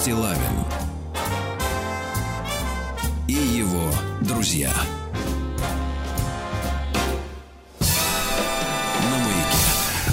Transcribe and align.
Стилавин 0.00 0.38
и 3.26 3.32
его 3.32 3.90
друзья. 4.20 4.72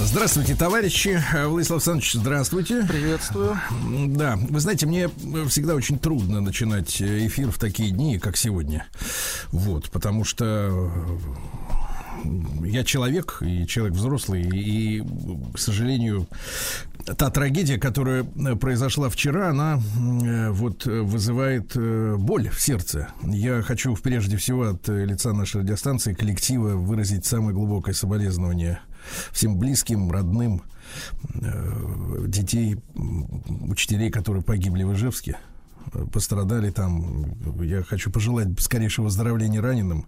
Здравствуйте, 0.03 0.56
товарищи. 0.56 1.22
Владислав 1.46 1.78
Александрович, 1.78 2.13
здравствуйте. 2.13 2.84
Приветствую. 2.88 3.59
Да, 4.07 4.40
вы 4.50 4.59
знаете, 4.59 4.88
мне 4.88 5.07
всегда 5.50 5.75
очень 5.75 6.00
трудно 6.00 6.41
начинать 6.41 7.00
эфир 7.00 7.52
в 7.52 7.59
такие 7.59 7.91
дни, 7.91 8.17
как 8.17 8.38
сегодня. 8.38 8.88
Вот, 9.52 9.91
потому 9.91 10.23
что 10.23 10.91
я 12.63 12.84
человек, 12.84 13.38
и 13.41 13.67
человек 13.67 13.96
взрослый, 13.96 14.41
и, 14.41 15.03
к 15.53 15.59
сожалению, 15.59 16.24
та 17.25 17.31
трагедия, 17.31 17.79
которая 17.79 18.23
произошла 18.23 19.09
вчера, 19.09 19.49
она 19.49 19.81
вот 20.51 20.85
вызывает 20.85 21.71
э, 21.75 22.17
боль 22.19 22.49
в 22.49 22.61
сердце. 22.61 23.07
Я 23.23 23.63
хочу 23.63 23.95
прежде 23.95 24.37
всего 24.37 24.69
от 24.69 24.87
лица 24.87 25.33
нашей 25.33 25.61
радиостанции 25.61 26.13
коллектива 26.13 26.75
выразить 26.75 27.25
самое 27.25 27.55
глубокое 27.55 27.95
соболезнование 27.95 28.79
всем 29.31 29.57
близким, 29.57 30.11
родным, 30.11 30.61
э, 31.33 32.25
детей, 32.27 32.77
учителей, 32.93 34.11
которые 34.11 34.43
погибли 34.43 34.83
в 34.83 34.93
Ижевске 34.93 35.37
пострадали 36.11 36.69
там. 36.69 37.35
Я 37.61 37.83
хочу 37.83 38.11
пожелать 38.11 38.47
скорейшего 38.59 39.05
выздоровления 39.05 39.61
раненым. 39.61 40.07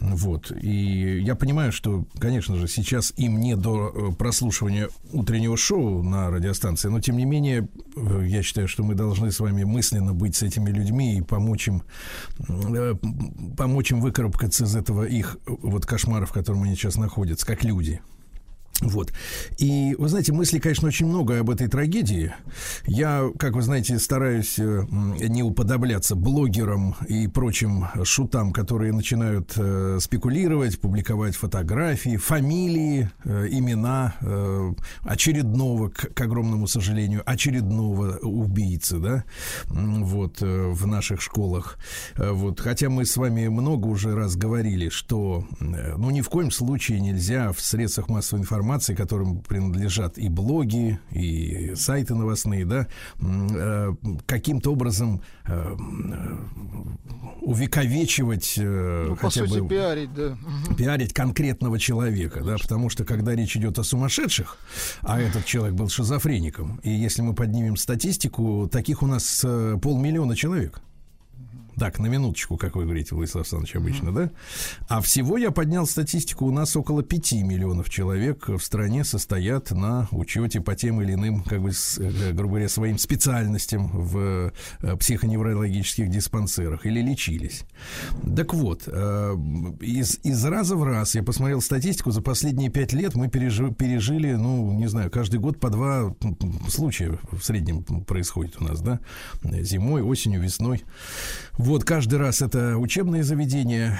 Вот. 0.00 0.50
И 0.50 1.20
я 1.20 1.34
понимаю, 1.34 1.72
что, 1.72 2.04
конечно 2.18 2.56
же, 2.56 2.68
сейчас 2.68 3.12
им 3.16 3.40
не 3.40 3.56
до 3.56 3.92
э, 3.94 4.14
прослушивания 4.14 4.88
утреннего 5.12 5.56
шоу 5.56 6.02
на 6.02 6.30
радиостанции, 6.30 6.88
но, 6.88 7.00
тем 7.00 7.16
не 7.16 7.24
менее, 7.24 7.68
э, 7.96 8.24
я 8.26 8.42
считаю, 8.42 8.68
что 8.68 8.82
мы 8.82 8.94
должны 8.94 9.30
с 9.30 9.40
вами 9.40 9.64
мысленно 9.64 10.12
быть 10.12 10.36
с 10.36 10.42
этими 10.42 10.70
людьми 10.70 11.18
и 11.18 11.22
помочь 11.22 11.68
им, 11.68 11.82
помочь 13.56 13.90
им 13.90 14.00
выкарабкаться 14.00 14.64
из 14.64 14.76
этого 14.76 15.04
их 15.04 15.38
вот 15.46 15.86
кошмара, 15.86 16.26
в 16.26 16.32
котором 16.32 16.62
они 16.62 16.74
сейчас 16.74 16.96
находятся, 16.96 17.46
как 17.46 17.64
люди. 17.64 18.00
Вот. 18.80 19.12
И, 19.58 19.94
вы 19.98 20.08
знаете, 20.08 20.32
мыслей, 20.32 20.60
конечно, 20.60 20.88
очень 20.88 21.06
много 21.06 21.40
об 21.40 21.48
этой 21.48 21.68
трагедии. 21.68 22.34
Я, 22.84 23.30
как 23.38 23.54
вы 23.54 23.62
знаете, 23.62 23.98
стараюсь 23.98 24.58
э, 24.58 24.84
не 24.90 25.42
уподобляться 25.42 26.14
блогерам 26.14 26.94
и 27.08 27.26
прочим 27.26 27.86
шутам, 28.04 28.52
которые 28.52 28.92
начинают 28.92 29.54
э, 29.56 29.98
спекулировать, 30.00 30.78
публиковать 30.78 31.36
фотографии, 31.36 32.18
фамилии, 32.18 33.10
э, 33.24 33.48
имена 33.50 34.14
э, 34.20 34.72
очередного, 35.02 35.88
к, 35.88 36.12
к 36.12 36.20
огромному 36.20 36.66
сожалению, 36.66 37.22
очередного 37.24 38.18
убийцы, 38.18 38.98
да, 38.98 39.24
вот, 39.68 40.42
э, 40.42 40.66
в 40.68 40.86
наших 40.86 41.22
школах. 41.22 41.78
Э, 42.16 42.30
вот. 42.32 42.60
Хотя 42.60 42.90
мы 42.90 43.06
с 43.06 43.16
вами 43.16 43.48
много 43.48 43.86
уже 43.86 44.14
раз 44.14 44.36
говорили, 44.36 44.90
что, 44.90 45.46
э, 45.60 45.94
ну, 45.96 46.10
ни 46.10 46.20
в 46.20 46.28
коем 46.28 46.50
случае 46.50 47.00
нельзя 47.00 47.52
в 47.52 47.60
средствах 47.60 48.10
массовой 48.10 48.42
информации 48.42 48.65
информации, 48.66 48.94
которым 48.94 49.42
принадлежат 49.42 50.18
и 50.18 50.28
блоги, 50.28 50.98
и 51.12 51.74
сайты 51.76 52.14
новостные, 52.14 52.64
да, 52.64 52.88
э, 53.20 53.94
каким-то 54.26 54.72
образом 54.72 55.22
э, 55.46 55.76
увековечивать 57.42 58.54
э, 58.58 59.06
ну, 59.08 59.16
хотя 59.16 59.46
сути, 59.46 59.60
бы 59.60 59.68
пиарить, 59.68 60.12
да. 60.14 60.36
пиарить 60.76 61.12
конкретного 61.12 61.78
человека, 61.78 62.42
да, 62.42 62.56
потому 62.56 62.90
что 62.90 63.04
когда 63.04 63.36
речь 63.36 63.56
идет 63.56 63.78
о 63.78 63.84
сумасшедших, 63.84 64.58
а 65.02 65.20
этот 65.20 65.44
человек 65.44 65.74
был 65.74 65.88
шизофреником, 65.88 66.80
и 66.82 66.90
если 66.90 67.22
мы 67.22 67.34
поднимем 67.34 67.76
статистику, 67.76 68.68
таких 68.70 69.02
у 69.02 69.06
нас 69.06 69.44
полмиллиона 69.80 70.34
человек. 70.34 70.80
Так, 71.78 71.98
на 71.98 72.06
минуточку, 72.06 72.56
как 72.56 72.74
вы 72.74 72.84
говорите, 72.84 73.14
Владислав 73.14 73.42
Александрович, 73.42 73.76
обычно, 73.76 74.08
mm-hmm. 74.08 74.30
да? 74.30 74.30
А 74.88 75.00
всего 75.02 75.36
я 75.36 75.50
поднял 75.50 75.86
статистику, 75.86 76.46
у 76.46 76.50
нас 76.50 76.74
около 76.74 77.02
5 77.02 77.32
миллионов 77.32 77.90
человек 77.90 78.48
в 78.48 78.60
стране 78.60 79.04
состоят 79.04 79.70
на 79.72 80.08
учете 80.10 80.62
по 80.62 80.74
тем 80.74 81.02
или 81.02 81.12
иным, 81.12 81.42
как 81.42 81.60
бы, 81.60 81.72
с, 81.72 81.98
э, 81.98 82.32
грубо 82.32 82.54
говоря, 82.54 82.70
своим 82.70 82.96
специальностям 82.96 83.88
в 83.88 84.52
э, 84.80 84.96
психоневрологических 84.96 86.08
диспансерах 86.08 86.86
или 86.86 87.02
лечились. 87.02 87.64
Так 88.34 88.54
вот, 88.54 88.84
э, 88.86 89.36
из, 89.80 90.18
из 90.22 90.44
раза 90.46 90.76
в 90.76 90.82
раз 90.82 91.14
я 91.14 91.22
посмотрел 91.22 91.60
статистику, 91.60 92.10
за 92.10 92.22
последние 92.22 92.70
5 92.70 92.92
лет 92.94 93.14
мы 93.14 93.28
пережи, 93.28 93.70
пережили, 93.70 94.32
ну, 94.32 94.72
не 94.72 94.86
знаю, 94.86 95.10
каждый 95.10 95.40
год 95.40 95.60
по 95.60 95.68
два 95.68 96.14
случая 96.68 97.18
в 97.30 97.42
среднем 97.42 97.82
происходит 97.82 98.56
у 98.60 98.64
нас, 98.64 98.80
да? 98.80 99.00
Зимой, 99.42 100.00
осенью, 100.00 100.40
весной. 100.40 100.82
Вот 101.58 101.84
каждый 101.84 102.18
раз 102.18 102.42
это 102.42 102.76
учебное 102.76 103.22
заведение, 103.22 103.98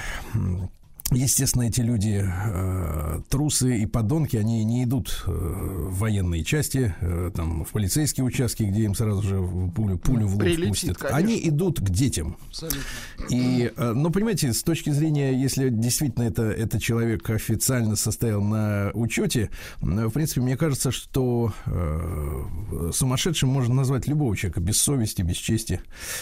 Естественно, 1.11 1.63
эти 1.63 1.79
люди 1.79 2.21
э, 2.25 3.21
трусы 3.29 3.77
и 3.77 3.85
подонки, 3.85 4.35
они 4.35 4.63
не 4.65 4.83
идут 4.83 5.23
э, 5.25 5.31
в 5.31 5.99
военные 5.99 6.43
части, 6.43 6.93
э, 6.99 7.31
там 7.33 7.63
в 7.63 7.69
полицейские 7.69 8.25
участки, 8.25 8.63
где 8.63 8.83
им 8.83 8.93
сразу 8.93 9.21
же 9.21 9.37
пулю, 9.73 9.97
пулю 9.97 10.27
в 10.27 10.33
лоб 10.33 10.41
Прилетит, 10.41 10.69
пустят. 10.69 10.97
Конечно. 10.97 11.17
Они 11.17 11.47
идут 11.47 11.79
к 11.79 11.89
детям. 11.89 12.37
Абсолютно. 12.47 12.81
И, 13.29 13.71
э, 13.75 13.93
ну, 13.93 14.09
понимаете, 14.09 14.51
с 14.51 14.63
точки 14.63 14.89
зрения, 14.89 15.31
если 15.31 15.69
действительно 15.69 16.23
это, 16.23 16.43
это 16.43 16.77
человек 16.79 17.29
официально 17.29 17.95
состоял 17.95 18.41
на 18.41 18.91
учете, 18.93 19.49
в 19.81 20.11
принципе, 20.11 20.41
мне 20.41 20.57
кажется, 20.57 20.91
что 20.91 21.53
э, 21.65 22.91
сумасшедшим 22.93 23.49
можно 23.49 23.73
назвать 23.73 24.07
любого 24.07 24.35
человека 24.35 24.59
без 24.59 24.81
совести, 24.81 25.21
без 25.21 25.37
чести. 25.37 25.79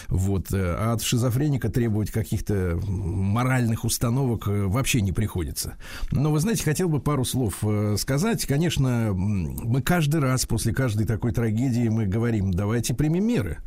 Вот. 0.10 0.54
Э, 0.54 0.76
а 0.78 0.94
от 0.94 1.02
шизофреника 1.02 1.70
требовать 1.70 2.12
каких-то 2.12 2.80
моральных 2.86 3.84
установок 3.84 4.48
э, 4.48 4.75
вообще 4.75 5.01
не 5.01 5.12
приходится. 5.12 5.77
Но 6.12 6.31
вы 6.31 6.39
знаете, 6.39 6.63
хотел 6.63 6.89
бы 6.89 7.00
пару 7.00 7.25
слов 7.25 7.60
э, 7.63 7.95
сказать. 7.98 8.45
Конечно, 8.45 9.13
мы 9.13 9.81
каждый 9.81 10.19
раз 10.19 10.45
после 10.45 10.74
каждой 10.74 11.06
такой 11.06 11.31
трагедии 11.31 11.88
мы 11.88 12.06
говорим, 12.06 12.51
давайте 12.51 12.94
примем 12.94 13.25
меры, 13.25 13.60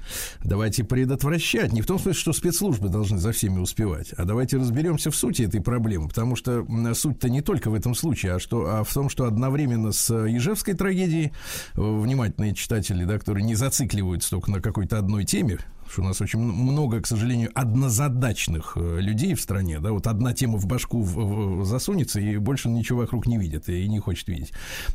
давайте 0.44 0.84
предотвращать. 0.84 1.72
Не 1.72 1.82
в 1.82 1.86
том 1.86 1.98
смысле, 1.98 2.20
что 2.20 2.32
спецслужбы 2.32 2.88
должны 2.88 3.18
за 3.18 3.32
всеми 3.32 3.58
успевать, 3.58 4.12
а 4.12 4.24
давайте 4.24 4.58
разберемся 4.58 5.10
в 5.10 5.16
сути 5.16 5.42
этой 5.42 5.60
проблемы, 5.60 6.08
потому 6.08 6.36
что 6.36 6.66
суть-то 6.94 7.28
не 7.28 7.40
только 7.40 7.70
в 7.70 7.74
этом 7.74 7.94
случае, 7.94 8.34
а, 8.34 8.38
что, 8.38 8.66
а 8.68 8.84
в 8.84 8.92
том, 8.92 9.08
что 9.08 9.24
одновременно 9.24 9.92
с 9.92 10.14
Ежевской 10.14 10.74
трагедией, 10.74 11.32
э, 11.74 11.80
внимательные 11.80 12.54
читатели, 12.54 13.04
да, 13.04 13.18
которые 13.18 13.44
не 13.44 13.54
зацикливаются 13.54 14.30
только 14.30 14.50
на 14.50 14.60
какой-то 14.60 14.98
одной 14.98 15.24
теме, 15.24 15.58
что 15.90 16.02
у 16.02 16.04
нас 16.04 16.20
очень 16.20 16.38
много, 16.38 17.00
к 17.00 17.06
сожалению, 17.06 17.50
однозадачных 17.54 18.72
э, 18.76 19.00
людей 19.00 19.34
в 19.34 19.40
стране, 19.40 19.80
да, 19.80 19.92
вот 19.92 20.06
одна 20.06 20.32
тема 20.34 20.58
в 20.58 20.66
башку 20.66 21.02
в, 21.02 21.60
в, 21.60 21.64
засунется 21.64 22.20
и 22.20 22.36
больше 22.36 22.68
ничего 22.68 23.00
вокруг 23.00 23.26
не 23.26 23.38
видит 23.38 23.68
и 23.68 23.88
не 23.88 23.98
хочет 23.98 24.28
видеть. 24.28 24.52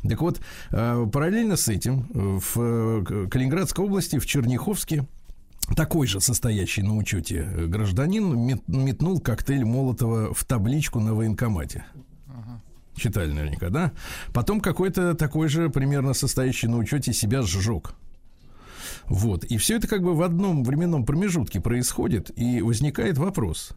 Так 0.08 0.20
вот, 0.20 0.40
э, 0.70 1.06
параллельно 1.12 1.56
с 1.56 1.68
этим 1.68 2.08
э, 2.14 2.40
в 2.40 3.28
Калининградской 3.28 3.84
области, 3.84 4.18
в 4.18 4.26
Черняховске, 4.26 5.06
такой 5.76 6.06
же 6.06 6.20
состоящий 6.20 6.82
на 6.82 6.96
учете 6.96 7.42
гражданин 7.42 8.60
метнул 8.66 9.20
коктейль 9.20 9.64
Молотова 9.64 10.34
в 10.34 10.44
табличку 10.44 11.00
на 11.00 11.14
военкомате. 11.14 11.84
Читали 12.96 13.32
наверняка, 13.32 13.70
да? 13.70 13.92
Потом 14.32 14.60
какой-то 14.60 15.14
такой 15.14 15.48
же, 15.48 15.68
примерно 15.68 16.14
состоящий 16.14 16.68
на 16.68 16.76
учете, 16.76 17.12
себя 17.12 17.42
сжег. 17.42 17.94
Вот. 19.08 19.44
И 19.44 19.56
все 19.58 19.76
это 19.76 19.86
как 19.88 20.02
бы 20.02 20.14
в 20.14 20.22
одном 20.22 20.64
временном 20.64 21.04
промежутке 21.04 21.60
происходит, 21.60 22.30
и 22.36 22.62
возникает 22.62 23.18
вопрос. 23.18 23.70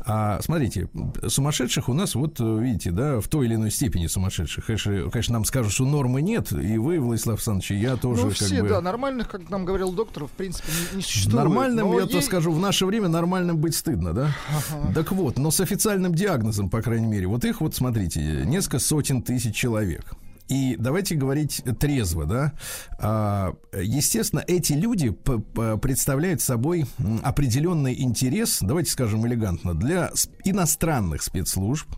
А 0.00 0.40
смотрите, 0.42 0.88
сумасшедших 1.26 1.88
у 1.88 1.92
нас, 1.92 2.14
вот 2.14 2.38
видите, 2.40 2.90
да, 2.90 3.20
в 3.20 3.28
той 3.28 3.46
или 3.46 3.54
иной 3.54 3.70
степени 3.70 4.06
сумасшедших. 4.06 4.66
Конечно, 4.66 5.10
конечно 5.10 5.32
нам 5.34 5.44
скажут, 5.44 5.72
что 5.72 5.84
нормы 5.84 6.22
нет, 6.22 6.52
и 6.52 6.78
вы, 6.78 7.00
Владислав 7.00 7.36
Александрович, 7.36 7.70
и 7.72 7.76
я 7.76 7.96
тоже 7.96 8.26
ну, 8.26 8.30
все, 8.30 8.56
как 8.56 8.62
бы... 8.62 8.68
да, 8.68 8.80
нормальных, 8.80 9.28
как 9.28 9.50
нам 9.50 9.64
говорил 9.64 9.92
доктор, 9.92 10.26
в 10.26 10.30
принципе, 10.30 10.68
не, 10.92 10.98
не 10.98 11.02
существует. 11.02 11.36
Нормальным, 11.36 11.92
я 11.92 12.00
есть... 12.00 12.12
то 12.12 12.20
скажу, 12.20 12.52
в 12.52 12.60
наше 12.60 12.86
время 12.86 13.08
нормальным 13.08 13.58
быть 13.58 13.74
стыдно, 13.74 14.12
да? 14.12 14.36
Ага. 14.48 14.92
Так 14.94 15.12
вот, 15.12 15.38
но 15.38 15.50
с 15.50 15.60
официальным 15.60 16.14
диагнозом, 16.14 16.70
по 16.70 16.82
крайней 16.82 17.06
мере, 17.06 17.26
вот 17.26 17.44
их 17.44 17.60
вот, 17.60 17.74
смотрите, 17.74 18.20
несколько 18.44 18.78
сотен 18.78 19.22
тысяч 19.22 19.54
человек. 19.54 20.14
И 20.48 20.76
давайте 20.78 21.14
говорить 21.16 21.62
трезво, 21.80 22.24
да. 22.24 22.52
А, 22.98 23.54
естественно, 23.72 24.44
эти 24.46 24.74
люди 24.74 25.10
представляют 25.10 26.40
собой 26.40 26.86
определенный 27.22 28.00
интерес, 28.00 28.58
давайте 28.60 28.90
скажем 28.90 29.26
элегантно, 29.26 29.74
для 29.74 30.10
иностранных 30.44 31.22
спецслужб, 31.22 31.88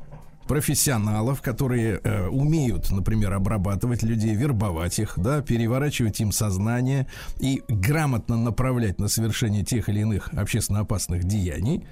профессионалов, 0.49 1.43
которые 1.43 2.00
э, 2.03 2.27
умеют, 2.27 2.91
например, 2.91 3.35
обрабатывать 3.35 4.03
людей, 4.03 4.35
вербовать 4.35 4.99
их, 4.99 5.15
да, 5.17 5.43
переворачивать 5.43 6.19
им 6.21 6.33
сознание 6.33 7.06
и 7.39 7.62
грамотно 7.69 8.37
направлять 8.37 8.99
на 8.99 9.09
совершение 9.09 9.65
тех 9.65 9.89
или 9.89 10.00
иных 10.00 10.31
общественно 10.33 10.81
опасных 10.81 11.25
деяний. 11.25 11.87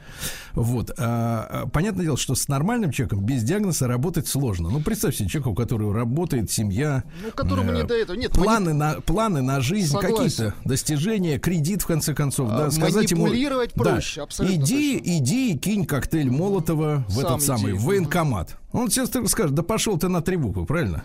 Вот. 0.55 0.91
А, 0.99 1.65
а 1.65 1.67
понятное 1.69 2.05
дело, 2.05 2.17
что 2.17 2.35
с 2.35 2.49
нормальным 2.49 2.91
человеком 2.91 3.25
без 3.25 3.45
диагноза 3.45 3.87
работать 3.87 4.27
сложно. 4.27 4.71
Ну, 4.71 4.81
представьте 4.81 5.27
человека, 5.27 5.49
у 5.49 5.55
которого 5.55 5.95
работает 5.95 6.51
семья, 6.51 7.05
ну, 7.23 7.31
которому 7.31 7.73
э, 7.73 7.77
не 7.77 7.85
до 7.85 7.95
этого. 7.95 8.17
Нет, 8.17 8.33
планы, 8.33 8.73
мани... 8.73 8.79
на, 8.79 9.01
планы 9.03 9.43
на 9.43 9.61
жизнь, 9.61 9.97
какие-то 9.97 10.55
достижения, 10.65 11.39
кредит, 11.39 11.83
в 11.83 11.87
конце 11.87 12.15
концов, 12.15 12.49
а, 12.51 12.59
да, 12.59 12.71
сказать 12.71 13.11
ему... 13.11 13.27
проще, 13.75 14.21
да, 14.21 14.23
абсолютно 14.25 14.57
Иди, 14.57 14.99
точно. 14.99 15.19
иди 15.19 15.53
и 15.53 15.59
кинь 15.59 15.85
коктейль 15.85 16.31
Молотова 16.31 17.05
в 17.09 17.13
Сам 17.13 17.21
этот 17.21 17.39
иди. 17.39 17.47
самый 17.47 17.73
военкомат. 17.75 18.46
Он 18.73 18.91
сейчас 18.91 19.11
скажет, 19.11 19.55
да 19.55 19.63
пошел 19.63 19.99
ты 19.99 20.09
на 20.09 20.23
три 20.23 20.37
буквы, 20.37 20.67
правильно? 20.67 21.03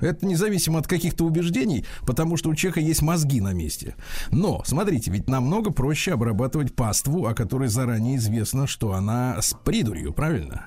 Это 0.00 0.26
независимо 0.26 0.80
от 0.80 0.86
каких-то 0.86 1.24
убеждений, 1.24 1.84
потому 2.06 2.36
что 2.36 2.50
у 2.50 2.54
человека 2.54 2.80
есть 2.80 3.00
мозги 3.00 3.40
на 3.40 3.52
месте. 3.52 3.94
Но, 4.30 4.62
смотрите, 4.64 5.10
ведь 5.10 5.28
намного 5.28 5.70
проще 5.70 6.12
обрабатывать 6.12 6.74
паству, 6.74 7.26
о 7.26 7.34
которой 7.34 7.68
заранее 7.68 8.16
известно, 8.16 8.66
что 8.66 8.92
она 8.92 9.40
с 9.40 9.54
придурью, 9.64 10.12
правильно? 10.12 10.66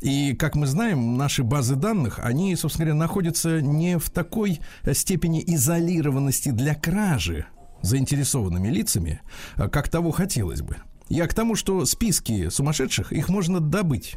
И, 0.00 0.34
как 0.34 0.56
мы 0.56 0.66
знаем, 0.66 1.16
наши 1.16 1.42
базы 1.42 1.76
данных, 1.76 2.18
они, 2.22 2.56
собственно 2.56 2.86
говоря, 2.86 2.98
находятся 3.00 3.60
не 3.60 3.98
в 3.98 4.10
такой 4.10 4.60
степени 4.92 5.42
изолированности 5.46 6.50
для 6.50 6.74
кражи 6.74 7.46
заинтересованными 7.82 8.68
лицами, 8.68 9.20
как 9.56 9.88
того 9.88 10.12
хотелось 10.12 10.62
бы. 10.62 10.76
Я 11.08 11.26
к 11.26 11.34
тому, 11.34 11.56
что 11.56 11.84
списки 11.84 12.48
сумасшедших, 12.48 13.12
их 13.12 13.28
можно 13.28 13.60
добыть 13.60 14.16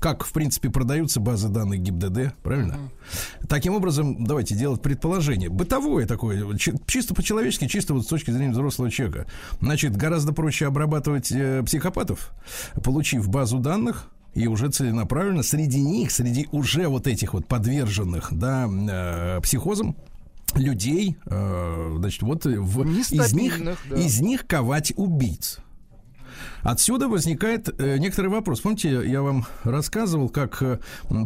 как, 0.00 0.24
в 0.24 0.32
принципе, 0.32 0.70
продаются 0.70 1.20
базы 1.20 1.48
данных 1.48 1.80
ГИБДД, 1.80 2.34
правильно? 2.42 2.72
Uh-huh. 2.72 3.46
Таким 3.48 3.74
образом, 3.74 4.24
давайте 4.24 4.54
делать 4.54 4.82
предположение. 4.82 5.48
Бытовое 5.48 6.06
такое, 6.06 6.56
чисто 6.56 7.14
по-человечески, 7.14 7.68
чисто 7.68 7.94
вот 7.94 8.04
с 8.04 8.06
точки 8.06 8.30
зрения 8.30 8.52
взрослого 8.52 8.90
человека. 8.90 9.26
Значит, 9.60 9.96
гораздо 9.96 10.32
проще 10.32 10.66
обрабатывать 10.66 11.30
э, 11.30 11.62
психопатов, 11.64 12.32
получив 12.82 13.28
базу 13.28 13.58
данных, 13.58 14.10
и 14.34 14.46
уже 14.46 14.70
целенаправленно 14.70 15.42
среди 15.42 15.80
них, 15.80 16.10
среди 16.10 16.48
уже 16.52 16.88
вот 16.88 17.06
этих 17.06 17.34
вот 17.34 17.46
подверженных, 17.46 18.28
да, 18.32 18.68
э, 18.68 19.40
психозам, 19.42 19.96
людей, 20.54 21.16
э, 21.26 21.94
значит, 21.98 22.22
вот 22.22 22.44
в, 22.44 22.82
из 22.98 23.32
них, 23.32 23.60
да. 23.88 23.96
из 23.96 24.20
них 24.20 24.46
ковать 24.46 24.92
убийц. 24.96 25.58
Отсюда 26.62 27.08
возникает 27.08 27.68
э, 27.80 27.98
некоторый 27.98 28.28
вопрос. 28.28 28.60
Помните, 28.60 29.02
я 29.04 29.22
вам 29.22 29.46
рассказывал, 29.64 30.28
как 30.28 30.62
э, 30.62 30.78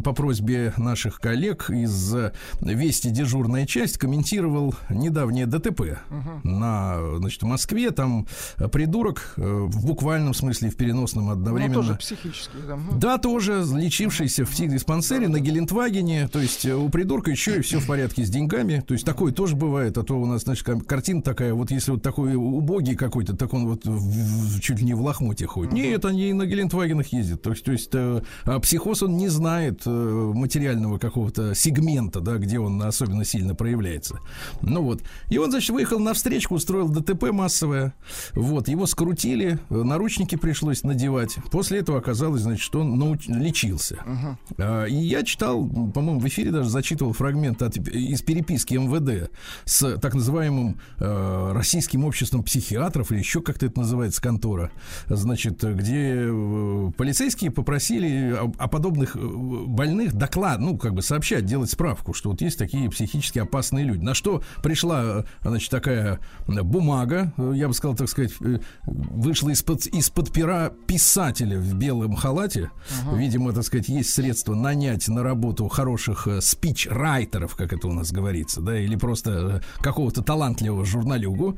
по 0.03 0.13
просьбе 0.13 0.73
наших 0.77 1.19
коллег 1.19 1.69
из 1.69 2.13
э, 2.15 2.33
Вести 2.61 3.09
дежурная 3.09 3.65
часть 3.65 3.97
комментировал 3.97 4.75
недавнее 4.89 5.45
ДТП 5.45 5.79
угу. 6.09 6.39
на, 6.43 7.17
значит, 7.17 7.41
в 7.43 7.45
Москве. 7.45 7.91
Там 7.91 8.27
придурок 8.71 9.33
в 9.37 9.85
буквальном 9.85 10.33
смысле, 10.33 10.69
в 10.69 10.75
переносном 10.75 11.29
одновременно. 11.29 11.75
Ну, 11.75 11.81
тоже 11.81 11.95
психически, 11.95 12.57
да. 12.67 12.77
Да, 12.93 13.17
тоже 13.17 13.63
лечившийся 13.73 14.43
угу. 14.43 14.51
в 14.51 14.53
психдиспансере 14.53 15.27
на 15.27 15.39
Гелендвагене. 15.39 16.27
То 16.27 16.39
есть 16.39 16.65
у 16.65 16.89
придурка 16.89 17.31
еще 17.31 17.57
и 17.57 17.61
все 17.61 17.79
в 17.79 17.87
порядке 17.87 18.25
с 18.25 18.29
деньгами. 18.29 18.83
То 18.85 18.93
есть 18.93 19.05
такое 19.05 19.31
тоже 19.31 19.55
бывает. 19.55 19.97
А 19.97 20.03
то 20.03 20.19
у 20.19 20.25
нас, 20.25 20.43
значит, 20.43 20.67
картина 20.85 21.21
такая, 21.21 21.53
вот 21.53 21.71
если 21.71 21.91
вот 21.91 22.01
такой 22.01 22.35
убогий 22.35 22.95
какой-то, 22.95 23.35
так 23.35 23.53
он 23.53 23.67
вот 23.67 23.85
в, 23.85 24.57
в, 24.57 24.59
чуть 24.59 24.79
ли 24.79 24.85
не 24.85 24.93
в 24.93 25.01
лохму 25.01 25.24
лохмотьях 25.25 25.49
ходят. 25.51 25.73
Нет, 25.73 26.05
они 26.05 26.33
на 26.33 26.45
Гелендвагенах 26.45 27.07
ездят. 27.07 27.41
То 27.41 27.51
есть, 27.51 27.65
то 27.65 27.71
есть 27.71 27.89
э, 27.93 28.21
а 28.45 28.59
психоз, 28.59 29.03
он 29.03 29.17
не 29.17 29.27
знает 29.27 29.81
э, 29.85 29.89
материального 29.89 30.97
какого-то 30.97 31.55
сегмента, 31.55 32.19
да, 32.19 32.37
где 32.37 32.59
он 32.59 32.81
особенно 32.81 33.25
сильно 33.25 33.55
проявляется. 33.55 34.19
Ну 34.61 34.81
вот. 34.83 35.01
И 35.29 35.37
он, 35.37 35.51
значит, 35.51 35.71
выехал 35.71 35.99
на 35.99 36.13
встречку, 36.13 36.55
устроил 36.55 36.89
ДТП 36.89 37.31
массовое. 37.31 37.93
Вот. 38.33 38.67
Его 38.67 38.85
скрутили, 38.85 39.59
э, 39.69 39.75
наручники 39.75 40.35
пришлось 40.35 40.83
надевать. 40.83 41.35
После 41.51 41.79
этого 41.79 41.97
оказалось, 41.97 42.41
значит, 42.41 42.63
что 42.63 42.81
он 42.81 42.97
науч... 42.97 43.27
лечился. 43.27 43.97
Uh-huh. 44.05 44.89
И 44.89 44.95
я 44.95 45.23
читал, 45.23 45.65
по-моему, 45.65 46.19
в 46.19 46.27
эфире 46.27 46.51
даже 46.51 46.69
зачитывал 46.69 47.13
фрагмент 47.13 47.61
от, 47.61 47.77
из 47.77 48.21
переписки 48.21 48.75
МВД 48.75 49.31
с 49.65 49.97
так 49.97 50.13
называемым 50.13 50.79
э, 50.99 51.51
Российским 51.53 52.05
обществом 52.05 52.43
психиатров, 52.43 53.11
или 53.11 53.19
еще 53.19 53.41
как-то 53.41 53.65
это 53.65 53.79
называется, 53.79 54.21
контора, 54.21 54.71
значит, 55.15 55.63
где 55.63 56.25
э, 56.27 56.91
полицейские 56.97 57.51
попросили 57.51 58.31
о, 58.31 58.51
о 58.57 58.67
подобных 58.67 59.15
э, 59.15 59.19
больных 59.19 60.13
доклад, 60.13 60.59
ну, 60.59 60.77
как 60.77 60.93
бы 60.93 61.01
сообщать, 61.01 61.45
делать 61.45 61.69
справку, 61.69 62.13
что 62.13 62.31
вот 62.31 62.41
есть 62.41 62.57
такие 62.57 62.89
психически 62.89 63.39
опасные 63.39 63.85
люди. 63.85 64.03
На 64.03 64.13
что 64.13 64.41
пришла, 64.63 65.25
значит, 65.41 65.69
такая 65.69 66.19
бумага, 66.47 67.33
я 67.37 67.67
бы 67.67 67.73
сказал, 67.73 67.95
так 67.95 68.09
сказать, 68.09 68.33
э, 68.41 68.59
вышла 68.85 69.49
из-под 69.49 69.85
из-под 69.87 70.31
пера 70.31 70.71
писателя 70.87 71.59
в 71.59 71.73
белом 71.75 72.15
халате. 72.15 72.71
Ага. 73.03 73.17
Видимо, 73.17 73.53
так 73.53 73.63
сказать, 73.63 73.89
есть 73.89 74.13
средства 74.13 74.55
нанять 74.55 75.07
на 75.07 75.23
работу 75.23 75.67
хороших 75.67 76.27
спич-райтеров, 76.41 77.55
как 77.55 77.73
это 77.73 77.87
у 77.87 77.93
нас 77.93 78.11
говорится, 78.11 78.61
да, 78.61 78.77
или 78.77 78.95
просто 78.95 79.61
какого-то 79.79 80.21
талантливого 80.21 80.85
журналюгу, 80.85 81.57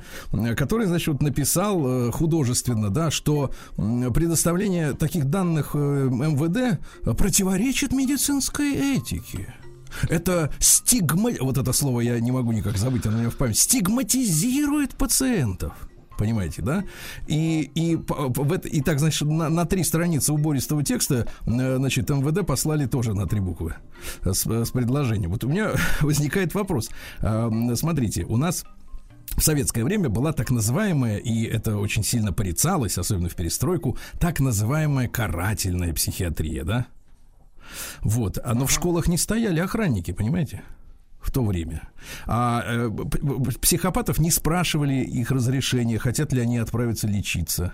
который, 0.55 0.87
значит, 0.87 1.21
написал 1.21 2.11
художественно, 2.11 2.89
да, 2.89 3.11
что 3.11 3.46
предоставление 3.75 4.93
таких 4.93 5.25
данных 5.25 5.71
э, 5.73 5.77
МВД 6.09 6.79
противоречит 7.17 7.91
медицинской 7.91 8.97
этике. 8.97 9.53
Это 10.09 10.51
стигма... 10.59 11.31
Вот 11.39 11.57
это 11.57 11.73
слово 11.73 12.01
я 12.01 12.19
не 12.19 12.31
могу 12.31 12.51
никак 12.51 12.77
забыть, 12.77 13.05
оно 13.05 13.17
у 13.17 13.19
меня 13.19 13.29
в 13.29 13.35
памяти. 13.35 13.57
Стигматизирует 13.57 14.95
пациентов. 14.95 15.73
Понимаете, 16.17 16.63
да? 16.63 16.83
И, 17.27 17.69
и, 17.75 17.95
в 17.95 18.51
это, 18.51 18.67
и 18.67 18.81
так, 18.81 18.99
значит, 18.99 19.27
на, 19.27 19.49
на 19.49 19.65
три 19.65 19.83
страницы 19.83 20.33
убористого 20.33 20.83
текста, 20.83 21.27
э, 21.45 21.75
значит, 21.77 22.09
МВД 22.09 22.45
послали 22.45 22.85
тоже 22.87 23.13
на 23.13 23.27
три 23.27 23.39
буквы 23.39 23.75
с, 24.23 24.45
с 24.45 24.71
предложением. 24.71 25.31
Вот 25.31 25.43
у 25.43 25.49
меня 25.49 25.71
возникает 26.01 26.55
вопрос. 26.55 26.89
Смотрите, 27.75 28.25
у 28.25 28.37
нас 28.37 28.65
в 29.35 29.43
советское 29.43 29.83
время 29.83 30.09
была 30.09 30.33
так 30.33 30.49
называемая, 30.49 31.17
и 31.17 31.43
это 31.43 31.77
очень 31.77 32.03
сильно 32.03 32.33
порицалось, 32.33 32.97
особенно 32.97 33.29
в 33.29 33.35
перестройку, 33.35 33.97
так 34.19 34.39
называемая 34.39 35.07
карательная 35.07 35.93
психиатрия, 35.93 36.63
да? 36.63 36.87
Вот, 38.01 38.39
а 38.43 38.53
но 38.53 38.65
в 38.65 38.71
школах 38.71 39.07
не 39.07 39.17
стояли 39.17 39.59
охранники, 39.59 40.11
понимаете? 40.11 40.63
в 41.19 41.31
то 41.31 41.43
время. 41.43 41.89
А 42.25 42.63
э, 42.65 42.89
психопатов 43.59 44.17
не 44.17 44.31
спрашивали 44.31 45.03
их 45.03 45.29
разрешения, 45.29 45.97
хотят 45.97 46.31
ли 46.31 46.39
они 46.39 46.57
отправиться 46.57 47.05
лечиться 47.05 47.73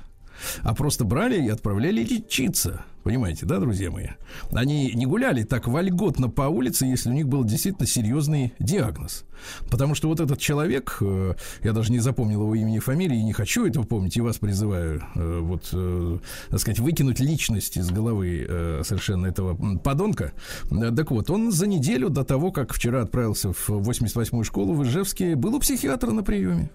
а 0.62 0.73
просто 0.73 1.05
брали 1.05 1.41
и 1.41 1.50
отправляли 1.50 2.03
лечиться. 2.03 2.85
Понимаете, 3.03 3.45
да, 3.45 3.59
друзья 3.59 3.91
мои? 3.91 4.07
Они 4.53 4.93
не 4.93 5.05
гуляли 5.05 5.43
так 5.43 5.67
вольготно 5.67 6.29
по 6.29 6.43
улице, 6.43 6.85
если 6.85 7.09
у 7.09 7.13
них 7.13 7.27
был 7.27 7.43
действительно 7.43 7.85
серьезный 7.85 8.53
диагноз. 8.59 9.25
Потому 9.69 9.93
что 9.93 10.07
вот 10.07 10.21
этот 10.21 10.39
человек, 10.39 10.97
э, 11.01 11.33
я 11.63 11.73
даже 11.73 11.91
не 11.91 12.00
запомнил 12.00 12.43
его 12.43 12.55
имени 12.55 12.77
и 12.77 12.79
фамилии, 12.79 13.17
и 13.17 13.23
не 13.23 13.33
хочу 13.33 13.65
этого 13.65 13.83
помнить, 13.83 14.15
и 14.15 14.21
вас 14.21 14.38
призываю, 14.38 15.03
э, 15.15 15.39
вот, 15.41 15.69
э, 15.73 16.19
так 16.50 16.59
сказать, 16.62 16.79
выкинуть 16.79 17.19
личность 17.19 17.75
из 17.75 17.89
головы 17.89 18.47
совершенно 18.83 19.27
этого 19.27 19.77
подонка. 19.77 20.31
Так 20.69 21.12
вот, 21.12 21.29
он 21.29 21.51
за 21.51 21.67
неделю 21.67 22.09
до 22.09 22.23
того, 22.23 22.51
как 22.51 22.73
вчера 22.73 23.01
отправился 23.01 23.51
в 23.51 23.69
88-ю 23.69 24.43
школу 24.45 24.73
в 24.73 24.83
Ижевске, 24.83 25.35
был 25.35 25.55
у 25.55 25.59
психиатра 25.59 26.12
на 26.12 26.23
приеме. 26.23 26.69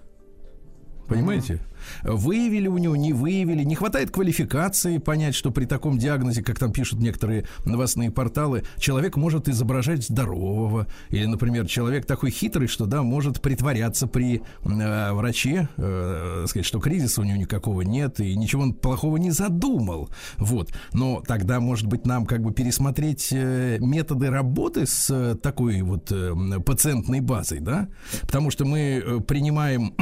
Понимаете? 1.08 1.60
Выявили 2.02 2.68
у 2.68 2.78
него, 2.78 2.96
не 2.96 3.12
выявили. 3.12 3.64
Не 3.64 3.74
хватает 3.74 4.10
квалификации 4.10 4.98
понять, 4.98 5.34
что 5.34 5.50
при 5.50 5.64
таком 5.64 5.98
диагнозе, 5.98 6.42
как 6.42 6.58
там 6.58 6.72
пишут 6.72 7.00
некоторые 7.00 7.46
новостные 7.64 8.10
порталы, 8.10 8.64
человек 8.78 9.16
может 9.16 9.48
изображать 9.48 10.04
здорового. 10.04 10.86
Или, 11.10 11.26
например, 11.26 11.66
человек 11.66 12.06
такой 12.06 12.30
хитрый, 12.30 12.68
что 12.68 12.86
да, 12.86 13.02
может 13.02 13.40
притворяться 13.40 14.06
при 14.06 14.42
э, 14.64 15.12
враче, 15.12 15.68
э, 15.76 16.44
сказать, 16.48 16.66
что 16.66 16.80
кризиса 16.80 17.20
у 17.20 17.24
него 17.24 17.38
никакого 17.38 17.82
нет, 17.82 18.20
и 18.20 18.36
ничего 18.36 18.62
он 18.62 18.74
плохого 18.74 19.16
не 19.16 19.30
задумал. 19.30 20.10
Вот. 20.36 20.72
Но 20.92 21.22
тогда, 21.26 21.60
может 21.60 21.86
быть, 21.86 22.06
нам 22.06 22.26
как 22.26 22.42
бы 22.42 22.52
пересмотреть 22.52 23.28
э, 23.32 23.78
методы 23.80 24.30
работы 24.30 24.86
с 24.86 25.10
э, 25.10 25.36
такой 25.36 25.82
вот 25.82 26.12
э, 26.12 26.34
пациентной 26.64 27.20
базой, 27.20 27.60
да? 27.60 27.88
Потому 28.22 28.50
что 28.50 28.64
мы 28.64 29.02
э, 29.04 29.20
принимаем 29.20 29.94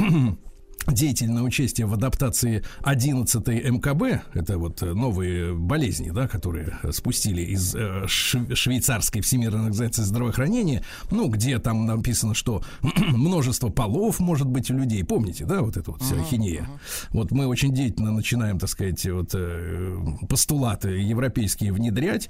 деятельное 0.87 1.43
участие 1.43 1.87
в 1.87 1.93
адаптации 1.93 2.63
11 2.83 3.47
МКБ, 3.47 4.23
это 4.33 4.57
вот 4.57 4.81
э, 4.81 4.93
новые 4.93 5.53
болезни, 5.53 6.11
да, 6.11 6.27
которые 6.27 6.77
спустили 6.91 7.41
из 7.41 7.75
э, 7.75 8.05
швейцарской 8.07 9.21
всемирной 9.21 9.67
организации 9.67 10.03
здравоохранения, 10.03 10.83
ну, 11.11 11.27
где 11.29 11.59
там 11.59 11.85
написано, 11.85 12.33
что 12.33 12.63
множество 12.81 13.69
полов 13.69 14.19
может 14.19 14.47
быть 14.47 14.71
у 14.71 14.73
людей, 14.75 15.03
помните, 15.03 15.45
да, 15.45 15.61
вот 15.61 15.77
это 15.77 15.91
вот 15.91 16.01
вся 16.01 16.15
хинея. 16.23 16.61
Uh-huh. 16.61 17.07
Вот 17.11 17.31
мы 17.31 17.47
очень 17.47 17.73
деятельно 17.73 18.11
начинаем, 18.11 18.59
так 18.59 18.69
сказать, 18.69 19.05
вот 19.09 19.31
э, 19.33 19.97
постулаты 20.29 20.89
европейские 20.89 21.73
внедрять, 21.73 22.29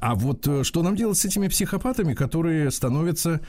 а 0.00 0.14
вот 0.14 0.48
что 0.62 0.82
нам 0.82 0.96
делать 0.96 1.18
с 1.18 1.24
этими 1.24 1.48
психопатами, 1.48 2.14
которые 2.14 2.70
становятся, 2.70 3.40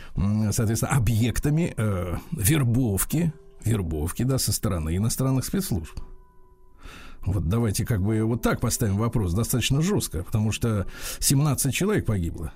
соответственно, 0.52 0.92
объектами 0.92 1.74
э, 1.76 2.16
вербовки, 2.32 3.34
вербовки, 3.66 4.24
да, 4.24 4.38
со 4.38 4.52
стороны 4.52 4.96
иностранных 4.96 5.46
спецслужб. 5.46 6.00
Вот 7.26 7.48
давайте 7.48 7.86
как 7.86 8.02
бы 8.02 8.24
вот 8.24 8.42
так 8.42 8.60
поставим 8.60 8.98
вопрос, 8.98 9.34
достаточно 9.34 9.82
жестко, 9.82 10.24
потому 10.24 10.52
что 10.52 10.86
17 11.20 11.74
человек 11.74 12.06
погибло. 12.06 12.52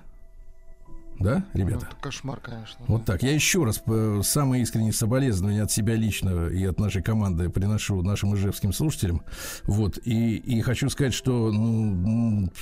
Да, 1.18 1.44
ребята? 1.52 1.86
Ну, 1.86 1.90
это 1.90 1.96
кошмар, 2.00 2.40
конечно. 2.40 2.84
Вот 2.86 3.04
так. 3.04 3.22
Я 3.24 3.32
еще 3.32 3.64
раз 3.64 3.82
э, 3.86 4.20
самые 4.22 4.62
искренние 4.62 4.92
соболезнования 4.92 5.64
от 5.64 5.72
себя 5.72 5.96
лично 5.96 6.46
и 6.46 6.64
от 6.64 6.78
нашей 6.78 7.02
команды 7.02 7.48
приношу 7.48 8.02
нашим 8.02 8.36
ижевским 8.36 8.72
слушателям. 8.72 9.22
Вот. 9.64 9.98
И, 10.04 10.36
и 10.36 10.60
хочу 10.60 10.88
сказать, 10.90 11.14
что 11.14 11.50
ну, 11.50 12.52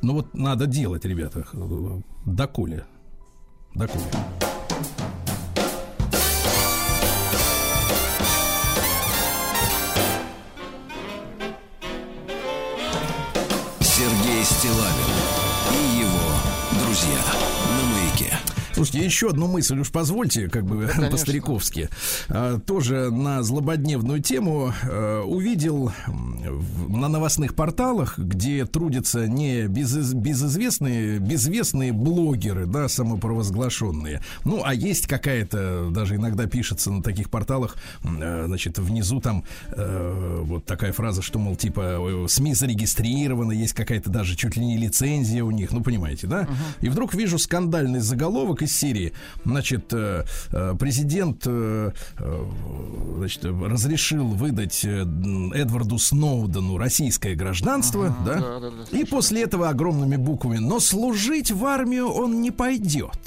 ну 0.00 0.14
вот 0.14 0.32
надо 0.32 0.66
делать, 0.66 1.04
ребята. 1.04 1.46
Доколе. 2.24 2.84
Доколе. 3.74 4.04
Слушайте, 18.80 19.04
еще 19.04 19.28
одну 19.28 19.46
мысль 19.46 19.78
уж 19.78 19.90
позвольте, 19.90 20.48
как 20.48 20.64
бы 20.64 20.90
да, 20.98 21.08
по-стариковски. 21.10 21.90
А, 22.28 22.58
тоже 22.60 23.10
на 23.10 23.42
злободневную 23.42 24.22
тему 24.22 24.72
а, 24.84 25.22
увидел 25.22 25.92
на 26.88 27.08
новостных 27.08 27.54
порталах, 27.54 28.18
где 28.18 28.64
трудятся 28.64 29.28
не 29.28 29.66
без, 29.66 30.14
безызвестные, 30.14 31.18
безвестные 31.18 31.92
блогеры, 31.92 32.64
да, 32.64 32.88
самопровозглашенные. 32.88 34.22
Ну, 34.46 34.62
а 34.64 34.72
есть 34.72 35.06
какая-то, 35.06 35.90
даже 35.90 36.16
иногда 36.16 36.46
пишется 36.46 36.90
на 36.90 37.02
таких 37.02 37.28
порталах, 37.28 37.76
а, 38.02 38.44
значит, 38.46 38.78
внизу 38.78 39.20
там 39.20 39.44
вот 39.76 40.64
такая 40.64 40.92
фраза, 40.92 41.20
что, 41.20 41.38
мол, 41.38 41.54
типа, 41.54 42.26
СМИ 42.28 42.54
зарегистрированы, 42.54 43.52
есть 43.52 43.74
какая-то 43.74 44.08
даже 44.08 44.36
чуть 44.36 44.56
ли 44.56 44.64
не 44.64 44.78
лицензия 44.78 45.44
у 45.44 45.50
них, 45.50 45.72
ну, 45.72 45.82
понимаете, 45.82 46.26
да? 46.26 46.42
Uh-huh. 46.42 46.86
И 46.86 46.88
вдруг 46.88 47.14
вижу 47.14 47.38
скандальный 47.38 48.00
заголовок 48.00 48.62
из 48.70 48.76
Сирии. 48.76 49.12
Значит, 49.44 49.92
э, 49.92 50.24
э, 50.52 50.74
президент 50.78 51.42
э, 51.46 51.90
значит, 53.18 53.44
разрешил 53.44 54.28
выдать 54.28 54.84
Эдварду 54.84 55.98
Сноудену 55.98 56.78
российское 56.78 57.34
гражданство, 57.34 58.06
ага, 58.06 58.16
да? 58.24 58.34
Да, 58.34 58.60
да, 58.60 58.70
да, 58.70 58.98
и 58.98 59.04
после 59.04 59.42
этого 59.42 59.68
огромными 59.68 60.16
буквами. 60.16 60.58
Но 60.58 60.80
служить 60.80 61.50
в 61.50 61.64
армию 61.66 62.08
он 62.08 62.40
не 62.40 62.50
пойдет 62.50 63.18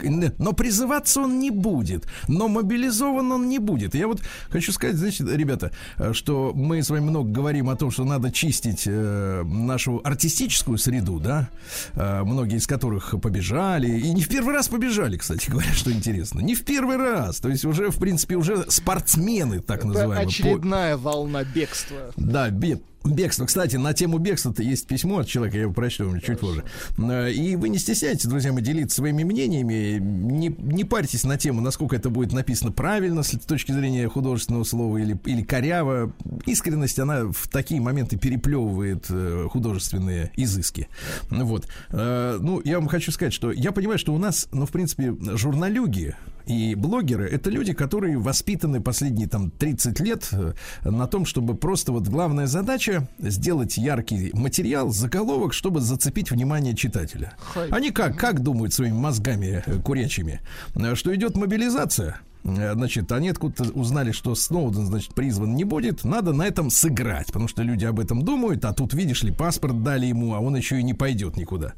но 0.00 0.52
призываться 0.52 1.20
он 1.22 1.38
не 1.38 1.50
будет, 1.50 2.06
но 2.28 2.48
мобилизован 2.48 3.32
он 3.32 3.48
не 3.48 3.58
будет. 3.58 3.94
Я 3.94 4.06
вот 4.06 4.20
хочу 4.50 4.72
сказать, 4.72 4.96
значит, 4.96 5.28
ребята, 5.28 5.72
что 6.12 6.52
мы 6.54 6.82
с 6.82 6.90
вами 6.90 7.04
много 7.04 7.30
говорим 7.30 7.68
о 7.68 7.76
том, 7.76 7.90
что 7.90 8.04
надо 8.04 8.30
чистить 8.30 8.84
э, 8.86 9.42
нашу 9.44 10.00
артистическую 10.04 10.78
среду, 10.78 11.18
да, 11.20 11.48
э, 11.94 12.22
многие 12.22 12.58
из 12.58 12.66
которых 12.66 13.14
побежали, 13.20 13.88
и 13.98 14.12
не 14.12 14.22
в 14.22 14.28
первый 14.28 14.54
раз 14.54 14.68
побежали, 14.68 15.16
кстати 15.16 15.50
говоря, 15.50 15.72
что 15.72 15.92
интересно, 15.92 16.40
не 16.40 16.54
в 16.54 16.64
первый 16.64 16.96
раз, 16.96 17.40
то 17.40 17.48
есть 17.48 17.64
уже, 17.64 17.90
в 17.90 17.98
принципе, 17.98 18.36
уже 18.36 18.70
спортсмены, 18.70 19.60
так 19.60 19.84
называемые. 19.84 20.20
Это 20.20 20.28
очередная 20.28 20.96
волна 20.96 21.44
бегства. 21.44 22.12
Да, 22.16 22.50
бег 22.50 22.82
Бегство. 23.06 23.46
Кстати, 23.46 23.76
на 23.76 23.92
тему 23.92 24.18
бегства-то 24.18 24.62
есть 24.62 24.86
письмо 24.86 25.18
от 25.18 25.28
человека, 25.28 25.56
я 25.56 25.62
его 25.62 25.72
прочту 25.72 26.06
вам 26.08 26.20
чуть 26.20 26.38
позже. 26.38 26.64
Э, 26.98 27.30
и 27.30 27.56
вы 27.56 27.68
не 27.68 27.78
стесняйтесь, 27.78 28.26
друзья 28.26 28.52
мои, 28.52 28.62
делиться 28.62 28.96
своими 28.96 29.24
мнениями. 29.24 29.98
Не, 30.00 30.48
не 30.48 30.84
парьтесь 30.84 31.24
на 31.24 31.36
тему, 31.36 31.60
насколько 31.60 31.96
это 31.96 32.10
будет 32.10 32.32
написано 32.32 32.72
правильно 32.72 33.22
с 33.22 33.30
точки 33.46 33.72
зрения 33.72 34.08
художественного 34.08 34.64
слова 34.64 34.96
или, 34.98 35.18
или 35.24 35.42
коряво. 35.42 36.12
Искренность, 36.46 36.98
она 36.98 37.24
в 37.32 37.48
такие 37.48 37.80
моменты 37.80 38.16
переплевывает 38.16 39.06
э, 39.08 39.46
художественные 39.50 40.32
изыски. 40.36 40.88
Вот. 41.30 41.66
Э, 41.90 42.38
ну, 42.40 42.60
я 42.64 42.78
вам 42.78 42.88
хочу 42.88 43.12
сказать, 43.12 43.32
что 43.32 43.52
я 43.52 43.72
понимаю, 43.72 43.98
что 43.98 44.14
у 44.14 44.18
нас, 44.18 44.48
ну, 44.52 44.66
в 44.66 44.70
принципе, 44.70 45.14
журналюги, 45.36 46.14
и 46.46 46.74
блогеры 46.74 47.28
это 47.28 47.50
люди, 47.50 47.72
которые 47.72 48.18
воспитаны 48.18 48.80
последние 48.80 49.28
там 49.28 49.50
30 49.50 50.00
лет 50.00 50.28
э, 50.32 50.52
на 50.84 51.06
том, 51.06 51.26
чтобы 51.26 51.56
просто 51.56 51.92
вот 51.92 52.06
главная 52.06 52.46
задача 52.46 53.08
сделать 53.18 53.76
яркий 53.76 54.30
материал, 54.32 54.90
заголовок, 54.90 55.52
чтобы 55.52 55.80
зацепить 55.80 56.30
внимание 56.30 56.74
читателя. 56.74 57.34
Они 57.70 57.90
как, 57.90 58.16
как 58.16 58.40
думают 58.40 58.72
своими 58.72 58.94
мозгами 58.94 59.62
э, 59.66 59.80
курячими, 59.82 60.40
э, 60.76 60.94
что 60.94 61.14
идет 61.14 61.36
мобилизация, 61.36 62.20
Значит, 62.44 63.10
они 63.10 63.30
откуда-то 63.30 63.72
узнали, 63.72 64.12
что 64.12 64.36
Сноуден, 64.36 64.86
значит, 64.86 65.14
призван 65.14 65.56
не 65.56 65.64
будет. 65.64 66.04
Надо 66.04 66.32
на 66.32 66.46
этом 66.46 66.70
сыграть, 66.70 67.26
потому 67.26 67.48
что 67.48 67.64
люди 67.64 67.84
об 67.84 67.98
этом 67.98 68.22
думают, 68.22 68.64
а 68.64 68.72
тут, 68.72 68.94
видишь 68.94 69.24
ли, 69.24 69.32
паспорт 69.32 69.82
дали 69.82 70.06
ему, 70.06 70.32
а 70.32 70.38
он 70.38 70.54
еще 70.54 70.78
и 70.78 70.84
не 70.84 70.94
пойдет 70.94 71.36
никуда. 71.36 71.72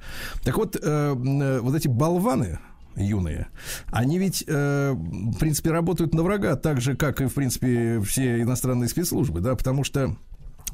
Так 0.45 0.59
вот, 0.59 0.77
э, 0.77 1.61
вот 1.63 1.75
эти 1.75 1.89
болваны, 1.89 2.59
юные, 2.99 3.49
они 3.87 4.19
ведь, 4.19 4.45
э, 4.47 4.93
в 4.93 5.39
принципе, 5.39 5.71
работают 5.71 6.15
на 6.15 6.23
врага, 6.23 6.57
так 6.57 6.81
же, 6.81 6.97
как 6.97 7.21
и, 7.21 7.27
в 7.27 7.35
принципе, 7.35 8.01
все 8.01 8.41
иностранные 8.43 8.89
спецслужбы, 8.89 9.41
да, 9.41 9.55
потому 9.55 9.85
что 9.85 10.17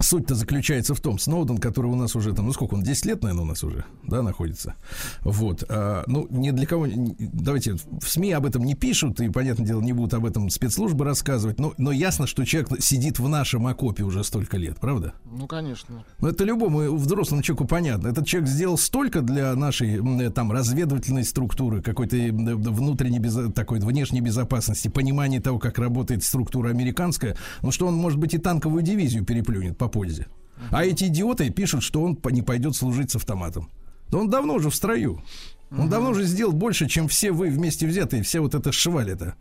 Суть-то 0.00 0.34
заключается 0.34 0.94
в 0.94 1.00
том, 1.00 1.18
Сноуден, 1.18 1.58
который 1.58 1.86
у 1.86 1.94
нас 1.94 2.16
уже 2.16 2.32
там, 2.32 2.46
ну 2.46 2.52
сколько 2.52 2.74
он, 2.74 2.82
10 2.82 3.06
лет, 3.06 3.22
наверное, 3.22 3.44
у 3.44 3.46
нас 3.46 3.62
уже, 3.62 3.84
да, 4.02 4.22
находится. 4.22 4.74
Вот. 5.20 5.64
А, 5.68 6.04
ну, 6.06 6.26
ни 6.30 6.50
для 6.50 6.66
кого, 6.66 6.86
давайте, 6.88 7.74
в 7.74 8.08
СМИ 8.08 8.32
об 8.32 8.46
этом 8.46 8.64
не 8.64 8.74
пишут, 8.74 9.20
и, 9.20 9.28
понятное 9.28 9.66
дело, 9.66 9.80
не 9.80 9.92
будут 9.92 10.14
об 10.14 10.26
этом 10.26 10.50
спецслужбы 10.50 11.04
рассказывать, 11.04 11.60
но, 11.60 11.74
но 11.78 11.92
ясно, 11.92 12.26
что 12.26 12.44
человек 12.44 12.70
сидит 12.80 13.18
в 13.18 13.28
нашем 13.28 13.66
окопе 13.66 14.02
уже 14.02 14.24
столько 14.24 14.56
лет, 14.56 14.78
правда? 14.80 15.14
Ну, 15.24 15.46
конечно. 15.46 16.04
Ну, 16.18 16.28
это 16.28 16.44
любому 16.44 16.94
взрослому 16.96 17.42
человеку 17.42 17.66
понятно. 17.66 18.08
Этот 18.08 18.26
человек 18.26 18.50
сделал 18.50 18.76
столько 18.76 19.22
для 19.22 19.54
нашей, 19.54 20.00
там, 20.30 20.50
разведывательной 20.50 21.24
структуры, 21.24 21.82
какой-то 21.82 22.16
внутренней, 22.16 23.20
без, 23.20 23.38
такой 23.54 23.80
внешней 23.80 24.20
безопасности, 24.20 24.88
понимания 24.88 25.40
того, 25.40 25.58
как 25.58 25.78
работает 25.78 26.24
структура 26.24 26.70
американская, 26.70 27.36
ну, 27.62 27.70
что 27.70 27.86
он, 27.86 27.94
может 27.94 28.18
быть, 28.18 28.34
и 28.34 28.38
танковую 28.38 28.82
дивизию 28.82 29.24
переплюнет 29.24 29.78
по 29.84 29.88
пользе. 29.88 30.26
А 30.70 30.84
эти 30.84 31.04
идиоты 31.04 31.50
пишут, 31.50 31.82
что 31.82 32.02
он 32.02 32.18
не 32.30 32.42
пойдет 32.42 32.74
служить 32.74 33.10
с 33.10 33.16
автоматом. 33.16 33.70
Да 34.08 34.18
он 34.18 34.30
давно 34.30 34.54
уже 34.54 34.70
в 34.70 34.74
строю. 34.74 35.22
Он 35.70 35.88
давно 35.88 36.10
уже 36.10 36.24
сделал 36.24 36.52
больше, 36.52 36.88
чем 36.88 37.08
все 37.08 37.32
вы 37.32 37.50
вместе 37.50 37.86
взятые, 37.86 38.22
все 38.22 38.40
вот 38.40 38.54
это 38.54 38.72
швали-то. 38.72 39.34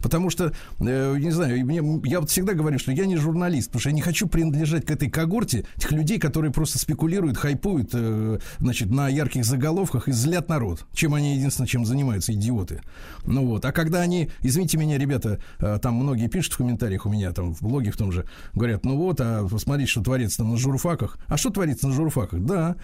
Потому 0.00 0.30
что, 0.30 0.52
э, 0.80 1.16
не 1.18 1.30
знаю, 1.30 1.64
мне, 1.64 1.82
я 2.04 2.20
вот 2.20 2.30
всегда 2.30 2.54
говорю, 2.54 2.78
что 2.78 2.92
я 2.92 3.06
не 3.06 3.16
журналист, 3.16 3.68
потому 3.68 3.80
что 3.80 3.90
я 3.90 3.94
не 3.94 4.02
хочу 4.02 4.28
принадлежать 4.28 4.84
к 4.84 4.90
этой 4.90 5.10
когорте 5.10 5.66
тех 5.76 5.92
людей, 5.92 6.18
которые 6.18 6.52
просто 6.52 6.78
спекулируют, 6.78 7.36
хайпуют, 7.36 7.90
э, 7.92 8.38
значит, 8.58 8.90
на 8.90 9.08
ярких 9.08 9.44
заголовках 9.44 10.08
и 10.08 10.12
злят 10.12 10.48
народ. 10.48 10.86
Чем 10.92 11.14
они 11.14 11.36
единственное, 11.36 11.68
чем 11.68 11.84
занимаются, 11.84 12.32
идиоты. 12.32 12.82
Ну 13.24 13.46
вот. 13.46 13.64
А 13.64 13.72
когда 13.72 14.00
они, 14.00 14.30
извините 14.42 14.78
меня, 14.78 14.98
ребята, 14.98 15.40
э, 15.58 15.78
там 15.80 15.94
многие 15.94 16.28
пишут 16.28 16.54
в 16.54 16.56
комментариях 16.58 17.06
у 17.06 17.08
меня, 17.08 17.32
там 17.32 17.54
в 17.54 17.62
блоге 17.62 17.90
в 17.90 17.96
том 17.96 18.12
же, 18.12 18.26
говорят, 18.54 18.84
ну 18.84 18.96
вот, 18.96 19.20
а 19.20 19.46
посмотрите, 19.48 19.90
что 19.90 20.02
творится 20.02 20.38
там 20.38 20.50
на 20.50 20.56
журфаках. 20.56 21.18
А 21.26 21.36
что 21.36 21.50
творится 21.50 21.88
на 21.88 21.94
журфаках? 21.94 22.40
Да, 22.40 22.76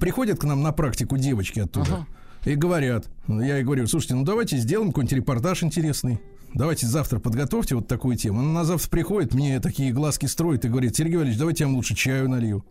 приходят 0.00 0.38
к 0.38 0.44
нам 0.44 0.62
на 0.62 0.72
практику 0.72 1.16
девочки 1.16 1.60
оттуда. 1.60 1.94
Ага. 1.94 2.06
И 2.44 2.54
говорят, 2.54 3.06
я 3.26 3.58
и 3.58 3.62
говорю, 3.62 3.86
слушайте, 3.86 4.14
ну 4.14 4.24
давайте 4.24 4.56
сделаем 4.58 4.88
какой-нибудь 4.88 5.16
репортаж 5.16 5.62
интересный 5.62 6.20
давайте 6.54 6.86
завтра 6.86 7.18
подготовьте 7.18 7.74
вот 7.74 7.88
такую 7.88 8.16
тему. 8.16 8.40
Она 8.40 8.64
завтра 8.64 8.88
приходит, 8.90 9.34
мне 9.34 9.60
такие 9.60 9.92
глазки 9.92 10.26
строит 10.26 10.64
и 10.64 10.68
говорит, 10.68 10.96
Сергей 10.96 11.16
Валерьевич, 11.16 11.38
давайте 11.38 11.64
я 11.64 11.68
вам 11.68 11.76
лучше 11.76 11.94
чаю 11.94 12.28
налью. 12.28 12.64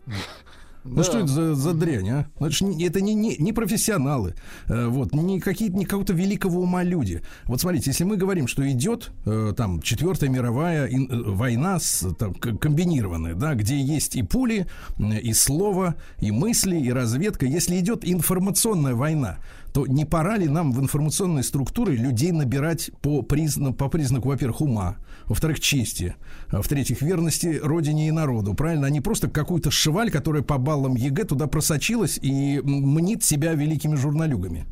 Ну 0.84 0.96
да. 0.96 1.04
что 1.04 1.18
это 1.18 1.26
за, 1.28 1.54
за 1.54 1.74
дрянь, 1.74 2.08
а? 2.10 2.26
Ну, 2.38 2.46
это, 2.46 2.64
не, 2.64 2.86
это 2.86 3.00
не, 3.00 3.14
не, 3.14 3.36
не 3.36 3.52
профессионалы, 3.52 4.34
э, 4.68 4.86
вот, 4.86 5.12
не 5.12 5.40
какие-то, 5.40 5.76
не 5.76 5.84
какого-то 5.84 6.12
великого 6.12 6.62
ума 6.62 6.82
люди. 6.82 7.22
Вот 7.44 7.60
смотрите, 7.60 7.90
если 7.90 8.04
мы 8.04 8.16
говорим, 8.16 8.46
что 8.46 8.68
идет 8.70 9.10
э, 9.26 9.52
там 9.56 9.82
четвертая 9.82 10.30
мировая 10.30 10.86
ин, 10.86 11.10
э, 11.10 11.30
война 11.30 11.78
с, 11.78 12.06
там, 12.14 12.34
комбинированная, 12.34 13.34
да, 13.34 13.54
где 13.54 13.80
есть 13.80 14.16
и 14.16 14.22
пули, 14.22 14.66
и 14.98 15.32
слово, 15.32 15.96
и 16.20 16.30
мысли, 16.30 16.78
и 16.78 16.90
разведка, 16.90 17.46
если 17.46 17.78
идет 17.78 18.00
информационная 18.04 18.94
война, 18.94 19.38
то 19.78 19.86
не 19.86 20.04
пора 20.04 20.36
ли 20.36 20.48
нам 20.48 20.72
в 20.72 20.80
информационной 20.80 21.44
структуре 21.44 21.94
людей 21.94 22.32
набирать 22.32 22.90
по, 23.00 23.22
призна, 23.22 23.72
по 23.72 23.88
признаку, 23.88 24.26
во-первых, 24.26 24.60
ума, 24.60 24.96
во-вторых, 25.26 25.60
чести, 25.60 26.16
а 26.48 26.62
в-третьих, 26.62 27.00
верности 27.00 27.60
родине 27.62 28.08
и 28.08 28.10
народу, 28.10 28.54
правильно? 28.54 28.88
А 28.88 28.90
не 28.90 29.00
просто 29.00 29.30
какую-то 29.30 29.70
шваль, 29.70 30.10
которая 30.10 30.42
по 30.42 30.58
баллам 30.58 30.96
ЕГЭ 30.96 31.26
туда 31.26 31.46
просочилась 31.46 32.18
и 32.20 32.60
мнит 32.60 33.22
себя 33.22 33.54
великими 33.54 33.94
журналюгами. 33.94 34.66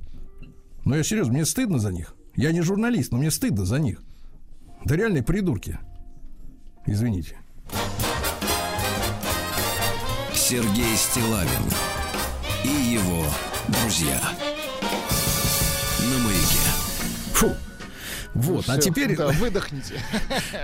Но 0.85 0.97
я 0.97 1.05
серьезно, 1.05 1.35
мне 1.35 1.45
стыдно 1.45 1.79
за 1.79 1.92
них. 1.92 2.16
Я 2.35 2.51
не 2.51 2.62
журналист, 2.62 3.12
но 3.12 3.19
мне 3.19 3.31
стыдно 3.31 3.64
за 3.64 3.79
них. 3.79 4.03
Да 4.85 4.97
реальные 4.97 5.23
придурки. 5.23 5.79
Извините. 6.85 7.37
Сергей 10.35 10.97
Стилавин 10.97 11.71
и 12.64 12.95
его 12.95 13.25
друзья. 13.69 14.21
На 16.11 16.19
маяке. 16.25 16.59
Фу. 17.35 17.57
Вот, 18.35 18.69
а 18.69 18.73
Всё, 18.73 18.90
теперь... 18.90 19.16
Да, 19.16 19.29
выдохните. 19.29 19.95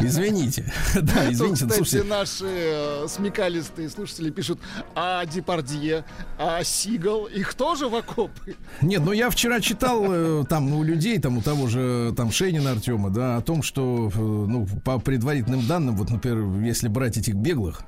Извините. 0.01 0.71
Да, 0.95 1.25
Тут, 1.25 1.33
извините, 1.33 1.65
ну, 1.65 1.85
кстати, 1.85 2.07
наши 2.07 2.45
э, 2.47 3.07
смекалистые 3.09 3.89
слушатели 3.89 4.31
пишут, 4.31 4.61
а 4.95 5.25
Депардье, 5.25 6.05
а 6.39 6.63
Сигал, 6.65 7.25
их 7.25 7.55
тоже 7.55 7.89
в 7.89 7.95
окопы? 7.97 8.57
Нет, 8.83 9.03
ну 9.03 9.13
я 9.13 9.31
вчера 9.31 9.61
читал 9.61 10.05
э, 10.07 10.45
там 10.49 10.73
у 10.75 10.83
людей, 10.83 11.19
там 11.19 11.39
у 11.39 11.43
того 11.43 11.67
же 11.67 12.13
там 12.15 12.31
Шейнина 12.31 12.73
Артема, 12.73 13.09
да, 13.11 13.39
о 13.39 13.41
том, 13.41 13.63
что, 13.63 14.11
э, 14.15 14.19
ну, 14.19 14.67
по 14.85 14.99
предварительным 14.99 15.67
данным, 15.67 15.97
вот, 15.97 16.11
например, 16.11 16.63
если 16.63 16.89
брать 16.89 17.17
этих 17.17 17.35
беглых, 17.35 17.83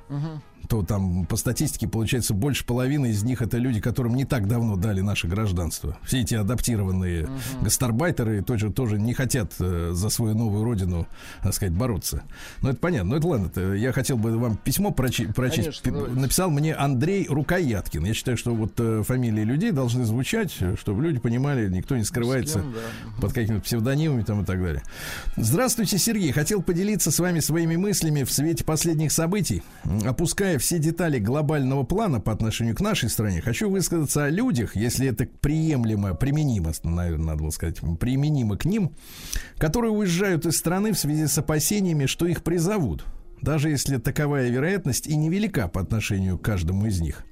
то 0.69 0.83
там 0.83 1.25
по 1.25 1.35
статистике 1.37 1.87
получается 1.87 2.33
больше 2.33 2.65
половины 2.65 3.07
из 3.07 3.23
них 3.23 3.41
это 3.41 3.57
люди, 3.57 3.79
которым 3.79 4.15
не 4.15 4.25
так 4.25 4.47
давно 4.47 4.75
дали 4.75 5.01
наше 5.01 5.27
гражданство. 5.27 5.97
Все 6.03 6.21
эти 6.21 6.35
адаптированные 6.35 7.27
гастарбайтеры 7.61 8.41
тоже, 8.43 8.71
тоже 8.71 8.99
не 8.99 9.13
хотят 9.13 9.53
э, 9.59 9.91
за 9.93 10.09
свою 10.09 10.35
новую 10.35 10.63
родину, 10.63 11.07
так 11.43 11.53
сказать, 11.53 11.73
бороться. 11.73 12.23
Ну, 12.61 12.69
это 12.69 12.79
понятно. 12.79 13.11
Ну, 13.11 13.15
это 13.17 13.27
ладно. 13.27 13.45
это 13.47 13.73
я 13.73 13.91
хотел 13.91 14.17
бы 14.17 14.37
вам 14.37 14.57
письмо 14.57 14.89
прочи- 14.91 15.31
прочесть. 15.33 15.81
Конечно, 15.81 16.07
Пи-. 16.13 16.19
Написал 16.19 16.49
мне 16.49 16.73
Андрей 16.73 17.27
Рукояткин. 17.27 18.03
Я 18.05 18.13
считаю, 18.13 18.37
что 18.37 18.53
вот 18.55 18.73
э, 18.79 19.03
фамилии 19.05 19.43
людей 19.43 19.71
должны 19.71 20.05
звучать, 20.05 20.55
э, 20.59 20.75
чтобы 20.79 21.03
люди 21.03 21.19
понимали, 21.19 21.69
никто 21.69 21.95
не 21.97 22.03
скрывается 22.03 22.59
С 22.59 22.61
кем, 22.61 22.73
да. 22.73 23.21
под 23.21 23.33
какими-то 23.33 23.61
псевдонимами 23.63 24.23
там 24.23 24.41
и 24.41 24.45
так 24.45 24.61
далее. 24.61 24.83
Здравствуйте, 25.37 25.97
Сергей. 25.97 26.31
Хотел 26.31 26.61
поделиться 26.61 27.11
с 27.11 27.19
вами 27.19 27.39
своими 27.39 27.75
мыслями 27.75 28.23
в 28.23 28.31
свете 28.31 28.63
последних 28.63 29.11
событий. 29.11 29.63
М, 29.83 30.01
Опуская 30.55 30.59
все 30.59 30.79
детали 30.79 31.19
глобального 31.19 31.83
плана 31.83 32.21
по 32.21 32.31
отношению 32.31 32.75
к 32.75 32.81
нашей 32.81 33.09
стране, 33.09 33.41
хочу 33.41 33.69
высказаться 33.69 34.25
о 34.25 34.29
людях, 34.29 34.75
если 34.75 35.07
это 35.07 35.27
приемлемо, 35.41 36.13
применимо, 36.13 36.71
наверное, 36.83 37.25
надо 37.25 37.43
было 37.43 37.49
сказать, 37.49 37.79
применимо 37.99 38.57
к 38.57 38.65
ним, 38.65 38.91
которые 39.57 39.91
уезжают 39.91 40.45
из 40.45 40.57
страны 40.57 40.93
в 40.93 40.99
связи 40.99 41.27
с 41.27 41.37
опасениями, 41.37 42.05
что 42.05 42.25
их 42.25 42.41
призовут. 42.43 43.05
Даже 43.41 43.69
если 43.69 43.97
таковая 43.97 44.49
вероятность 44.49 45.07
и 45.07 45.17
невелика 45.17 45.67
по 45.67 45.81
отношению 45.81 46.37
к 46.37 46.43
каждому 46.43 46.85
из 46.85 47.01
них. 47.01 47.25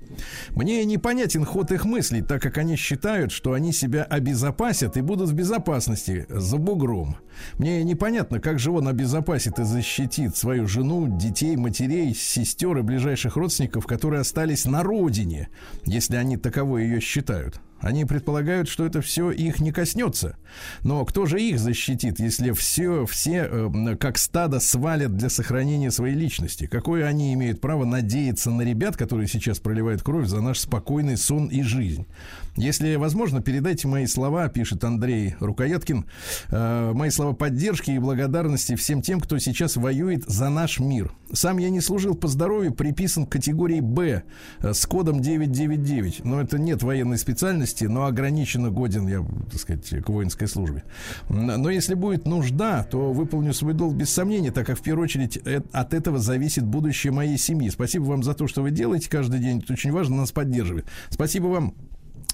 Мне 0.55 0.83
непонятен 0.85 1.45
ход 1.45 1.71
их 1.71 1.85
мыслей, 1.85 2.21
так 2.21 2.41
как 2.41 2.57
они 2.57 2.75
считают, 2.75 3.31
что 3.31 3.53
они 3.53 3.71
себя 3.73 4.03
обезопасят 4.03 4.97
и 4.97 5.01
будут 5.01 5.29
в 5.29 5.33
безопасности 5.33 6.25
за 6.29 6.57
бугром. 6.57 7.17
Мне 7.57 7.83
непонятно, 7.83 8.39
как 8.39 8.59
же 8.59 8.71
он 8.71 8.87
обезопасит 8.87 9.59
и 9.59 9.63
защитит 9.63 10.35
свою 10.35 10.67
жену, 10.67 11.17
детей, 11.17 11.55
матерей, 11.55 12.13
сестер 12.13 12.77
и 12.77 12.81
ближайших 12.81 13.35
родственников, 13.35 13.85
которые 13.85 14.21
остались 14.21 14.65
на 14.65 14.83
родине, 14.83 15.49
если 15.85 16.15
они 16.15 16.37
таковой 16.37 16.83
ее 16.83 16.99
считают. 16.99 17.59
Они 17.83 18.05
предполагают, 18.05 18.69
что 18.69 18.85
это 18.85 19.01
все 19.01 19.29
их 19.29 19.59
не 19.59 19.73
коснется. 19.73 20.37
Но 20.83 21.03
кто 21.03 21.25
же 21.25 21.41
их 21.41 21.59
защитит, 21.59 22.17
если 22.17 22.51
все, 22.51 23.05
все 23.05 23.49
э, 23.51 23.95
как 23.99 24.17
стадо 24.17 24.61
свалят 24.61 25.17
для 25.17 25.29
сохранения 25.29 25.91
своей 25.91 26.15
личности? 26.15 26.65
Какое 26.65 27.05
они 27.05 27.33
имеют 27.33 27.59
право 27.59 27.83
надеяться 27.83 28.51
на 28.51 28.61
ребят, 28.61 28.95
которые 28.95 29.27
сейчас 29.27 29.59
проливают 29.59 30.01
кровь 30.01 30.27
за 30.27 30.39
наш 30.39 30.59
спокойный 30.59 31.17
сон 31.17 31.47
и 31.47 31.61
жизнь? 31.61 32.07
Если 32.55 32.95
возможно, 32.95 33.41
передайте 33.41 33.87
мои 33.87 34.05
слова, 34.05 34.47
пишет 34.47 34.83
Андрей 34.83 35.35
Рукояткин, 35.39 36.05
э, 36.49 36.91
мои 36.93 37.09
слова 37.09 37.33
поддержки 37.33 37.89
и 37.89 37.97
благодарности 37.97 38.75
всем 38.75 39.01
тем, 39.01 39.19
кто 39.19 39.39
сейчас 39.39 39.75
воюет 39.75 40.23
за 40.27 40.49
наш 40.49 40.79
мир. 40.79 41.11
Сам 41.31 41.57
я 41.57 41.71
не 41.71 41.81
служил 41.81 42.13
по 42.13 42.27
здоровью, 42.27 42.71
приписан 42.71 43.25
к 43.25 43.31
категории 43.31 43.79
Б 43.79 44.23
э, 44.59 44.73
с 44.73 44.85
кодом 44.85 45.19
999. 45.19 46.25
Но 46.25 46.39
это 46.41 46.59
нет 46.59 46.83
военной 46.83 47.17
специальности, 47.17 47.85
но 47.85 48.05
ограниченно 48.05 48.69
годен 48.69 49.07
я, 49.07 49.25
так 49.49 49.59
сказать, 49.59 49.89
к 50.05 50.09
воинской 50.09 50.47
службе. 50.47 50.83
Но 51.29 51.71
если 51.71 51.95
будет 51.95 52.27
нужда, 52.27 52.83
то 52.83 53.13
выполню 53.13 53.53
свой 53.55 53.73
долг 53.73 53.95
без 53.95 54.11
сомнения, 54.11 54.51
так 54.51 54.67
как 54.67 54.77
в 54.77 54.83
первую 54.83 55.05
очередь 55.05 55.39
э, 55.43 55.61
от 55.71 55.95
этого 55.95 56.19
зависит 56.19 56.65
будущее 56.65 57.11
моей 57.11 57.39
семьи. 57.39 57.69
Спасибо 57.69 58.03
вам 58.03 58.21
за 58.21 58.35
то, 58.35 58.47
что 58.47 58.61
вы 58.61 58.69
делаете 58.69 59.09
каждый 59.09 59.39
день. 59.39 59.57
Это 59.57 59.73
очень 59.73 59.91
важно, 59.91 60.17
нас 60.17 60.31
поддерживает. 60.31 60.85
Спасибо 61.09 61.47
вам 61.47 61.73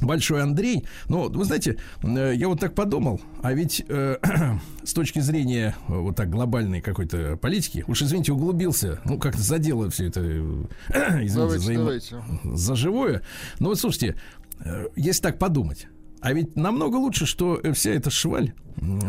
Большой 0.01 0.41
Андрей. 0.43 0.85
Но, 1.07 1.27
вы 1.27 1.45
знаете, 1.45 1.77
э, 2.03 2.33
я 2.35 2.47
вот 2.47 2.59
так 2.59 2.75
подумал, 2.75 3.19
а 3.41 3.53
ведь 3.53 3.83
э, 3.88 4.17
с 4.83 4.93
точки 4.93 5.19
зрения 5.19 5.75
э, 5.88 5.93
вот 5.93 6.15
так 6.15 6.29
глобальной 6.29 6.81
какой-то 6.81 7.38
политики, 7.38 7.83
уж 7.88 8.01
извините, 8.01 8.31
углубился, 8.31 9.01
ну, 9.05 9.17
как-то 9.17 9.41
задело 9.41 9.89
все 9.89 10.07
это, 10.07 10.21
э, 10.21 10.63
извините, 11.23 11.35
Давайте, 11.35 11.65
за, 11.65 11.73
давайте. 11.73 12.23
за 12.43 12.75
живое. 12.75 13.21
Но 13.59 13.69
вот 13.69 13.79
слушайте, 13.79 14.15
э, 14.59 14.88
если 14.95 15.21
так 15.21 15.39
подумать, 15.39 15.88
а 16.21 16.33
ведь 16.33 16.55
намного 16.55 16.95
лучше, 16.95 17.25
что 17.25 17.62
вся 17.73 17.91
эта 17.91 18.09
шваль 18.09 18.53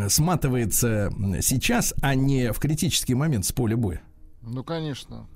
сматывается 0.09 1.11
сейчас, 1.41 1.93
а 2.01 2.15
не 2.15 2.51
в 2.51 2.59
критический 2.59 3.15
момент 3.15 3.45
с 3.45 3.51
поля 3.51 3.77
боя. 3.77 4.01
Ну, 4.41 4.63
конечно. 4.63 5.27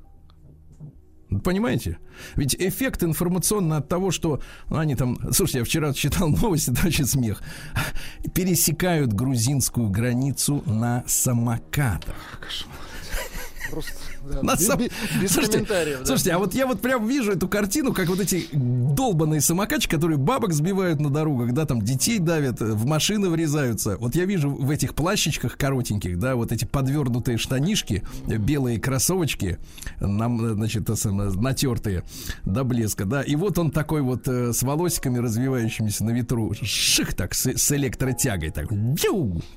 Понимаете? 1.43 1.97
Ведь 2.35 2.55
эффект 2.55 3.03
информационно 3.03 3.77
от 3.77 3.89
того, 3.89 4.11
что 4.11 4.41
ну, 4.69 4.77
они 4.77 4.95
там... 4.95 5.17
Слушайте, 5.31 5.59
я 5.59 5.65
вчера 5.65 5.93
читал 5.93 6.29
новости, 6.41 6.71
вообще 6.71 7.05
смех. 7.05 7.41
Пересекают 8.33 9.13
грузинскую 9.13 9.89
границу 9.89 10.63
на 10.65 11.03
самокатах. 11.07 12.15
Просто, 13.71 13.93
да, 14.43 14.55
сам- 14.57 14.79
без- 14.79 14.89
без 15.21 15.31
Слушайте, 15.31 15.57
комментариев. 15.59 15.99
да. 15.99 16.05
Слушайте, 16.05 16.31
а 16.31 16.39
вот 16.39 16.53
я 16.53 16.67
вот 16.67 16.81
прям 16.81 17.07
вижу 17.07 17.31
эту 17.31 17.47
картину, 17.47 17.93
как 17.93 18.07
вот 18.07 18.19
эти 18.19 18.47
долбанные 18.53 19.41
самокатчики, 19.41 19.91
которые 19.95 20.17
бабок 20.17 20.53
сбивают 20.53 20.99
на 20.99 21.09
дорогах, 21.09 21.53
да, 21.53 21.65
там 21.65 21.81
детей 21.81 22.19
давят, 22.19 22.61
э, 22.61 22.65
в 22.65 22.85
машины 22.85 23.29
врезаются. 23.29 23.97
Вот 23.97 24.15
я 24.15 24.25
вижу 24.25 24.49
в 24.49 24.69
этих 24.69 24.95
плащичках 24.95 25.57
коротеньких, 25.57 26.17
да, 26.19 26.35
вот 26.35 26.51
эти 26.51 26.65
подвернутые 26.65 27.38
штанишки, 27.38 28.03
э, 28.27 28.38
белые 28.38 28.79
кроссовочки, 28.79 29.57
нам, 29.99 30.43
э, 30.45 30.53
значит, 30.53 30.88
натертые 31.05 32.03
до 32.43 32.63
блеска, 32.63 33.05
да, 33.05 33.21
и 33.21 33.35
вот 33.35 33.57
он 33.57 33.71
такой 33.71 34.01
вот 34.01 34.27
э, 34.27 34.53
с 34.53 34.63
волосиками, 34.63 35.17
развивающимися 35.17 36.03
на 36.05 36.11
ветру, 36.11 36.53
ших 36.61 37.13
так, 37.13 37.33
с, 37.33 37.45
с 37.45 37.71
электротягой, 37.71 38.51
так, 38.51 38.67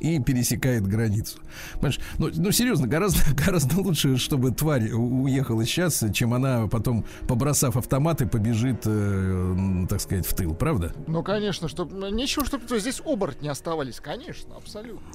и 0.00 0.20
пересекает 0.20 0.86
границу. 0.86 1.38
Понимаешь, 1.74 2.00
ну, 2.18 2.30
ну 2.34 2.50
серьезно, 2.52 2.86
гораздо, 2.86 3.20
гораздо 3.44 3.80
лучше, 3.80 4.16
чтобы 4.16 4.50
тварь 4.58 4.90
уехала 4.92 5.64
сейчас, 5.64 6.04
чем 6.12 6.34
она 6.34 6.66
потом, 6.66 7.04
побросав 7.26 7.76
автоматы, 7.76 8.26
побежит, 8.26 8.82
э, 8.84 9.86
так 9.88 10.00
сказать, 10.00 10.26
в 10.26 10.34
тыл, 10.34 10.54
правда? 10.54 10.92
Ну, 11.06 11.22
конечно, 11.22 11.68
чтобы 11.68 12.10
нечего, 12.10 12.44
чтобы 12.44 12.78
здесь 12.78 13.00
оборотни 13.04 13.48
оставались. 13.48 14.00
Конечно, 14.00 14.56
абсолютно. 14.56 15.06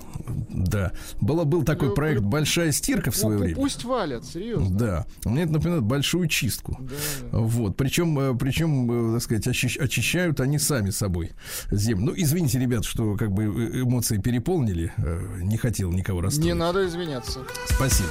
Да. 0.50 0.92
Было, 1.22 1.44
был 1.44 1.64
такой 1.64 1.90
Ну, 1.90 1.94
проект 1.96 2.22
ну, 2.22 2.30
«Большая 2.30 2.72
стирка» 2.72 3.12
в 3.12 3.16
свое 3.16 3.38
Пу- 3.38 3.42
время. 3.42 3.56
Пусть 3.56 3.84
валят, 3.84 4.26
серьезно. 4.26 4.70
Да. 4.78 5.06
Мне 5.26 5.44
это 5.44 5.54
напоминает 5.54 5.84
большую 5.84 6.28
чистку. 6.28 6.78
Да. 6.80 7.38
Вот. 7.38 7.76
Причем, 7.78 8.18
э, 8.20 8.34
причем, 8.38 9.10
э, 9.10 9.14
так 9.16 9.24
сказать, 9.24 9.48
очищ- 9.48 9.80
очищают 9.80 10.40
они 10.40 10.58
сами 10.60 10.90
собой 10.90 11.32
землю. 11.72 12.06
Ну, 12.08 12.14
извините, 12.16 12.60
ребят, 12.60 12.86
что 12.86 13.16
как 13.16 13.32
бы 13.32 13.44
э, 13.44 13.82
эмоции 13.82 14.18
переполнили. 14.18 14.92
Не 15.42 15.58
хотел 15.58 15.92
никого 15.92 16.22
расстроить. 16.22 16.46
Не 16.46 16.54
надо 16.54 16.86
извиняться. 16.88 17.40
Спасибо. 17.66 18.10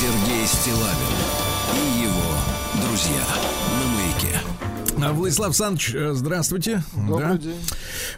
Сергей 0.00 0.46
Стилавин 0.46 1.16
и 1.74 2.02
его 2.02 2.86
друзья. 2.86 3.20
На 3.80 3.86
маяке. 3.96 4.38
А, 5.04 5.12
Владислав 5.12 5.48
Александрович, 5.48 5.92
э, 5.92 6.12
здравствуйте. 6.14 6.84
Добрый 6.94 7.26
Да. 7.30 7.38
день. 7.38 7.60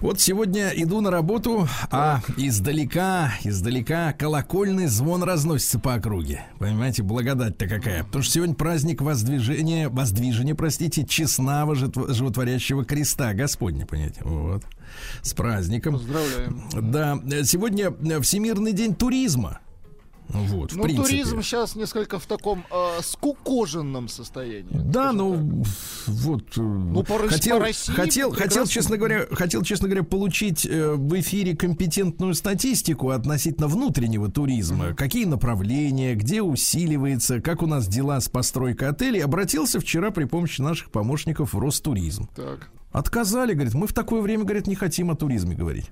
Вот 0.01 0.21
сегодня 0.21 0.73
иду 0.77 1.01
на 1.01 1.11
работу, 1.11 1.67
а 1.91 2.21
издалека, 2.37 3.33
издалека 3.45 4.13
колокольный 4.13 4.89
звон 4.89 5.23
разносится 5.23 5.79
по 5.79 5.95
округе. 5.95 6.43
Понимаете, 6.59 7.03
благодать-то 7.03 7.67
какая. 7.67 8.05
Потому 8.05 8.25
что 8.25 8.35
сегодня 8.35 8.55
праздник 8.57 9.01
воздвижения, 9.01 9.89
воздвижения, 9.89 10.55
простите, 10.55 11.07
честного 11.07 11.75
животворящего 11.75 12.85
креста 12.85 13.33
Господня, 13.33 13.87
понимаете. 13.87 14.21
Вот. 14.23 14.65
С 15.23 15.33
праздником. 15.33 15.95
Поздравляем. 15.95 16.63
Да, 16.93 17.19
э, 17.25 17.45
сегодня 17.45 17.87
э, 17.87 18.21
Всемирный 18.21 18.75
день 18.75 18.95
туризма. 18.95 19.61
Вот, 20.33 20.73
Ну, 20.73 20.83
принципе. 20.85 21.09
туризм 21.09 21.43
сейчас 21.43 21.77
несколько 21.77 22.19
в 22.19 22.27
таком 22.27 22.65
э, 22.71 23.01
скукоженном 23.03 24.09
состоянии. 24.09 24.71
Да, 24.73 25.13
ну 25.13 25.65
вот 26.07 26.43
э, 26.57 26.61
Ну, 26.61 27.03
по 27.03 27.19
хотел, 27.29 27.59
по 27.59 27.65
России 27.65 27.93
хотел, 27.93 28.33
хотел, 28.33 28.67
честно 28.67 28.97
говоря, 28.97 29.27
хотел, 29.33 29.63
честно 29.63 29.89
говоря, 29.89 30.05
получить 30.05 30.67
э, 30.67 30.95
в 30.95 31.21
эфире 31.21 31.57
компетентную 31.57 32.35
статистику 32.35 33.11
относительно 33.11 33.67
внутреннего 33.69 34.31
туризма. 34.31 34.95
Какие 34.95 35.25
направления, 35.25 36.15
где 36.15 36.43
усиливается, 36.43 37.41
как 37.41 37.63
у 37.63 37.67
нас 37.67 37.87
дела 37.89 38.21
с 38.21 38.29
постройкой 38.29 38.89
отелей. 38.89 39.23
Обратился 39.23 39.81
вчера 39.81 40.11
при 40.11 40.25
помощи 40.25 40.61
наших 40.61 40.91
помощников 40.91 41.55
в 41.55 41.59
Ростуризм. 41.59 42.29
Так. 42.35 42.71
Отказали, 42.93 43.55
говорит, 43.55 43.75
мы 43.75 43.87
в 43.87 43.93
такое 43.93 44.21
время, 44.21 44.45
говорит, 44.45 44.67
не 44.67 44.75
хотим 44.75 45.11
о 45.11 45.17
туризме 45.17 45.55
говорить. 45.55 45.91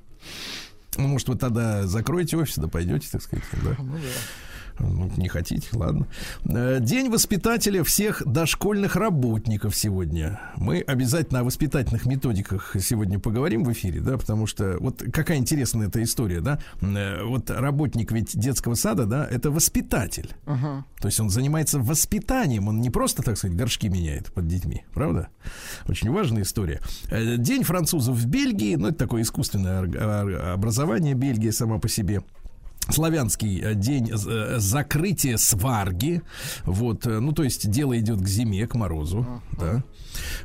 Ну, 0.99 1.07
может, 1.07 1.29
вы 1.29 1.37
тогда 1.37 1.87
закроете 1.87 2.37
офис, 2.37 2.59
да 2.59 2.67
пойдете, 2.67 3.09
так 3.11 3.23
сказать, 3.23 3.45
да? 3.63 3.77
Ну 3.79 3.95
да. 3.95 3.99
Ну, 4.79 5.11
не 5.17 5.29
хотите, 5.29 5.69
ладно. 5.73 6.07
Э, 6.45 6.79
День 6.81 7.11
воспитателя 7.11 7.83
всех 7.85 8.23
дошкольных 8.25 8.97
работников 8.97 9.75
сегодня. 9.75 10.41
Мы 10.57 10.81
обязательно 10.81 11.41
о 11.41 11.45
воспитательных 11.45 12.07
методиках 12.07 12.77
сегодня 12.81 13.19
поговорим 13.19 13.65
в 13.65 13.73
эфире, 13.73 14.01
да, 14.01 14.17
потому 14.17 14.47
что 14.47 14.77
вот 14.81 15.03
какая 15.13 15.39
интересная 15.39 15.89
эта 15.89 16.03
история, 16.03 16.41
да. 16.41 16.59
Э, 16.81 17.23
Вот 17.25 17.51
работник 17.51 18.13
ведь 18.13 18.39
детского 18.39 18.75
сада, 18.75 19.07
да, 19.07 19.27
это 19.27 19.51
воспитатель. 19.51 20.31
Ага. 20.47 20.85
То 21.01 21.09
есть 21.09 21.21
он 21.21 21.31
занимается 21.31 21.79
воспитанием, 21.79 22.69
он 22.69 22.81
не 22.81 22.91
просто, 22.91 23.23
так 23.23 23.37
сказать, 23.37 23.57
горшки 23.57 23.89
меняет 23.89 24.33
под 24.33 24.47
детьми, 24.47 24.85
правда? 24.95 25.29
Очень 25.89 26.11
важная 26.11 26.43
история. 26.43 26.81
Э, 27.11 27.37
День 27.37 27.65
французов 27.65 28.17
в 28.17 28.27
Бельгии, 28.27 28.77
ну, 28.77 28.89
это 28.89 28.99
такое 28.99 29.23
искусственное 29.23 30.53
образование 30.53 31.15
Бельгии 31.15 31.51
сама 31.51 31.79
по 31.79 31.89
себе. 31.89 32.23
Славянский 32.91 33.61
э, 33.61 33.75
день 33.75 34.11
э, 34.11 34.57
закрытия 34.59 35.37
сварги. 35.37 36.23
Вот, 36.65 37.07
э, 37.07 37.21
ну, 37.21 37.33
то 37.33 37.43
есть 37.45 37.71
дело 37.71 37.99
идет 37.99 38.21
к 38.21 38.27
зиме, 38.27 38.67
к 38.67 38.75
морозу. 38.75 39.27
Да. 39.59 39.83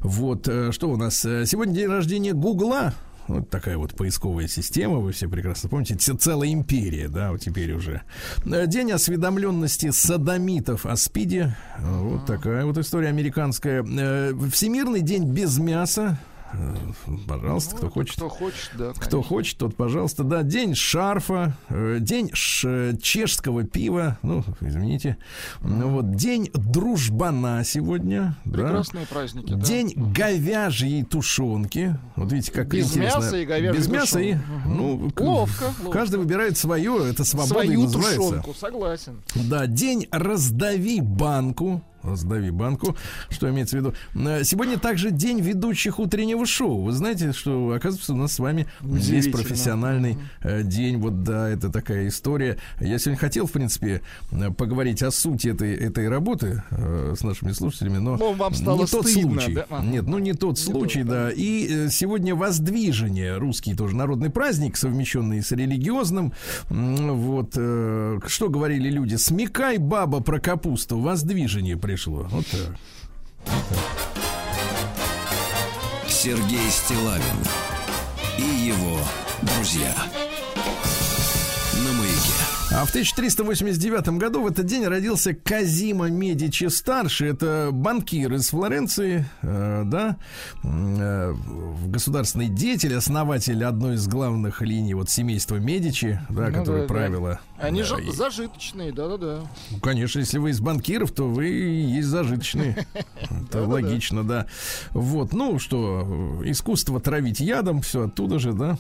Вот, 0.01 0.49
что 0.71 0.89
у 0.89 0.97
нас? 0.97 1.21
Сегодня 1.21 1.73
день 1.73 1.87
рождения 1.87 2.33
Гугла. 2.33 2.93
Вот 3.27 3.49
такая 3.49 3.77
вот 3.77 3.95
поисковая 3.95 4.47
система, 4.47 4.97
вы 4.97 5.13
все 5.13 5.29
прекрасно 5.29 5.69
помните. 5.69 5.95
Целая 5.95 6.51
империя, 6.51 7.07
да, 7.07 7.31
вот 7.31 7.39
теперь 7.39 7.71
уже. 7.71 8.01
День 8.45 8.91
осведомленности 8.91 9.91
садомитов 9.91 10.85
о 10.85 10.97
СПИДе. 10.97 11.55
Вот 11.79 12.25
такая 12.25 12.65
вот 12.65 12.77
история 12.77 13.07
американская. 13.07 13.83
Всемирный 14.51 15.01
день 15.01 15.31
без 15.31 15.57
мяса. 15.57 16.19
Э, 16.53 16.75
Пожалуйста, 17.27 17.75
кто 17.75 17.89
хочет. 17.89 18.15
Кто 18.15 18.29
хочет, 18.29 18.69
да. 18.77 18.91
Кто 18.91 18.99
конечно. 19.09 19.23
хочет, 19.23 19.57
тот, 19.57 19.75
пожалуйста, 19.75 20.23
да. 20.23 20.43
День 20.43 20.75
шарфа, 20.75 21.57
э, 21.69 21.97
день 21.99 22.29
ш- 22.33 22.95
чешского 23.01 23.63
пива, 23.63 24.17
ну, 24.21 24.43
извините. 24.61 25.17
Ну, 25.61 25.89
вот 25.89 26.15
день 26.15 26.49
дружбана 26.53 27.63
сегодня. 27.63 28.35
да. 28.45 28.51
Прекрасные 28.53 29.05
праздники. 29.07 29.53
да. 29.53 29.59
День 29.59 29.93
говяжьей 29.95 31.03
тушенки. 31.03 31.97
Вот 32.15 32.31
видите, 32.31 32.51
как 32.51 32.67
Без 32.67 32.91
интересно. 32.91 33.17
мяса 33.19 33.37
и 33.37 33.45
говяжьей 33.45 33.77
Без 33.77 33.87
мяса 33.87 34.19
и, 34.19 34.35
ну, 34.65 34.95
Ловко, 34.97 35.21
ловко. 35.23 35.65
Каждый 35.91 36.19
выбирает 36.19 36.57
свое, 36.57 37.09
это 37.09 37.23
свобода 37.23 37.61
и 37.63 37.65
Свою 37.67 37.81
называется. 37.83 38.17
тушенку, 38.19 38.53
согласен. 38.53 39.21
Да, 39.35 39.65
день 39.67 40.07
раздави 40.11 41.01
банку. 41.01 41.81
Раздави 42.03 42.51
банку. 42.51 42.95
Что 43.29 43.49
имеется 43.49 43.77
в 43.77 43.79
виду? 43.79 43.93
Э, 44.15 44.43
Сегодня 44.43 44.77
также 44.77 45.11
день 45.11 45.39
ведущих 45.39 45.99
утреннего 45.99 46.45
шоу. 46.45 46.83
Вы 46.83 46.91
знаете, 46.91 47.31
что, 47.31 47.71
оказывается, 47.71 48.13
у 48.13 48.17
нас 48.17 48.33
с 48.33 48.39
вами 48.39 48.67
здесь 48.81 49.27
профессиональный 49.29 50.17
э, 50.41 50.63
день. 50.63 50.97
Вот, 50.97 51.23
да, 51.23 51.49
это 51.49 51.69
такая 51.69 52.07
история. 52.07 52.57
Я 52.79 52.99
сегодня 52.99 53.19
хотел, 53.19 53.47
в 53.47 53.51
принципе, 53.51 54.01
э, 54.31 54.51
поговорить 54.51 55.01
о 55.01 55.11
сути 55.11 55.47
этой, 55.49 55.73
этой 55.75 56.09
работы 56.09 56.61
э, 56.71 57.15
с 57.17 57.23
нашими 57.23 57.51
слушателями, 57.53 57.97
но 57.97 58.17
Ну, 58.17 58.33
вам 58.33 58.53
стало 58.53 58.81
не 58.81 58.85
тот 58.87 59.07
стыдно, 59.07 59.41
случай. 59.41 59.53
да? 59.69 59.81
Нет, 59.83 60.05
ну 60.07 60.19
не 60.19 60.33
тот 60.33 60.59
случай, 60.59 61.03
да. 61.03 61.31
И 61.31 61.67
э, 61.69 61.89
сегодня 61.89 62.35
воздвижение, 62.35 63.37
русский 63.37 63.75
тоже 63.75 63.95
народный 63.95 64.29
праздник, 64.29 64.75
совмещенный 64.77 65.41
с 65.41 65.51
религиозным. 65.51 66.33
Вот 66.69 67.51
э, 67.55 68.19
что 68.27 68.49
говорили 68.49 68.89
люди: 68.89 69.15
смекай, 69.15 69.77
баба, 69.77 70.19
про 70.21 70.39
капусту, 70.39 70.99
воздвижение 70.99 71.77
пришло. 71.93 72.25
Вот 72.31 72.45
так. 72.47 72.75
Сергей 76.09 76.71
Стилавин 76.71 77.37
и 78.39 78.41
его 78.41 78.97
друзья. 79.43 79.93
А 82.75 82.85
в 82.85 82.89
1389 82.89 84.07
году 84.17 84.41
в 84.41 84.47
этот 84.47 84.65
день 84.65 84.83
родился 84.87 85.35
Казима 85.35 86.09
Медичи 86.09 86.65
старший. 86.69 87.29
Это 87.29 87.69
банкир 87.71 88.33
из 88.33 88.49
Флоренции, 88.49 89.25
э, 89.43 89.83
да, 89.85 90.17
э, 90.63 91.35
государственный 91.85 92.47
деятель, 92.47 92.95
основатель 92.95 93.63
одной 93.63 93.93
из 93.95 94.07
главных 94.07 94.63
линий 94.63 94.95
вот 94.95 95.11
семейства 95.11 95.57
Медичи, 95.57 96.19
да, 96.31 96.47
Ну 96.47 96.53
которое 96.53 96.81
да, 96.81 96.87
да. 96.87 96.93
правило. 96.93 97.39
Они 97.59 97.81
да, 97.81 97.85
же 97.87 98.03
и- 98.03 98.11
зажиточные, 98.11 98.91
да-да-да. 98.91 99.41
Ну, 99.69 99.79
Конечно, 99.79 100.17
если 100.17 100.39
вы 100.39 100.49
из 100.49 100.59
банкиров, 100.59 101.11
то 101.11 101.29
вы 101.29 101.49
и 101.49 101.81
есть 101.83 102.07
зажиточные. 102.07 102.87
Это 103.49 103.67
логично, 103.67 104.23
да. 104.23 104.47
Вот, 104.93 105.31
ну 105.31 105.59
что, 105.59 106.39
э, 106.41 106.49
искусство 106.49 106.99
травить 106.99 107.39
ядом, 107.39 107.81
все 107.81 108.07
оттуда 108.07 108.39
же, 108.39 108.51
да. 108.53 108.79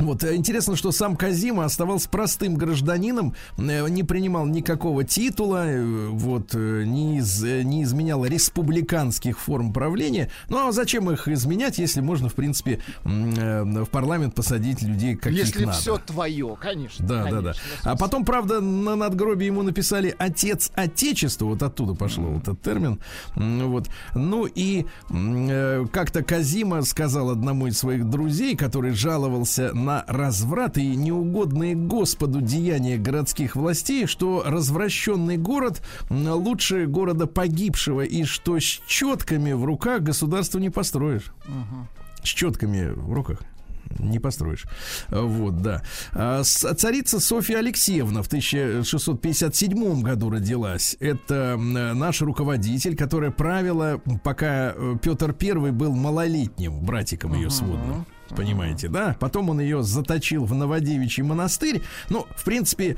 Вот, 0.00 0.24
э, 0.24 0.34
интересно, 0.34 0.76
что 0.76 0.92
сам 0.92 1.14
Казима 1.14 1.66
оставался 1.66 2.08
простым 2.08 2.54
гражданином, 2.54 3.34
э, 3.58 3.88
не 3.88 4.02
принимал 4.02 4.46
никакого 4.46 5.04
титула, 5.04 5.66
э, 5.66 6.08
вот, 6.08 6.54
не, 6.54 7.18
из- 7.18 7.42
не 7.42 7.82
изменял 7.84 8.24
республиканских 8.24 9.38
форм 9.38 9.72
правления. 9.74 10.30
Ну, 10.48 10.66
а 10.66 10.72
зачем 10.72 11.10
их 11.10 11.28
изменять, 11.28 11.78
если 11.78 12.00
можно, 12.00 12.30
в 12.30 12.34
принципе, 12.34 12.80
в 13.04 13.86
парламент 13.90 14.34
посадить 14.34 14.80
людей, 14.82 15.16
каких 15.16 15.38
Если 15.38 15.64
надо? 15.66 15.76
все 15.78 15.98
твое, 15.98 16.56
конечно. 16.60 17.06
Да, 17.06 17.24
конечно, 17.24 17.42
да, 17.42 17.52
да. 17.84 17.90
А 17.92 17.96
потом, 17.96 18.24
правда, 18.24 18.60
на 18.60 18.96
надгробии 18.96 19.46
ему 19.46 19.62
написали 19.62 20.14
«Отец 20.18 20.72
Отечества», 20.74 21.44
вот 21.44 21.62
оттуда 21.62 21.94
пошло 21.94 22.24
вот 22.24 22.42
этот 22.44 22.62
термин. 22.62 23.00
Вот. 23.36 23.88
Ну 24.14 24.46
и 24.46 24.86
как-то 25.08 26.22
Казима 26.22 26.82
сказал 26.82 27.30
одному 27.30 27.66
из 27.66 27.76
своих 27.78 28.08
друзей, 28.08 28.56
который 28.56 28.92
жаловался 28.92 29.74
на 29.74 29.89
разврат 30.06 30.78
и 30.78 30.96
неугодные 30.96 31.74
Господу 31.74 32.40
деяния 32.40 32.98
городских 32.98 33.56
властей, 33.56 34.06
что 34.06 34.42
развращенный 34.44 35.36
город 35.36 35.82
лучше 36.08 36.86
города 36.86 37.26
погибшего, 37.26 38.02
и 38.02 38.24
что 38.24 38.58
с 38.58 38.80
четками 38.86 39.52
в 39.52 39.64
руках 39.64 40.02
государство 40.02 40.58
не 40.58 40.70
построишь. 40.70 41.32
С 42.22 42.28
четками 42.28 42.90
в 42.90 43.12
руках 43.12 43.40
не 43.98 44.18
построишь. 44.18 44.64
Вот, 45.08 45.62
да. 45.62 45.82
А, 46.12 46.42
Царица 46.42 47.20
Софья 47.20 47.58
Алексеевна 47.58 48.22
в 48.22 48.26
1657 48.26 50.02
году 50.02 50.30
родилась. 50.30 50.96
Это 51.00 51.56
наш 51.56 52.22
руководитель, 52.22 52.96
которая 52.96 53.30
правила, 53.30 54.00
пока 54.22 54.72
э, 54.74 54.96
Петр 55.02 55.34
I 55.40 55.70
был 55.72 55.94
малолетним 55.94 56.80
братиком 56.80 57.34
ее 57.34 57.50
сводным. 57.50 58.06
Понимаете, 58.36 58.88
да? 58.88 59.16
Потом 59.18 59.50
он 59.50 59.60
ее 59.60 59.82
заточил 59.82 60.44
в 60.44 60.54
Новодевичий 60.54 61.22
монастырь. 61.22 61.82
Ну, 62.08 62.26
в 62.36 62.44
принципе, 62.44 62.96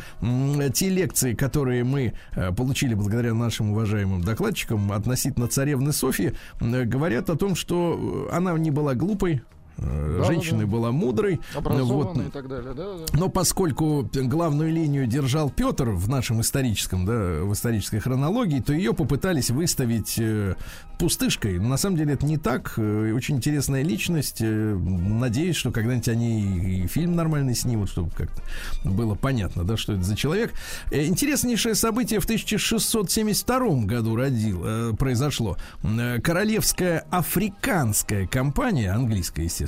те 0.74 0.88
лекции, 0.88 1.34
которые 1.34 1.84
мы 1.84 2.14
э, 2.34 2.52
получили 2.52 2.94
благодаря 2.94 3.34
нашим 3.34 3.70
уважаемым 3.70 4.22
докладчикам 4.22 4.92
относительно 4.92 5.48
царевны 5.48 5.92
Софьи, 5.92 6.32
м, 6.60 6.88
говорят 6.88 7.30
о 7.30 7.36
том, 7.36 7.54
что 7.54 8.28
э, 8.30 8.34
она 8.34 8.52
не 8.58 8.70
была 8.70 8.94
глупой, 8.94 9.34
э, 9.34 9.62
Да, 9.78 10.24
женщиной 10.24 10.66
да. 10.66 10.70
была 10.70 10.92
мудрой. 10.92 11.40
Вот, 11.54 12.16
и 12.18 12.30
так 12.30 12.48
далее, 12.48 12.74
да, 12.74 12.94
да. 12.94 13.18
но 13.18 13.28
поскольку 13.28 14.08
главную 14.12 14.72
линию 14.72 15.06
держал 15.06 15.50
Петр 15.50 15.90
в 15.90 16.08
нашем 16.08 16.40
историческом, 16.40 17.04
да, 17.04 17.42
в 17.42 17.52
исторической 17.52 17.98
хронологии, 17.98 18.61
то 18.61 18.72
ее 18.72 18.92
попытались 18.94 19.50
выставить 19.50 20.18
э, 20.18 20.54
пустышкой. 20.98 21.58
Но 21.58 21.68
на 21.68 21.76
самом 21.76 21.96
деле 21.96 22.14
это 22.14 22.26
не 22.26 22.38
так. 22.38 22.74
Э, 22.76 23.12
очень 23.12 23.37
интересная 23.37 23.82
личность. 23.82 24.38
Э, 24.40 24.74
надеюсь, 24.76 25.56
что 25.56 25.70
когда-нибудь 25.70 26.08
они 26.08 26.82
и 26.82 26.87
фильм 26.87 27.16
нормальный 27.16 27.54
снимут, 27.54 27.90
чтобы 27.90 28.11
как-то 28.11 28.42
было 28.85 29.14
понятно, 29.14 29.64
да, 29.64 29.76
что 29.76 29.94
это 29.94 30.02
за 30.02 30.16
человек. 30.16 30.52
Э, 30.90 31.04
интереснейшее 31.06 31.74
событие 31.74 32.20
в 32.20 32.24
1672 32.24 33.85
году 33.85 34.16
родил, 34.16 34.62
э, 34.64 34.92
произошло. 34.98 35.56
Э, 35.82 36.20
Королевская 36.20 37.04
африканская 37.11 38.26
компания, 38.26 38.92
английская, 38.92 39.44
естественно, 39.44 39.62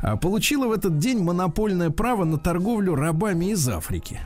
а, 0.00 0.16
получила 0.16 0.66
в 0.66 0.72
этот 0.72 0.98
день 0.98 1.22
монопольное 1.22 1.90
право 1.90 2.24
на 2.24 2.38
торговлю 2.38 2.94
рабами 2.94 3.52
из 3.52 3.68
Африки. 3.68 4.20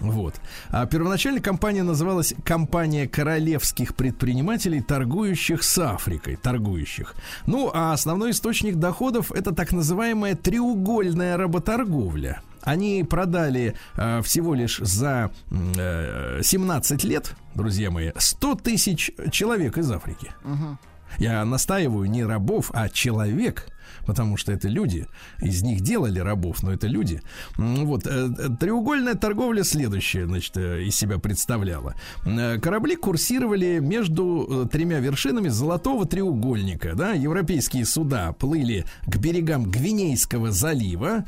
Вот. 0.00 0.34
А 0.70 0.86
первоначально 0.86 1.40
компания 1.40 1.82
называлась 1.82 2.34
«Компания 2.44 3.08
королевских 3.08 3.96
предпринимателей, 3.96 4.80
торгующих 4.80 5.62
с 5.62 5.78
Африкой». 5.78 6.36
Торгующих. 6.36 7.14
Ну, 7.46 7.70
а 7.74 7.92
основной 7.92 8.30
источник 8.30 8.76
доходов– 8.76 9.32
это 9.32 9.52
так 9.52 9.72
называемая 9.72 10.36
треугольная 10.36 11.36
работорговля. 11.36 12.42
они 12.62 13.02
продали 13.02 13.74
э, 13.96 14.20
всего 14.22 14.54
лишь 14.54 14.78
за 14.78 15.30
э, 15.50 16.40
17 16.42 17.04
лет, 17.04 17.34
друзья 17.54 17.90
мои, 17.90 18.12
100 18.16 18.54
тысяч 18.56 19.10
человек 19.32 19.78
из 19.78 19.90
Африки. 19.90 20.32
Угу. 20.44 20.78
Я 21.18 21.44
настаиваю 21.44 22.08
не 22.08 22.24
рабов, 22.24 22.70
а 22.74 22.88
человек 22.88 23.66
потому 24.08 24.38
что 24.38 24.52
это 24.52 24.68
люди. 24.68 25.06
Из 25.38 25.62
них 25.62 25.82
делали 25.82 26.18
рабов, 26.18 26.62
но 26.62 26.72
это 26.72 26.86
люди. 26.86 27.20
Вот. 27.58 28.06
Э, 28.06 28.30
э, 28.38 28.48
треугольная 28.58 29.14
торговля 29.14 29.62
следующая, 29.62 30.24
значит, 30.24 30.56
э, 30.56 30.84
из 30.84 30.96
себя 30.96 31.18
представляла. 31.18 31.94
Корабли 32.24 32.96
курсировали 32.96 33.80
между 33.80 34.66
тремя 34.72 35.00
вершинами 35.00 35.48
золотого 35.48 36.06
треугольника. 36.06 36.94
Да? 36.94 37.12
Европейские 37.12 37.84
суда 37.84 38.32
плыли 38.32 38.86
к 39.06 39.18
берегам 39.18 39.70
Гвинейского 39.70 40.52
залива. 40.52 41.26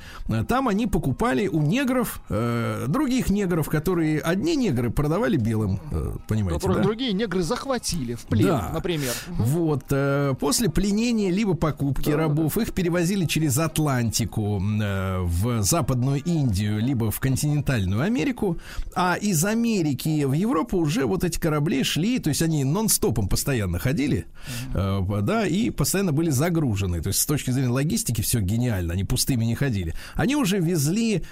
Там 0.48 0.66
они 0.66 0.86
покупали 0.86 1.48
у 1.48 1.60
негров, 1.60 2.22
других 2.88 3.28
негров, 3.28 3.68
которые 3.68 4.20
одни 4.20 4.56
негры 4.56 4.88
продавали 4.88 5.36
белым, 5.36 5.78
понимаете, 6.26 6.60
Которых 6.60 6.78
да? 6.78 6.82
другие 6.82 7.12
негры 7.12 7.42
захватили 7.42 8.14
в 8.14 8.22
плен, 8.22 8.46
да. 8.46 8.70
например. 8.72 9.12
Вот. 9.28 9.84
После 10.38 10.70
пленения 10.70 11.30
либо 11.30 11.52
покупки 11.54 12.10
да, 12.10 12.16
рабов 12.16 12.54
да. 12.54 12.62
их 12.62 12.69
их 12.70 12.74
перевозили 12.74 13.26
через 13.26 13.58
Атлантику 13.58 14.60
э, 14.60 15.18
в 15.20 15.62
Западную 15.62 16.22
Индию, 16.22 16.80
либо 16.80 17.10
в 17.10 17.20
континентальную 17.20 18.02
Америку, 18.02 18.58
а 18.94 19.16
из 19.20 19.44
Америки 19.44 20.24
в 20.24 20.32
Европу 20.32 20.78
уже 20.78 21.04
вот 21.04 21.24
эти 21.24 21.38
корабли 21.38 21.84
шли, 21.84 22.18
то 22.18 22.28
есть 22.28 22.42
они 22.42 22.64
нон-стопом 22.64 23.28
постоянно 23.28 23.78
ходили, 23.78 24.26
э, 24.74 25.00
да, 25.22 25.46
и 25.46 25.70
постоянно 25.70 26.12
были 26.12 26.30
загружены. 26.30 27.00
То 27.02 27.08
есть 27.08 27.20
с 27.20 27.26
точки 27.26 27.50
зрения 27.50 27.70
логистики 27.70 28.22
все 28.22 28.40
гениально, 28.40 28.94
они 28.94 29.04
пустыми 29.04 29.44
не 29.44 29.54
ходили. 29.54 29.94
Они 30.14 30.36
уже 30.36 30.58
везли 30.58 31.22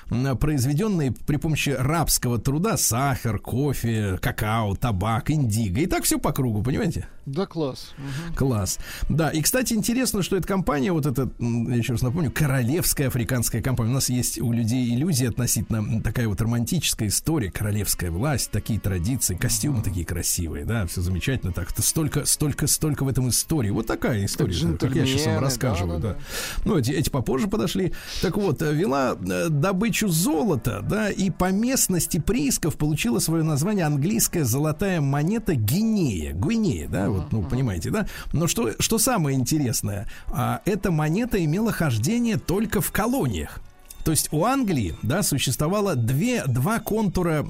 произведенные 0.40 1.12
при 1.12 1.36
помощи 1.36 1.70
рабского 1.70 2.38
труда 2.38 2.76
сахар, 2.76 3.38
кофе, 3.38 4.18
какао, 4.20 4.74
табак, 4.74 5.30
индиго. 5.30 5.80
И 5.80 5.86
так 5.86 6.04
все 6.04 6.18
по 6.18 6.32
кругу, 6.32 6.62
понимаете? 6.62 7.06
Да, 7.32 7.46
класс. 7.46 7.92
Угу. 7.98 8.36
Класс. 8.36 8.78
Да, 9.08 9.30
и, 9.30 9.42
кстати, 9.42 9.74
интересно, 9.74 10.22
что 10.22 10.36
эта 10.36 10.46
компания, 10.46 10.92
вот 10.92 11.06
эта, 11.06 11.30
я 11.38 11.74
еще 11.74 11.92
раз 11.92 12.02
напомню, 12.02 12.30
королевская 12.30 13.08
африканская 13.08 13.62
компания. 13.62 13.90
У 13.90 13.94
нас 13.94 14.08
есть 14.08 14.40
у 14.40 14.52
людей 14.52 14.94
иллюзии 14.94 15.26
относительно 15.26 16.02
такая 16.02 16.28
вот 16.28 16.40
романтическая 16.40 17.08
история, 17.08 17.50
королевская 17.50 18.10
власть, 18.10 18.50
такие 18.50 18.80
традиции, 18.80 19.34
костюмы 19.34 19.82
такие 19.82 20.06
красивые, 20.06 20.64
да, 20.64 20.86
все 20.86 21.00
замечательно 21.00 21.52
так. 21.52 21.70
Это 21.70 21.82
столько, 21.82 22.24
столько, 22.24 22.66
столько 22.66 23.04
в 23.04 23.08
этом 23.08 23.28
истории. 23.28 23.70
Вот 23.70 23.86
такая 23.86 24.24
история, 24.24 24.54
как, 24.54 24.80
как 24.80 24.94
я 24.96 25.06
сейчас 25.06 25.26
вам 25.26 25.38
рассказываю, 25.40 26.00
да. 26.00 26.08
да. 26.08 26.14
да. 26.14 26.20
Ну, 26.64 26.78
эти, 26.78 26.92
эти 26.92 27.10
попозже 27.10 27.48
подошли. 27.48 27.92
Так 28.22 28.36
вот, 28.36 28.62
вела 28.62 29.16
э, 29.20 29.48
добычу 29.48 30.08
золота, 30.08 30.84
да, 30.88 31.10
и 31.10 31.30
по 31.30 31.50
местности 31.50 32.18
приисков 32.18 32.76
получила 32.76 33.18
свое 33.18 33.42
название 33.42 33.84
английская 33.86 34.44
золотая 34.44 35.00
монета 35.00 35.54
Гинея. 35.54 36.32
Гвинея, 36.34 36.88
да, 36.88 37.08
вот, 37.18 37.32
ну, 37.32 37.42
понимаете, 37.42 37.90
да? 37.90 38.06
Но 38.32 38.46
что, 38.46 38.72
что 38.78 38.98
самое 38.98 39.36
интересное, 39.36 40.06
а, 40.28 40.60
эта 40.64 40.90
монета 40.90 41.42
имела 41.44 41.72
хождение 41.72 42.38
только 42.38 42.80
в 42.80 42.90
колониях. 42.90 43.60
То 44.04 44.10
есть 44.12 44.28
у 44.32 44.44
Англии, 44.44 44.96
да, 45.02 45.22
существовало 45.22 45.94
две, 45.94 46.44
два 46.46 46.78
контура 46.78 47.46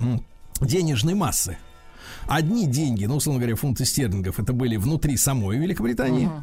денежной 0.61 1.14
массы. 1.14 1.59
Одни 2.26 2.66
деньги, 2.66 3.07
ну, 3.07 3.16
условно 3.16 3.40
говоря, 3.40 3.57
фунты 3.57 3.85
стерлингов, 3.85 4.38
это 4.38 4.52
были 4.52 4.76
внутри 4.76 5.16
самой 5.16 5.57
Великобритании. 5.57 6.26
Uh-huh. 6.26 6.42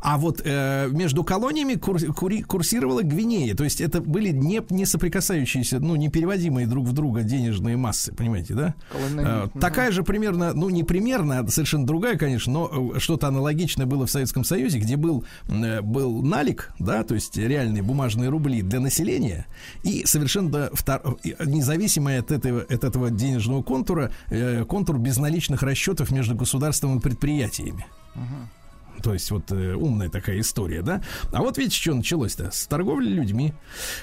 А 0.00 0.18
вот 0.18 0.42
э, 0.44 0.88
между 0.90 1.24
колониями 1.24 1.74
кур, 1.74 1.98
кури, 2.14 2.42
курсировала 2.42 3.02
Гвинея. 3.02 3.54
То 3.54 3.64
есть 3.64 3.80
это 3.80 4.00
были 4.00 4.30
не, 4.30 4.60
не 4.70 4.86
соприкасающиеся, 4.86 5.80
ну, 5.80 5.96
не 5.96 6.08
переводимые 6.08 6.66
друг 6.66 6.86
в 6.86 6.92
друга 6.92 7.22
денежные 7.22 7.76
массы, 7.76 8.12
понимаете, 8.12 8.54
да? 8.54 8.74
Э, 9.16 9.48
такая 9.60 9.92
же 9.92 10.02
примерно, 10.02 10.52
ну, 10.54 10.70
не 10.70 10.84
примерно, 10.84 11.40
а 11.40 11.48
совершенно 11.48 11.86
другая, 11.86 12.16
конечно, 12.16 12.52
но 12.52 12.92
э, 12.94 12.98
что-то 12.98 13.28
аналогичное 13.28 13.86
было 13.86 14.06
в 14.06 14.10
Советском 14.10 14.44
Союзе, 14.44 14.78
где 14.78 14.96
был, 14.96 15.24
э, 15.48 15.80
был 15.82 16.22
налик, 16.22 16.72
да, 16.78 17.02
то 17.02 17.14
есть 17.14 17.36
реальные 17.36 17.82
бумажные 17.82 18.28
рубли 18.28 18.62
для 18.62 18.80
населения, 18.80 19.46
и 19.82 20.04
совершенно 20.06 20.70
втор, 20.72 21.18
независимый 21.44 22.18
от 22.18 22.30
этого, 22.30 22.62
от 22.62 22.84
этого 22.84 23.10
денежного 23.10 23.62
контура, 23.62 24.10
э, 24.28 24.64
контур 24.64 24.98
безналичных 24.98 25.62
расчетов 25.62 26.10
между 26.10 26.34
государством 26.34 26.98
и 26.98 27.00
предприятиями. 27.00 27.86
Uh-huh. 28.14 28.59
То 29.02 29.12
есть 29.12 29.30
вот 29.30 29.50
э, 29.52 29.74
умная 29.74 30.08
такая 30.08 30.40
история, 30.40 30.82
да? 30.82 31.02
А 31.32 31.40
вот 31.42 31.58
видите, 31.58 31.76
что 31.76 31.94
началось-то? 31.94 32.50
С 32.50 32.66
торговли 32.66 33.08
людьми. 33.08 33.52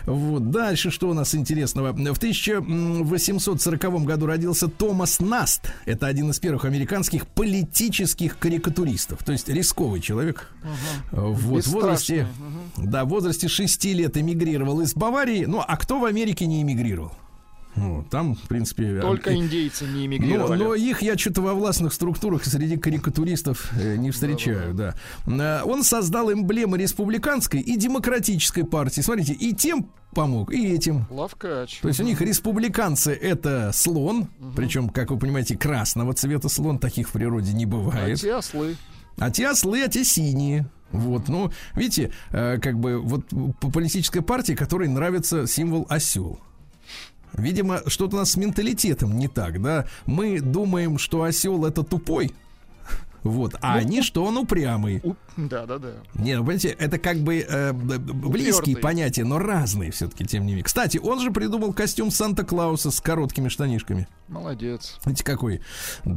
Вот. 0.05 0.51
Дальше 0.51 0.91
что 0.91 1.09
у 1.09 1.13
нас 1.13 1.35
интересного? 1.35 1.93
В 1.93 2.17
1840 2.17 4.03
году 4.03 4.25
родился 4.25 4.67
Томас 4.67 5.19
Наст. 5.19 5.71
Это 5.85 6.07
один 6.07 6.29
из 6.31 6.39
первых 6.39 6.65
американских 6.65 7.27
политических 7.27 8.37
карикатуристов. 8.37 9.23
То 9.23 9.31
есть 9.31 9.49
рисковый 9.49 10.01
человек. 10.01 10.51
Угу. 11.11 11.31
Вот 11.31 11.65
в 11.65 11.71
возрасте, 11.71 12.27
угу. 12.77 12.87
да, 12.87 13.05
в 13.05 13.09
возрасте 13.09 13.47
6 13.47 13.85
лет 13.85 14.17
эмигрировал 14.17 14.81
из 14.81 14.93
Баварии. 14.93 15.45
Ну, 15.45 15.63
а 15.65 15.77
кто 15.77 15.99
в 15.99 16.05
Америке 16.05 16.45
не 16.45 16.61
эмигрировал? 16.61 17.11
Ну, 17.77 18.03
там, 18.09 18.35
в 18.35 18.47
принципе... 18.47 18.99
Только 18.99 19.35
индейцы 19.35 19.85
не 19.85 20.07
эмигрировали. 20.07 20.57
Но, 20.57 20.65
но 20.69 20.75
их 20.75 21.01
я 21.01 21.17
что-то 21.17 21.41
во 21.41 21.53
властных 21.53 21.93
структурах 21.93 22.43
среди 22.45 22.77
карикатуристов 22.77 23.71
э, 23.79 23.95
не 23.97 24.11
встречаю, 24.11 24.73
да, 24.73 24.95
да. 25.25 25.61
Он 25.63 25.83
создал 25.83 26.31
эмблемы 26.33 26.77
республиканской 26.77 27.59
и 27.59 27.77
демократической 27.77 28.63
партии. 28.63 29.01
Смотрите, 29.01 29.33
и 29.33 29.53
тем 29.53 29.89
помог, 30.13 30.51
и 30.51 30.73
этим. 30.73 31.05
Лавкач. 31.09 31.79
То 31.81 31.87
есть 31.87 31.99
у 31.99 32.03
них 32.03 32.19
республиканцы 32.21 33.13
это 33.13 33.71
слон, 33.73 34.21
угу. 34.39 34.51
причем, 34.55 34.89
как 34.89 35.11
вы 35.11 35.19
понимаете, 35.19 35.55
красного 35.55 36.13
цвета 36.13 36.49
слон, 36.49 36.79
таких 36.79 37.09
в 37.09 37.11
природе 37.11 37.53
не 37.53 37.65
бывает. 37.65 38.17
А 38.17 38.21
те 38.21 38.33
ослы. 38.33 38.75
А 39.19 39.31
те 39.31 39.47
ослы, 39.47 39.83
а 39.83 39.87
те 39.87 40.03
синие. 40.03 40.69
Вот, 40.91 41.27
ну, 41.27 41.51
видите, 41.75 42.11
э, 42.31 42.57
как 42.59 42.79
бы 42.79 42.99
вот 42.99 43.25
по 43.59 43.69
политической 43.69 44.21
партии, 44.21 44.53
которой 44.53 44.87
нравится 44.87 45.45
символ 45.45 45.85
осел. 45.89 46.39
Видимо, 47.33 47.81
что-то 47.87 48.15
у 48.15 48.19
нас 48.19 48.31
с 48.31 48.37
менталитетом 48.37 49.17
не 49.17 49.27
так, 49.27 49.61
да? 49.61 49.85
Мы 50.05 50.39
думаем, 50.39 50.97
что 50.97 51.23
осел 51.23 51.65
это 51.65 51.83
тупой, 51.83 52.33
вот. 53.23 53.55
А 53.61 53.73
ну, 53.73 53.79
они, 53.79 54.01
что 54.01 54.23
он 54.23 54.37
упрямый. 54.37 55.01
У... 55.03 55.15
Да, 55.37 55.65
да, 55.67 55.77
да. 55.77 55.93
Не, 56.15 56.35
ну, 56.35 56.41
понимаете, 56.41 56.69
это 56.69 56.97
как 56.97 57.17
бы 57.17 57.45
э, 57.47 57.71
близкие 57.71 58.53
Упертый. 58.53 58.77
понятия, 58.77 59.23
но 59.23 59.37
разные 59.37 59.91
все-таки, 59.91 60.25
тем 60.25 60.43
не 60.43 60.49
менее. 60.49 60.63
Кстати, 60.63 60.97
он 60.97 61.19
же 61.19 61.31
придумал 61.31 61.73
костюм 61.73 62.09
Санта-Клауса 62.09 62.89
с 62.89 62.99
короткими 62.99 63.47
штанишками. 63.47 64.07
Молодец. 64.27 64.99
Видите, 65.05 65.23
какой 65.23 65.61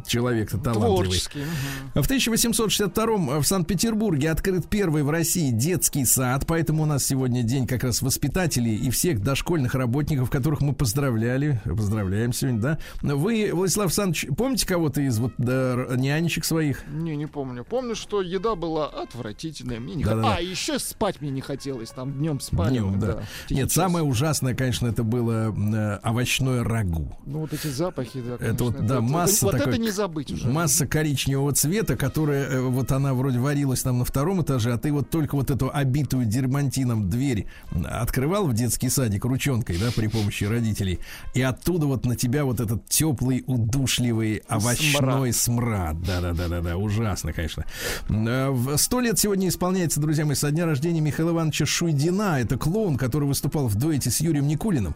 человек-то 0.07 0.59
талантливый. 0.59 1.05
Творческий. 1.05 1.41
Угу. 1.41 2.03
В 2.03 2.07
1862 2.07 3.41
в 3.41 3.45
Санкт-Петербурге 3.45 4.31
открыт 4.31 4.69
первый 4.69 5.03
в 5.03 5.11
России 5.11 5.51
детский 5.51 6.05
сад, 6.05 6.45
поэтому 6.47 6.83
у 6.83 6.87
нас 6.87 7.05
сегодня 7.05 7.43
день 7.43 7.67
как 7.67 7.85
раз 7.85 8.03
воспитателей 8.03 8.75
и 8.75 8.91
всех 8.91 9.23
дошкольных 9.23 9.75
работников, 9.75 10.31
которых 10.31 10.61
мы 10.61 10.73
поздравляли, 10.73 11.61
поздравляем 11.65 12.33
сегодня, 12.33 12.61
да? 12.61 12.79
Вы, 13.03 13.51
Владислав 13.53 13.87
Александрович, 13.87 14.27
помните 14.37 14.67
кого-то 14.67 15.01
из 15.03 15.19
вот 15.19 15.35
да, 15.39 15.87
нянечек 15.95 16.45
своих? 16.45 16.87
Не, 16.89 17.17
не 17.17 17.27
помню. 17.27 17.65
Помню, 17.65 17.95
что 17.95 18.23
еда 18.23 18.55
была 18.55 18.89
отвратительная. 19.11 19.81
Мне 19.81 19.95
не 19.95 20.05
да, 20.05 20.13
хот... 20.13 20.23
да, 20.23 20.37
А, 20.37 20.41
еще 20.41 20.79
спать 20.79 21.21
мне 21.21 21.31
не 21.31 21.41
хотелось. 21.41 21.91
Там 21.91 22.13
днем 22.13 22.41
спали. 22.41 22.71
Днем, 22.71 22.99
да. 22.99 23.15
да. 23.15 23.23
Нет, 23.51 23.71
самое 23.73 24.05
ужасное, 24.05 24.55
конечно, 24.55 24.87
это 24.87 25.03
было 25.03 25.53
э, 25.53 25.99
овощное 26.03 26.65
рагу. 26.65 27.17
Ну, 27.27 27.41
вот 27.41 27.53
эти 27.53 27.67
запахи, 27.67 28.21
да, 28.21 28.37
конечно. 28.37 28.55
Это 28.55 28.65
вот, 28.65 28.87
да, 28.87 28.95
это, 28.95 29.01
масса 29.01 29.47
Вот 29.47 29.53
такой, 29.53 29.73
это 29.73 29.81
не 29.81 29.91
забыть 29.91 30.33
уже. 30.33 30.49
Масса 30.49 30.87
коричневого 30.87 31.53
цвета, 31.53 31.97
которая, 31.97 32.49
э, 32.49 32.61
вот 32.61 32.93
она 32.93 33.15
вроде 33.15 33.39
варилась 33.39 33.83
там 33.83 33.99
на 33.99 34.05
втором 34.05 34.43
этаже, 34.43 34.73
а 34.73 34.79
ты 34.79 34.93
вот 34.93 35.11
только 35.11 35.35
вот 35.35 35.51
эту 35.51 35.71
обитую 35.73 36.27
дермантином 36.27 37.11
дверь 37.11 37.47
открывал 37.85 38.47
в 38.47 38.55
детский 38.55 38.89
садик 38.89 39.25
ручонкой, 39.25 39.79
да, 39.79 39.91
при 39.95 40.07
помощи 40.07 40.45
родителей, 40.45 41.01
и 41.35 41.43
оттуда 41.43 41.87
вот 41.87 42.05
на 42.05 42.17
тебя 42.17 42.45
вот 42.45 42.61
этот 42.61 42.87
теплый, 42.89 43.45
удушливый 43.47 44.43
овощной 44.49 45.33
смрад. 45.33 46.01
Да-да-да-да-да 46.03 46.77
ужасно, 46.77 47.33
конечно. 47.33 47.65
Э, 48.09 48.51
сто 49.01 49.07
лет 49.07 49.19
сегодня 49.19 49.49
исполняется, 49.49 49.99
друзья 49.99 50.27
мои, 50.27 50.35
со 50.35 50.51
дня 50.51 50.67
рождения 50.67 51.01
Михаила 51.01 51.31
Ивановича 51.31 51.65
Шуйдина. 51.65 52.39
Это 52.39 52.59
клоун, 52.59 52.99
который 52.99 53.25
выступал 53.25 53.67
в 53.67 53.75
дуэте 53.75 54.11
с 54.11 54.21
Юрием 54.21 54.47
Никулиным. 54.47 54.95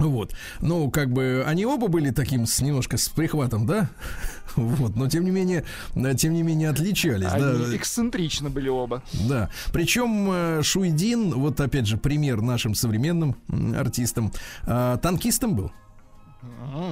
Вот. 0.00 0.34
Ну, 0.60 0.90
как 0.90 1.12
бы 1.12 1.44
они 1.46 1.64
оба 1.64 1.86
были 1.86 2.10
таким 2.10 2.46
с 2.46 2.60
немножко 2.60 2.96
с 2.96 3.08
прихватом, 3.08 3.64
да? 3.64 3.90
Вот, 4.56 4.96
но 4.96 5.08
тем 5.08 5.24
не 5.24 5.30
менее, 5.30 5.64
э, 5.94 6.14
тем 6.16 6.32
не 6.32 6.42
менее 6.42 6.70
отличались. 6.70 7.28
Они 7.30 7.44
да. 7.44 7.76
эксцентрично 7.76 8.50
были 8.50 8.68
оба. 8.68 9.04
Да. 9.28 9.50
Причем 9.72 10.28
э, 10.28 10.62
Шуйдин, 10.64 11.34
вот 11.34 11.60
опять 11.60 11.86
же 11.86 11.96
пример 11.96 12.40
нашим 12.40 12.74
современным 12.74 13.36
артистам, 13.76 14.32
танкистом 14.64 15.54
был. 15.54 15.70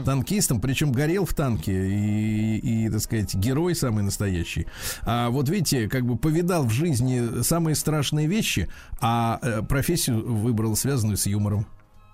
Танкистом, 0.04 0.61
причем 0.61 0.92
горел 0.92 1.24
в 1.24 1.34
танке 1.34 1.72
и, 1.72 2.58
и, 2.58 2.90
так 2.90 3.00
сказать, 3.00 3.34
герой 3.34 3.74
самый 3.74 4.02
настоящий. 4.04 4.66
А 5.02 5.30
вот 5.30 5.48
видите, 5.48 5.88
как 5.88 6.04
бы 6.04 6.16
повидал 6.16 6.64
в 6.64 6.70
жизни 6.70 7.42
самые 7.42 7.74
страшные 7.74 8.26
вещи, 8.26 8.68
а 9.00 9.38
э, 9.42 9.62
профессию 9.62 10.22
выбрал 10.22 10.76
связанную 10.76 11.16
с 11.16 11.26
юмором. 11.26 11.66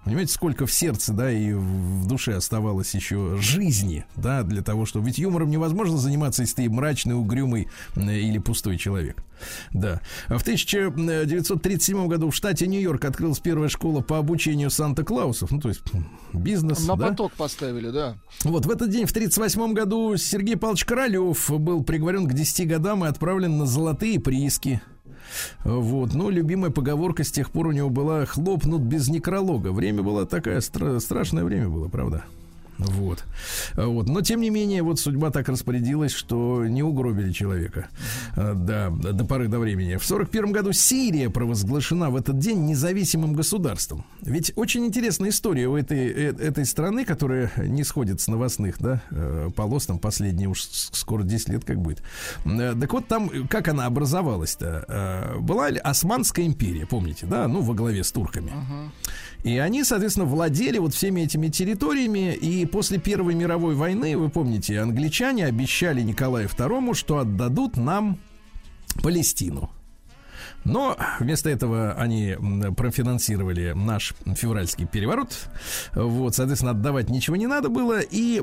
Понимаете, 0.05 0.33
сколько 0.35 0.67
в 0.67 0.73
сердце, 0.73 1.15
да, 1.15 1.33
и 1.33 1.53
в 1.53 2.07
душе 2.07 2.35
оставалось 2.35 2.95
еще 2.95 3.39
жизни, 3.41 4.05
да, 4.17 4.43
для 4.43 4.63
того, 4.63 4.85
чтобы... 4.85 5.07
Ведь 5.07 5.19
юмором 5.19 5.51
невозможно 5.51 5.97
заниматься, 5.97 6.43
если 6.43 6.57
ты 6.57 6.71
мрачный, 6.71 7.15
угрюмый 7.15 7.69
или 7.97 8.39
пустой 8.39 8.77
человек. 8.77 9.25
Да. 9.73 10.01
В 10.29 10.43
1937 10.43 12.07
году 12.07 12.31
в 12.31 12.35
штате 12.35 12.67
Нью-Йорк 12.67 13.05
открылась 13.05 13.39
первая 13.39 13.69
школа 13.69 14.03
по 14.03 14.19
обучению 14.19 14.71
Санта-Клаусов. 14.71 15.51
Ну, 15.51 15.61
то 15.61 15.69
есть 15.69 15.81
бизнес, 16.35 16.87
На 16.87 16.97
да? 16.97 17.09
поток 17.09 17.33
поставили, 17.33 17.91
да. 17.91 18.17
Вот 18.43 18.67
в 18.67 18.71
этот 18.71 18.91
день, 18.91 19.07
в 19.07 19.11
1938 19.11 19.73
году, 19.73 20.17
Сергей 20.19 20.57
Павлович 20.57 20.85
Королев 20.85 21.51
был 21.51 21.83
приговорен 21.83 22.27
к 22.29 22.35
10 22.35 22.69
годам 22.69 23.05
и 23.05 23.09
отправлен 23.09 23.57
на 23.57 23.65
золотые 23.67 24.21
прииски. 24.21 24.83
Вот. 25.65 26.15
Ну, 26.15 26.31
любимая 26.31 26.71
поговорка 26.71 27.25
с 27.25 27.31
тех 27.31 27.51
пор 27.51 27.69
у 27.69 27.73
него 27.73 27.91
была 27.91 28.25
«хлопнут 28.27 28.83
без 28.83 29.09
некролога». 29.09 29.73
Время 29.73 30.03
было 30.03 30.27
такое, 30.27 30.59
стра- 30.59 31.01
страшное 31.01 31.45
время 31.45 31.69
было, 31.69 31.89
правда? 31.89 32.25
Вот. 32.79 33.25
вот. 33.77 34.09
Но, 34.09 34.21
тем 34.21 34.41
не 34.41 34.51
менее, 34.51 34.83
вот 34.83 34.99
судьба 34.99 35.31
так 35.31 35.49
распорядилась, 35.49 36.13
что 36.13 36.65
не 36.67 36.83
угробили 36.83 37.33
человека. 37.33 37.89
А, 38.37 38.55
да, 38.55 38.91
до 38.91 39.25
поры 39.25 39.49
до 39.49 39.59
времени. 39.59 39.97
В 39.97 40.05
41 40.05 40.53
году 40.53 40.73
Сирия 40.73 41.31
провозглашена 41.31 42.11
в 42.11 42.17
этот 42.17 42.39
день 42.39 42.65
независимым 42.67 43.35
государством. 43.35 44.05
Ведь 44.23 44.53
очень 44.57 44.87
интересная 44.87 45.31
история 45.31 45.69
у 45.69 45.77
этой, 45.77 46.09
э, 46.09 46.35
этой 46.37 46.65
страны, 46.65 47.05
которая 47.05 47.53
не 47.57 47.85
сходит 47.85 48.21
с 48.21 48.29
новостных, 48.29 48.77
да, 48.79 49.03
э, 49.11 49.51
полос, 49.55 49.87
там 49.87 49.99
последние 49.99 50.49
уж 50.49 50.63
скоро 50.63 51.23
10 51.23 51.49
лет 51.49 51.65
как 51.65 51.81
будет. 51.81 52.03
Э, 52.45 52.75
так 52.79 52.93
вот 52.93 53.07
там, 53.09 53.31
как 53.49 53.69
она 53.69 53.87
образовалась-то? 53.87 55.35
Была 55.41 55.67
Османская 55.67 56.47
империя, 56.47 56.87
помните, 56.87 57.27
да, 57.27 57.49
ну, 57.49 57.61
во 57.61 57.75
главе 57.75 58.05
с 58.05 58.13
турками. 58.13 58.53
И 59.45 59.59
они, 59.59 59.85
соответственно, 59.85 60.25
владели 60.27 60.79
вот 60.79 60.95
всеми 60.95 61.21
этими 61.21 61.49
территориями. 61.49 62.35
И 62.35 62.65
после 62.65 62.99
Первой 62.99 63.35
мировой 63.35 63.75
войны, 63.75 64.17
вы 64.17 64.31
помните, 64.31 64.81
англичане 64.81 65.45
обещали 65.45 66.01
Николаю 66.01 66.49
II, 66.49 66.95
что 66.95 67.19
отдадут 67.19 67.77
нам 67.77 68.19
Палестину. 69.03 69.71
Но 70.65 70.97
вместо 71.21 71.51
этого 71.51 71.93
они 71.93 72.37
профинансировали 72.77 73.73
наш 73.75 74.15
февральский 74.35 74.87
переворот. 74.87 75.49
Вот, 75.95 76.35
соответственно, 76.35 76.73
отдавать 76.73 77.11
ничего 77.11 77.37
не 77.37 77.47
надо 77.47 77.69
было. 77.69 78.01
И 78.01 78.43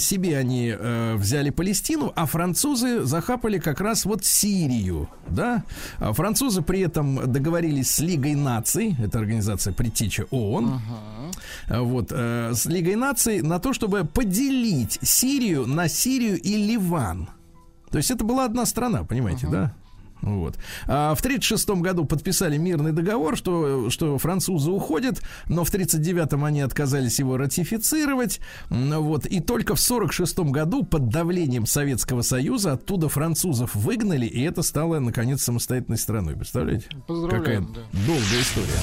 себе 0.00 0.38
они 0.38 0.74
э, 0.76 1.14
взяли 1.16 1.50
Палестину, 1.50 2.12
а 2.16 2.26
французы 2.26 3.04
захапали 3.04 3.58
как 3.58 3.80
раз 3.80 4.04
вот 4.04 4.24
Сирию. 4.24 5.08
Да? 5.28 5.64
А 5.98 6.12
французы 6.12 6.62
при 6.62 6.80
этом 6.80 7.30
договорились 7.30 7.90
с 7.90 7.98
Лигой 8.00 8.34
наций, 8.34 8.96
это 9.02 9.18
организация 9.18 9.72
предтеча 9.72 10.26
ООН, 10.30 10.80
uh-huh. 11.68 11.82
вот, 11.82 12.08
э, 12.10 12.52
с 12.54 12.66
Лигой 12.66 12.96
наций 12.96 13.42
на 13.42 13.58
то, 13.58 13.72
чтобы 13.72 14.04
поделить 14.04 14.98
Сирию 15.02 15.66
на 15.66 15.88
Сирию 15.88 16.40
и 16.40 16.56
Ливан. 16.56 17.28
То 17.90 17.98
есть 17.98 18.10
это 18.10 18.24
была 18.24 18.44
одна 18.44 18.66
страна, 18.66 19.04
понимаете, 19.04 19.46
uh-huh. 19.46 19.50
да? 19.50 19.74
Вот. 20.22 20.56
А 20.86 21.14
в 21.14 21.20
1936 21.20 21.80
году 21.80 22.04
подписали 22.04 22.56
мирный 22.56 22.92
договор, 22.92 23.36
что, 23.36 23.90
что 23.90 24.18
французы 24.18 24.70
уходят, 24.70 25.20
но 25.48 25.64
в 25.64 25.68
1939 25.68 26.44
они 26.44 26.60
отказались 26.60 27.18
его 27.18 27.36
ратифицировать. 27.36 28.40
Вот. 28.68 29.26
И 29.26 29.40
только 29.40 29.74
в 29.74 29.80
1946 29.80 30.38
году 30.50 30.84
под 30.84 31.08
давлением 31.08 31.66
Советского 31.66 32.22
Союза 32.22 32.72
оттуда 32.72 33.08
французов 33.08 33.74
выгнали, 33.74 34.26
и 34.26 34.42
это 34.42 34.62
стало, 34.62 34.98
наконец, 34.98 35.42
самостоятельной 35.42 35.98
страной. 35.98 36.34
Представляете? 36.36 36.86
Какая 37.06 37.60
да. 37.60 37.80
долгая 37.92 38.40
история. 38.40 38.80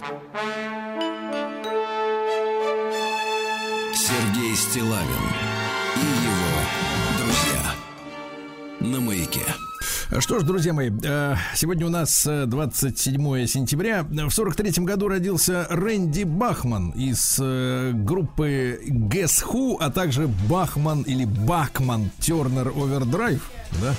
Сергей 3.94 4.56
Стилавин 4.56 5.67
на 8.80 9.00
маяке. 9.00 9.42
Что 10.20 10.40
ж, 10.40 10.44
друзья 10.44 10.74
мои, 10.74 10.90
э, 11.04 11.36
сегодня 11.56 11.86
у 11.86 11.90
нас 11.90 12.26
27 12.26 13.36
э, 13.36 13.48
сентября. 13.48 14.04
В 14.04 14.30
43 14.30 14.84
году 14.86 15.08
родился 15.08 15.68
Рэнди 15.70 16.24
Бахман 16.24 16.92
из 16.92 17.38
э, 17.42 17.92
группы 17.94 18.80
Guess 18.88 19.46
Who, 19.46 19.78
а 19.80 19.90
также 19.90 20.28
Бахман 20.28 21.02
или 21.04 21.26
Бахман 21.26 22.10
Тернер 22.20 22.70
Овердрайв, 22.70 23.50
да? 23.82 23.94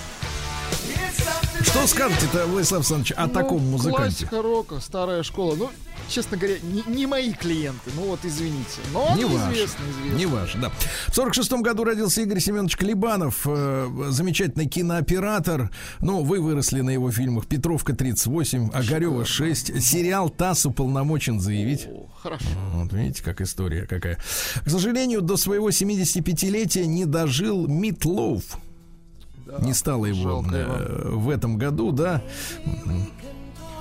Что 1.63 1.87
скажете-то, 1.87 2.47
Владислав 2.47 2.81
Александрович, 2.81 3.13
о 3.17 3.27
ну, 3.27 3.33
таком 3.33 3.71
музыканте? 3.71 4.27
Классика 4.27 4.43
рока, 4.43 4.81
старая 4.81 5.23
школа. 5.23 5.57
Ну, 5.57 5.71
честно 6.09 6.37
говоря, 6.37 6.57
не, 6.63 6.83
не 6.87 7.07
мои 7.07 7.33
клиенты. 7.33 7.91
Ну 7.95 8.07
вот, 8.07 8.21
извините. 8.25 8.81
Но 8.93 9.15
не 9.17 9.25
ваш, 9.25 9.53
известный, 9.53 9.91
известный. 9.91 10.19
Не 10.19 10.27
ваш, 10.27 10.55
да. 10.55 10.71
В 11.09 11.15
46 11.15 11.53
году 11.55 11.85
родился 11.85 12.23
Игорь 12.23 12.41
Семенович 12.41 12.77
Клебанов, 12.77 13.47
э, 13.47 13.89
замечательный 14.09 14.67
кинооператор. 14.67 15.71
Ну, 16.01 16.23
вы 16.23 16.41
выросли 16.41 16.81
на 16.81 16.91
его 16.91 17.11
фильмах 17.11 17.47
«Петровка 17.47 17.93
38», 17.93 18.71
«Огарева 18.73 19.23
6», 19.23 19.81
сериал 19.81 20.31
«ТАСС 20.31 20.67
уполномочен 20.67 21.41
заявить». 21.41 21.87
О, 21.87 22.09
хорошо. 22.23 22.47
Вот 22.75 22.93
видите, 22.93 23.23
как 23.23 23.41
история 23.41 23.87
какая. 23.87 24.19
К 24.65 24.71
сожалению, 24.71 25.23
до 25.23 25.37
своего 25.37 25.71
75-летия 25.71 26.87
не 26.87 27.05
дожил 27.05 27.67
Митлоуф. 27.67 28.59
Да, 29.47 29.65
не 29.65 29.73
стало 29.73 30.05
его 30.07 30.45
э, 30.53 31.11
в 31.11 31.31
этом 31.31 31.57
году, 31.57 31.91
да. 31.91 32.23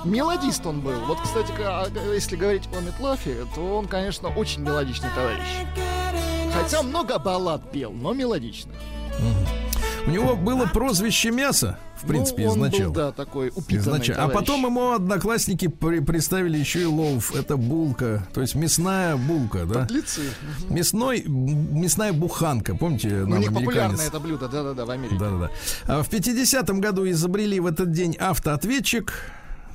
Мелодист 0.04 0.64
он 0.66 0.80
был. 0.80 0.98
Вот, 1.06 1.18
кстати, 1.20 1.52
а, 1.58 1.86
если 2.12 2.36
говорить 2.36 2.68
о 2.76 2.80
Метлафе, 2.80 3.46
то 3.54 3.76
он, 3.76 3.88
конечно, 3.88 4.28
очень 4.28 4.62
мелодичный 4.62 5.10
товарищ. 5.14 5.46
Хотя 6.52 6.82
много 6.82 7.18
баллад 7.18 7.70
пел, 7.70 7.92
но 7.92 8.12
мелодичных. 8.12 8.76
У 10.06 10.10
него 10.10 10.36
было 10.36 10.64
прозвище 10.64 11.30
мясо, 11.30 11.78
в 11.98 12.04
ну, 12.04 12.08
принципе, 12.08 12.44
ну, 12.44 12.52
он 12.52 12.58
изначально. 12.58 12.86
Был, 12.86 12.94
да, 12.94 13.12
такой 13.12 13.48
упитанный 13.48 13.78
изначально. 13.78 14.24
А 14.24 14.28
потом 14.28 14.64
ему 14.64 14.92
одноклассники 14.92 15.68
при 15.68 16.00
представили 16.00 16.56
еще 16.56 16.82
и 16.82 16.84
лоуф. 16.86 17.34
Это 17.34 17.58
булка, 17.58 18.26
то 18.32 18.40
есть 18.40 18.54
мясная 18.54 19.16
булка, 19.16 19.66
да? 19.66 19.80
Подлецы. 19.80 20.22
Мясной, 20.70 21.24
мясная 21.26 22.12
буханка, 22.14 22.74
помните? 22.74 23.08
Ну, 23.08 23.36
них 23.36 23.52
популярное 23.52 24.06
это 24.06 24.18
блюдо, 24.20 24.48
да-да-да, 24.48 24.86
в 24.86 24.90
Америке. 24.90 25.16
Да-да-да. 25.18 25.50
А 25.86 26.02
в 26.02 26.08
50-м 26.08 26.80
году 26.80 27.08
изобрели 27.10 27.60
в 27.60 27.66
этот 27.66 27.92
день 27.92 28.16
автоответчик. 28.18 29.12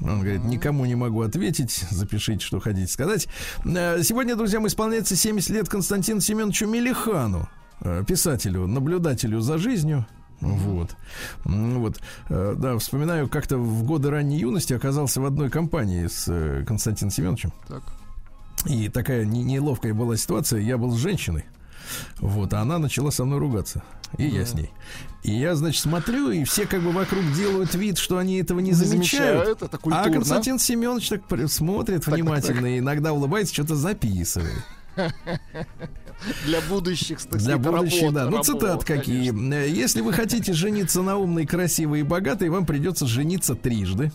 Он 0.03 0.19
говорит, 0.19 0.43
никому 0.43 0.85
не 0.85 0.95
могу 0.95 1.21
ответить. 1.21 1.85
Запишите, 1.89 2.45
что 2.45 2.59
хотите 2.59 2.91
сказать. 2.91 3.27
Э, 3.65 4.03
сегодня, 4.03 4.35
друзья, 4.35 4.59
мы 4.59 4.67
исполняется 4.67 5.15
70 5.15 5.49
лет 5.51 5.69
Константину 5.69 6.19
Семеновичу 6.19 6.67
Мелихану, 6.67 7.47
э, 7.81 8.03
писателю, 8.05 8.67
наблюдателю 8.67 9.39
за 9.39 9.57
жизнью. 9.57 10.05
Вот. 10.41 10.95
Вот. 11.45 12.01
Э, 12.29 12.55
да, 12.57 12.77
вспоминаю, 12.77 13.29
как-то 13.29 13.57
в 13.57 13.83
годы 13.83 14.09
ранней 14.09 14.39
юности 14.39 14.73
оказался 14.73 15.21
в 15.21 15.25
одной 15.25 15.49
компании 15.49 16.07
с 16.07 16.65
Константином 16.67 17.11
Семеновичем. 17.11 17.53
Так. 17.67 17.83
И 18.65 18.89
такая 18.89 19.25
неловкая 19.25 19.93
была 19.93 20.17
ситуация. 20.17 20.59
Я 20.59 20.77
был 20.77 20.91
с 20.91 20.97
женщиной. 20.97 21.45
Вот, 22.19 22.53
а 22.53 22.61
она 22.61 22.79
начала 22.79 23.11
со 23.11 23.25
мной 23.25 23.39
ругаться. 23.39 23.83
И 24.17 24.29
да. 24.29 24.37
я 24.37 24.45
с 24.45 24.53
ней. 24.53 24.71
И 25.23 25.31
я, 25.31 25.55
значит, 25.55 25.81
смотрю, 25.81 26.31
и 26.31 26.43
все 26.43 26.65
как 26.65 26.81
бы 26.81 26.91
вокруг 26.91 27.23
делают 27.33 27.73
вид, 27.75 27.97
что 27.97 28.17
они 28.17 28.39
этого 28.39 28.59
не, 28.59 28.71
не 28.71 28.73
замечают. 28.73 29.45
замечают 29.47 29.61
это 29.63 29.79
а 29.91 30.09
Константин 30.09 30.59
Семенович 30.59 31.09
так 31.09 31.21
смотрит 31.49 32.05
так, 32.05 32.13
внимательно 32.13 32.55
так, 32.55 32.63
так. 32.63 32.71
и 32.71 32.79
иногда 32.79 33.13
улыбается, 33.13 33.53
что-то 33.53 33.75
записывает. 33.75 34.63
Для 36.45 36.61
будущих, 36.61 37.21
так 37.21 37.39
Для 37.39 37.57
будущих, 37.57 38.13
да. 38.13 38.29
Ну, 38.29 38.43
цитат 38.43 38.83
какие. 38.83 39.29
Конечно. 39.29 39.65
Если 39.65 40.01
вы 40.01 40.13
хотите 40.13 40.53
жениться 40.53 41.01
на 41.01 41.17
умной, 41.17 41.45
красивой 41.45 42.01
и 42.01 42.03
богатой, 42.03 42.49
вам 42.49 42.65
придется 42.65 43.07
жениться 43.07 43.55
трижды. 43.55 44.11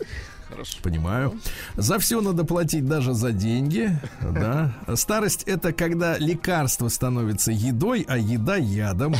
Хорошо. 0.48 0.78
Понимаю. 0.82 1.38
За 1.76 1.98
все 1.98 2.20
надо 2.20 2.44
платить 2.44 2.86
даже 2.86 3.12
за 3.14 3.32
деньги. 3.32 3.98
Да. 4.22 4.72
Старость 4.94 5.42
это 5.44 5.72
когда 5.72 6.16
лекарство 6.18 6.88
становится 6.88 7.52
едой, 7.52 8.04
а 8.08 8.16
еда 8.16 8.56
ядом. 8.56 9.14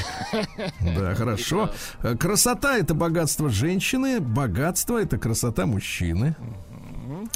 Да, 0.81 1.15
хорошо. 1.15 1.71
Красота 2.19 2.79
это 2.79 2.95
богатство 2.95 3.51
женщины, 3.51 4.21
богатство 4.21 5.01
это 5.01 5.19
красота 5.19 5.67
мужчины. 5.67 6.35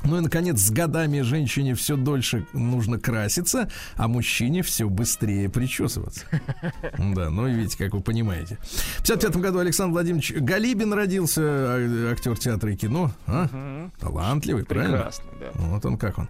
Ну 0.04 0.18
и, 0.18 0.20
наконец, 0.20 0.60
с 0.60 0.70
годами 0.70 1.20
женщине 1.20 1.74
все 1.74 1.96
дольше 1.96 2.46
нужно 2.52 2.98
краситься, 2.98 3.68
а 3.96 4.08
мужчине 4.08 4.62
все 4.62 4.88
быстрее 4.88 5.48
причесываться. 5.48 6.24
Да, 7.12 7.30
ну 7.30 7.46
и 7.46 7.52
видите, 7.52 7.76
как 7.76 7.92
вы 7.94 8.00
понимаете. 8.00 8.58
В 8.98 9.02
55 9.02 9.36
году 9.36 9.58
Александр 9.58 9.92
Владимирович 9.92 10.32
Галибин 10.32 10.92
родился, 10.92 11.42
а, 11.44 12.10
актер 12.12 12.38
театра 12.38 12.72
и 12.72 12.76
кино. 12.76 13.10
А? 13.26 13.90
Талантливый, 14.00 14.64
правильно? 14.64 14.96
Прекрасный, 14.96 15.26
да. 15.40 15.46
Вот 15.54 15.84
он 15.84 15.98
как 15.98 16.18
он. 16.18 16.28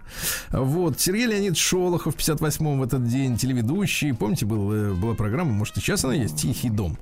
Вот, 0.51 0.99
Сергей 0.99 1.27
Леонид 1.27 1.57
Шолохов 1.57 2.15
в 2.15 2.17
58-м 2.17 2.79
в 2.79 2.83
этот 2.83 3.07
день, 3.07 3.37
телеведущий. 3.37 4.13
Помните, 4.13 4.45
был, 4.45 4.71
э, 4.71 4.93
была 4.93 5.13
программа, 5.15 5.51
может, 5.51 5.77
и 5.77 5.79
сейчас 5.79 6.03
она 6.03 6.13
есть, 6.13 6.35
«Тихий 6.37 6.69
дом». 6.69 6.97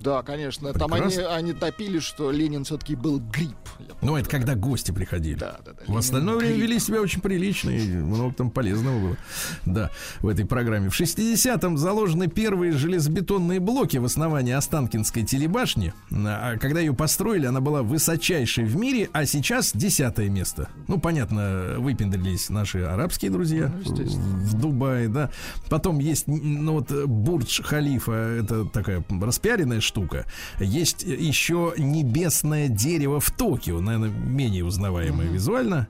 Да, 0.00 0.22
конечно. 0.22 0.72
Там 0.72 0.92
они, 0.92 1.06
Прекрасно. 1.06 1.34
они 1.34 1.52
топили, 1.52 1.98
что 1.98 2.30
Ленин 2.30 2.64
все-таки 2.64 2.94
был 2.94 3.18
грипп. 3.18 3.56
Ну, 4.02 4.16
это 4.16 4.28
когда 4.28 4.54
гости 4.54 4.90
приходили. 4.92 5.38
Да, 5.38 5.58
да, 5.64 5.72
да. 5.72 5.92
В 5.92 5.96
остальное 5.96 6.36
время 6.36 6.56
вели 6.56 6.78
себя 6.78 7.00
очень 7.00 7.20
прилично, 7.20 7.70
и 7.70 7.86
много 7.96 8.34
там 8.34 8.50
полезного 8.50 8.98
было. 9.00 9.16
Да, 9.64 9.90
в 10.20 10.28
этой 10.28 10.44
программе. 10.44 10.90
В 10.90 11.00
60-м 11.00 11.76
заложены 11.78 12.28
первые 12.28 12.72
железобетонные 12.72 13.60
блоки 13.60 13.96
в 13.96 14.04
основании 14.04 14.52
Останкинской 14.52 15.24
телебашни. 15.24 15.92
А 16.12 16.56
когда 16.58 16.80
ее 16.80 16.94
построили, 16.94 17.46
она 17.46 17.60
была 17.60 17.82
высочайшей 17.82 18.64
в 18.64 18.76
мире, 18.76 19.08
а 19.12 19.26
сейчас 19.26 19.72
десятое 19.74 20.28
место. 20.28 20.68
Ну, 20.88 20.98
понятно, 20.98 21.76
выпендрились 21.78 22.48
наши 22.50 22.80
арабские 22.80 23.30
друзья 23.30 23.72
Ну, 23.84 23.94
в 23.94 24.54
Дубае, 24.54 25.08
да. 25.08 25.30
Потом 25.68 25.98
есть, 25.98 26.26
ну 26.26 26.72
вот, 26.72 26.90
Бурдж 27.06 27.62
Халифа, 27.62 28.12
это 28.12 28.64
такая 28.66 29.04
распиаренная 29.20 29.80
штука. 29.86 30.26
Есть 30.60 31.02
еще 31.04 31.72
небесное 31.78 32.68
дерево 32.68 33.20
в 33.20 33.30
Токио, 33.30 33.80
наверное, 33.80 34.10
менее 34.10 34.64
узнаваемое 34.64 35.28
визуально. 35.28 35.88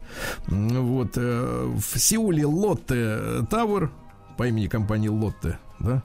М, 0.49 0.69
Вот, 0.87 1.13
э, 1.17 1.75
в 1.77 1.99
Сеуле 1.99 2.47
Лотте 2.47 3.45
Тауэр 3.51 3.91
по 4.37 4.47
имени 4.47 4.67
компании 4.69 5.09
Лотте, 5.09 5.59
да? 5.81 6.03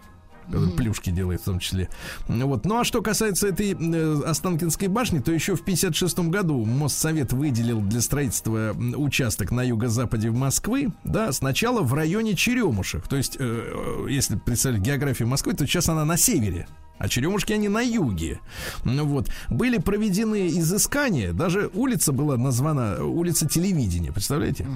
Который 0.47 0.71
Плюшки 0.71 1.11
делает 1.11 1.39
в 1.41 1.45
том 1.45 1.59
числе. 1.59 1.87
Вот. 2.27 2.65
Ну 2.65 2.79
а 2.79 2.83
что 2.83 3.01
касается 3.01 3.47
этой 3.47 3.73
э, 3.73 4.21
Останкинской 4.25 4.89
башни, 4.89 5.19
то 5.19 5.31
еще 5.31 5.55
в 5.55 5.63
56 5.63 6.19
году 6.29 6.65
Моссовет 6.65 7.31
выделил 7.31 7.79
для 7.79 8.01
строительства 8.01 8.75
участок 8.95 9.51
на 9.51 9.61
юго-западе 9.63 10.29
Москвы, 10.31 10.91
да, 11.05 11.31
сначала 11.31 11.81
в 11.83 11.93
районе 11.93 12.35
Черемушек. 12.35 13.07
То 13.07 13.15
есть, 13.15 13.37
э, 13.39 13.43
э, 13.43 14.07
если 14.09 14.35
представить 14.35 14.81
географию 14.81 15.27
Москвы, 15.29 15.53
то 15.53 15.65
сейчас 15.65 15.87
она 15.87 16.03
на 16.03 16.17
севере. 16.17 16.67
А 17.01 17.07
черемушки 17.09 17.51
они 17.51 17.67
на 17.67 17.81
юге. 17.81 18.39
Ну 18.83 19.05
вот. 19.05 19.27
Были 19.49 19.79
проведены 19.79 20.49
изыскания. 20.49 21.33
Даже 21.33 21.71
улица 21.73 22.11
была 22.11 22.37
названа 22.37 23.03
улица 23.03 23.47
телевидения. 23.47 24.11
Представляете? 24.11 24.67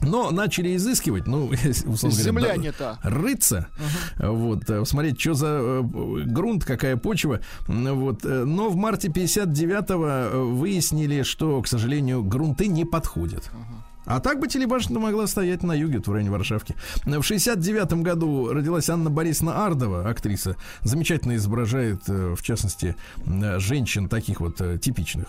Но 0.00 0.32
начали 0.32 0.74
изыскивать, 0.76 1.28
ну, 1.28 1.46
условно 1.86 1.96
говоря, 2.00 2.12
Земля 2.24 2.56
не 2.56 2.72
та. 2.72 2.98
рыться, 3.04 3.68
вот, 4.18 4.68
э, 4.68 4.84
смотреть, 4.84 5.20
что 5.20 5.34
за 5.34 5.46
э, 5.46 5.82
грунт, 6.26 6.64
какая 6.64 6.96
почва, 6.96 7.40
М, 7.68 8.00
вот. 8.00 8.24
э, 8.24 8.44
Но 8.44 8.68
в 8.70 8.76
марте 8.76 9.06
59-го 9.08 10.04
э, 10.06 10.42
выяснили, 10.42 11.22
что, 11.22 11.62
к 11.62 11.68
сожалению, 11.68 12.24
грунты 12.24 12.66
не 12.66 12.84
подходят. 12.84 13.50
А 14.06 14.20
так 14.20 14.38
бы 14.40 14.48
телебашня 14.48 14.98
могла 14.98 15.26
стоять 15.26 15.62
на 15.62 15.72
юге, 15.72 16.00
в 16.00 16.08
районе 16.12 16.30
Варшавки. 16.30 16.74
В 17.04 17.22
69 17.22 18.02
году 18.02 18.52
родилась 18.52 18.88
Анна 18.90 19.08
Борисовна 19.10 19.64
Ардова, 19.64 20.08
актриса. 20.08 20.56
Замечательно 20.82 21.36
изображает, 21.36 22.02
э, 22.08 22.34
в 22.36 22.42
частности, 22.42 22.96
э, 23.26 23.58
женщин 23.58 24.08
таких 24.08 24.40
вот 24.40 24.60
э, 24.60 24.78
типичных. 24.78 25.28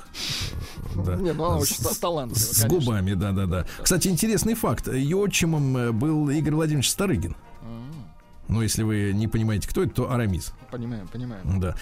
Да. 0.96 1.16
Не, 1.16 1.34
ну 1.34 1.46
она 1.46 1.58
очень 1.58 1.76
С- 1.76 1.80
та- 1.80 2.00
талантлива, 2.02 2.38
С 2.40 2.62
конечно. 2.62 2.70
губами, 2.80 3.14
да-да-да. 3.14 3.66
Кстати, 3.82 4.08
интересный 4.10 4.56
факт. 4.56 4.88
Ее 4.88 5.18
отчимом 5.18 5.98
был 5.98 6.30
Игорь 6.30 6.54
Владимирович 6.56 6.90
Старыгин. 6.90 7.36
Ну, 8.48 8.62
если 8.62 8.84
вы 8.84 9.12
не 9.14 9.28
понимаете, 9.28 9.68
кто 9.68 9.84
это, 9.84 9.94
то 9.94 10.12
Арамис. 10.12 10.54
Понимаем, 10.72 11.08
понимаем. 11.08 11.60
Да. 11.60 11.76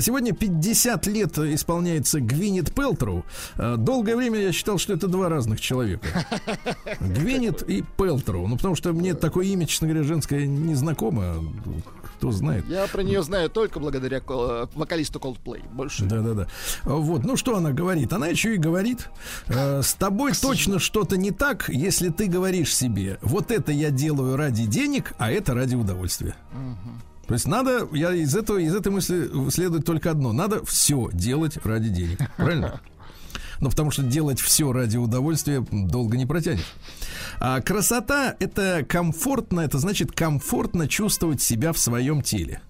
Сегодня 0.00 0.32
50 0.32 1.06
лет 1.06 1.38
исполняется 1.38 2.20
Гвинет 2.20 2.74
Пелтроу. 2.74 3.24
Э, 3.56 3.76
Долгое 3.76 4.16
время 4.16 4.40
я 4.40 4.52
считал, 4.52 4.78
что 4.78 4.92
это 4.92 5.06
два 5.08 5.28
разных 5.28 5.60
человека. 5.60 6.06
Гвинет 7.00 7.62
и 7.62 7.84
Пелтроу. 7.96 8.46
Ну, 8.46 8.56
потому 8.56 8.74
что 8.74 8.92
мне 8.92 9.14
такое 9.14 9.46
имя, 9.46 9.66
честно 9.66 9.88
говоря, 9.88 10.04
женское 10.04 10.46
не 10.46 10.74
знакомо. 10.74 11.36
Кто 12.18 12.32
знает. 12.32 12.64
Я 12.68 12.86
про 12.88 13.02
нее 13.02 13.22
знаю 13.22 13.48
только 13.48 13.78
благодаря 13.78 14.20
вокалисту 14.26 15.20
Coldplay. 15.20 15.62
Больше. 15.72 16.04
Да, 16.04 16.20
да, 16.20 16.34
да. 16.34 16.48
Вот, 16.84 17.24
ну 17.24 17.36
что 17.36 17.56
она 17.56 17.70
говорит? 17.70 18.12
Она 18.12 18.26
еще 18.26 18.54
и 18.54 18.58
говорит: 18.58 19.08
э, 19.46 19.82
с 19.82 19.94
тобой 19.94 20.32
точно 20.32 20.80
что-то 20.80 21.16
не 21.16 21.30
так, 21.30 21.68
если 21.68 22.08
ты 22.08 22.26
говоришь 22.26 22.74
себе: 22.74 23.18
вот 23.22 23.52
это 23.52 23.70
я 23.70 23.90
делаю 23.90 24.36
ради 24.36 24.66
денег, 24.66 25.14
а 25.18 25.30
это 25.30 25.54
ради 25.54 25.76
удовольствия. 25.76 26.34
То 27.28 27.34
есть 27.34 27.46
надо, 27.46 27.86
я 27.92 28.12
из 28.12 28.34
этого, 28.34 28.58
из 28.58 28.74
этой 28.74 28.90
мысли 28.90 29.30
следует 29.50 29.84
только 29.84 30.10
одно: 30.10 30.32
надо 30.32 30.64
все 30.64 31.10
делать 31.12 31.58
ради 31.64 31.88
денег. 31.88 32.18
Правильно? 32.36 32.80
Ну, 33.60 33.70
потому 33.70 33.90
что 33.90 34.02
делать 34.02 34.40
все 34.40 34.72
ради 34.72 34.96
удовольствия 34.96 35.64
долго 35.70 36.16
не 36.16 36.26
протянешь. 36.26 36.72
А 37.40 37.60
красота 37.60 38.36
это 38.38 38.84
комфортно, 38.88 39.60
это 39.60 39.78
значит 39.78 40.12
комфортно 40.12 40.86
чувствовать 40.88 41.42
себя 41.42 41.72
в 41.72 41.78
своем 41.78 42.22
теле. 42.22 42.60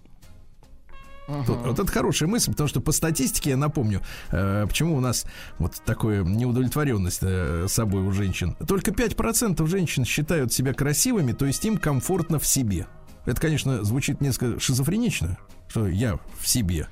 Тут- 1.47 1.59
вот 1.59 1.79
это 1.79 1.93
хорошая 1.93 2.27
мысль, 2.27 2.53
потому 2.53 2.69
что 2.69 2.81
по 2.81 2.91
статистике, 2.91 3.51
я 3.51 3.57
напомню, 3.59 4.01
э, 4.31 4.65
почему 4.67 4.97
у 4.97 5.01
нас 5.01 5.27
вот 5.59 5.75
такая 5.85 6.23
неудовлетворенность 6.25 7.19
э, 7.21 7.67
собой 7.69 8.03
у 8.03 8.11
женщин. 8.13 8.57
Только 8.67 8.93
5% 8.93 9.67
женщин 9.67 10.07
считают 10.07 10.55
себя 10.55 10.73
красивыми, 10.73 11.33
то 11.33 11.45
есть 11.45 11.63
им 11.67 11.77
комфортно 11.77 12.39
в 12.39 12.47
себе. 12.47 12.87
Это, 13.27 13.39
конечно, 13.43 13.85
звучит 13.85 14.23
несколько 14.23 14.59
шизофренично, 14.59 15.37
что 15.69 15.87
я 15.87 16.19
в 16.41 16.47
себе 16.49 16.89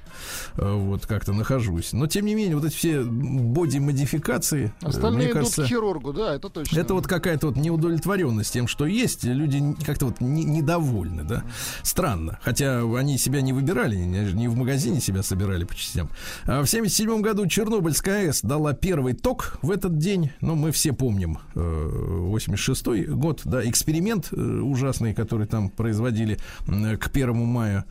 э, 0.57 0.72
вот 0.72 1.07
как-то 1.07 1.33
нахожусь. 1.33 1.93
Но, 1.93 2.07
тем 2.07 2.27
не 2.27 2.35
менее, 2.35 2.57
вот 2.57 2.64
эти 2.64 2.74
все 2.74 3.03
боди-модификации, 3.05 4.72
э, 4.83 4.87
Остальные 4.87 5.16
мне 5.16 5.24
идут 5.27 5.35
кажется... 5.35 5.64
к 5.64 5.66
хирургу, 5.66 6.12
да, 6.12 6.35
это 6.35 6.49
точно. 6.49 6.79
Это 6.79 6.95
вот 6.95 7.07
какая-то 7.07 7.49
вот 7.49 7.57
неудовлетворенность 7.57 8.53
тем, 8.53 8.66
что 8.68 8.87
есть. 8.87 9.24
Люди 9.24 9.62
как-то 9.85 10.07
вот 10.07 10.20
не- 10.20 10.45
недовольны, 10.45 11.24
да. 11.24 11.45
Странно. 11.83 12.39
Хотя 12.43 12.83
они 12.97 13.18
себя 13.18 13.41
не 13.41 13.53
выбирали, 13.53 13.97
не, 13.97 14.49
в 14.49 14.57
магазине 14.57 15.01
себя 15.01 15.22
собирали 15.22 15.64
по 15.64 15.74
частям. 15.74 16.11
А 16.45 16.62
в 16.62 16.66
77 16.66 17.20
году 17.20 17.47
Чернобыльская 17.47 18.27
АЭС 18.27 18.43
дала 18.43 18.72
первый 18.72 19.14
ток 19.14 19.59
в 19.62 19.70
этот 19.70 19.99
день. 19.99 20.31
Ну, 20.41 20.55
мы 20.55 20.70
все 20.72 20.93
помним. 20.93 21.39
э, 21.55 21.61
86 21.61 23.09
год, 23.11 23.43
да, 23.45 23.68
эксперимент 23.68 24.29
э, 24.33 24.37
ужасный, 24.37 25.14
который 25.14 25.47
там 25.47 25.70
производили 25.70 26.39
к 26.66 27.09
1 27.12 27.37
мая. 27.37 27.85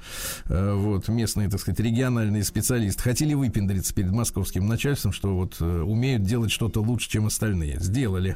Э, 0.76 0.78
Вот, 0.78 1.08
местные, 1.08 1.50
так 1.50 1.60
сказать, 1.60 1.80
региональные 1.80 2.44
специалисты 2.44 3.02
хотели 3.02 3.34
выпендриться 3.34 3.94
перед 3.94 4.12
московским 4.12 4.68
начальством, 4.68 5.12
что 5.14 5.36
вот 5.36 5.56
э, 5.60 5.82
умеют 5.82 6.24
делать 6.24 6.52
что-то 6.52 6.82
лучше, 6.82 7.10
чем 7.10 7.26
остальные. 7.28 7.80
Сделали 7.80 8.36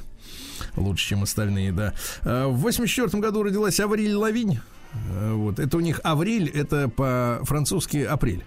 лучше, 0.75 1.09
чем 1.09 1.23
остальные, 1.23 1.71
да. 1.71 1.93
А, 2.23 2.47
В 2.47 2.57
84 2.57 3.21
году 3.21 3.43
родилась 3.43 3.79
Авриль 3.79 4.13
Лавинь. 4.15 4.59
А, 5.11 5.33
Вот. 5.35 5.59
Это 5.59 5.77
у 5.77 5.79
них 5.81 5.99
Авриль, 6.03 6.49
это 6.49 6.87
по-французски 6.89 7.97
апрель. 7.97 8.43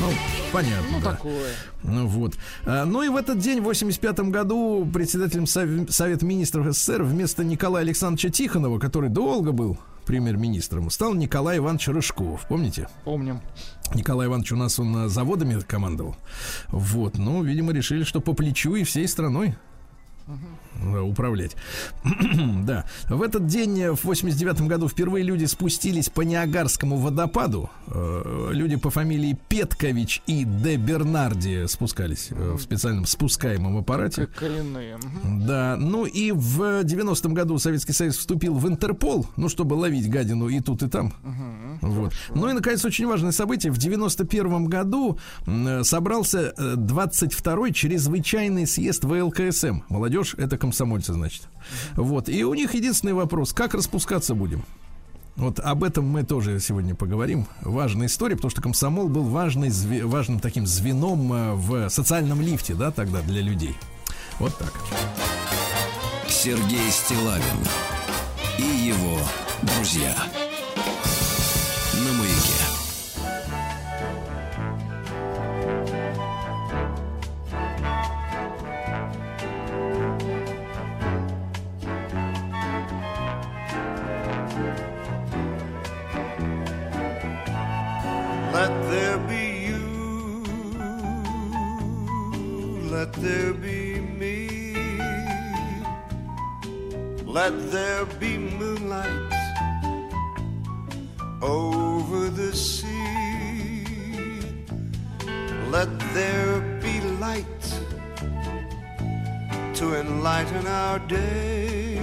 Ну, 0.00 0.08
понятно, 0.52 0.86
Ну, 0.90 1.00
да. 1.00 1.10
такое. 1.12 1.52
Ну 1.84 2.06
вот. 2.06 2.34
А, 2.64 2.84
Ну 2.84 3.02
и 3.02 3.08
в 3.08 3.16
этот 3.16 3.38
день, 3.38 3.60
в 3.60 3.64
85 3.64 4.30
году, 4.30 4.88
председателем 4.92 5.46
Сов- 5.46 5.90
Совета 5.90 6.24
министров 6.26 6.66
СССР 6.74 7.02
вместо 7.02 7.44
Николая 7.44 7.84
Александровича 7.84 8.30
Тихонова, 8.30 8.78
который 8.78 9.10
долго 9.10 9.52
был 9.52 9.78
премьер-министром, 10.02 10.90
стал 10.90 11.14
Николай 11.14 11.58
Иванович 11.58 11.88
Рыжков. 11.88 12.46
Помните? 12.48 12.88
Помним. 13.04 13.40
Николай 13.94 14.26
Иванович 14.26 14.52
у 14.52 14.56
нас 14.56 14.78
он 14.78 14.96
а, 14.96 15.08
заводами 15.08 15.60
командовал. 15.60 16.16
Вот, 16.68 17.18
ну, 17.18 17.42
видимо, 17.42 17.72
решили, 17.72 18.04
что 18.04 18.20
по 18.20 18.32
плечу 18.32 18.74
и 18.74 18.84
всей 18.84 19.06
страной 19.06 19.54
э, 20.26 20.32
управлять. 21.02 21.56
да. 22.64 22.84
В 23.08 23.22
этот 23.22 23.46
день, 23.46 23.80
э, 23.80 23.92
в 23.92 24.04
89 24.04 24.62
году, 24.62 24.88
впервые 24.88 25.24
люди 25.24 25.44
спустились 25.44 26.08
по 26.08 26.22
Ниагарскому 26.22 26.96
водопаду. 26.96 27.70
Э, 27.86 28.50
Люди 28.52 28.76
по 28.76 28.90
фамилии 28.90 29.38
Петкович 29.48 30.22
и 30.26 30.44
Де 30.44 30.76
Бернарди 30.76 31.66
спускались 31.66 32.28
э, 32.30 32.52
в 32.52 32.60
специальном 32.60 33.06
спускаемом 33.06 33.78
аппарате. 33.78 34.26
Как 34.26 34.34
коренные. 34.34 34.98
Да, 35.24 35.76
ну 35.78 36.04
и 36.04 36.32
в 36.32 36.82
90-м 36.82 37.34
году 37.34 37.58
Советский 37.58 37.92
Союз 37.92 38.16
вступил 38.16 38.54
в 38.54 38.68
Интерпол, 38.68 39.26
ну, 39.36 39.48
чтобы 39.48 39.74
ловить 39.74 40.08
гадину 40.10 40.48
и 40.48 40.60
тут, 40.60 40.82
и 40.82 40.88
там. 40.88 41.14
Вот. 41.80 42.12
Ну 42.34 42.48
и, 42.48 42.52
наконец, 42.52 42.84
очень 42.84 43.06
важное 43.06 43.32
событие. 43.32 43.72
В 43.72 43.78
91 43.78 44.66
году 44.66 45.18
собрался 45.82 46.52
э, 46.56 46.74
22-й 46.76 47.72
чрезвычайный 47.72 48.66
съезд 48.66 49.04
ВЛКСМ. 49.04 49.80
Молодежь— 49.88 50.34
это 50.38 50.56
комсомольцы, 50.72 51.12
значит. 51.12 51.42
Вот. 51.96 52.28
И 52.30 52.44
у 52.44 52.54
них 52.54 52.74
единственный 52.74 53.12
вопрос. 53.12 53.52
Как 53.52 53.74
распускаться 53.74 54.34
будем? 54.34 54.64
Вот 55.36 55.60
об 55.60 55.84
этом 55.84 56.06
мы 56.06 56.24
тоже 56.24 56.60
сегодня 56.60 56.94
поговорим. 56.94 57.46
Важная 57.60 58.06
история, 58.06 58.36
потому 58.36 58.50
что 58.50 58.62
комсомол 58.62 59.08
был 59.08 59.24
важной, 59.24 59.70
важным 60.02 60.40
таким 60.40 60.66
звеном 60.66 61.32
э, 61.32 61.52
в 61.54 61.88
социальном 61.88 62.40
лифте, 62.40 62.74
да, 62.74 62.90
тогда 62.90 63.20
для 63.22 63.42
людей. 63.42 63.76
Вот 64.38 64.56
так. 64.56 64.72
Сергей 66.28 66.90
Стилавин 66.90 67.42
и 68.58 68.62
его 68.62 69.18
друзья. 69.62 70.14
Let 88.62 88.90
there 88.90 89.18
be 89.18 89.44
you, 89.70 89.86
let 92.94 93.12
there 93.14 93.52
be 93.52 93.98
me, 94.20 94.36
let 97.26 97.54
there 97.72 98.04
be 98.20 98.38
moonlight 98.38 99.32
over 101.42 102.30
the 102.30 102.54
sea, 102.54 103.84
let 105.70 105.90
there 106.14 106.60
be 106.80 107.00
light 107.18 107.64
to 109.74 109.96
enlighten 109.96 110.68
our 110.68 111.00
day, 111.00 111.98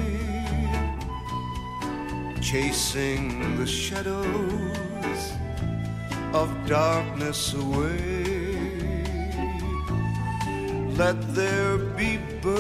chasing 2.41 3.55
the 3.55 3.66
shadows 3.66 4.70
of 6.34 6.50
darkness 6.68 7.54
away. 7.54 8.26
Let 10.96 11.16
there 11.34 11.78
be 11.78 12.20
birds 12.42 12.60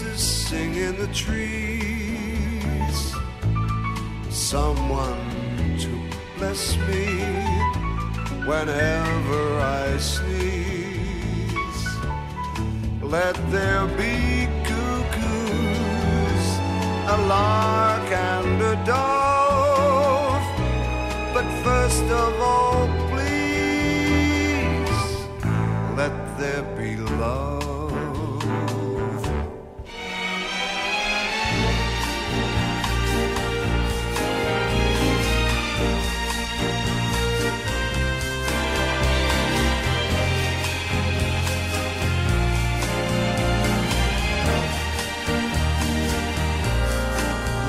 to 0.00 0.18
sing 0.18 0.74
in 0.74 0.98
the 0.98 1.06
trees, 1.14 3.14
someone 4.28 5.78
to 5.78 5.88
bless 6.36 6.76
me 6.88 7.06
whenever 8.44 9.60
I 9.60 9.96
sneeze. 9.98 11.86
Let 13.02 13.34
there 13.50 13.86
be 13.96 14.48
cuckoos, 14.64 16.58
a 17.08 17.16
lark 17.26 18.12
and 18.12 18.62
a 18.62 18.76
dove. 18.84 19.53
First 21.64 22.04
of 22.04 22.40
all, 22.42 22.86
please, 23.08 24.90
let 25.96 26.14
there 26.38 26.62
be 26.76 26.96
love. 26.96 27.82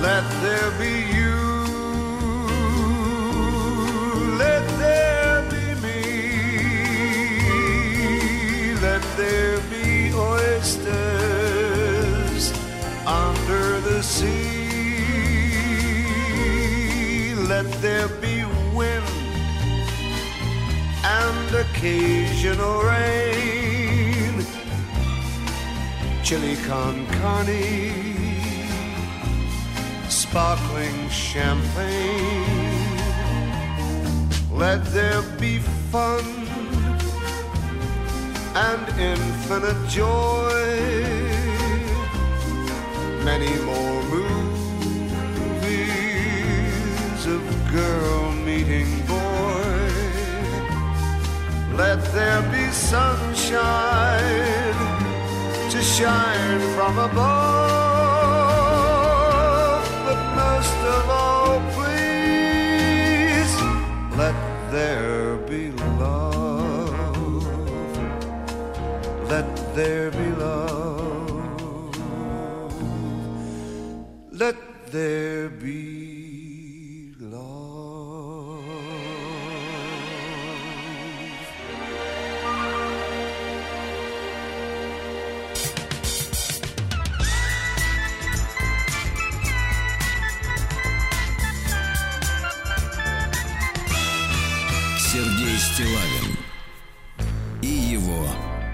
Let 0.01 0.25
there 0.43 0.71
be 0.79 0.94
occasional 21.85 22.81
rain. 22.81 24.45
Chili 26.23 26.55
con 26.67 27.05
carne 27.17 27.93
sparkling 30.09 31.09
champagne. 31.09 32.41
Let 34.51 34.83
there 34.93 35.21
be 35.39 35.59
fun 35.91 36.25
and 38.55 38.87
infinite 38.99 39.87
joy. 39.87 41.03
Many 43.23 43.53
more 43.69 44.03
movies 44.15 44.35
of 47.27 47.41
girl 47.71 48.31
meeting 48.31 48.87
boy. 49.05 49.24
Let 51.77 51.99
there 52.13 52.41
be 52.53 52.71
sunshine 52.71 54.13
to 55.69 55.81
shine 55.81 56.61
from 56.73 56.97
above. 56.97 58.15
But 60.05 60.19
most 60.35 60.77
of 60.95 61.09
all, 61.09 61.59
please 61.75 63.53
let 64.17 64.35
there 64.71 65.35
be 65.49 65.71
love. 65.99 67.45
Let 69.29 69.75
there 69.75 70.11
be 70.11 70.31
love. 70.31 71.95
Let 74.31 74.55
there 74.93 75.49
be 75.49 77.13
love. 77.19 77.64
Стилавин 95.75 96.37
и 97.61 97.67
его 97.67 98.25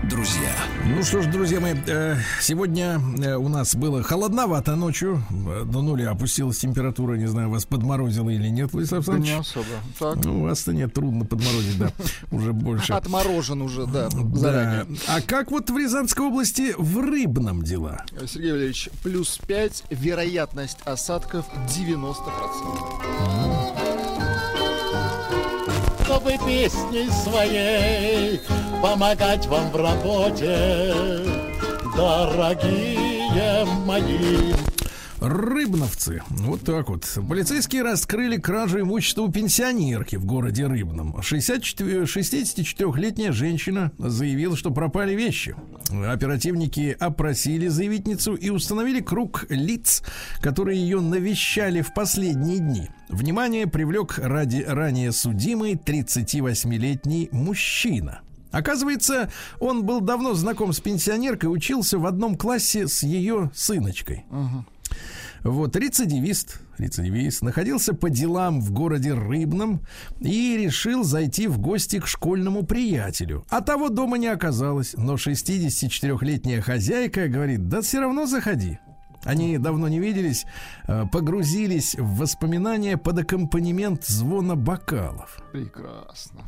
друзья. 0.08 0.52
Ну 0.86 1.02
что 1.02 1.24
ж, 1.24 1.26
друзья 1.26 1.60
мои, 1.60 1.74
э, 1.88 2.18
сегодня 2.40 3.02
э, 3.24 3.36
у 3.38 3.48
нас 3.50 3.74
было 3.74 4.04
холодновато 4.04 4.76
ночью. 4.76 5.24
До 5.66 5.82
нуля 5.82 6.12
опустилась 6.12 6.60
температура. 6.60 7.16
Не 7.16 7.26
знаю, 7.26 7.50
вас 7.50 7.66
подморозило 7.66 8.30
или 8.30 8.50
нет, 8.50 8.72
Владислав 8.72 9.04
Да 9.08 9.14
не 9.18 9.32
Александрович? 9.34 9.48
особо. 9.48 10.14
Так. 10.16 10.26
Ну, 10.26 10.44
вас-то 10.44 10.74
нет, 10.74 10.94
трудно 10.94 11.26
подморозить, 11.26 11.80
да, 11.80 11.92
уже 12.32 12.54
больше. 12.54 12.94
Отморожен 12.94 13.64
уже, 13.64 13.88
да, 13.88 14.08
Да. 14.12 14.38
заранее. 14.40 14.86
А 15.08 15.22
как 15.22 15.50
вот 15.50 15.72
в 15.72 15.78
Рязанской 15.80 16.24
области 16.28 16.76
в 16.78 17.00
рыбном 17.00 17.64
дела? 17.64 18.06
Сергей 18.28 18.52
Валерьевич, 18.52 18.90
плюс 19.02 19.40
5, 19.48 19.86
вероятность 19.90 20.78
осадков 20.86 21.46
90%. 21.68 23.51
Чтобы 26.32 26.46
песней 26.46 27.10
своей 27.10 28.40
помогать 28.82 29.46
вам 29.48 29.72
в 29.72 29.76
работе, 29.76 31.04
дорогие 31.96 33.66
мои. 33.86 34.71
Рыбновцы. 35.22 36.24
Вот 36.30 36.62
так 36.62 36.90
вот. 36.90 37.06
Полицейские 37.30 37.84
раскрыли 37.84 38.38
кражу 38.38 38.82
имущества 38.82 39.22
у 39.22 39.32
пенсионерки 39.32 40.16
в 40.16 40.26
городе 40.26 40.66
Рыбном. 40.66 41.22
64 41.22 42.06
64-летняя 42.06 43.32
женщина 43.32 43.92
заявила, 44.00 44.58
что 44.58 44.72
пропали 44.72 45.14
вещи. 45.14 45.56
Оперативники 45.92 46.98
опросили 47.00 47.68
заявительницу 47.68 48.34
и 48.34 48.50
установили 48.50 49.00
круг 49.00 49.46
лиц, 49.50 50.02
которые 50.42 50.82
ее 50.82 51.00
навещали 51.02 51.82
в 51.82 51.94
последние 51.94 52.58
дни. 52.58 52.90
Внимание 53.08 53.68
привлек 53.68 54.18
ради 54.18 54.66
ранее 54.68 55.12
судимый 55.12 55.74
38-летний 55.74 57.30
мужчина. 57.32 58.22
Оказывается, 58.50 59.32
он 59.60 59.86
был 59.86 60.02
давно 60.02 60.34
знаком 60.34 60.74
с 60.74 60.80
пенсионеркой, 60.80 61.54
учился 61.54 62.00
в 62.00 62.08
одном 62.08 62.36
классе 62.36 62.88
с 62.88 63.04
ее 63.04 63.52
сыночкой. 63.54 64.26
Вот, 65.44 65.76
рецидивист, 65.76 66.60
рецидивист, 66.78 67.42
находился 67.42 67.94
по 67.94 68.10
делам 68.10 68.62
в 68.62 68.72
городе 68.72 69.14
Рыбном 69.14 69.82
и 70.20 70.58
решил 70.58 71.04
зайти 71.04 71.48
в 71.48 71.58
гости 71.58 72.00
к 72.00 72.08
школьному 72.08 72.64
приятелю. 72.64 73.44
А 73.50 73.62
того 73.62 73.90
дома 73.90 74.18
не 74.18 74.28
оказалось, 74.28 74.94
но 74.96 75.16
64-летняя 75.16 76.62
хозяйка 76.62 77.28
говорит, 77.28 77.68
да 77.68 77.82
все 77.82 78.02
равно 78.02 78.28
заходи. 78.28 78.78
Они 79.24 79.58
давно 79.58 79.88
не 79.88 80.00
виделись, 80.00 80.46
э, 80.88 81.06
погрузились 81.12 81.96
в 81.96 82.18
воспоминания 82.18 82.98
под 82.98 83.20
аккомпанемент 83.20 84.06
звона 84.06 84.56
бокалов. 84.56 85.40
Прекрасно. 85.52 86.42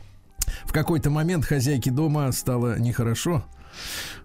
В 0.65 0.71
какой-то 0.71 1.09
момент 1.09 1.45
хозяйке 1.45 1.91
дома 1.91 2.31
стало 2.31 2.79
нехорошо. 2.79 3.43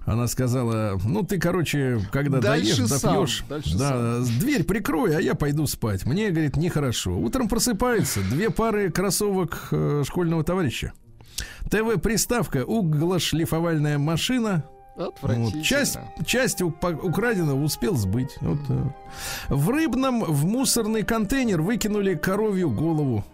Она 0.04 0.26
сказала, 0.26 0.98
ну 1.04 1.22
ты, 1.22 1.38
короче, 1.38 2.00
когда 2.10 2.40
Дальше 2.40 2.78
доешь, 2.78 2.88
сам, 2.88 3.14
допьешь, 3.14 3.44
дальше 3.48 3.76
да, 3.76 4.20
дверь 4.40 4.64
прикрой, 4.64 5.16
а 5.16 5.20
я 5.20 5.34
пойду 5.34 5.66
спать. 5.66 6.06
Мне, 6.06 6.30
говорит, 6.30 6.56
нехорошо. 6.56 7.18
Утром 7.18 7.48
просыпается, 7.48 8.20
две 8.20 8.50
пары 8.50 8.90
кроссовок 8.90 9.68
э, 9.70 10.02
школьного 10.06 10.44
товарища. 10.44 10.92
ТВ-приставка, 11.70 12.64
углошлифовальная 12.64 13.98
машина, 13.98 14.64
вот, 14.96 15.62
часть, 15.62 15.98
часть 16.26 16.60
украденного 16.60 17.62
успел 17.62 17.94
сбыть. 17.94 18.36
Вот 18.40 18.58
так. 18.66 18.96
В 19.48 19.70
Рыбном 19.70 20.24
в 20.24 20.44
мусорный 20.44 21.02
контейнер 21.02 21.62
выкинули 21.62 22.14
коровью 22.14 22.70
голову. 22.70 23.24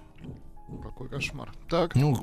Какой 0.83 1.09
кошмар. 1.09 1.53
Так. 1.69 1.95
Ну, 1.95 2.17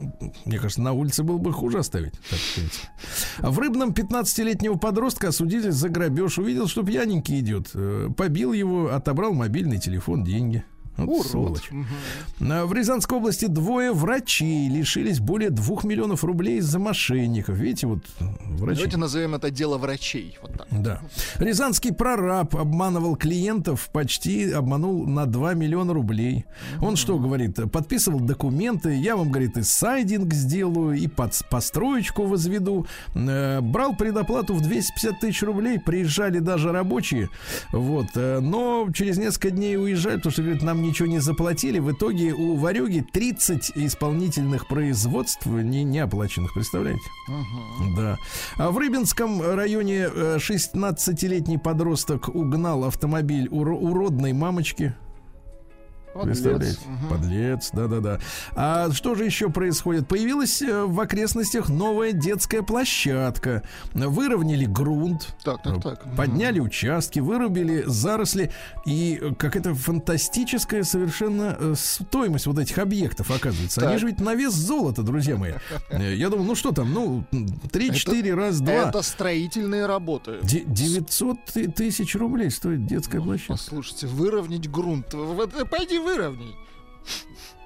мне 0.45 0.57
кажется, 0.57 0.81
на 0.81 0.93
улице 0.93 1.23
было 1.23 1.37
бы 1.37 1.51
хуже 1.51 1.79
оставить. 1.79 2.13
Так, 2.29 2.39
в, 2.39 3.51
в 3.51 3.59
Рыбном 3.59 3.91
15-летнего 3.91 4.77
подростка 4.77 5.29
осудили 5.29 5.69
за 5.69 5.89
грабеж. 5.89 6.37
Увидел, 6.37 6.67
что 6.67 6.83
пьяненький 6.83 7.39
идет. 7.39 7.71
Э, 7.73 8.09
Побил 8.15 8.53
его, 8.53 8.93
отобрал 8.93 9.33
мобильный 9.33 9.79
телефон, 9.79 10.23
деньги. 10.23 10.63
Вот 10.97 11.33
Урод. 11.33 11.61
А 12.41 12.65
В 12.65 12.73
Рязанской 12.73 13.17
области 13.17 13.45
двое 13.45 13.91
врачей 13.91 14.69
лишились 14.69 15.19
более 15.19 15.49
двух 15.49 15.83
миллионов 15.83 16.23
рублей 16.23 16.57
из-за 16.57 16.79
мошенников. 16.79 17.57
Видите, 17.57 17.87
вот 17.87 17.99
врачи. 18.19 18.77
Давайте 18.81 18.97
назовем 18.97 19.35
это 19.35 19.49
дело 19.51 19.77
врачей. 19.77 20.37
Вот 20.41 20.53
так. 20.57 20.67
Да. 20.71 21.01
Рязанский 21.37 21.93
прораб 21.93 22.55
обманывал 22.55 23.15
клиентов, 23.15 23.89
почти 23.91 24.51
обманул 24.51 25.07
на 25.07 25.25
2 25.25 25.53
миллиона 25.53 25.93
рублей. 25.93 26.45
Он 26.81 26.95
что 26.95 27.17
говорит? 27.17 27.59
Подписывал 27.71 28.19
документы, 28.19 28.95
я 28.95 29.15
вам, 29.15 29.29
говорит, 29.31 29.57
и 29.57 29.63
сайдинг 29.63 30.33
сделаю, 30.33 30.97
и 30.97 31.07
под 31.07 31.31
построечку 31.49 32.23
возведу. 32.25 32.85
Э, 33.15 33.61
брал 33.61 33.95
предоплату 33.95 34.53
в 34.53 34.61
250 34.61 35.19
тысяч 35.19 35.41
рублей, 35.43 35.79
приезжали 35.79 36.39
даже 36.39 36.71
рабочие. 36.71 37.29
Вот. 37.71 38.07
э, 38.15 38.39
Но 38.39 38.89
через 38.93 39.17
несколько 39.17 39.51
дней 39.51 39.77
уезжали, 39.77 40.17
потому 40.17 40.31
что, 40.31 40.41
говорит, 40.43 40.61
нам 40.61 40.80
ничего 40.81 41.07
не 41.07 41.19
заплатили. 41.19 41.79
В 41.79 41.91
итоге 41.91 42.33
у 42.33 42.55
Варюги 42.55 43.05
30 43.11 43.71
исполнительных 43.75 44.67
производств 44.67 45.45
не, 45.45 45.83
не 45.83 45.99
оплаченных, 45.99 46.53
представляете? 46.53 47.03
Да. 47.95 48.17
А 48.57 48.71
в 48.71 48.77
Рыбинском 48.77 49.41
районе 49.41 50.07
э, 50.13 50.37
16-летний 50.37 51.57
подросток 51.57 52.29
угнал 52.29 52.83
автомобиль 52.85 53.47
у 53.51 53.63
ро- 53.63 53.77
уродной 53.77 54.33
мамочки. 54.33 54.93
Подлец. 56.13 56.37
Представляете? 56.39 56.79
Мгм. 56.87 57.09
Подлец, 57.09 57.69
да-да-да. 57.73 58.19
А 58.55 58.91
что 58.91 59.15
же 59.15 59.25
еще 59.25 59.49
происходит? 59.49 60.07
Появилась 60.07 60.61
э, 60.61 60.83
в 60.85 60.99
окрестностях 60.99 61.69
новая 61.69 62.11
детская 62.11 62.61
площадка. 62.63 63.63
Выровняли 63.93 64.65
грунт. 64.65 65.33
Так, 65.43 65.63
так, 65.63 65.81
так. 65.81 66.05
Мгм. 66.05 66.15
Подняли 66.15 66.59
участки, 66.59 67.19
вырубили 67.19 67.83
заросли. 67.85 68.51
И 68.85 69.19
э, 69.21 69.33
какая-то 69.35 69.73
фантастическая 69.75 70.83
совершенно 70.83 71.55
э, 71.59 71.73
стоимость 71.77 72.45
вот 72.47 72.59
этих 72.59 72.77
объектов 72.77 73.31
оказывается. 73.31 73.81
Они 73.81 73.91
Так. 73.91 73.99
же 73.99 74.07
ведь 74.07 74.19
на 74.19 74.35
вес 74.35 74.53
золота, 74.53 75.03
друзья 75.03 75.37
мои. 75.37 75.53
Э, 75.89 76.13
Я 76.15 76.29
думал, 76.29 76.45
ну 76.45 76.55
что 76.55 76.71
там, 76.71 76.93
ну, 76.93 77.23
3-4 77.31 78.33
раз, 78.35 78.59
два. 78.59 78.73
Это 78.73 79.01
строительные 79.01 79.85
работы. 79.85 80.39
Де- 80.43 80.63
900 80.65 81.37
ты- 81.45 81.67
тысяч 81.71 82.15
рублей 82.15 82.51
стоит 82.51 82.85
детская 82.85 83.21
площадка. 83.21 83.53
Послушайте, 83.53 84.07
выровнять 84.07 84.69
грунт. 84.69 85.13
Э, 85.13 85.65
пойди 85.69 85.99
выровняй. 86.01 86.55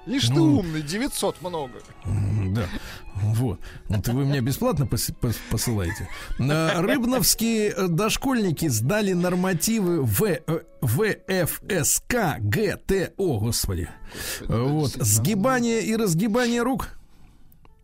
Лишь 0.06 0.28
ты 0.28 0.34
Ну. 0.34 0.58
умный, 0.60 0.82
900 0.82 1.42
много. 1.42 1.72
Да, 2.04 2.62
вот. 3.16 3.58
Вот 3.88 4.08
и 4.08 4.12
вы 4.12 4.24
меня 4.24 4.40
бесплатно 4.40 4.84
пос- 4.84 5.12
пос- 5.20 5.36
посылаете. 5.50 6.08
Рыбновские 6.38 7.70
э, 7.70 7.88
дошкольники 7.88 8.68
сдали 8.68 9.14
нормативы 9.14 10.02
в, 10.04 10.22
э, 10.22 10.40
ВФСК 10.80 12.38
ГТО, 12.38 13.38
господи. 13.40 13.88
Вот. 14.46 14.92
Сгибание 14.92 15.82
и 15.82 15.96
разгибание 15.96 16.62
рук, 16.62 16.90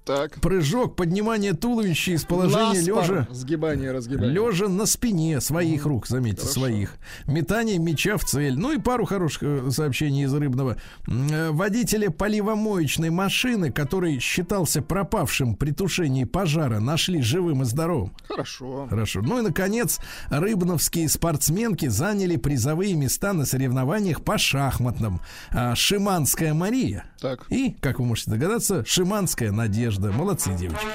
Так. 0.05 0.41
прыжок, 0.41 0.97
поднимание 0.97 1.53
туловища 1.53 2.11
из 2.11 2.25
положения 2.25 2.81
лежа. 2.81 3.29
Сгибание, 3.31 3.93
разгибание. 3.93 4.33
Лежа 4.33 4.67
на 4.67 4.85
спине 4.87 5.41
своих 5.41 5.87
рук, 5.87 6.09
заметьте, 6.09 6.41
Хорошо. 6.43 6.59
своих. 6.61 6.95
Метание 7.27 7.79
мяча 7.79 8.17
в 8.17 8.25
цель. 8.25 8.59
Ну 8.59 8.73
и 8.73 8.79
пару 8.79 9.05
хороших 9.05 9.43
э, 9.45 9.71
сообщений 9.71 10.25
из 10.25 10.35
Рыбного. 10.35 10.77
Э, 11.07 11.51
Водителя 11.53 12.11
поливомоечной 12.11 13.11
машины, 13.11 13.71
который 13.71 14.19
считался 14.19 14.83
пропавшим 14.83 15.55
при 15.55 15.71
тушении 15.71 16.25
пожара, 16.25 16.81
нашли 16.81 17.23
живым 17.23 17.63
и 17.63 17.65
здоровым. 17.65 18.13
Хорошо. 18.27 18.89
Хорошо. 18.91 19.21
Ну 19.23 19.39
и, 19.39 19.43
наконец, 19.43 20.01
рыбновские 20.31 21.09
спортсменки 21.09 21.87
заняли 21.87 22.35
призовые 22.37 22.95
места 22.95 23.33
на 23.35 23.45
соревнованиях 23.47 24.25
по 24.25 24.37
шахматным. 24.37 25.21
А, 25.53 25.77
Шиманская 25.77 26.55
Мария 26.55 27.05
Так. 27.21 27.47
и, 27.51 27.77
как 27.81 28.01
вы 28.01 28.07
можете 28.07 28.33
догадаться, 28.33 28.85
Шиманская 28.85 29.53
Надежда. 29.53 29.92
Молодцы, 29.99 30.51
девочки. 30.55 30.87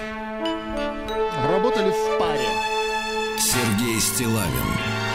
Работали 1.50 1.92
в 1.92 2.20
паре. 2.20 2.50
Сергей 3.38 4.00
Стилавин 4.00 5.07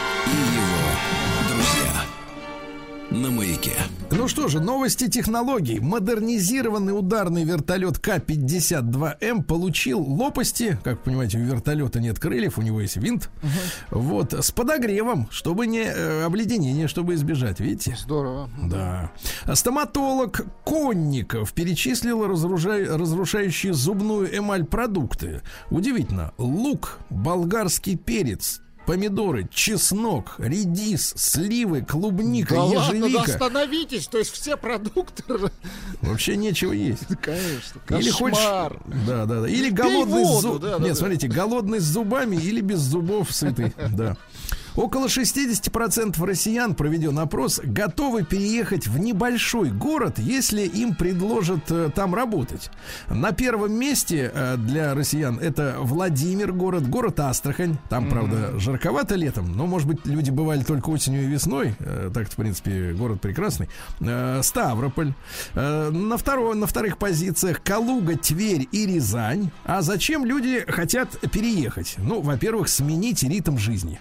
На 3.13 3.29
маяке. 3.29 3.73
Ну 4.09 4.27
что 4.27 4.47
же, 4.47 4.59
новости 4.59 5.07
технологий. 5.07 5.79
Модернизированный 5.79 6.97
ударный 6.97 7.43
вертолет 7.43 7.99
К-52М 7.99 9.43
получил 9.43 10.01
лопасти. 10.01 10.77
Как 10.83 10.97
вы 10.97 11.03
понимаете, 11.03 11.37
у 11.37 11.41
вертолета 11.43 11.99
нет 11.99 12.17
крыльев, 12.19 12.57
у 12.57 12.63
него 12.63 12.81
есть 12.81 12.97
винт. 12.97 13.29
Вот, 13.91 14.33
с 14.33 14.49
подогревом, 14.51 15.27
чтобы 15.29 15.67
не 15.67 15.81
э, 15.83 16.23
обледенение, 16.23 16.87
чтобы 16.87 17.13
избежать, 17.13 17.59
видите? 17.59 17.95
Здорово. 17.99 18.49
Да. 18.63 19.11
Стоматолог 19.53 20.41
Конников 20.65 21.53
перечислил 21.53 22.25
разрушай- 22.25 22.85
разрушающие 22.85 23.73
зубную 23.73 24.35
эмаль 24.35 24.63
продукты. 24.65 25.41
Удивительно. 25.69 26.33
Лук, 26.39 26.97
болгарский 27.11 27.95
перец, 27.95 28.61
помидоры, 28.85 29.47
чеснок, 29.53 30.35
редис, 30.37 31.13
сливы, 31.15 31.81
клубника, 31.81 32.55
Да 32.55 32.63
ладно, 32.63 33.01
да 33.01 33.07
ежевика. 33.07 33.23
остановитесь, 33.33 34.07
то 34.07 34.17
есть 34.17 34.31
все 34.31 34.57
продукты, 34.57 35.23
Вообще 36.01 36.35
нечего 36.35 36.73
есть. 36.73 37.05
конечно, 37.21 37.79
Или 37.99 38.09
хочешь, 38.09 38.37
кошмар. 38.37 38.79
да, 39.07 39.25
да, 39.25 39.41
да. 39.41 39.47
Или 39.47 39.69
голодный 39.69 40.23
воду, 40.23 40.47
зуб- 40.53 40.59
да, 40.59 40.77
да, 40.77 40.83
Нет, 40.83 40.93
да. 40.93 40.95
смотрите, 40.95 41.27
голодный 41.27 41.79
с 41.79 41.83
зубами 41.83 42.35
или 42.35 42.61
без 42.61 42.79
зубов 42.79 43.31
сытый. 43.31 43.73
Да. 43.93 44.17
Около 44.75 45.05
60% 45.05 46.25
россиян, 46.25 46.73
проведен 46.73 47.19
опрос, 47.19 47.59
готовы 47.63 48.23
переехать 48.23 48.87
в 48.87 48.97
небольшой 48.97 49.69
город, 49.69 50.17
если 50.17 50.61
им 50.61 50.95
предложат 50.95 51.69
э, 51.69 51.89
там 51.93 52.15
работать. 52.15 52.71
На 53.07 53.31
первом 53.33 53.73
месте 53.73 54.31
э, 54.33 54.57
для 54.57 54.95
россиян 54.95 55.37
это 55.39 55.75
Владимир 55.79 56.53
город, 56.53 56.89
город 56.89 57.19
Астрахань. 57.19 57.77
Там, 57.89 58.09
правда, 58.09 58.57
жарковато 58.59 59.15
летом, 59.15 59.55
но, 59.55 59.67
может 59.67 59.87
быть, 59.87 60.05
люди 60.05 60.31
бывали 60.31 60.63
только 60.63 60.89
осенью 60.89 61.23
и 61.23 61.27
весной. 61.27 61.75
Э, 61.79 62.09
Так, 62.13 62.29
в 62.29 62.35
принципе, 62.35 62.93
город 62.93 63.21
прекрасный. 63.21 63.69
Э, 63.99 64.41
Ставрополь. 64.41 65.13
Э, 65.53 65.91
На, 65.91 66.17
второй, 66.17 66.55
на 66.55 66.65
вторых 66.65 66.97
позициях 66.97 67.61
Калуга, 67.61 68.17
Тверь 68.17 68.67
и 68.71 68.85
Рязань. 68.87 69.51
А 69.65 69.81
зачем 69.83 70.25
люди 70.25 70.65
хотят 70.67 71.09
переехать? 71.31 71.95
Ну, 71.97 72.21
во-первых, 72.21 72.69
сменить 72.69 73.23
ритм 73.23 73.57
жизни. 73.57 73.99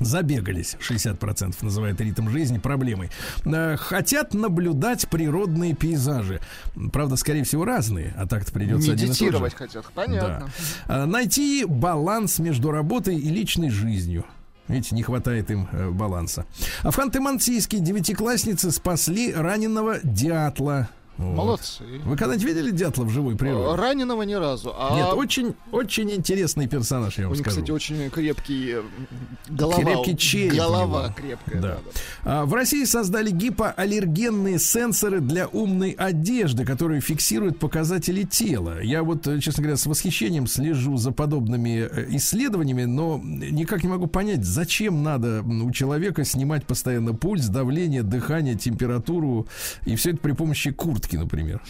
Забегались, 0.00 0.76
60% 0.80 1.54
называют 1.62 2.00
ритм 2.00 2.28
жизни 2.28 2.58
проблемой. 2.58 3.10
Э, 3.44 3.76
Хотят 3.76 4.34
наблюдать 4.34 5.08
природные 5.08 5.74
пейзажи. 5.74 6.40
Правда, 6.92 7.16
скорее 7.16 7.44
всего, 7.44 7.64
разные, 7.64 8.14
а 8.16 8.26
так-то 8.26 8.52
придется 8.52 8.92
один 8.92 9.06
и 9.06 9.08
тот 9.08 9.16
же. 9.16 9.24
Медитировать 9.24 9.54
хотят, 9.54 9.84
понятно. 9.94 10.50
Да. 10.88 11.02
А, 11.02 11.06
Найти 11.06 11.64
баланс 11.66 12.38
между 12.38 12.70
работой 12.70 13.16
и 13.16 13.28
личной 13.28 13.70
жизнью. 13.70 14.24
Видите, 14.68 14.94
не 14.94 15.02
хватает 15.02 15.50
им 15.50 15.68
э, 15.72 15.90
баланса. 15.90 16.46
А 16.82 16.90
в 16.90 16.98
Ханты-Мансийске 16.98 17.78
девятиклассницы 17.78 18.70
спасли 18.70 19.32
раненого 19.32 19.98
дятла. 20.02 20.88
Вот. 21.18 21.34
Молодцы. 21.36 21.84
Вы 22.04 22.16
когда-нибудь 22.16 22.46
видели 22.46 22.70
дятла 22.70 23.04
в 23.04 23.10
живой 23.10 23.36
природе? 23.36 23.80
Раненого 23.80 24.22
ни 24.22 24.34
разу. 24.34 24.72
А 24.76 24.96
Нет, 24.96 25.12
очень, 25.12 25.54
очень 25.70 26.10
интересный 26.10 26.66
персонаж, 26.66 27.18
я 27.18 27.24
у 27.24 27.28
вам 27.28 27.36
них, 27.36 27.42
скажу. 27.42 27.56
кстати, 27.56 27.70
очень 27.70 28.10
крепкий 28.10 28.76
э, 28.76 28.82
голова. 29.48 29.82
Крепкий 29.82 30.16
череп 30.16 30.52
у 30.54 30.56
Голова 30.56 31.14
крепкая. 31.16 31.60
Да. 31.60 31.68
Да. 31.68 31.78
да. 32.24 32.40
А, 32.40 32.44
В 32.46 32.54
России 32.54 32.84
создали 32.84 33.30
гипоаллергенные 33.30 34.58
сенсоры 34.58 35.20
для 35.20 35.46
умной 35.48 35.90
одежды, 35.90 36.64
которые 36.64 37.00
фиксируют 37.00 37.58
показатели 37.58 38.22
тела. 38.22 38.80
Я 38.80 39.02
вот, 39.02 39.26
э, 39.26 39.38
честно 39.40 39.62
говоря, 39.62 39.76
с 39.76 39.86
восхищением 39.86 40.46
слежу 40.46 40.96
за 40.96 41.12
подобными 41.12 41.88
э, 41.90 42.06
исследованиями, 42.16 42.84
но 42.84 43.20
никак 43.22 43.82
не 43.82 43.88
могу 43.88 44.06
понять, 44.06 44.44
зачем 44.44 45.02
надо 45.02 45.42
у 45.42 45.70
человека 45.72 46.24
снимать 46.24 46.66
постоянно 46.66 47.14
пульс, 47.14 47.46
давление, 47.46 48.02
дыхание, 48.02 48.56
температуру, 48.56 49.46
и 49.84 49.94
все 49.96 50.10
это 50.10 50.18
при 50.18 50.32
помощи 50.32 50.70
куртки, 51.02 51.16
например. 51.16 51.60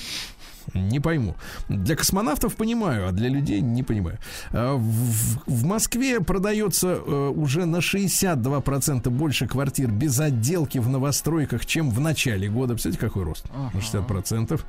Не 0.75 1.01
пойму. 1.01 1.35
Для 1.69 1.97
космонавтов 1.97 2.55
понимаю, 2.55 3.09
а 3.09 3.13
для 3.13 3.29
людей 3.29 3.61
не 3.61 3.83
понимаю. 3.83 4.19
А 4.53 4.77
В, 4.77 5.43
в 5.47 5.65
Москве 5.65 6.21
продается 6.21 6.89
э, 6.89 7.33
уже 7.37 7.67
на 7.67 7.79
62% 7.79 9.11
больше 9.11 9.47
квартир 9.47 9.91
без 9.91 10.21
отделки 10.21 10.79
в 10.79 10.89
новостройках, 10.89 11.67
чем 11.67 11.91
в 11.91 12.01
начале 12.01 12.49
года. 12.49 12.75
Представляете, 12.75 13.07
какой 13.07 13.25
рост? 13.25 13.45
На 13.75 13.79
60%. 13.79 14.61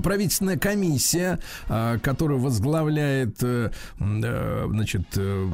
Правительственная 0.00 0.58
комиссия, 0.58 1.38
а, 1.68 1.98
которую 1.98 2.40
возглавляет 2.40 3.42
э, 3.42 3.70
э, 3.98 4.66
значит, 4.68 5.02
э, 5.16 5.50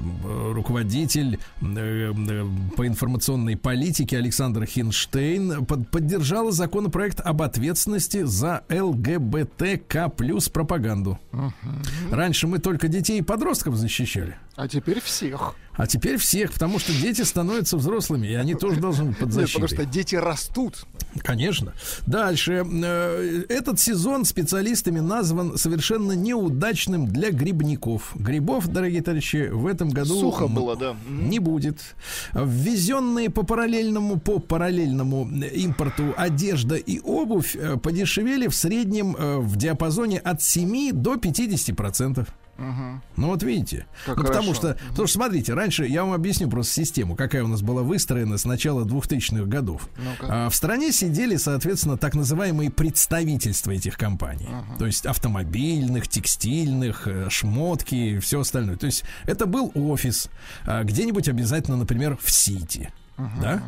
руководитель 0.53 1.39
по 1.61 2.87
информационной 2.87 3.57
политике 3.57 4.19
Александр 4.19 4.65
Хинштейн, 4.65 5.65
поддержала 5.67 6.53
законопроект 6.53 7.21
об 7.21 7.43
ответственности 7.43 8.23
за 8.25 8.63
ЛГБТК 8.71 10.09
плюс 10.09 10.49
пропаганду. 10.49 11.19
Раньше 12.11 12.47
мы 12.47 12.59
только 12.59 12.89
детей 12.89 13.19
и 13.19 13.23
подростков 13.23 13.77
защищали. 13.77 14.37
А 14.59 14.67
теперь 14.67 15.01
всех. 15.01 15.55
А 15.77 15.87
теперь 15.87 16.17
всех, 16.17 16.53
потому 16.53 16.81
что 16.81 16.93
дети 16.93 17.23
становятся 17.23 17.77
взрослыми, 17.77 18.27
и 18.27 18.35
они 18.35 18.57
тоже 18.57 18.81
должны 18.81 19.05
быть 19.05 19.19
под 19.19 19.33
защитой. 19.33 19.61
Нет, 19.61 19.71
потому 19.71 19.85
что 19.87 19.95
дети 19.95 20.17
растут. 20.17 20.85
Конечно. 21.23 21.75
Дальше. 22.09 22.67
Э, 22.69 23.45
этот 23.49 23.79
сезон 23.79 24.25
специалистами 24.25 24.99
назван 24.99 25.57
совершенно 25.57 26.11
неудачным 26.11 27.07
для 27.07 27.31
грибников. 27.31 28.11
Грибов, 28.17 28.67
дорогие 28.67 29.01
товарищи, 29.01 29.49
в 29.49 29.69
этом 29.69 29.91
году 29.91 30.19
Сухо 30.19 30.49
было, 30.49 30.75
да. 30.75 30.97
не 31.09 31.39
будет. 31.39 31.79
Ввезенные 32.35 33.31
по 33.31 33.45
параллельному, 33.45 34.19
по 34.19 34.41
параллельному 34.41 35.31
импорту 35.55 36.15
одежда 36.17 36.75
и 36.75 36.99
обувь 36.99 37.55
э, 37.55 37.77
подешевели 37.77 38.49
в 38.49 38.57
среднем 38.57 39.15
э, 39.17 39.39
в 39.39 39.55
диапазоне 39.55 40.19
от 40.19 40.43
7 40.43 40.91
до 40.95 41.17
50 41.17 41.77
процентов. 41.77 42.27
Угу. 42.59 43.01
Ну 43.17 43.29
вот 43.29 43.43
видите. 43.43 43.87
Как 44.05 44.17
ну, 44.17 44.25
потому 44.25 44.53
что, 44.53 44.77
потому 44.91 45.07
что, 45.07 45.19
смотрите, 45.19 45.55
раньше 45.55 45.87
я 45.87 46.05
вам 46.05 46.13
объясню 46.13 46.51
просто 46.51 46.73
систему, 46.73 47.15
какая 47.15 47.45
у 47.45 47.47
нас 47.47 47.63
была 47.63 47.83
выстроена 47.83 48.37
с 48.37 48.45
начала 48.45 48.85
2000-х 48.85 49.45
годов. 49.45 49.89
А, 50.23 50.49
в 50.49 50.55
стране 50.55 50.93
сидели, 50.93 51.37
соответственно, 51.37 51.97
так 51.97 52.15
называемые 52.15 52.71
представительства 52.71 53.71
этих 53.71 53.97
компаний. 53.97 54.49
Угу. 54.49 54.79
То 54.79 54.87
есть 54.87 55.07
автомобильных, 55.07 56.09
текстильных, 56.09 57.07
э, 57.07 57.29
шмотки 57.31 57.95
и 57.95 58.19
все 58.19 58.41
остальное. 58.41 58.77
То 58.77 58.87
есть 58.87 59.05
это 59.25 59.47
был 59.47 59.71
офис, 59.75 60.29
а, 60.67 60.83
где-нибудь 60.83 61.29
обязательно, 61.29 61.77
например, 61.77 62.19
в 62.21 62.31
Сити. 62.31 62.93
Uh-huh. 63.19 63.41
Да? 63.43 63.63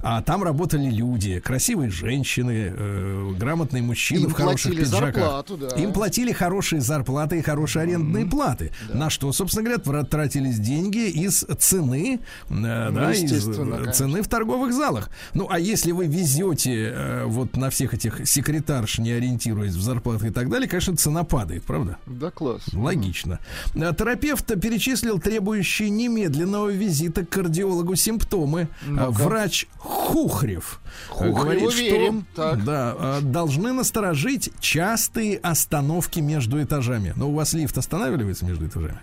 А 0.00 0.22
там 0.22 0.42
работали 0.42 0.90
люди, 0.90 1.38
красивые 1.40 1.90
женщины, 1.90 2.72
э, 2.76 3.32
грамотные 3.38 3.82
мужчины 3.82 4.24
Им 4.24 4.30
в 4.30 4.32
хороших 4.32 4.72
пиджаках. 4.76 5.14
зарплату, 5.14 5.56
да. 5.56 5.68
Им 5.76 5.92
платили 5.92 6.32
хорошие 6.32 6.80
зарплаты 6.80 7.38
и 7.38 7.42
хорошие 7.42 7.84
арендные 7.84 8.24
Mm-hmm. 8.24 8.30
платы. 8.30 8.72
На 8.92 9.08
что, 9.10 9.32
собственно 9.32 9.64
говоря, 9.64 9.80
тра- 9.82 10.02
тратились 10.04 10.58
деньги 10.58 11.08
из 11.08 11.44
цены, 11.58 12.18
э, 12.48 12.90
да, 12.92 13.12
из 13.12 13.48
э, 13.48 13.54
конечно. 13.54 13.92
цены 13.92 14.22
в 14.22 14.28
торговых 14.28 14.72
залах. 14.74 15.10
Ну, 15.34 15.46
а 15.48 15.58
если 15.60 15.92
вы 15.92 16.06
везете 16.06 16.92
э, 16.94 17.24
вот 17.26 17.56
на 17.56 17.70
всех 17.70 17.94
этих 17.94 18.26
секретарш, 18.28 18.98
не 18.98 19.12
ориентируясь 19.12 19.74
в 19.74 19.80
зарплаты 19.80 20.28
и 20.28 20.30
так 20.30 20.48
далее, 20.50 20.68
конечно, 20.68 20.96
цена 20.96 21.22
падает, 21.24 21.62
правда? 21.64 21.98
Да, 22.06 22.30
класс. 22.30 22.62
Логично. 22.72 23.38
А 23.76 23.94
Терапевт 23.94 24.46
перечислил 24.60 25.18
требующие 25.20 25.90
немедленного 25.90 26.68
визита 26.70 27.24
к 27.24 27.28
кардиологу 27.30 27.94
симптомы. 27.94 28.68
Ну-ка. 28.96 29.10
Врач 29.10 29.66
Хухрев 29.78 30.80
а, 31.10 31.12
Хухреву 31.12 31.36
говорит, 31.36 31.70
что 31.72 31.80
верим. 31.82 32.26
Так. 32.34 32.64
да, 32.64 32.94
а, 32.98 33.20
должны 33.20 33.72
насторожить 33.72 34.50
частые 34.60 35.38
остановки 35.38 36.20
между 36.20 36.62
этажами. 36.62 37.12
Но 37.16 37.30
у 37.30 37.34
вас 37.34 37.52
лифт 37.52 37.76
останавливается 37.78 38.44
между 38.44 38.66
этажами? 38.66 39.00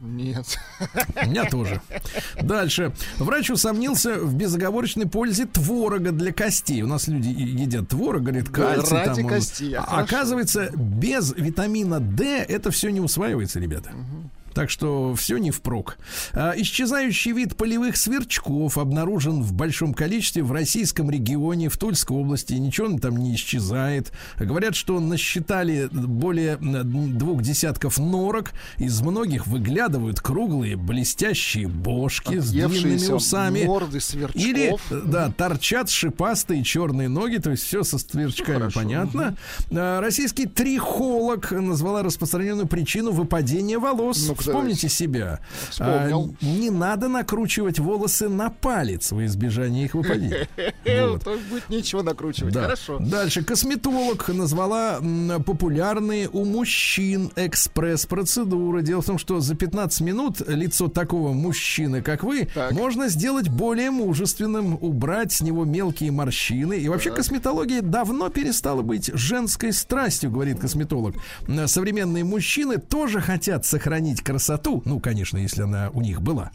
Нет. 0.00 0.58
У 1.22 1.28
меня 1.28 1.44
тоже. 1.46 1.80
Дальше. 2.40 2.92
Врач 3.16 3.50
усомнился 3.50 4.16
в 4.18 4.34
безоговорочной 4.34 5.06
пользе 5.06 5.46
творога 5.46 6.12
для 6.12 6.32
костей. 6.32 6.82
У 6.82 6.86
нас 6.86 7.08
люди 7.08 7.28
едят 7.28 7.88
творог, 7.88 8.22
говорит, 8.22 8.50
кальций. 8.50 8.96
ради 8.96 9.14
там 9.14 9.24
он- 9.24 9.30
костей, 9.30 9.74
а 9.74 9.82
хорошо. 9.82 10.04
Оказывается, 10.04 10.70
без 10.74 11.32
витамина 11.34 12.00
D 12.00 12.42
это 12.42 12.70
все 12.70 12.90
не 12.90 13.00
усваивается, 13.00 13.58
ребята. 13.58 13.92
Так 14.56 14.70
что 14.70 15.14
все 15.14 15.36
не 15.36 15.50
впрок. 15.50 15.98
А, 16.32 16.54
исчезающий 16.56 17.32
вид 17.32 17.56
полевых 17.56 17.98
сверчков 17.98 18.78
обнаружен 18.78 19.42
в 19.42 19.52
большом 19.52 19.92
количестве 19.92 20.42
в 20.42 20.50
российском 20.50 21.10
регионе, 21.10 21.68
в 21.68 21.76
Тульской 21.76 22.16
области. 22.16 22.54
Ничего 22.54 22.86
он 22.86 22.98
там 22.98 23.18
не 23.18 23.34
исчезает. 23.34 24.12
Говорят, 24.38 24.74
что 24.74 24.98
насчитали 24.98 25.90
более 25.92 26.56
двух 26.56 27.42
десятков 27.42 27.98
норок. 27.98 28.52
Из 28.78 28.98
многих 29.02 29.46
выглядывают 29.46 30.20
круглые 30.20 30.76
блестящие 30.76 31.68
бошки 31.68 32.38
с 32.38 32.50
длинными 32.50 33.12
усами. 33.12 33.64
морды 33.64 34.00
сверчков. 34.00 34.42
Или, 34.42 34.74
да, 35.04 35.30
торчат 35.36 35.90
шипастые 35.90 36.64
черные 36.64 37.10
ноги, 37.10 37.36
то 37.36 37.50
есть 37.50 37.64
все 37.64 37.82
со 37.82 37.98
сверчками, 37.98 38.56
хорошо. 38.56 38.80
понятно. 38.80 39.36
А, 39.70 40.00
Российский 40.00 40.46
трихолог 40.46 41.50
назвала 41.50 42.02
распространенную 42.02 42.66
причину 42.66 43.12
выпадения 43.12 43.78
волос. 43.78 44.26
Ну-ка, 44.26 44.45
Вспомните 44.52 44.88
себя. 44.88 45.40
Вспомнил. 45.70 46.34
А, 46.40 46.44
не 46.44 46.70
надо 46.70 47.08
накручивать 47.08 47.78
волосы 47.78 48.28
на 48.28 48.50
палец 48.50 49.12
во 49.12 49.24
избежание 49.26 49.84
их 49.86 49.94
выпадения. 49.94 50.48
Э, 50.84 51.08
Вот. 51.08 51.24
То 51.24 51.36
будет 51.50 51.68
нечего 51.68 52.02
накручивать. 52.02 52.54
Да. 52.54 52.62
Хорошо. 52.62 52.98
Дальше. 53.00 53.42
Косметолог 53.44 54.28
назвала 54.28 55.00
популярные 55.44 56.28
у 56.28 56.44
мужчин 56.44 57.30
экспресс-процедуры. 57.36 58.82
Дело 58.82 59.02
в 59.02 59.06
том, 59.06 59.18
что 59.18 59.40
за 59.40 59.54
15 59.54 60.00
минут 60.02 60.42
лицо 60.46 60.88
такого 60.88 61.32
мужчины, 61.32 62.02
как 62.02 62.22
вы, 62.22 62.48
Так. 62.54 62.72
можно 62.72 63.08
сделать 63.08 63.48
более 63.48 63.90
мужественным, 63.90 64.78
убрать 64.80 65.32
с 65.32 65.40
него 65.40 65.64
мелкие 65.64 66.10
морщины. 66.10 66.74
И 66.78 66.88
вообще 66.88 67.10
косметология 67.10 67.82
давно 67.82 68.28
перестала 68.28 68.82
быть 68.82 69.10
женской 69.12 69.72
страстью, 69.72 70.30
говорит 70.30 70.60
косметолог. 70.60 71.16
Современные 71.66 72.24
мужчины 72.24 72.78
тоже 72.78 73.20
хотят 73.20 73.64
сохранить 73.66 74.22
красоту, 74.22 74.35
ну, 74.84 75.00
конечно, 75.00 75.38
если 75.38 75.62
она 75.62 75.90
у 75.92 76.00
них 76.00 76.22
была, 76.22 76.50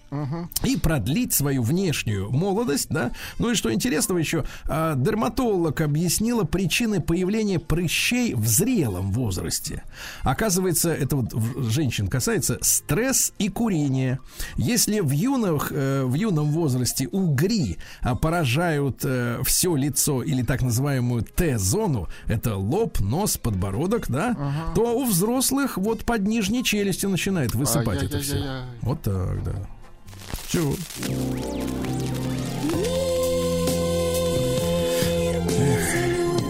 и 0.63 0.77
продлить 0.77 1.33
свою 1.33 1.63
внешнюю 1.63 2.31
молодость, 2.31 2.87
да. 2.89 3.11
Ну 3.39 3.51
и 3.51 3.55
что 3.55 3.73
интересного 3.73 4.17
еще, 4.17 4.45
а, 4.67 4.95
дерматолог 4.95 5.81
объяснила 5.81 6.43
причины 6.43 7.01
появления 7.01 7.59
прыщей 7.59 8.33
в 8.33 8.47
зрелом 8.47 9.11
возрасте. 9.11 9.83
Оказывается, 10.23 10.93
это 10.93 11.15
вот 11.15 11.33
женщин 11.57 12.07
касается 12.07 12.57
стресс 12.61 13.33
и 13.37 13.49
курение. 13.49 14.19
Если 14.55 14.99
в 14.99 15.11
юных, 15.11 15.71
э, 15.71 16.03
в 16.05 16.13
юном 16.15 16.51
возрасте 16.51 17.07
угри 17.11 17.77
а, 18.01 18.15
поражают 18.15 19.05
все 19.43 19.75
лицо 19.75 20.23
или 20.23 20.43
так 20.43 20.61
называемую 20.61 21.23
Т-зону, 21.23 22.07
это 22.27 22.55
лоб, 22.55 22.99
нос, 22.99 23.37
подбородок, 23.37 24.09
да, 24.09 24.35
то 24.75 24.97
у 24.97 25.05
взрослых 25.05 25.77
вот 25.77 26.05
под 26.05 26.27
нижней 26.27 26.63
челюстью 26.63 27.09
начинает 27.09 27.55
высыпать 27.75 28.03
это 28.03 28.19
все. 28.19 28.63
Вот 28.81 29.01
так, 29.01 29.43
да. 29.43 29.53
Чего? 30.47 30.73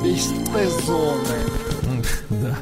Из 0.03 0.27
Т-зоны. 0.51 1.25
Да. 2.29 2.57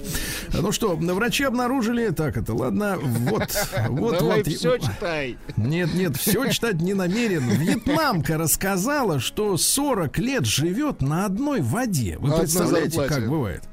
Ну 0.52 0.72
что, 0.72 0.96
врачи 0.96 1.44
обнаружили, 1.44 2.10
так 2.10 2.36
это, 2.36 2.54
ладно, 2.54 2.98
вот, 3.00 3.44
вот, 3.90 4.20
Давай 4.20 4.44
вот. 4.44 4.48
все 4.48 4.78
читай. 4.78 5.38
Нет, 5.56 5.94
нет, 5.94 6.18
все 6.18 6.50
читать 6.52 6.82
не 6.82 6.94
намерен. 6.94 7.48
Вьетнамка 7.48 8.38
рассказала, 8.38 9.20
что 9.20 9.56
40 9.56 10.18
лет 10.18 10.46
живет 10.46 11.02
на 11.02 11.26
одной 11.26 11.62
воде. 11.62 12.18
Вы 12.20 12.30
одной 12.30 12.40
представляете, 12.42 13.02
как 13.08 13.30
бывает? 13.30 13.64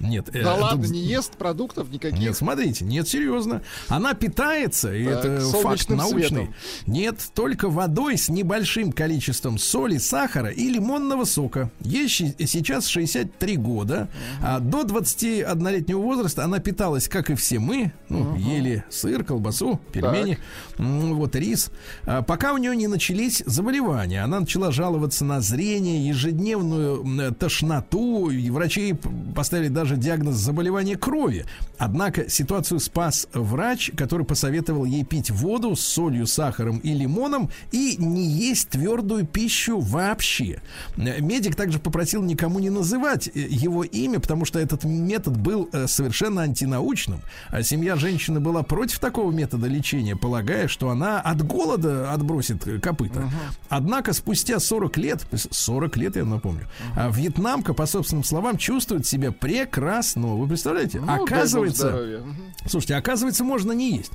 Нет, 0.00 0.28
э, 0.34 0.42
Да 0.42 0.52
тут- 0.54 0.62
ладно, 0.62 0.86
не 0.86 1.00
ест 1.00 1.32
продуктов 1.36 1.90
никаких. 1.90 2.18
Нет, 2.18 2.36
смотрите, 2.36 2.84
нет, 2.84 3.08
серьезно. 3.08 3.62
Она 3.88 4.14
питается, 4.14 4.94
и 4.94 5.04
Так, 5.06 5.24
это 5.24 5.40
факт 5.62 5.88
научный. 5.88 6.28
светом. 6.28 6.54
Нет, 6.86 7.18
только 7.34 7.68
водой 7.68 8.16
с 8.18 8.28
небольшим 8.28 8.92
количеством 8.92 9.58
соли, 9.58 9.98
сахара 9.98 10.50
и 10.50 10.68
лимонного 10.68 11.24
сока. 11.24 11.70
Ей 11.80 12.08
сейчас 12.08 12.86
63 12.88 13.56
года. 13.56 14.08
А 14.42 14.60
до 14.60 14.82
21-летнего 14.84 15.98
возраста 16.00 16.44
она 16.44 16.58
питалась, 16.58 17.08
как 17.08 17.30
и 17.30 17.34
все 17.34 17.58
мы. 17.58 17.92
Ну, 18.08 18.36
ели 18.36 18.84
сыр, 18.90 19.24
колбасу, 19.24 19.80
пельмени, 19.92 20.38
м, 20.78 21.14
вот 21.14 21.34
рис. 21.36 21.70
А, 22.04 22.22
пока 22.22 22.52
у 22.52 22.58
нее 22.58 22.76
не 22.76 22.86
начались 22.86 23.42
заболевания. 23.46 24.22
Она 24.24 24.40
начала 24.40 24.70
жаловаться 24.72 25.24
на 25.24 25.40
зрение, 25.40 26.06
ежедневную 26.08 27.34
тошноту. 27.34 28.30
И 28.30 28.50
врачи 28.50 28.94
поставили 29.34 29.68
даже 29.68 29.85
диагноз 29.94 30.34
заболевания 30.34 30.96
крови. 30.96 31.46
Однако 31.78 32.28
ситуацию 32.28 32.80
спас 32.80 33.28
врач, 33.32 33.92
который 33.96 34.26
посоветовал 34.26 34.84
ей 34.84 35.04
пить 35.04 35.30
воду 35.30 35.76
с 35.76 35.80
солью, 35.80 36.26
сахаром 36.26 36.78
и 36.78 36.92
лимоном 36.92 37.50
и 37.70 37.96
не 37.98 38.26
есть 38.26 38.70
твердую 38.70 39.24
пищу 39.24 39.78
вообще. 39.78 40.60
Медик 40.96 41.54
также 41.54 41.78
попросил 41.78 42.22
никому 42.22 42.58
не 42.58 42.70
называть 42.70 43.28
э, 43.28 43.30
его 43.38 43.84
имя, 43.84 44.18
потому 44.18 44.44
что 44.44 44.58
этот 44.58 44.84
метод 44.84 45.36
был 45.36 45.68
э, 45.72 45.86
совершенно 45.86 46.42
антинаучным. 46.42 47.20
А 47.50 47.62
семья 47.62 47.96
женщины 47.96 48.40
была 48.40 48.62
против 48.62 48.98
такого 48.98 49.30
метода 49.30 49.68
лечения, 49.68 50.16
полагая, 50.16 50.68
что 50.68 50.90
она 50.90 51.20
от 51.20 51.42
голода 51.46 52.12
отбросит 52.12 52.66
э, 52.66 52.80
копыта. 52.80 53.30
Однако 53.68 54.12
спустя 54.12 54.58
40 54.58 54.96
лет, 54.96 55.20
то 55.20 55.34
есть 55.34 55.54
40 55.54 55.96
лет, 55.98 56.16
я 56.16 56.24
напомню, 56.24 56.66
а 56.96 57.10
вьетнамка, 57.10 57.74
по 57.74 57.86
собственным 57.86 58.24
словам, 58.24 58.56
чувствует 58.56 59.06
себя 59.06 59.30
прекрасно 59.30 59.75
прекрасно. 59.76 60.36
Вы 60.36 60.48
представляете? 60.48 61.00
Ну, 61.00 61.24
оказывается, 61.24 62.24
слушайте, 62.66 62.94
оказывается, 62.96 63.44
можно 63.44 63.72
не 63.72 63.96
есть. 63.96 64.12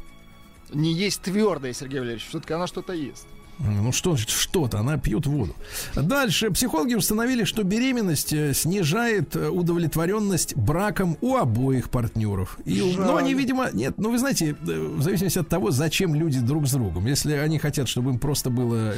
Не 0.73 0.91
есть 0.91 1.21
твердое, 1.21 1.73
Сергей 1.73 1.99
Валерьевич. 1.99 2.27
Все-таки 2.27 2.53
она 2.53 2.65
что-то 2.65 2.93
ест. 2.93 3.27
Ну 3.63 3.91
что 3.91 4.17
что-то, 4.17 4.79
она 4.79 4.97
пьет 4.97 5.27
воду. 5.27 5.55
Дальше 5.95 6.51
психологи 6.51 6.95
установили, 6.95 7.43
что 7.43 7.63
беременность 7.63 8.33
э, 8.33 8.53
снижает 8.53 9.35
э, 9.35 9.49
удовлетворенность 9.49 10.55
браком 10.55 11.17
у 11.21 11.35
обоих 11.35 11.89
партнеров. 11.89 12.57
И, 12.65 12.95
ну, 12.97 13.15
они, 13.15 13.33
видимо, 13.33 13.69
нет, 13.71 13.95
ну 13.97 14.11
вы 14.11 14.17
знаете, 14.17 14.55
э, 14.67 14.95
в 14.97 15.01
зависимости 15.01 15.39
от 15.39 15.47
того, 15.47 15.71
зачем 15.71 16.15
люди 16.15 16.39
друг 16.39 16.67
с 16.67 16.71
другом. 16.71 17.05
Если 17.05 17.33
они 17.33 17.59
хотят, 17.59 17.87
чтобы 17.87 18.11
им 18.11 18.19
просто 18.19 18.49
было 18.49 18.93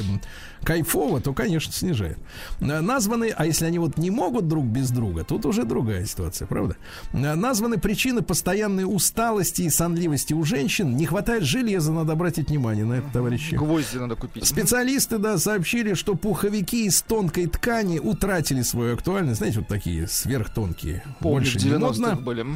кайфово, 0.62 1.20
то, 1.20 1.34
конечно, 1.34 1.72
снижает. 1.72 2.18
Названы, 2.60 3.32
а 3.36 3.46
если 3.46 3.66
они 3.66 3.78
вот 3.78 3.98
не 3.98 4.10
могут 4.10 4.48
друг 4.48 4.64
без 4.64 4.90
друга, 4.90 5.24
тут 5.24 5.44
уже 5.46 5.64
другая 5.64 6.06
ситуация, 6.06 6.46
правда? 6.46 6.76
Названы 7.12 7.78
причины 7.78 8.22
постоянной 8.22 8.84
усталости 8.84 9.62
и 9.62 9.70
сонливости 9.70 10.32
у 10.32 10.44
женщин. 10.44 10.96
Не 10.96 11.06
хватает 11.06 11.44
железа, 11.44 11.92
надо 11.92 12.12
обратить 12.12 12.48
внимание 12.48 12.84
на 12.84 12.94
это, 12.94 13.08
товарищи. 13.12 13.54
Гвозди 13.54 13.98
надо 13.98 14.16
купить. 14.16 14.53
Специалисты, 14.54 15.18
да, 15.18 15.36
сообщили, 15.38 15.94
что 15.94 16.14
пуховики 16.14 16.86
из 16.86 17.02
тонкой 17.02 17.46
ткани 17.46 17.98
утратили 17.98 18.62
свою 18.62 18.94
актуальность. 18.94 19.38
Знаете, 19.38 19.58
вот 19.58 19.68
такие 19.68 20.06
сверхтонкие. 20.06 21.02
Помню, 21.20 21.38
Больше 21.40 21.58
не 21.58 21.72
90-х 21.72 21.80
модно. 21.88 22.16
были. 22.16 22.46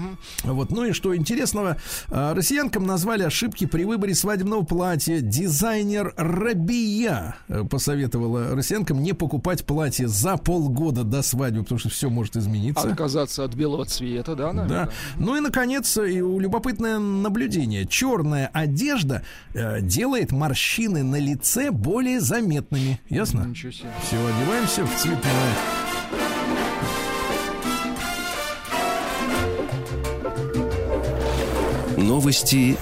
Вот, 0.44 0.70
ну 0.70 0.84
и 0.84 0.92
что 0.92 1.16
интересного, 1.16 1.76
а, 2.09 2.34
россиянкам 2.34 2.86
назвали 2.86 3.24
ошибки 3.24 3.66
при 3.66 3.84
выборе 3.84 4.14
свадебного 4.14 4.62
платья. 4.62 5.20
Дизайнер 5.20 6.14
Рабия 6.16 7.36
э, 7.49 7.64
посоветовала 7.64 8.55
россиянкам 8.55 9.03
не 9.03 9.12
покупать 9.12 9.64
платье 9.66 10.07
за 10.09 10.36
полгода 10.36 11.03
до 11.05 11.22
свадьбы, 11.22 11.62
потому 11.64 11.78
что 11.78 11.88
все 11.88 12.09
может 12.11 12.36
измениться. 12.36 12.88
Отказаться 12.88 13.44
от 13.44 13.55
белого 13.55 13.84
цвета, 13.86 14.36
да, 14.36 14.53
Да. 14.53 14.53
наверное? 14.53 14.90
Ну 15.16 15.36
и 15.36 15.40
наконец, 15.40 15.96
и 15.96 16.18
любопытное 16.18 16.99
наблюдение. 16.99 17.86
Черная 17.86 18.49
одежда 18.53 19.22
э, 19.55 19.80
делает 19.80 20.30
морщины 20.32 21.03
на 21.03 21.16
лице 21.18 21.70
более 21.79 22.20
заметными. 22.20 23.01
Ясно? 23.09 23.45
Ничего 23.45 23.72
себе. 23.72 23.89
Все, 24.07 24.16
одеваемся 24.16 24.85
в 24.85 24.97
цветное. 24.97 25.55
Новости 31.97 32.76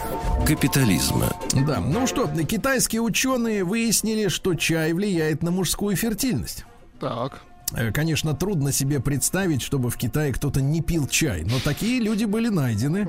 капитализма. 0.46 1.32
Да, 1.66 1.80
ну 1.80 2.06
что, 2.06 2.26
китайские 2.28 3.00
ученые 3.00 3.64
выяснили, 3.64 4.28
что 4.28 4.54
чай 4.54 4.92
влияет 4.92 5.42
на 5.42 5.50
мужскую 5.50 5.96
фертильность. 5.96 6.64
Так. 7.00 7.42
Э, 7.72 7.90
Конечно, 7.92 8.34
трудно 8.34 8.72
себе 8.72 9.00
представить, 9.00 9.62
чтобы 9.62 9.90
в 9.90 9.96
Китае 9.96 10.32
кто-то 10.32 10.60
не 10.60 10.82
пил 10.82 11.08
чай, 11.08 11.42
но 11.44 11.58
такие 11.64 12.00
люди 12.00 12.24
были 12.24 12.48
найдены. 12.48 13.08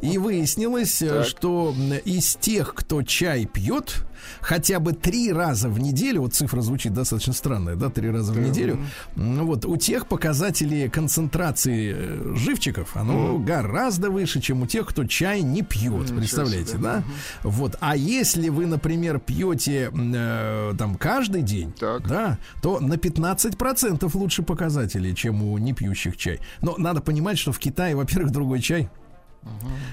И 0.00 0.16
выяснилось, 0.16 1.02
э, 1.02 1.08
Так. 1.08 1.26
что 1.26 1.74
из 2.04 2.36
тех, 2.36 2.74
кто 2.74 3.02
чай 3.02 3.44
пьет, 3.44 4.06
хотя 4.40 4.80
бы 4.80 4.92
три 4.92 5.32
раза 5.32 5.68
в 5.68 5.78
неделю, 5.78 6.22
вот 6.22 6.34
цифра 6.34 6.60
звучит 6.60 6.92
достаточно 6.92 7.32
странная, 7.32 7.76
да, 7.76 7.88
три 7.90 8.10
раза 8.10 8.32
в 8.32 8.38
неделю, 8.38 8.78
м, 9.16 9.46
вот 9.46 9.64
у 9.64 9.76
тех 9.76 10.06
показатели 10.06 10.88
концентрации 10.88 11.94
э, 11.96 12.34
живчиков, 12.36 12.96
оно 12.96 13.38
гораздо 13.38 14.10
выше, 14.10 14.40
чем 14.40 14.62
у 14.62 14.66
тех, 14.66 14.86
кто 14.86 15.04
чай 15.04 15.42
не 15.42 15.62
пьет, 15.62 16.14
представляете, 16.14 16.72
себе. 16.72 16.82
да? 16.82 17.02
Вот, 17.42 17.76
а 17.80 17.96
если 17.96 18.48
вы, 18.48 18.66
например, 18.66 19.18
пьете 19.20 19.90
э, 19.94 20.74
там 20.78 20.94
каждый 20.96 21.42
день, 21.42 21.72
Так. 21.78 22.06
да, 22.08 22.38
то 22.62 22.80
на 22.80 22.94
15% 22.94 24.10
лучше 24.14 24.42
показатели, 24.42 25.12
чем 25.14 25.42
у 25.42 25.58
непьющих 25.58 26.16
чай. 26.16 26.40
Но 26.62 26.74
надо 26.78 27.00
понимать, 27.00 27.38
что 27.38 27.52
в 27.52 27.58
Китае, 27.58 27.94
во-первых, 27.96 28.30
другой 28.32 28.60
чай. 28.60 28.88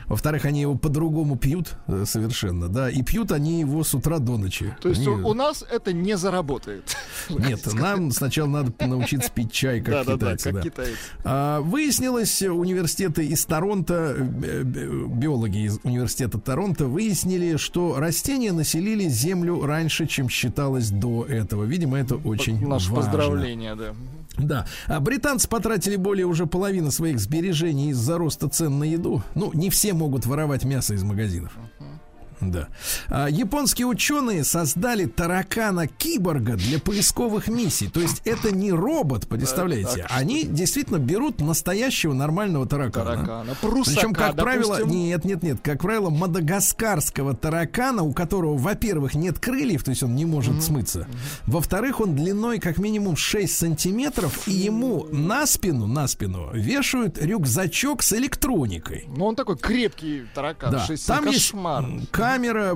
Во-вторых, 0.08 0.46
они 0.46 0.62
его 0.62 0.76
по-другому 0.76 1.38
пьют 1.38 1.76
э, 1.88 2.04
совершенно, 2.06 2.68
да, 2.68 2.90
и 2.90 3.02
пьют 3.02 3.32
они 3.32 3.60
его 3.62 3.84
с 3.84 3.94
утра 3.94 4.20
до 4.20 4.38
ночи. 4.38 4.76
То 4.82 4.90
есть 4.90 5.02
Они- 5.08 5.22
у, 5.24 5.34
нас 5.34 5.64
это 5.72 5.94
не 5.94 6.18
заработает. 6.18 6.96
Нет, 7.30 7.66
нам 7.74 8.12
сначала 8.12 8.48
надо 8.48 8.74
научиться 8.86 9.32
пить 9.32 9.52
чай, 9.52 9.82
как 9.82 10.06
китайцы. 10.06 10.44
как 10.52 10.54
да. 10.56 10.62
китайцы. 10.62 10.98
А, 11.24 11.62
выяснилось, 11.62 12.42
университеты 12.42 13.26
из 13.26 13.46
Торонто, 13.46 14.16
э, 14.18 14.64
би- 14.64 15.08
биологи 15.08 15.66
из 15.66 15.80
университета 15.84 16.40
Торонто 16.40 16.86
выяснили, 16.86 17.58
что 17.58 17.96
растения 17.98 18.52
населили 18.52 19.08
Землю 19.08 19.66
раньше, 19.66 20.06
чем 20.08 20.30
считалось 20.30 20.90
до 20.90 21.26
этого. 21.26 21.64
Видимо, 21.64 21.98
это 21.98 22.16
очень 22.16 22.56
Наше 22.68 22.92
важно. 22.92 22.96
поздравление, 22.96 23.76
да. 23.76 23.94
Да. 24.38 24.66
А 24.88 25.00
британцы 25.00 25.48
потратили 25.48 25.96
более 25.96 26.26
уже 26.26 26.46
половины 26.46 26.92
своих 26.92 27.20
сбережений 27.20 27.90
из-за 27.90 28.18
роста 28.18 28.50
цен 28.50 28.80
на 28.80 28.84
еду. 28.84 29.24
Ну, 29.34 29.52
не 29.54 29.70
все 29.70 29.94
могут 29.94 30.26
воровать 30.26 30.64
мясо 30.66 30.94
из 30.94 31.04
магазинов. 31.04 31.54
Да. 32.42 32.68
А, 33.10 33.28
японские 33.28 33.88
ученые 33.88 34.44
создали 34.44 35.06
таракана-киборга 35.06 36.56
для 36.56 36.80
поисковых 36.80 37.48
миссий. 37.48 37.88
То 37.88 38.00
есть 38.02 38.22
это 38.26 38.52
не 38.54 38.72
робот, 38.72 39.28
представляете? 39.28 40.04
так, 40.04 40.12
Они 40.12 40.44
действительно 40.44 40.98
берут 40.98 41.40
настоящего 41.42 42.14
нормального 42.14 42.66
таракана. 42.68 43.06
Таракана. 43.16 43.56
Прусака, 43.62 43.96
Причем, 44.00 44.14
как 44.14 44.36
правило, 44.36 44.78
допустим. 44.78 45.00
нет, 45.00 45.26
нет, 45.26 45.44
нет, 45.44 45.60
как 45.64 45.82
правило, 45.82 46.10
мадагаскарского 46.10 47.36
таракана, 47.36 48.04
у 48.04 48.14
которого, 48.14 48.58
во-первых, 48.58 49.16
нет 49.16 49.40
крыльев, 49.40 49.84
то 49.84 49.92
есть 49.92 50.04
он 50.04 50.16
не 50.16 50.26
может 50.26 50.64
смыться. 50.64 51.08
Во-вторых, 51.46 52.00
он 52.00 52.16
длиной 52.16 52.60
как 52.60 52.78
минимум 52.78 53.16
6 53.16 53.56
сантиметров, 53.58 54.48
и 54.48 54.52
ему 54.52 55.08
на 55.12 55.46
спину, 55.46 55.88
на 55.88 56.08
спину 56.08 56.50
вешают 56.54 57.18
рюкзачок 57.22 58.04
с 58.04 58.14
электроникой. 58.14 59.06
Ну, 59.08 59.26
он 59.26 59.36
такой 59.36 59.58
крепкий 59.58 60.24
таракан. 60.34 60.72
Да, 60.72 60.86
шесть- 60.86 61.08
там 61.08 61.26
есть 61.28 61.52
кошмар. 61.52 61.84
м, 61.84 62.08
камера, 62.26 62.76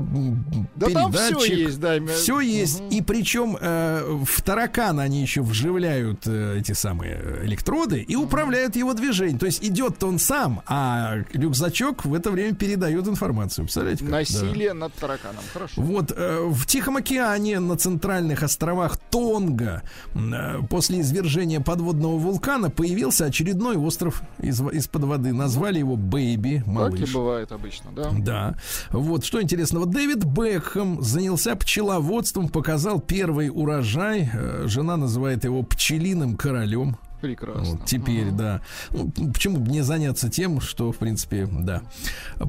Да 0.75 0.87
передатчик. 0.87 1.37
всё 1.39 1.55
есть, 1.55 1.79
да, 1.79 1.93
Все 2.07 2.39
есть. 2.39 2.81
И 2.91 3.01
причем 3.01 3.57
э, 3.59 4.23
в 4.25 4.41
таракана 4.41 5.03
они 5.03 5.21
еще 5.21 5.41
вживляют 5.41 6.27
э, 6.27 6.57
эти 6.59 6.71
самые 6.73 7.19
электроды 7.43 8.01
и 8.01 8.15
управляют 8.15 8.75
его 8.75 8.93
движением. 8.93 9.39
То 9.39 9.45
есть 9.45 9.63
идет 9.63 10.03
он 10.03 10.19
сам, 10.19 10.61
а 10.65 11.17
рюкзачок 11.33 12.05
в 12.05 12.13
это 12.13 12.31
время 12.31 12.55
передает 12.55 13.07
информацию. 13.07 13.65
Представляете? 13.65 14.03
как? 14.05 14.11
Да. 14.11 14.17
Насилие 14.19 14.73
над 14.73 14.93
тараканом. 14.93 15.43
Хорошо. 15.53 15.81
Вот 15.81 16.11
э, 16.15 16.45
в 16.49 16.65
Тихом 16.65 16.97
океане 16.97 17.59
на 17.59 17.77
центральных 17.77 18.43
островах 18.43 18.97
Тонга 19.09 19.81
э, 20.15 20.59
после 20.69 21.01
извержения 21.01 21.59
подводного 21.59 22.17
вулкана 22.17 22.69
появился 22.69 23.25
очередной 23.25 23.77
остров 23.77 24.21
из, 24.39 24.61
из-под 24.61 25.03
воды. 25.03 25.33
Назвали 25.33 25.79
его 25.79 25.95
Бэйби, 25.95 26.59
Так 26.59 26.67
и 26.67 26.69
малыш. 26.69 27.13
бывает 27.13 27.51
обычно, 27.51 27.91
да. 27.95 28.09
Да. 28.11 28.55
Вот, 28.91 29.25
что 29.25 29.38
интересного. 29.41 29.85
Дэвид 29.85 30.23
Бекхэм 30.23 31.01
занялся 31.01 31.55
пчеловодством, 31.55 32.49
показал 32.49 32.99
первый 32.99 33.49
урожай. 33.49 34.29
Э, 34.33 34.63
Жена 34.67 34.97
называет 34.97 35.43
его 35.43 35.63
пчелиным 35.63 36.37
королем. 36.37 36.97
Прекрасно. 37.21 37.75
Вот, 37.75 37.85
теперь, 37.85 38.31
да. 38.31 38.61
Ну, 38.91 39.11
почему 39.33 39.57
бы 39.57 39.69
не 39.69 39.81
заняться 39.81 40.29
тем, 40.29 40.61
что, 40.61 40.91
в 40.91 40.97
принципе, 40.97 41.47
да, 41.51 41.81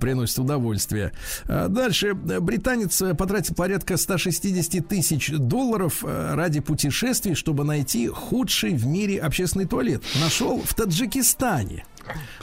приносит 0.01 0.39
удовольствие. 0.39 1.13
А 1.47 1.69
Дальше. 1.69 2.15
Британец 2.15 3.03
э, 3.03 3.15
потратил 3.15 3.55
порядка 3.55 3.97
160 3.97 4.87
тысяч 4.87 5.31
долларов 5.33 6.05
э, 6.05 6.35
ради 6.35 6.61
путешествий, 6.61 7.35
чтобы 7.35 7.65
найти 7.65 8.07
худший 8.07 8.75
в 8.75 8.87
мире 8.87 9.19
общественный 9.19 9.67
туалет. 9.67 10.03
Нашел 10.21 10.61
в 10.63 10.75
Таджикистане. 10.75 11.85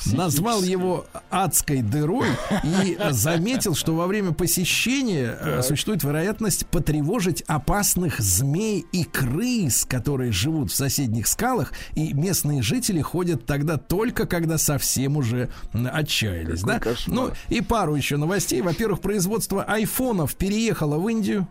Назвал 0.05 0.63
его 0.63 1.05
адской 1.29 1.81
дырой 1.81 2.27
и 2.63 2.97
заметил, 3.11 3.75
что 3.75 3.95
во 3.95 4.07
время 4.07 4.31
посещения 4.31 5.37
э, 5.39 5.61
существует 5.61 6.03
вероятность 6.03 6.67
потревожить 6.67 7.43
опасных 7.47 8.19
змей 8.19 8.85
и 8.91 9.03
крыс, 9.03 9.85
которые 9.85 10.31
живут 10.31 10.71
в 10.71 10.75
соседних 10.75 11.27
скалах, 11.27 11.73
и 11.93 12.13
местные 12.13 12.61
жители 12.61 13.01
ходят 13.01 13.45
тогда 13.45 13.77
только, 13.77 14.25
когда 14.27 14.57
совсем 14.57 15.17
уже 15.17 15.49
отчаялись. 15.73 16.61
Какой 16.61 16.73
Да? 16.73 16.79
кошмар. 16.79 17.15
Ну 17.15 17.31
и 17.49 17.61
пару 17.61 17.95
еще 17.95 18.17
новостей. 18.17 18.61
Во-первых, 18.61 19.01
производство 19.01 19.63
айфонов 19.63 20.35
переехало 20.35 20.97
в 20.97 21.07
Индию. 21.09 21.47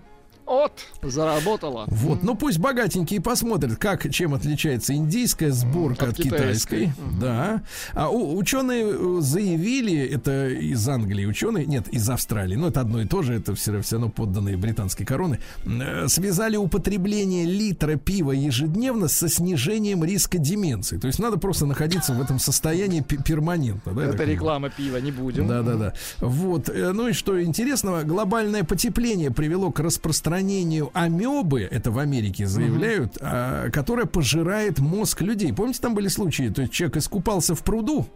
От, 0.47 0.72
заработала. 1.03 1.84
Вот, 1.88 2.22
ну 2.22 2.34
пусть 2.36 2.59
богатенькие 2.59 3.20
посмотрят, 3.20 3.76
как, 3.76 4.09
чем 4.12 4.32
отличается 4.34 4.94
индийская 4.94 5.51
сборка 5.51 6.05
от, 6.07 6.11
От 6.12 6.16
китайской. 6.16 6.86
китайской. 6.86 6.92
Да. 7.20 7.62
А 7.94 8.09
у- 8.11 8.36
ученые 8.38 8.84
э, 8.86 9.16
заявили, 9.20 9.99
это 10.07 10.49
из 10.49 10.88
Англии 10.88 11.26
ученые, 11.26 11.66
нет, 11.66 11.88
из 11.88 12.09
Австралии, 12.09 12.55
но 12.57 12.68
это 12.68 12.80
одно 12.80 13.01
и 13.03 13.07
то 13.07 13.22
же, 13.22 13.34
это 13.34 13.55
все, 13.55 13.80
все 13.82 13.97
равно 13.97 14.09
подданные 14.09 14.57
британской 14.57 15.05
короны, 15.05 15.40
э, 15.64 16.07
связали 16.09 16.57
употребление 16.57 17.44
литра 17.44 17.97
пива 17.97 18.32
ежедневно 18.32 19.09
со 19.09 19.28
снижением 19.28 20.05
риска 20.05 20.38
деменции. 20.38 20.99
То 20.99 21.09
есть 21.09 21.18
надо 21.18 21.38
просто 21.38 21.66
находиться 21.66 22.12
в 22.12 22.20
этом 22.22 22.38
состоянии 22.38 23.01
пе- 23.01 23.16
перманентно. 23.18 23.92
Да, 23.94 24.05
Это 24.05 24.22
реклама 24.24 24.70
пива, 24.70 24.99
не 24.99 25.11
будем. 25.11 25.49
Да, 25.49 25.62
да, 25.62 25.74
да. 25.74 25.92
Вот. 26.20 26.68
э, 26.68 26.92
Ну 26.92 27.09
и 27.09 27.12
что 27.12 27.42
интересного, 27.42 28.03
глобальное 28.03 28.62
потепление 28.62 29.30
привело 29.32 29.72
к 29.72 29.80
распространению 29.80 30.36
распространению 30.37 30.91
амебы, 30.93 31.62
это 31.62 31.91
в 31.91 31.99
Америке 31.99 32.47
заявляют, 32.47 33.16
а, 33.20 33.70
которая 33.70 34.07
пожирает 34.07 34.78
мозг 34.78 35.22
людей. 35.22 35.53
Помните, 35.53 35.80
там 35.80 35.95
были 35.95 36.09
случаи, 36.09 36.51
то 36.51 36.62
есть 36.62 36.72
человек 36.72 36.99
искупался 36.99 37.55
в 37.55 37.62
пруду, 37.62 38.07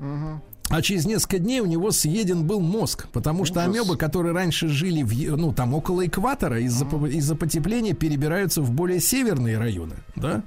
а 0.69 0.83
через 0.83 1.05
несколько 1.05 1.39
дней 1.39 1.61
у 1.61 1.67
него 1.67 1.91
съеден 1.91 2.47
был 2.47 2.61
мозг, 2.61 3.09
потому 3.13 3.45
что 3.45 3.65
амебы, 3.65 3.97
которые 3.97 4.33
раньше 4.33 4.69
жили 4.69 5.03
в, 5.03 5.37
ну 5.37 5.53
там 5.53 5.75
около 5.75 6.07
экватора, 6.07 6.61
из-за 6.61 6.85
из-за 6.85 7.35
потепления 7.35 7.93
перебираются 7.93 8.63
в 8.63 8.71
более 8.71 9.01
северные 9.01 9.59
районы, 9.59 9.97
да. 10.15 10.43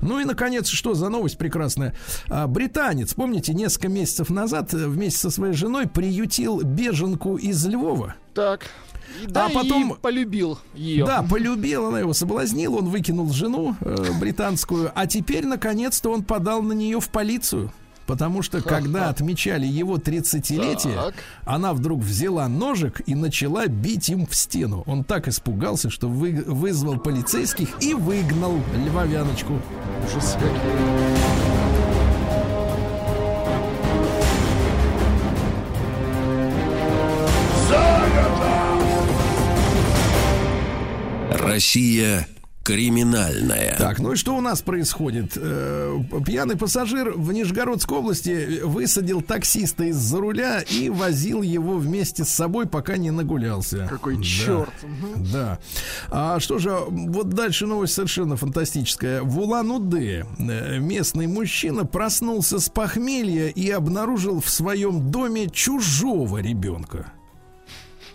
Ну 0.00 0.18
и 0.18 0.24
наконец, 0.24 0.68
что 0.68 0.94
за 0.94 1.08
новость 1.10 1.38
прекрасная? 1.38 1.94
А, 2.28 2.46
британец, 2.48 3.14
помните, 3.14 3.54
несколько 3.54 3.88
месяцев 3.88 4.30
назад 4.30 4.74
э, 4.74 4.88
вместе 4.88 5.20
со 5.20 5.30
своей 5.30 5.54
женой 5.54 5.86
приютил 5.86 6.60
беженку 6.62 7.36
из 7.36 7.64
Львова. 7.64 8.16
Так. 8.34 8.66
И, 9.22 9.26
да, 9.26 9.46
А 9.46 9.50
потом- 9.50 9.92
и 9.92 9.96
полюбил 9.96 10.58
ее. 10.74 11.04
Да, 11.06 11.22
полюбил, 11.22 11.86
она 11.86 12.00
его 12.00 12.12
соблазнила, 12.12 12.76
он 12.76 12.88
выкинул 12.88 13.30
жену 13.32 13.76
э, 13.80 14.06
британскую, 14.20 14.90
а 14.94 15.06
теперь, 15.06 15.46
наконец-то, 15.46 16.10
он 16.10 16.22
подал 16.24 16.62
на 16.62 16.72
нее 16.72 17.00
в 17.00 17.08
полицию. 17.08 17.72
Потому 18.06 18.40
что, 18.40 18.62
когда 18.62 19.10
отмечали 19.10 19.66
его 19.66 19.98
30-летие, 19.98 20.94
Так. 20.94 21.14
она 21.44 21.74
вдруг 21.74 22.00
взяла 22.00 22.48
ножик 22.48 23.02
и 23.04 23.14
начала 23.14 23.66
бить 23.66 24.08
им 24.08 24.26
в 24.26 24.34
стену. 24.34 24.82
Он 24.86 25.04
так 25.04 25.28
испугался, 25.28 25.90
что 25.90 26.08
вы- 26.08 26.42
вызвал 26.46 26.98
полицейских 26.98 27.68
и 27.82 27.92
выгнал 27.92 28.54
львовяночку. 28.86 29.60
Ужас 30.06 30.36
какие. 30.40 31.57
Россия 41.58 42.28
криминальная. 42.62 43.74
Так, 43.78 43.98
ну 43.98 44.12
и 44.12 44.14
что 44.16 44.36
у 44.36 44.40
нас 44.40 44.62
происходит? 44.62 45.32
Э, 45.34 45.98
Пьяный 46.24 46.56
пассажир 46.56 47.10
в 47.16 47.32
Нижегородской 47.32 47.98
области 47.98 48.60
высадил 48.62 49.22
таксиста 49.22 49.82
из-за 49.86 50.18
руля 50.20 50.60
и 50.60 50.88
возил 50.88 51.42
его 51.42 51.78
вместе 51.78 52.22
с 52.24 52.28
собой, 52.28 52.66
пока 52.68 52.96
не 52.96 53.10
нагулялся. 53.10 53.88
Какой 53.90 54.18
Да. 54.18 54.22
черт. 54.22 54.70
Да. 55.32 55.58
А 56.12 56.38
что 56.38 56.58
же, 56.58 56.78
вот 56.88 57.30
дальше 57.30 57.66
новость 57.66 57.94
совершенно 57.94 58.36
фантастическая. 58.36 59.22
В 59.22 59.36
Улан-Удэ 59.40 60.26
э, 60.38 60.78
местный 60.78 61.26
мужчина 61.26 61.84
проснулся 61.84 62.60
с 62.60 62.68
похмелья 62.68 63.48
и 63.48 63.68
обнаружил 63.68 64.40
в 64.40 64.48
своем 64.48 65.10
доме 65.10 65.48
чужого 65.50 66.38
ребенка. 66.38 67.12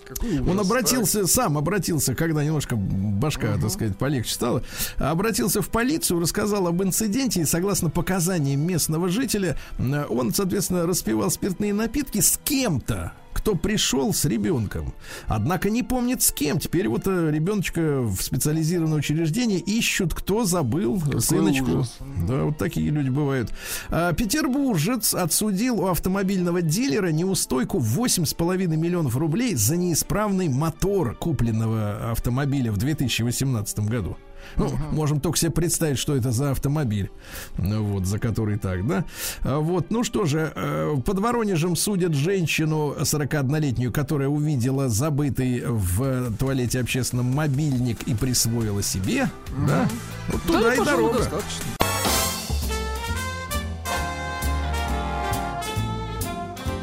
Какой 0.06 0.40
Он 0.40 0.60
ужас, 0.60 0.66
обратился, 0.68 1.28
сам 1.28 1.58
обратился, 1.58 2.16
когда 2.16 2.44
немножко 2.44 2.76
башка, 2.76 3.58
так 3.60 3.70
сказать, 3.70 3.98
полегче 3.98 4.34
стала, 4.34 4.64
обратился 4.98 5.62
в 5.62 5.70
полицию, 5.70 6.20
рассказал 6.20 6.68
об 6.68 6.82
инциденте, 6.84 7.42
и 7.42 7.46
согласно 7.46 7.90
показаниям 7.90 8.62
местного 8.62 9.10
жителя, 9.10 9.58
он, 9.78 10.34
соответственно, 10.34 10.86
распивал 10.86 11.32
спиртные 11.32 11.74
напитки 11.74 12.20
с 12.20 12.40
кем-то, 12.44 13.14
кто 13.34 13.56
пришел 13.56 14.14
с 14.14 14.26
ребенком. 14.26 14.94
Однако 15.28 15.70
не 15.70 15.84
помнит 15.84 16.22
с 16.22 16.32
кем. 16.32 16.60
Теперь 16.60 16.88
вот 16.88 17.08
э, 17.08 17.32
ребеночка 17.32 18.02
в 18.02 18.22
специализированное 18.22 18.98
учреждение 18.98 19.60
ищут, 19.60 20.14
кто 20.14 20.46
забыл 20.46 21.02
сыночку. 21.20 21.72
ужас. 21.72 21.98
Да, 22.28 22.44
вот 22.46 22.58
такие 22.58 22.90
люди 22.90 23.10
бывают. 23.10 23.52
А, 23.90 24.14
Петербуржец 24.14 25.14
отсудил 25.14 25.82
у 25.82 25.88
автомобильного 25.88 26.62
дилера 26.62 27.10
неустойку 27.10 27.80
в 27.80 28.00
8,5 28.00 28.68
миллионов 28.76 29.18
рублей 29.18 29.56
за 29.56 29.78
неисправный 29.78 30.50
мотор 30.50 31.16
купленного 31.16 32.12
автомобиля 32.12 32.72
в 32.72 32.78
2018 32.78 33.80
году. 33.80 34.18
Ну, 34.58 34.72
можем 34.92 35.20
только 35.20 35.38
себе 35.38 35.52
представить, 35.52 35.98
что 35.98 36.16
это 36.16 36.32
за 36.32 36.52
автомобиль, 36.52 37.10
ну, 37.58 37.84
вот, 37.84 38.06
за 38.06 38.20
который 38.20 38.58
так, 38.58 38.86
да? 38.88 39.06
А, 39.42 39.60
Вот, 39.60 39.90
ну 39.92 40.04
что 40.04 40.26
же, 40.26 40.52
э, 40.56 40.96
под 41.06 41.20
Воронежем 41.20 41.76
судят 41.76 42.14
женщину 42.14 42.96
41-летнюю, 43.00 43.92
которая 43.92 44.28
увидела 44.30 44.90
забытый 44.90 45.64
в 45.66 46.36
туалете 46.38 46.80
общественном 46.80 47.28
мобильник 47.34 48.04
и 48.04 48.14
присвоила 48.16 48.82
себе, 48.84 49.30
да? 49.68 49.88
Вот 50.30 50.42
Да, 50.48 50.54
туда 50.54 50.74
и 50.74 50.78
пожалуй, 50.78 51.02
дорога. 51.04 51.18
достаточно. 51.20 51.64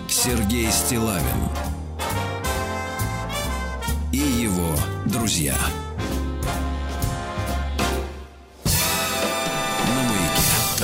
Сергей 0.08 0.70
Стилавин 0.70 1.24
и 4.12 4.18
его 4.18 4.74
друзья. 5.06 5.54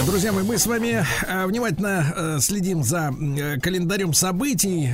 Друзья 0.05 0.31
мои, 0.31 0.45
мы 0.45 0.59
с 0.59 0.67
вами 0.67 1.03
э, 1.27 1.47
внимательно 1.47 2.13
э, 2.15 2.39
следим 2.41 2.83
за 2.85 3.15
э, 3.19 3.59
календарем 3.59 4.13
событий, 4.13 4.91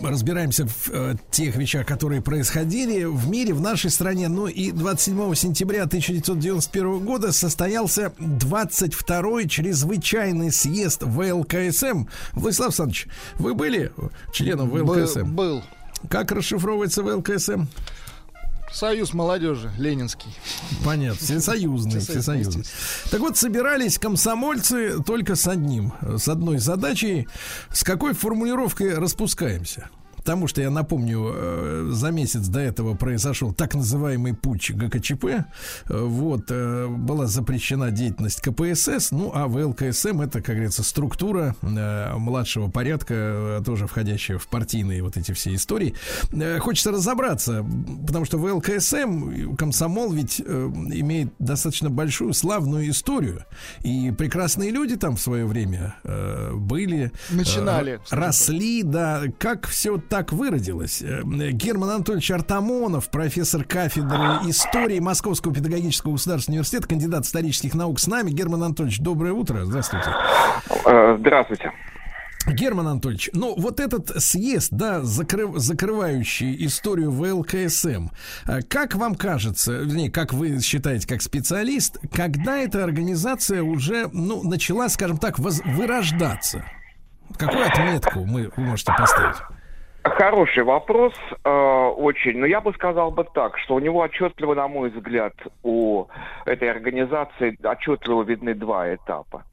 разбираемся 0.00 0.66
в 0.66 1.18
тех 1.30 1.54
вещах, 1.56 1.86
которые 1.86 2.22
происходили 2.22 3.04
в 3.04 3.28
мире, 3.28 3.52
в 3.52 3.60
нашей 3.60 3.90
стране. 3.90 4.28
Ну 4.28 4.46
и 4.46 4.70
27 4.70 5.34
сентября 5.34 5.82
1991 5.82 7.04
года 7.04 7.32
состоялся 7.32 8.12
22-й 8.18 9.48
чрезвычайный 9.48 10.50
съезд 10.50 11.02
ВЛКСМ. 11.02 12.06
Владислав 12.32 12.68
Александрович, 12.68 13.08
вы 13.34 13.54
были 13.54 13.92
членом 14.32 14.70
ВЛКСМ? 14.70 15.24
Был, 15.24 15.56
был. 15.56 15.62
Как 16.08 16.32
расшифровывается 16.32 17.02
ВЛКСМ? 17.02 17.64
Союз 18.74 19.14
молодежи, 19.14 19.70
Ленинский. 19.78 20.34
Понятно, 20.84 21.18
всесоюзный, 21.18 22.00
Всесоюзный. 22.00 22.64
Так 23.10 23.20
вот, 23.20 23.36
собирались 23.36 23.98
комсомольцы 24.00 25.00
только 25.04 25.36
с 25.36 25.46
одним, 25.46 25.92
с 26.02 26.26
одной 26.26 26.58
задачей. 26.58 27.28
С 27.72 27.84
какой 27.84 28.14
формулировкой 28.14 28.98
распускаемся? 28.98 29.90
Потому 30.24 30.46
что, 30.46 30.62
я 30.62 30.70
напомню, 30.70 31.32
э, 31.34 31.88
за 31.92 32.10
месяц 32.10 32.48
до 32.48 32.58
этого 32.58 32.94
произошел 32.94 33.52
так 33.52 33.74
называемый 33.74 34.32
путч 34.32 34.70
ГКЧП. 34.70 35.24
Э, 35.24 35.44
Вот, 35.90 36.46
э, 36.48 36.86
была 36.88 37.26
запрещена 37.26 37.90
деятельность 37.90 38.40
КПСС, 38.40 39.10
ну, 39.10 39.32
а 39.34 39.46
ВЛКСМ 39.48 40.22
это, 40.22 40.40
как 40.40 40.54
говорится, 40.54 40.82
структура 40.82 41.54
младшего 41.60 42.70
порядка, 42.70 43.62
тоже 43.66 43.86
входящая 43.86 44.38
в 44.38 44.48
партийные 44.48 45.02
вот 45.02 45.18
эти 45.18 45.32
все 45.32 45.54
истории. 45.54 45.94
Хочется 46.58 46.90
разобраться, 46.90 47.62
потому 48.06 48.24
что 48.24 48.38
ВЛКСМ, 48.38 49.56
комсомол 49.56 50.10
ведь 50.10 50.40
имеет 50.40 51.34
достаточно 51.38 51.90
большую 51.90 52.32
славную 52.32 52.88
историю. 52.88 53.44
И 53.82 54.10
прекрасные 54.10 54.70
люди 54.70 54.96
там 54.96 55.16
в 55.16 55.20
свое 55.20 55.44
время 55.44 55.96
были. 56.54 57.12
Начинали, 57.30 58.00
росли, 58.10 58.82
да. 58.82 59.24
Как 59.38 59.66
все 59.66 59.98
так 60.14 60.32
выродилось? 60.32 61.02
Э, 61.02 61.22
Герман 61.24 61.90
Анатольевич 61.90 62.30
Артамонов, 62.30 63.10
профессор 63.10 63.64
кафедры 63.64 64.48
истории 64.48 65.00
Московского 65.00 65.52
педагогического 65.52 66.12
государственного 66.12 66.58
университета, 66.58 66.86
кандидат 66.86 67.24
исторических 67.24 67.74
наук 67.74 67.98
с 67.98 68.06
нами. 68.06 68.30
Герман 68.30 68.62
Анатольевич, 68.62 69.00
доброе 69.00 69.32
утро. 69.32 69.64
Здравствуйте. 69.64 70.10
Э, 70.86 71.16
Здравствуйте. 71.18 71.72
Герман 72.46 72.86
Анатольевич, 72.86 73.30
ну 73.32 73.56
вот 73.58 73.80
этот 73.80 74.22
съезд, 74.22 74.68
да, 74.70 75.00
закрыв- 75.02 75.56
закрывающий 75.58 76.64
историю 76.64 77.10
ВЛКСМ, 77.10 78.10
э, 78.46 78.60
как 78.68 78.94
вам 78.94 79.16
кажется, 79.16 79.72
вернее, 79.72 80.12
как 80.12 80.32
вы 80.32 80.60
считаете 80.60 81.08
как 81.08 81.22
специалист, 81.22 81.98
когда 82.14 82.58
эта 82.58 82.84
организация 82.84 83.64
уже, 83.64 84.08
ну, 84.12 84.44
начала, 84.48 84.88
скажем 84.90 85.18
так, 85.18 85.40
воз- 85.40 85.62
вырождаться? 85.64 86.64
Какую 87.36 87.66
отметку 87.66 88.24
мы, 88.24 88.52
вы 88.56 88.62
можете 88.62 88.92
поставить? 88.96 89.38
Хороший 90.04 90.64
вопрос, 90.64 91.14
э, 91.44 91.50
очень. 91.50 92.38
Но 92.38 92.44
я 92.44 92.60
бы 92.60 92.74
сказал 92.74 93.10
бы 93.10 93.24
так, 93.24 93.58
что 93.58 93.74
у 93.74 93.78
него 93.78 94.00
отчетливо, 94.00 94.54
на 94.54 94.68
мой 94.68 94.90
взгляд, 94.90 95.32
у 95.62 96.04
этой 96.44 96.70
организации 96.70 97.56
отчетливо 97.64 98.22
видны 98.22 98.54
два 98.54 98.94
этапа. 98.94 99.44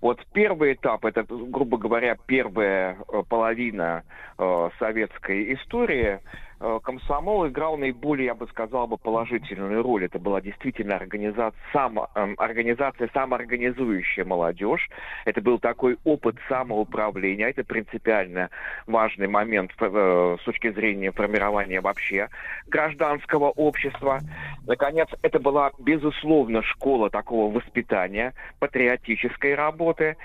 Вот 0.00 0.20
первый 0.32 0.74
этап, 0.74 1.04
это, 1.04 1.24
грубо 1.28 1.76
говоря, 1.76 2.16
первая 2.26 2.98
э, 3.12 3.22
половина 3.28 4.04
э, 4.38 4.68
советской 4.78 5.54
истории, 5.54 6.20
комсомол 6.58 7.46
играл 7.48 7.76
наиболее, 7.76 8.26
я 8.26 8.34
бы 8.34 8.46
сказал, 8.48 8.86
бы 8.86 8.96
положительную 8.96 9.82
роль. 9.82 10.04
Это 10.04 10.18
была 10.18 10.40
действительно 10.40 10.96
организация, 10.96 11.60
само, 11.72 12.08
эм, 12.14 12.34
организация 12.38 13.08
самоорганизующая 13.12 14.24
молодежь. 14.24 14.88
Это 15.24 15.40
был 15.40 15.58
такой 15.58 15.98
опыт 16.04 16.36
самоуправления. 16.48 17.48
Это 17.48 17.64
принципиально 17.64 18.50
важный 18.86 19.28
момент 19.28 19.72
э, 19.80 20.36
с 20.40 20.44
точки 20.44 20.72
зрения 20.72 21.12
формирования 21.12 21.80
вообще 21.80 22.28
гражданского 22.66 23.50
общества. 23.50 24.20
Наконец, 24.66 25.08
это 25.22 25.38
была, 25.38 25.72
безусловно, 25.78 26.62
школа 26.62 27.10
такого 27.10 27.52
воспитания, 27.52 28.32
патриотической 28.58 29.54
работы. 29.54 30.16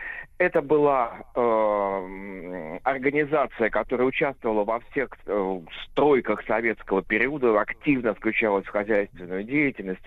Это 0.41 0.63
была 0.63 1.23
э, 1.35 2.79
организация, 2.83 3.69
которая 3.69 4.07
участвовала 4.07 4.63
во 4.63 4.79
всех 4.79 5.09
э, 5.27 5.59
перестройках 5.91 6.43
советского 6.45 7.01
периода 7.03 7.59
активно 7.59 8.13
включалась 8.13 8.65
в 8.65 8.69
хозяйственную 8.69 9.43
деятельность, 9.43 10.01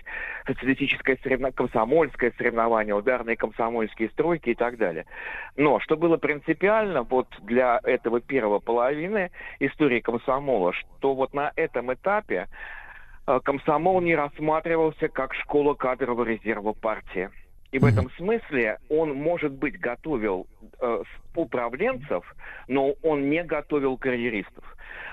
социалистическое 0.45 1.17
соревно... 1.23 1.51
комсомольское 1.51 2.33
соревнование, 2.37 2.93
ударные 2.93 3.37
комсомольские 3.37 4.09
стройки 4.09 4.49
и 4.49 4.55
так 4.55 4.77
далее. 4.77 5.05
Но 5.55 5.79
что 5.79 5.95
было 5.95 6.17
принципиально 6.17 7.03
вот 7.03 7.27
для 7.43 7.79
этого 7.83 8.19
первого 8.19 8.59
половины 8.59 9.31
истории 9.59 9.99
комсомола, 10.01 10.73
что 10.73 11.15
вот 11.15 11.33
на 11.33 11.51
этом 11.55 11.93
этапе 11.93 12.47
э, 13.27 13.39
комсомол 13.43 14.01
не 14.01 14.15
рассматривался 14.15 15.07
как 15.07 15.33
школа 15.33 15.75
кадрового 15.75 16.23
резерва 16.25 16.73
партии. 16.73 17.29
И 17.75 17.77
в 17.77 17.83
этом 17.83 18.09
смысле 18.11 18.77
он, 18.87 19.15
может 19.15 19.51
быть, 19.51 19.77
готовил 19.77 20.47
э, 20.79 21.03
управленцев, 21.35 22.23
но 22.69 22.93
он 23.03 23.29
не 23.29 23.43
готовил 23.43 23.97
карьеристов. 23.97 24.63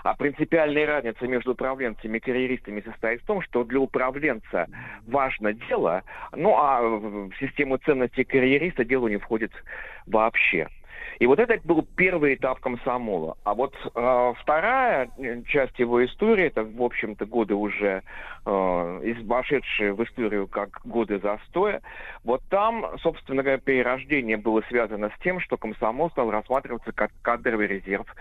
А 0.05 0.15
принципиальная 0.15 0.87
разница 0.87 1.27
между 1.27 1.55
управленцами 1.55 2.19
и 2.19 2.21
карьеристами 2.21 2.81
состоит 2.83 3.21
в 3.23 3.27
том, 3.27 3.43
что 3.43 3.65
для 3.65 3.81
управленца 3.81 4.69
важно 5.09 5.55
дело, 5.55 6.05
ну 6.37 6.55
а 6.57 6.83
в 6.83 7.33
систему 7.41 7.79
ценностей 7.79 8.23
карьериста 8.23 8.85
дело 8.85 9.09
не 9.09 9.17
входит 9.17 9.51
вообще. 10.07 10.69
И 11.23 11.27
вот 11.27 11.39
это 11.39 11.57
был 11.63 11.87
первый 11.95 12.35
этап 12.35 12.59
комсомола. 12.59 13.37
А 13.45 13.55
вот 13.55 13.77
э, 13.77 14.33
вторая 14.41 15.09
часть 15.47 15.79
его 15.79 16.05
истории, 16.05 16.47
это, 16.47 16.65
в 16.65 16.83
общем-то, 16.83 17.27
годы 17.27 17.55
уже 17.55 18.03
э, 18.45 19.15
вошедшие 19.23 19.93
в 19.93 20.03
историю 20.03 20.49
как 20.49 20.81
годы 20.85 21.21
застоя, 21.21 21.81
вот 22.25 22.43
там, 22.51 22.99
собственно 22.99 23.45
говоря, 23.45 23.59
перерождение 23.59 24.37
было 24.37 24.63
связано 24.69 25.11
с 25.11 25.23
тем, 25.23 25.39
что 25.39 25.57
комсомол 25.57 26.11
стал 26.11 26.29
рассматриваться 26.29 26.91
как 26.91 27.13
кадровый 27.23 27.69
резерв 27.69 28.13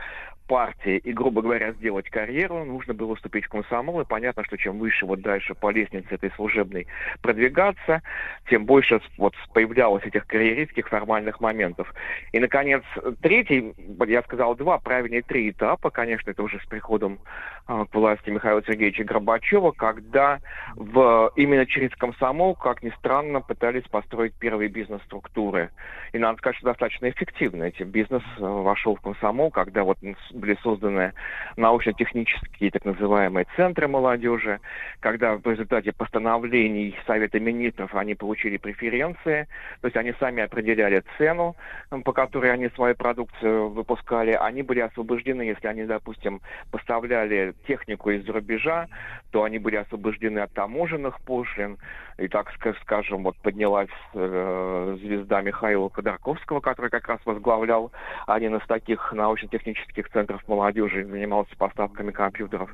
партии. 0.52 0.98
И, 0.98 1.14
грубо 1.14 1.42
говоря, 1.42 1.72
сделать 1.72 2.10
карьеру, 2.10 2.66
нужно 2.66 2.94
было 2.94 3.16
вступить 3.16 3.46
в 3.46 3.50
комсомол. 3.50 4.02
И 4.02 4.06
понятно, 4.06 4.44
что 4.44 4.58
чем 4.58 4.80
выше 4.80 5.06
вот 5.06 5.22
дальше 5.22 5.56
по 5.56 5.72
лестнице 5.72 6.08
этой 6.12 6.30
служебной 6.32 6.88
продвигаться, 7.22 8.02
тем 8.50 8.66
больше 8.66 9.00
вот 9.18 9.34
появлялось 9.54 10.04
этих 10.04 10.28
карьеристских 10.28 10.90
формальных 10.90 11.40
моментов. 11.40 11.94
И, 12.34 12.40
наконец, 12.40 12.84
третий, 13.22 13.74
я 14.08 14.22
сказал 14.24 14.56
два, 14.56 14.78
правильнее 14.80 15.22
три 15.22 15.50
этапа, 15.50 15.90
конечно, 15.90 16.32
это 16.32 16.44
уже 16.44 16.60
с 16.60 16.66
приходом 16.66 17.20
э, 17.68 17.86
к 17.92 17.94
власти 17.94 18.30
Михаила 18.30 18.64
Сергеевича 18.64 19.04
Горбачева, 19.04 19.72
когда 19.72 20.40
в, 20.76 21.32
именно 21.36 21.66
через 21.66 21.92
комсомол, 21.96 22.56
как 22.56 22.84
ни 22.84 22.90
странно, 22.98 23.42
пытались 23.42 23.84
построить 23.84 24.34
первые 24.34 24.70
бизнес-структуры. 24.70 25.70
И 26.14 26.18
надо 26.18 26.38
сказать, 26.38 26.58
что 26.58 26.68
достаточно 26.68 27.10
эффективно. 27.10 27.64
Эти 27.64 27.84
бизнес 27.84 28.24
э, 28.38 28.42
вошел 28.42 28.96
в 28.96 29.02
комсомол, 29.02 29.52
когда 29.52 29.84
вот 29.84 29.98
были 30.34 30.58
созданы 30.64 31.14
научно-технические 31.58 32.72
так 32.72 32.86
называемые 32.86 33.46
центры 33.56 33.88
молодежи, 33.88 34.60
когда 35.00 35.36
в 35.36 35.46
результате 35.46 35.92
постановлений 35.94 36.96
Совета 37.06 37.40
Министров 37.40 37.94
они 37.96 38.16
получили 38.16 38.58
преференции, 38.58 39.48
то 39.82 39.88
есть 39.88 39.98
они 39.98 40.14
сами 40.20 40.44
определяли 40.44 41.04
цену, 41.18 41.56
по 42.04 42.14
которой 42.14 42.52
они 42.52 42.70
свою 42.76 42.96
продукцию 42.96 43.70
выпускали, 43.70 44.32
они 44.32 44.62
были 44.64 44.80
освобождены, 44.80 45.44
если 45.44 45.68
они, 45.68 45.84
допустим, 45.84 46.42
поставляли 46.72 47.54
технику 47.68 48.12
из-за 48.12 48.34
рубежа, 48.34 48.88
то 49.32 49.44
они 49.44 49.60
были 49.60 49.78
освобождены 49.78 50.40
от 50.40 50.54
таможенных 50.54 51.22
пошлин, 51.22 51.78
и 52.18 52.28
так 52.28 52.52
скажем, 52.82 53.24
вот 53.24 53.36
поднялась 53.38 53.90
э, 54.14 54.98
звезда 55.02 55.42
Михаила 55.42 55.90
Ходорковского, 55.90 56.60
который 56.60 56.92
как 56.92 57.08
раз 57.08 57.20
возглавлял 57.26 57.92
один 58.28 58.56
из 58.56 58.66
таких 58.68 59.12
научно-технических 59.12 60.10
центров 60.10 60.48
молодежи, 60.48 61.06
занимался 61.06 61.56
поставками 61.58 62.12
компьютеров 62.12 62.70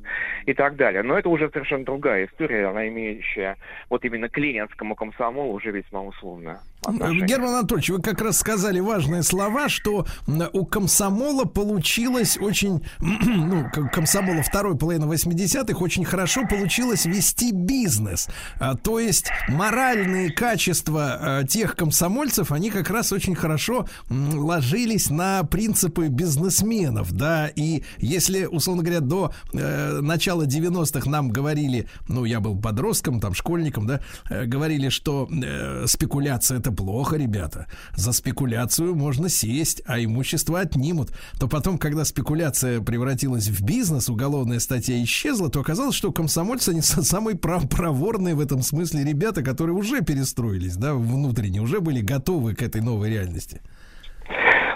и 0.45 0.53
так 0.53 0.75
далее. 0.75 1.03
Но 1.03 1.17
это 1.17 1.29
уже 1.29 1.49
совершенно 1.49 1.85
другая 1.85 2.25
история, 2.25 2.67
она 2.67 2.87
имеющая 2.87 3.57
вот 3.89 4.03
именно 4.03 4.29
к 4.29 4.37
ленинскому 4.37 4.95
комсомолу 4.95 5.53
уже 5.53 5.71
весьма 5.71 6.01
условная. 6.81 7.27
Герман 7.27 7.55
Анатольевич, 7.55 7.89
вы 7.89 8.01
как 8.01 8.21
раз 8.21 8.37
сказали 8.37 8.79
важные 8.79 9.23
слова, 9.23 9.69
что 9.69 10.05
у 10.53 10.65
комсомола 10.65 11.45
получилось 11.45 12.37
очень, 12.39 12.83
ну, 12.99 13.69
комсомола 13.91 14.41
второй 14.43 14.77
половины 14.77 15.05
80-х 15.05 15.77
очень 15.79 16.05
хорошо 16.05 16.45
получилось 16.47 17.05
вести 17.05 17.51
бизнес. 17.51 18.27
А, 18.59 18.75
то 18.75 18.99
есть 18.99 19.27
моральные 19.47 20.31
качества 20.31 21.41
э, 21.41 21.47
тех 21.47 21.75
комсомольцев, 21.75 22.51
они 22.51 22.69
как 22.69 22.89
раз 22.89 23.11
очень 23.11 23.35
хорошо 23.35 23.87
ложились 24.09 25.09
на 25.09 25.43
принципы 25.43 26.07
бизнесменов, 26.07 27.11
да, 27.13 27.47
и 27.47 27.83
если, 27.97 28.45
условно 28.45 28.83
говоря, 28.83 29.01
до 29.01 29.33
э, 29.53 29.99
начала 30.01 30.43
90-х 30.43 31.09
нам 31.09 31.29
говорили, 31.29 31.87
ну, 32.07 32.25
я 32.25 32.39
был 32.39 32.59
подростком, 32.59 33.19
там, 33.19 33.33
школьником, 33.33 33.87
да, 33.87 34.01
э, 34.29 34.45
говорили, 34.45 34.89
что 34.89 35.27
э, 35.31 35.85
спекуляция 35.87 36.59
это 36.59 36.71
плохо, 36.77 37.17
ребята, 37.17 37.67
за 37.95 38.13
спекуляцию 38.13 38.95
можно 38.95 39.27
сесть, 39.27 39.81
а 39.85 39.99
имущество 40.01 40.61
отнимут, 40.61 41.11
то 41.39 41.47
потом, 41.47 41.77
когда 41.77 42.05
спекуляция 42.05 42.79
превратилась 42.81 43.49
в 43.49 43.63
бизнес, 43.63 44.09
уголовная 44.09 44.59
статья 44.59 45.03
исчезла, 45.03 45.49
то 45.49 45.59
оказалось, 45.59 45.95
что 45.95 46.13
комсомольцы, 46.13 46.69
они 46.69 46.81
самые 46.81 47.35
проворные 47.35 48.35
в 48.35 48.39
этом 48.39 48.61
смысле 48.61 49.03
ребята, 49.03 49.41
которые 49.41 49.75
уже 49.75 50.01
перестроились, 50.01 50.77
да, 50.77 50.93
внутренне, 50.93 51.59
уже 51.59 51.81
были 51.81 52.01
готовы 52.01 52.53
к 52.55 52.61
этой 52.61 52.81
новой 52.81 53.09
реальности. 53.09 53.61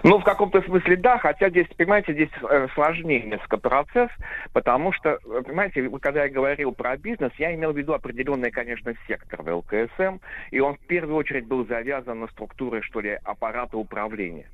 Ну, 0.04 0.18
в 0.18 0.24
каком-то 0.24 0.62
смысле 0.64 0.96
да, 0.96 1.20
хотя 1.20 1.50
здесь, 1.50 1.68
понимаете, 1.78 2.14
здесь 2.14 2.30
э, 2.50 2.68
сложнее 2.74 3.22
несколько 3.22 3.58
процесс, 3.58 4.10
потому 4.52 4.94
что, 4.94 5.20
э, 5.24 5.42
понимаете, 5.46 5.88
когда 6.02 6.24
я 6.24 6.30
говорил 6.30 6.72
про 6.72 6.98
бизнес, 6.98 7.32
я 7.38 7.54
имел 7.54 7.72
в 7.72 7.78
виду 7.78 7.94
определенный, 7.94 8.50
конечно, 8.50 8.94
сектор 9.08 9.44
в 9.44 9.56
ЛКСМ, 9.58 10.18
и 10.50 10.60
он 10.60 10.76
в 10.76 10.88
первую 10.88 11.16
очередь 11.18 11.46
был 11.46 11.68
завязан 11.68 12.22
на 12.22 12.28
структуры, 12.28 12.82
что 12.82 13.00
ли, 13.00 13.20
аппарата 13.24 13.78
управления. 13.78 14.48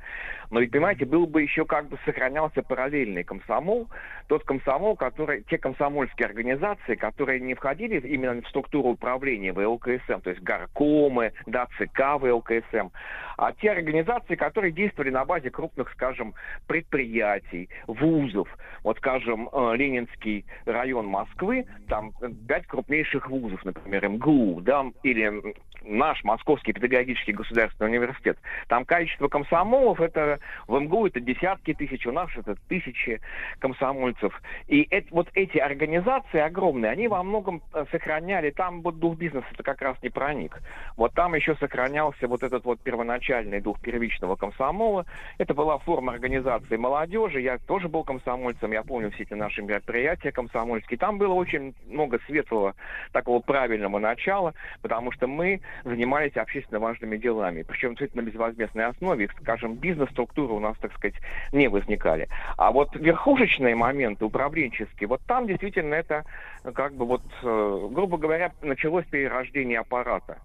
Но 0.50 0.60
ведь, 0.60 0.72
понимаете, 0.72 1.06
был 1.06 1.28
бы 1.28 1.42
еще 1.42 1.66
как 1.66 1.88
бы 1.88 1.98
сохранялся 2.06 2.62
параллельный 2.62 3.24
комсомол, 3.24 3.88
тот 4.28 4.44
комсомол, 4.44 4.96
который, 4.98 5.44
те 5.44 5.58
комсомольские 5.58 6.26
организации, 6.26 6.96
которые 6.96 7.40
не 7.40 7.54
входили 7.54 8.00
именно 8.00 8.42
в 8.42 8.48
структуру 8.50 8.90
управления 8.90 9.54
в 9.54 9.66
ЛКСМ, 9.66 10.20
то 10.24 10.30
есть 10.30 10.42
горкомы, 10.42 11.32
да, 11.46 11.68
ЦК 11.78 12.20
в 12.20 12.34
ЛКСМ, 12.34 12.90
а 13.38 13.54
те 13.54 13.72
организации, 13.72 14.36
которые 14.36 14.72
действовали 14.72 15.10
на 15.10 15.24
базе 15.24 15.37
крупных, 15.50 15.92
скажем, 15.92 16.34
предприятий, 16.68 17.70
вузов. 17.88 18.48
Вот, 18.84 18.98
скажем, 18.98 19.50
э, 19.52 19.76
Ленинский 19.76 20.46
район 20.66 21.08
Москвы, 21.08 21.66
там 21.88 22.12
пять 22.48 22.68
крупнейших 22.68 23.30
вузов, 23.30 23.64
например, 23.64 24.10
МГУ, 24.10 24.62
да, 24.62 24.86
или 25.04 25.54
наш 25.88 26.24
Московский 26.24 26.74
педагогический 26.74 27.34
государственный 27.34 27.90
университет. 27.90 28.38
Там 28.68 28.86
количество 28.86 29.28
комсомолов, 29.28 30.02
это 30.02 30.40
в 30.68 30.80
МГУ 30.80 31.08
это 31.08 31.20
десятки 31.20 31.74
тысяч, 31.74 32.06
у 32.06 32.12
нас 32.12 32.30
это 32.36 32.56
тысячи 32.68 33.22
комсомольцев. 33.60 34.40
И 34.68 34.88
это, 34.90 35.08
вот 35.12 35.30
эти 35.34 35.58
организации 35.58 36.40
огромные, 36.40 36.92
они 36.92 37.08
во 37.08 37.24
многом 37.24 37.62
э, 37.74 37.86
сохраняли, 37.92 38.52
там 38.52 38.82
вот 38.82 39.00
дух 39.00 39.18
бизнеса 39.18 39.48
это 39.52 39.64
как 39.64 39.82
раз 39.82 39.98
не 40.04 40.10
проник. 40.10 40.60
Вот 40.96 41.14
там 41.14 41.36
еще 41.36 41.56
сохранялся 41.56 42.28
вот 42.28 42.44
этот 42.44 42.66
вот 42.66 42.80
первоначальный 42.82 43.62
дух 43.62 43.82
первичного 43.82 44.36
комсомола. 44.36 45.06
Это 45.38 45.54
была 45.54 45.78
форма 45.78 46.14
организации 46.14 46.78
молодежи, 46.78 47.42
я 47.42 47.58
тоже 47.58 47.88
был 47.88 48.04
комсомольцем, 48.04 48.72
я 48.72 48.84
помню 48.84 49.12
все 49.12 49.24
эти 49.24 49.34
наши 49.34 49.62
мероприятия 49.62 50.32
комсомольские. 50.32 50.98
Там 50.98 51.18
было 51.18 51.34
очень 51.34 51.76
много 51.88 52.20
светлого, 52.26 52.76
такого 53.12 53.40
правильного 53.40 54.00
начала, 54.00 54.54
потому 54.82 55.12
что 55.12 55.28
мы 55.28 55.62
занимались 55.84 56.36
общественно 56.36 56.80
важными 56.80 57.18
делами. 57.18 57.64
Причем 57.64 57.90
действительно 57.90 58.24
на 58.24 58.28
безвозмездной 58.28 58.86
основе, 58.86 59.30
скажем, 59.42 59.76
бизнес-структуры 59.76 60.54
у 60.54 60.60
нас, 60.60 60.78
так 60.78 60.94
сказать, 60.94 61.16
не 61.52 61.68
возникали. 61.68 62.28
А 62.58 62.72
вот 62.72 62.96
верхушечные 62.96 63.76
моменты, 63.76 64.26
управленческие, 64.26 65.08
вот 65.08 65.22
там 65.28 65.48
действительно 65.48 65.94
это, 65.94 66.26
как 66.74 66.94
бы 66.94 67.06
вот, 67.06 67.22
э, 67.44 67.88
грубо 67.92 68.18
говоря, 68.18 68.52
началось 68.62 69.06
перерождение 69.06 69.80
аппарата 69.80 70.38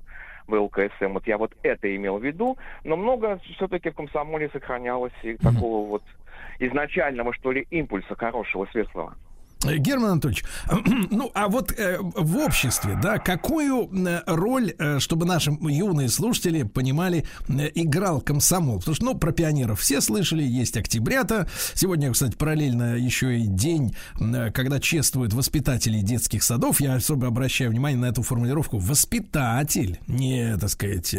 в 0.47 0.55
ЛКСМ. 0.55 1.13
Вот 1.15 1.27
я 1.27 1.39
вот 1.39 1.53
это 1.63 1.95
имел 1.95 2.19
в 2.19 2.25
виду, 2.25 2.57
но 2.85 2.97
много 2.97 3.41
все-таки 3.55 3.91
в 3.91 3.95
комсомоле 3.95 4.49
сохранялось 4.51 5.13
и 5.23 5.37
такого 5.37 5.87
вот 5.87 6.03
изначального, 6.59 7.33
что 7.33 7.53
ли, 7.53 7.67
импульса 7.71 8.15
хорошего, 8.15 8.67
светлого. 8.73 9.15
Герман 9.65 10.13
Анатольевич, 10.13 10.45
ну 11.11 11.31
а 11.35 11.49
вот 11.49 11.73
э, 11.79 11.99
в 12.01 12.37
обществе, 12.39 12.99
да, 13.01 13.19
какую 13.19 13.89
э, 14.07 14.23
роль, 14.27 14.75
э, 14.79 14.99
чтобы 14.99 15.27
наши 15.27 15.51
юные 15.61 16.09
слушатели 16.09 16.63
понимали, 16.63 17.25
э, 17.49 17.71
играл 17.75 18.21
комсомол? 18.21 18.79
Потому 18.79 18.95
что, 18.95 19.05
ну, 19.05 19.15
про 19.15 19.33
пионеров 19.33 19.81
все 19.81 20.01
слышали, 20.01 20.43
есть 20.43 20.77
октябрята. 20.77 21.49
Сегодня, 21.75 22.13
кстати, 22.13 22.37
параллельно 22.37 22.97
еще 22.97 23.39
и 23.39 23.47
день, 23.47 23.95
когда 24.55 24.81
чествуют 24.81 25.33
воспитателей 25.33 26.03
детских 26.03 26.43
садов. 26.43 26.81
Я 26.81 26.95
особо 26.95 27.29
обращаю 27.29 27.71
внимание 27.71 27.99
на 27.99 28.07
эту 28.07 28.23
формулировку. 28.23 28.79
Воспитатель, 28.79 30.01
не, 30.07 30.57
так 30.59 30.71
сказать, 30.71 31.15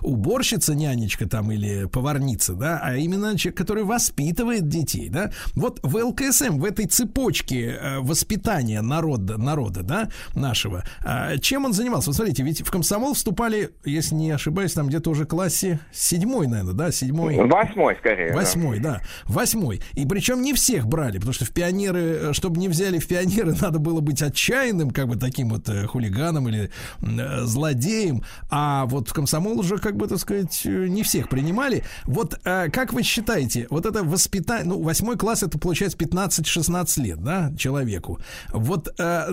уборщица, 0.00 0.74
нянечка 0.74 1.28
там 1.28 1.50
или 1.52 1.86
поварница, 1.86 2.54
да, 2.54 2.80
а 2.82 2.96
именно 2.96 3.36
человек, 3.38 3.56
который 3.56 3.84
воспитывает 3.84 4.68
детей, 4.68 5.08
да. 5.08 5.30
Вот 5.54 5.80
в 5.82 5.96
ЛКСМ, 5.96 6.58
в 6.58 6.64
этой 6.64 6.86
цепочке 6.86 7.69
воспитания 8.00 8.80
народа, 8.82 9.36
народа, 9.38 9.82
да, 9.82 10.08
нашего, 10.34 10.84
э, 11.04 11.38
чем 11.38 11.64
он 11.64 11.72
занимался? 11.72 12.08
Вот 12.08 12.16
смотрите, 12.16 12.42
ведь 12.42 12.62
в 12.62 12.70
комсомол 12.70 13.14
вступали, 13.14 13.70
если 13.84 14.14
не 14.14 14.30
ошибаюсь, 14.30 14.72
там 14.72 14.88
где-то 14.88 15.10
уже 15.10 15.24
классе 15.24 15.80
седьмой, 15.92 16.46
наверное, 16.46 16.74
да, 16.74 16.90
седьмой. 16.90 17.36
Восьмой, 17.36 17.96
скорее. 17.96 18.32
Восьмой, 18.32 18.78
да. 18.78 19.00
Восьмой. 19.24 19.80
И 19.94 20.06
причем 20.06 20.42
не 20.42 20.54
всех 20.54 20.86
брали, 20.86 21.16
потому 21.18 21.32
что 21.32 21.44
в 21.44 21.50
пионеры, 21.50 22.00
э, 22.00 22.32
чтобы 22.32 22.58
не 22.58 22.68
взяли 22.68 22.98
в 22.98 23.06
пионеры, 23.06 23.54
надо 23.60 23.78
было 23.78 24.00
быть 24.00 24.22
отчаянным, 24.22 24.90
как 24.90 25.08
бы 25.08 25.16
таким 25.16 25.50
вот 25.50 25.68
э, 25.68 25.86
хулиганом 25.86 26.48
или 26.48 26.70
э, 27.00 27.40
злодеем. 27.42 28.22
А 28.50 28.86
вот 28.86 29.08
в 29.08 29.12
комсомол 29.12 29.58
уже, 29.58 29.78
как 29.78 29.96
бы, 29.96 30.06
так 30.06 30.18
сказать, 30.18 30.62
э, 30.64 30.88
не 30.88 31.02
всех 31.02 31.28
принимали. 31.28 31.84
Вот 32.04 32.38
э, 32.44 32.68
как 32.70 32.92
вы 32.92 33.02
считаете, 33.02 33.66
вот 33.70 33.86
это 33.86 34.02
воспитание, 34.02 34.66
ну, 34.66 34.82
восьмой 34.82 35.16
класс 35.16 35.42
это 35.42 35.58
получается 35.58 35.98
15-16 35.98 37.02
лет, 37.02 37.22
да, 37.22 37.52
человеку. 37.60 38.18
Вот 38.52 38.88
э, 38.98 39.28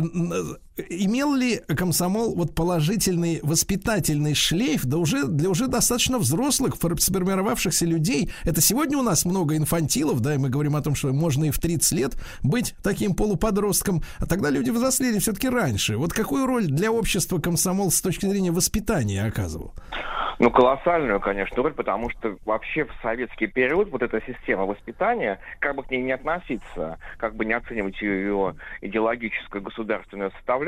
имел 0.89 1.33
ли 1.33 1.61
комсомол 1.67 2.35
вот 2.35 2.53
положительный 2.55 3.39
воспитательный 3.43 4.33
шлейф, 4.33 4.85
да 4.85 4.97
уже 4.97 5.25
для 5.27 5.49
уже 5.49 5.67
достаточно 5.67 6.19
взрослых, 6.19 6.75
фор- 6.77 6.99
сформировавшихся 6.99 7.85
людей? 7.85 8.31
Это 8.43 8.61
сегодня 8.61 8.97
у 8.97 9.01
нас 9.01 9.25
много 9.25 9.55
инфантилов, 9.55 10.19
да, 10.21 10.35
и 10.35 10.37
мы 10.37 10.49
говорим 10.49 10.75
о 10.75 10.81
том, 10.81 10.95
что 10.95 11.11
можно 11.13 11.45
и 11.45 11.51
в 11.51 11.59
30 11.59 11.91
лет 11.93 12.13
быть 12.43 12.75
таким 12.83 13.15
полуподростком, 13.15 14.03
а 14.19 14.25
тогда 14.25 14.49
люди 14.49 14.69
взрослели 14.69 15.19
все-таки 15.19 15.49
раньше. 15.49 15.97
Вот 15.97 16.13
какую 16.13 16.45
роль 16.45 16.67
для 16.67 16.91
общества 16.91 17.39
комсомол 17.39 17.91
с 17.91 18.01
точки 18.01 18.25
зрения 18.25 18.51
воспитания 18.51 19.25
оказывал? 19.25 19.73
Ну, 20.39 20.51
колоссальную, 20.51 21.19
конечно, 21.19 21.63
роль, 21.63 21.73
потому 21.73 22.11
что 22.11 22.37
вообще 22.45 22.85
в 22.85 22.91
советский 23.01 23.47
период 23.47 23.89
вот 23.89 24.03
эта 24.03 24.21
система 24.21 24.65
воспитания, 24.65 25.39
как 25.59 25.75
бы 25.75 25.83
к 25.83 25.89
ней 25.89 26.03
не 26.03 26.11
относиться, 26.11 26.99
как 27.17 27.35
бы 27.35 27.43
не 27.43 27.53
оценивать 27.53 27.99
ее 28.01 28.55
идеологическую 28.81 29.63
государственную 29.63 30.31
составляющую, 30.31 30.66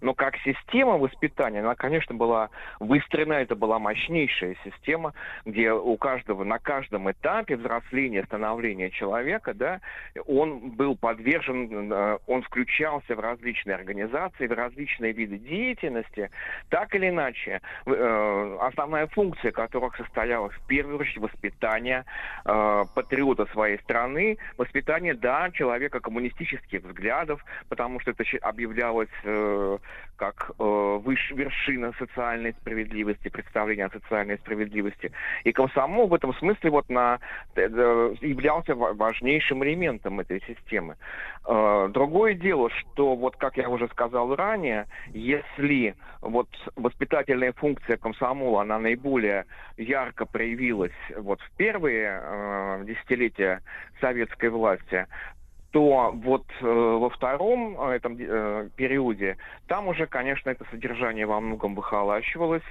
но 0.00 0.14
как 0.14 0.36
система 0.38 0.98
воспитания, 0.98 1.60
она, 1.60 1.74
конечно, 1.74 2.14
была 2.14 2.50
выстроена, 2.78 3.34
это 3.34 3.54
была 3.54 3.78
мощнейшая 3.78 4.56
система, 4.64 5.12
где 5.44 5.72
у 5.72 5.96
каждого, 5.96 6.44
на 6.44 6.58
каждом 6.58 7.10
этапе 7.10 7.56
взросления, 7.56 8.24
становления 8.24 8.90
человека, 8.90 9.54
да, 9.54 9.80
он 10.26 10.70
был 10.70 10.96
подвержен, 10.96 11.92
э, 11.92 12.18
он 12.26 12.42
включался 12.42 13.14
в 13.14 13.20
различные 13.20 13.74
организации, 13.74 14.46
в 14.46 14.52
различные 14.52 15.12
виды 15.12 15.38
деятельности, 15.38 16.30
так 16.68 16.94
или 16.94 17.08
иначе, 17.08 17.60
э, 17.86 18.56
основная 18.60 19.06
функция 19.08 19.52
которых 19.52 19.96
состояла 19.96 20.48
в 20.48 20.66
первую 20.66 20.98
очередь 20.98 21.18
воспитание 21.18 22.04
э, 22.44 22.84
патриота 22.94 23.46
своей 23.52 23.78
страны, 23.80 24.38
воспитание, 24.56 25.14
да, 25.14 25.50
человека 25.50 26.00
коммунистических 26.00 26.82
взглядов, 26.82 27.44
потому 27.68 28.00
что 28.00 28.12
это 28.12 28.24
щи- 28.24 28.38
объявлялось 29.10 29.20
э, 29.24 29.78
как 30.16 30.50
э, 30.58 31.00
вершина 31.30 31.92
социальной 31.98 32.52
справедливости, 32.52 33.28
представление 33.28 33.86
о 33.86 33.90
социальной 33.90 34.36
справедливости. 34.38 35.12
И 35.44 35.52
комсомол 35.52 36.08
в 36.08 36.14
этом 36.14 36.34
смысле 36.34 36.70
вот 36.70 36.88
на, 36.90 37.18
э, 37.54 37.62
э, 37.62 38.14
являлся 38.20 38.74
ва- 38.74 38.92
важнейшим 38.92 39.64
элементом 39.64 40.20
этой 40.20 40.42
системы. 40.42 40.96
Другое 41.46 42.34
дело, 42.34 42.70
что 42.70 43.16
вот 43.16 43.36
как 43.36 43.56
я 43.56 43.68
уже 43.68 43.88
сказал 43.88 44.34
ранее, 44.36 44.86
если 45.12 45.94
вот 46.20 46.48
воспитательная 46.76 47.52
функция 47.52 47.96
комсомола, 47.96 48.62
она 48.62 48.78
наиболее 48.78 49.46
ярко 49.76 50.26
проявилась 50.26 50.92
вот 51.16 51.40
в 51.40 51.50
первые 51.56 52.20
э, 52.22 52.84
десятилетия 52.86 53.62
советской 54.00 54.50
власти, 54.50 55.06
то 55.70 56.10
вот 56.12 56.44
э, 56.60 56.64
во 56.64 57.10
втором 57.10 57.80
э, 57.80 57.96
этом 57.96 58.16
э, 58.18 58.68
периоде 58.74 59.36
там 59.68 59.86
уже, 59.88 60.06
конечно, 60.06 60.50
это 60.50 60.64
содержание 60.70 61.26
во 61.26 61.40
многом 61.40 61.74
выхолащивалось, 61.74 62.64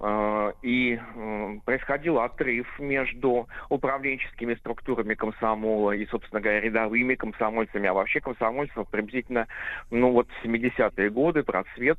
э, 0.00 0.52
и 0.62 0.98
э, 0.98 1.58
происходил 1.64 2.18
отрыв 2.18 2.66
между 2.78 3.46
управленческими 3.68 4.54
структурами 4.54 5.14
комсомола 5.14 5.92
и, 5.92 6.06
собственно 6.06 6.40
говоря, 6.40 6.60
рядовыми 6.60 7.14
комсомольцами, 7.14 7.88
а 7.88 7.94
вообще 7.94 8.20
комсомольцев 8.20 8.88
приблизительно, 8.88 9.48
ну 9.90 10.12
вот 10.12 10.28
70-е 10.42 11.10
годы, 11.10 11.42
просвет, 11.42 11.98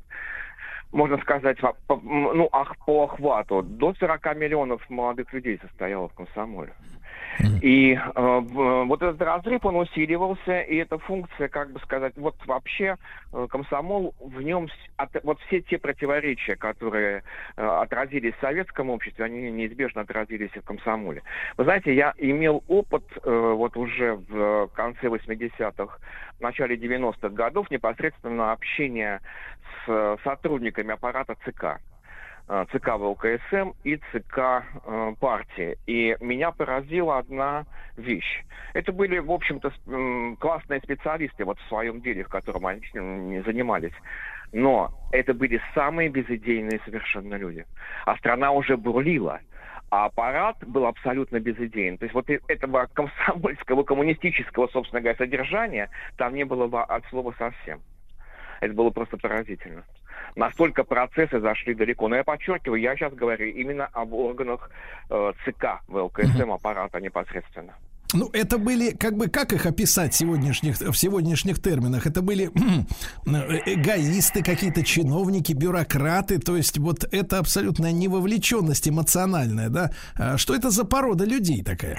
можно 0.90 1.18
сказать, 1.18 1.58
ну, 1.88 2.48
ах, 2.50 2.76
по 2.84 3.04
охвату, 3.04 3.62
до 3.62 3.94
40 3.94 4.36
миллионов 4.36 4.88
молодых 4.88 5.32
людей 5.32 5.58
состояло 5.62 6.08
в 6.08 6.14
комсомоле. 6.14 6.72
И 7.60 7.94
э, 7.94 8.00
в- 8.14 8.84
вот 8.84 9.02
этот 9.02 9.20
разрыв, 9.22 9.64
он 9.64 9.76
усиливался, 9.76 10.60
и 10.60 10.76
эта 10.76 10.98
функция, 10.98 11.48
как 11.48 11.72
бы 11.72 11.80
сказать, 11.80 12.14
вот 12.16 12.34
вообще 12.46 12.96
э, 13.32 13.46
комсомол, 13.50 14.14
в 14.20 14.40
нем 14.42 14.68
от- 14.96 15.22
вот 15.24 15.40
все 15.46 15.60
те 15.60 15.78
противоречия, 15.78 16.56
которые 16.56 17.22
э, 17.56 17.64
отразились 17.64 18.34
в 18.34 18.40
советском 18.40 18.90
обществе, 18.90 19.24
они 19.24 19.50
неизбежно 19.50 20.02
отразились 20.02 20.50
и 20.54 20.60
в 20.60 20.64
комсомоле. 20.64 21.22
Вы 21.56 21.64
знаете, 21.64 21.94
я 21.94 22.14
имел 22.18 22.62
опыт 22.68 23.04
э, 23.22 23.30
вот 23.56 23.76
уже 23.76 24.14
в 24.28 24.68
конце 24.74 25.06
80-х, 25.08 25.98
в 26.38 26.40
начале 26.40 26.76
90-х 26.76 27.28
годов 27.30 27.70
непосредственно 27.70 28.52
общения 28.52 29.20
с 29.84 29.88
э, 29.88 30.16
сотрудниками 30.24 30.92
аппарата 30.92 31.34
ЦК. 31.44 31.80
Э, 32.48 32.66
ЦК 32.72 32.96
ВЛКСМ 32.96 33.72
и 33.84 33.96
ЦК 34.12 34.38
э, 34.38 35.14
партии. 35.20 35.78
И 35.86 36.16
меня 36.20 36.50
поразила 36.50 37.18
одна 37.18 37.64
вещь. 37.96 38.44
Это 38.74 38.92
были, 38.92 39.18
в 39.18 39.30
общем-то, 39.30 39.72
классные 40.38 40.80
специалисты 40.80 41.44
вот 41.44 41.58
в 41.58 41.68
своем 41.68 42.00
деле, 42.00 42.24
в 42.24 42.28
котором 42.28 42.66
они 42.66 42.80
занимались. 43.44 43.94
Но 44.52 44.90
это 45.12 45.34
были 45.34 45.60
самые 45.74 46.08
безыдейные 46.08 46.80
совершенно 46.84 47.34
люди. 47.34 47.66
А 48.06 48.16
страна 48.16 48.52
уже 48.52 48.76
бурлила. 48.76 49.40
А 49.90 50.06
аппарат 50.06 50.56
был 50.66 50.86
абсолютно 50.86 51.40
безыдейен. 51.40 51.96
То 51.96 52.04
есть 52.04 52.14
вот 52.14 52.28
этого 52.28 52.88
комсомольского, 52.92 53.84
коммунистического, 53.84 54.68
собственно 54.68 55.00
говоря, 55.00 55.16
содержания 55.16 55.90
там 56.16 56.34
не 56.34 56.44
было 56.44 56.82
от 56.84 57.04
слова 57.06 57.34
совсем. 57.38 57.80
Это 58.60 58.74
было 58.74 58.90
просто 58.90 59.16
поразительно. 59.16 59.84
Настолько 60.36 60.84
процессы 60.84 61.40
зашли 61.40 61.74
далеко. 61.74 62.08
Но 62.08 62.16
я 62.16 62.24
подчеркиваю, 62.24 62.80
я 62.80 62.96
сейчас 62.96 63.12
говорю 63.14 63.46
именно 63.46 63.86
об 63.92 64.12
органах 64.14 64.70
э, 65.10 65.32
ЦК 65.44 65.80
ВЛКСМ 65.88 66.52
аппарата 66.52 67.00
непосредственно. 67.00 67.74
Ну, 68.14 68.30
это 68.32 68.56
были, 68.56 68.92
как 68.92 69.16
бы, 69.16 69.28
как 69.28 69.52
их 69.52 69.66
описать 69.66 70.14
сегодняшних, 70.14 70.78
в 70.80 70.94
сегодняшних 70.94 71.60
терминах? 71.60 72.06
Это 72.06 72.22
были 72.22 72.46
э, 72.46 72.50
эгоисты, 73.66 74.42
какие-то 74.42 74.82
чиновники, 74.82 75.52
бюрократы, 75.52 76.38
то 76.38 76.56
есть 76.56 76.78
вот 76.78 77.04
это 77.12 77.38
абсолютная 77.38 77.92
невовлеченность 77.92 78.88
эмоциональная, 78.88 79.68
да? 79.68 79.90
А 80.14 80.38
Что 80.38 80.54
это 80.54 80.70
за 80.70 80.84
порода 80.84 81.26
людей 81.26 81.62
такая? 81.62 81.98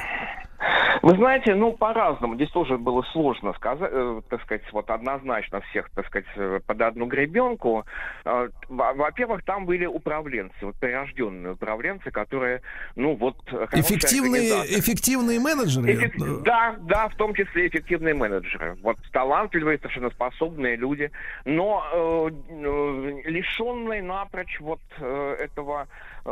Вы 1.02 1.16
знаете, 1.16 1.56
ну, 1.56 1.74
по-разному. 1.74 2.36
Здесь 2.36 2.50
тоже 2.52 2.78
было 2.78 3.02
сложно 3.12 3.54
сказать, 3.54 3.90
э, 3.92 4.22
так 4.30 4.42
сказать, 4.44 4.64
вот 4.72 4.90
однозначно 4.90 5.62
всех, 5.62 5.90
так 5.92 6.06
сказать, 6.08 6.28
э, 6.36 6.60
под 6.66 6.82
одну 6.82 7.06
гребенку. 7.06 7.86
Во- 8.26 8.94
во-первых, 8.94 9.44
там 9.44 9.66
были 9.66 9.86
управленцы, 9.86 10.56
вот 10.62 10.76
прирожденные 10.76 11.54
управленцы, 11.54 12.12
которые, 12.12 12.62
ну, 12.96 13.16
вот... 13.16 13.36
Эффективные, 13.72 14.52
эффективные 14.80 15.40
менеджеры? 15.40 15.94
Эффек- 15.94 16.42
Да, 16.44 16.76
да, 16.82 17.08
в 17.10 17.16
том 17.16 17.34
числе 17.34 17.68
эффективные 17.68 18.14
менеджеры. 18.14 18.78
Вот 18.82 18.98
талантливые, 19.12 19.78
совершенно 19.78 20.10
способные 20.12 20.76
люди, 20.76 21.12
но 21.46 21.84
э, 21.94 22.30
э, 22.50 23.22
лишенные 23.26 24.02
напрочь 24.02 24.60
вот 24.60 24.80
э, 25.00 25.36
этого, 25.40 25.88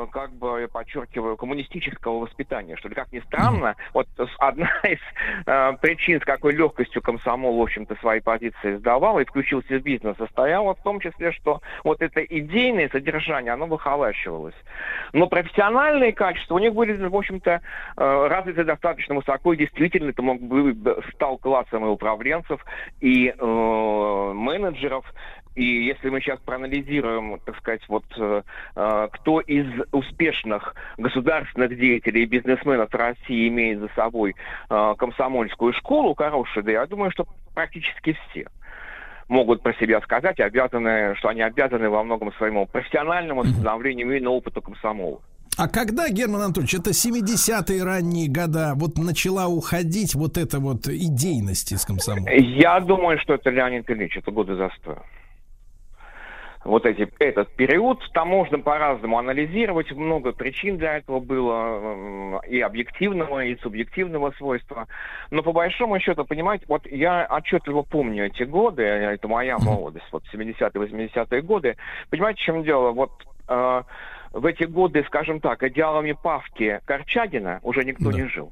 как 0.05 0.31
бы, 0.33 0.61
я 0.61 0.67
подчеркиваю, 0.67 1.37
коммунистического 1.37 2.19
воспитания. 2.19 2.75
Что 2.77 2.89
ли, 2.89 2.95
как 2.95 3.11
ни 3.11 3.19
странно, 3.19 3.75
вот 3.93 4.07
одна 4.39 4.69
из 4.83 4.99
э, 5.45 5.73
причин, 5.81 6.21
с 6.21 6.25
какой 6.25 6.53
легкостью 6.53 7.01
комсомол, 7.01 7.57
в 7.57 7.61
общем-то, 7.61 7.95
свои 7.95 8.19
позиции 8.19 8.75
сдавал 8.75 9.19
и 9.19 9.25
включился 9.25 9.79
в 9.79 9.81
бизнес, 9.81 10.15
состояла 10.17 10.75
в 10.75 10.83
том 10.83 10.99
числе, 10.99 11.31
что 11.31 11.61
вот 11.83 12.01
это 12.01 12.21
идейное 12.21 12.89
содержание, 12.89 13.53
оно 13.53 13.65
выхолащивалось. 13.65 14.55
Но 15.13 15.27
профессиональные 15.27 16.13
качества 16.13 16.55
у 16.55 16.59
них 16.59 16.73
были, 16.73 16.93
в 16.93 17.15
общем-то, 17.15 17.51
э, 17.51 18.27
развиты 18.27 18.63
достаточно 18.63 19.15
высоко, 19.15 19.53
и 19.53 19.57
действительно 19.57 20.09
это 20.09 20.21
мог 20.21 20.41
бы 20.41 20.75
стал 21.13 21.37
классом 21.37 21.85
и 21.85 21.89
управленцев, 21.89 22.63
и 22.99 23.33
э, 23.37 24.31
менеджеров. 24.33 25.05
И 25.57 25.85
если 25.87 26.09
мы 26.09 26.21
сейчас 26.21 26.39
проанализируем, 26.45 27.39
так 27.43 27.57
сказать, 27.57 27.81
вот 27.87 28.03
э, 28.15 28.43
э, 28.75 29.07
кто 29.11 29.39
из 29.39 29.65
успешных 29.91 30.75
государственных 30.99 31.75
деятелей 31.75 32.23
и 32.23 32.25
бизнесменов 32.27 32.93
России 32.93 33.47
имеет 33.47 33.79
за 33.79 33.89
собой 33.95 34.35
э, 34.69 34.93
комсомольскую 34.99 35.73
школу 35.73 36.13
хорошую, 36.13 36.63
да 36.63 36.73
я 36.73 36.85
думаю, 36.85 37.09
что 37.09 37.25
практически 37.55 38.15
все 38.29 38.45
могут 39.29 39.63
про 39.63 39.73
себя 39.73 39.99
сказать, 40.01 40.39
обязаны, 40.39 41.15
что 41.15 41.29
они 41.29 41.41
обязаны 41.41 41.89
во 41.89 42.03
многом 42.03 42.31
своему 42.33 42.67
профессиональному 42.67 43.43
становлению 43.45 44.05
именно 44.05 44.29
опыту 44.29 44.61
комсомола. 44.61 45.21
А 45.57 45.67
когда, 45.67 46.07
Герман 46.07 46.41
Анатольевич, 46.41 46.75
это 46.75 46.91
70-е 46.91 47.83
ранние 47.83 48.29
года, 48.29 48.73
вот 48.75 48.99
начала 48.99 49.47
уходить 49.47 50.13
вот 50.13 50.37
эта 50.37 50.59
вот 50.59 50.87
идейность 50.87 51.71
из 51.71 51.83
комсомола? 51.83 52.29
Я 52.29 52.79
думаю, 52.79 53.17
что 53.19 53.33
это 53.33 53.49
Леонид 53.49 53.89
Ильич, 53.89 54.17
это 54.17 54.29
годы 54.29 54.55
застоя 54.55 55.01
вот 56.67 56.85
эти, 56.85 57.09
этот 57.19 57.49
период. 57.55 57.99
Там 58.13 58.27
можно 58.27 58.59
по-разному 58.59 59.17
анализировать, 59.17 59.91
много 59.91 60.33
причин 60.33 60.77
для 60.77 60.97
этого 60.97 61.19
было, 61.19 62.41
и 62.45 62.59
объективного, 62.59 63.45
и 63.45 63.55
субъективного 63.57 64.31
свойства. 64.31 64.87
Но 65.31 65.41
по 65.43 65.53
большому 65.53 65.99
счету, 65.99 66.25
понимаете, 66.25 66.65
вот 66.67 66.85
я 66.85 67.25
отчетливо 67.29 67.83
помню 67.83 68.25
эти 68.25 68.43
годы, 68.43 68.83
это 68.83 69.27
моя 69.27 69.57
молодость, 69.57 70.07
вот 70.11 70.23
70-е, 70.33 70.69
80-е 70.69 71.41
годы. 71.41 71.77
Понимаете, 72.09 72.41
в 72.41 72.45
чем 72.45 72.63
дело? 72.63 72.91
Вот 72.91 73.11
э, 73.47 73.83
в 74.33 74.45
эти 74.45 74.65
годы, 74.65 75.03
скажем 75.07 75.39
так, 75.39 75.63
идеалами 75.63 76.11
Павки 76.21 76.81
Корчагина 76.85 77.59
уже 77.63 77.85
никто 77.85 78.11
да. 78.11 78.17
не 78.17 78.27
жил. 78.27 78.51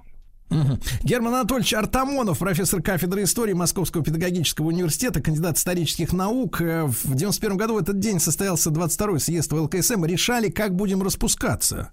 Угу. 0.50 0.80
Герман 1.04 1.34
Анатольевич 1.34 1.74
Артамонов, 1.74 2.40
профессор 2.40 2.82
кафедры 2.82 3.24
истории 3.24 3.54
Московского 3.54 4.04
педагогического 4.04 4.68
университета, 4.68 5.22
кандидат 5.22 5.58
исторических 5.58 6.14
наук. 6.14 6.62
Э, 6.62 6.86
в 6.86 7.16
91 7.16 7.58
году 7.58 7.76
в 7.76 7.78
этот 7.78 8.00
день 8.00 8.20
состоялся 8.20 8.70
22-й 8.70 9.20
съезд 9.20 9.52
в 9.52 9.56
ЛКСМ. 9.56 10.06
Решали, 10.06 10.50
как 10.50 10.76
будем 10.76 11.02
распускаться. 11.02 11.92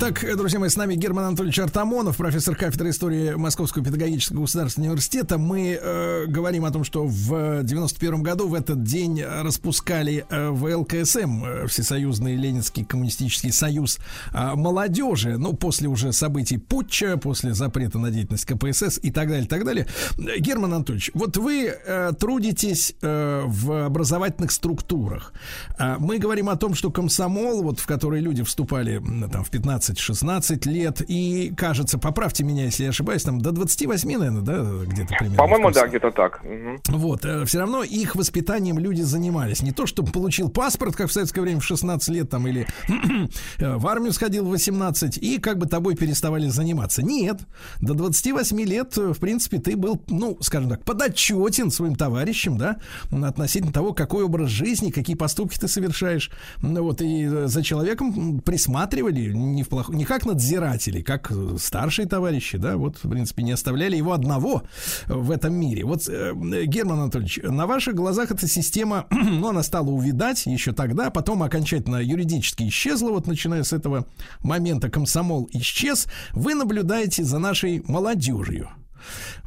Итак, 0.00 0.24
друзья 0.36 0.60
мои, 0.60 0.68
с 0.68 0.76
нами 0.76 0.94
Герман 0.94 1.24
Анатольевич 1.24 1.58
Артамонов, 1.58 2.18
профессор 2.18 2.54
кафедры 2.54 2.90
истории 2.90 3.34
Московского 3.34 3.84
педагогического 3.84 4.42
государственного 4.42 4.92
университета. 4.92 5.38
Мы 5.38 5.72
э, 5.72 6.26
говорим 6.26 6.64
о 6.64 6.70
том, 6.70 6.84
что 6.84 7.04
в 7.04 7.64
91 7.64 8.22
году 8.22 8.46
в 8.46 8.54
этот 8.54 8.84
день 8.84 9.20
распускали 9.20 10.24
э, 10.30 10.50
в 10.50 10.72
ЛКСМ, 10.72 11.44
э, 11.44 11.66
Всесоюзный 11.66 12.36
Ленинский 12.36 12.84
коммунистический 12.84 13.50
союз 13.50 13.98
э, 14.32 14.54
молодежи, 14.54 15.36
ну, 15.36 15.52
после 15.54 15.88
уже 15.88 16.12
событий 16.12 16.58
путча, 16.58 17.16
после 17.16 17.52
запрета 17.52 17.98
на 17.98 18.12
деятельность 18.12 18.44
КПСС 18.44 19.00
и 19.02 19.10
так 19.10 19.26
далее, 19.26 19.46
и 19.46 19.48
так 19.48 19.64
далее. 19.64 19.88
Герман 20.16 20.74
Анатольевич, 20.74 21.10
вот 21.12 21.36
вы 21.36 21.74
э, 21.74 22.12
трудитесь 22.16 22.94
э, 23.02 23.42
в 23.46 23.86
образовательных 23.86 24.52
структурах. 24.52 25.32
Э, 25.76 25.96
мы 25.98 26.18
говорим 26.18 26.50
о 26.50 26.56
том, 26.56 26.74
что 26.74 26.92
комсомол, 26.92 27.64
вот 27.64 27.80
в 27.80 27.86
который 27.86 28.20
люди 28.20 28.44
вступали 28.44 29.02
там 29.32 29.42
в 29.42 29.50
15 29.50 29.87
15-16 29.88 30.68
лет. 30.68 31.02
И, 31.06 31.52
кажется, 31.56 31.98
поправьте 31.98 32.44
меня, 32.44 32.64
если 32.64 32.84
я 32.84 32.90
ошибаюсь, 32.90 33.22
там 33.22 33.40
до 33.40 33.52
28, 33.52 34.18
наверное, 34.18 34.42
да, 34.42 34.62
где-то 34.84 35.14
примерно. 35.14 35.36
По-моему, 35.36 35.70
да, 35.70 35.86
где-то 35.86 36.10
так. 36.10 36.40
Угу. 36.44 36.98
Вот, 36.98 37.24
э, 37.24 37.44
все 37.44 37.60
равно 37.60 37.82
их 37.82 38.14
воспитанием 38.14 38.78
люди 38.78 39.02
занимались. 39.02 39.62
Не 39.62 39.72
то, 39.72 39.86
чтобы 39.86 40.12
получил 40.12 40.48
паспорт, 40.48 40.96
как 40.96 41.08
в 41.08 41.12
советское 41.12 41.40
время 41.40 41.60
в 41.60 41.64
16 41.64 42.08
лет, 42.10 42.30
там, 42.30 42.46
или 42.46 42.66
э, 43.58 43.76
в 43.76 43.86
армию 43.86 44.12
сходил 44.12 44.44
в 44.44 44.50
18, 44.50 45.18
и 45.18 45.38
как 45.38 45.58
бы 45.58 45.66
тобой 45.66 45.96
переставали 45.96 46.48
заниматься. 46.48 47.02
Нет, 47.02 47.40
до 47.80 47.94
28 47.94 48.60
лет, 48.62 48.96
э, 48.98 49.12
в 49.12 49.18
принципе, 49.18 49.58
ты 49.58 49.76
был, 49.76 50.02
ну, 50.08 50.38
скажем 50.40 50.70
так, 50.70 50.84
подотчетен 50.84 51.70
своим 51.70 51.94
товарищам, 51.94 52.58
да, 52.58 52.78
относительно 53.10 53.72
того, 53.72 53.92
какой 53.92 54.24
образ 54.24 54.48
жизни, 54.48 54.90
какие 54.90 55.16
поступки 55.16 55.58
ты 55.58 55.68
совершаешь. 55.68 56.30
Ну, 56.62 56.82
вот, 56.82 57.00
и 57.02 57.26
за 57.26 57.62
человеком 57.62 58.40
присматривали, 58.40 59.32
не 59.32 59.62
в 59.62 59.68
плох... 59.84 59.94
не 59.94 60.04
как 60.04 60.26
надзиратели, 60.26 61.02
как 61.02 61.32
старшие 61.58 62.06
товарищи, 62.06 62.58
да, 62.58 62.76
вот, 62.76 62.98
в 63.02 63.08
принципе, 63.08 63.42
не 63.42 63.52
оставляли 63.52 63.96
его 63.96 64.12
одного 64.12 64.62
в 65.06 65.30
этом 65.30 65.54
мире. 65.54 65.84
Вот, 65.84 66.08
э, 66.08 66.32
Герман 66.64 67.00
Анатольевич, 67.00 67.40
на 67.42 67.66
ваших 67.66 67.94
глазах 67.94 68.30
эта 68.30 68.46
система, 68.48 69.06
ну, 69.10 69.48
она 69.48 69.62
стала 69.62 69.88
увидать 69.88 70.46
еще 70.46 70.72
тогда, 70.72 71.10
потом 71.10 71.42
окончательно 71.42 71.96
юридически 71.96 72.68
исчезла, 72.68 73.10
вот, 73.10 73.26
начиная 73.26 73.62
с 73.62 73.72
этого 73.72 74.06
момента 74.40 74.90
комсомол 74.90 75.48
исчез. 75.52 76.06
Вы 76.32 76.54
наблюдаете 76.54 77.24
за 77.24 77.38
нашей 77.38 77.82
молодежью. 77.86 78.70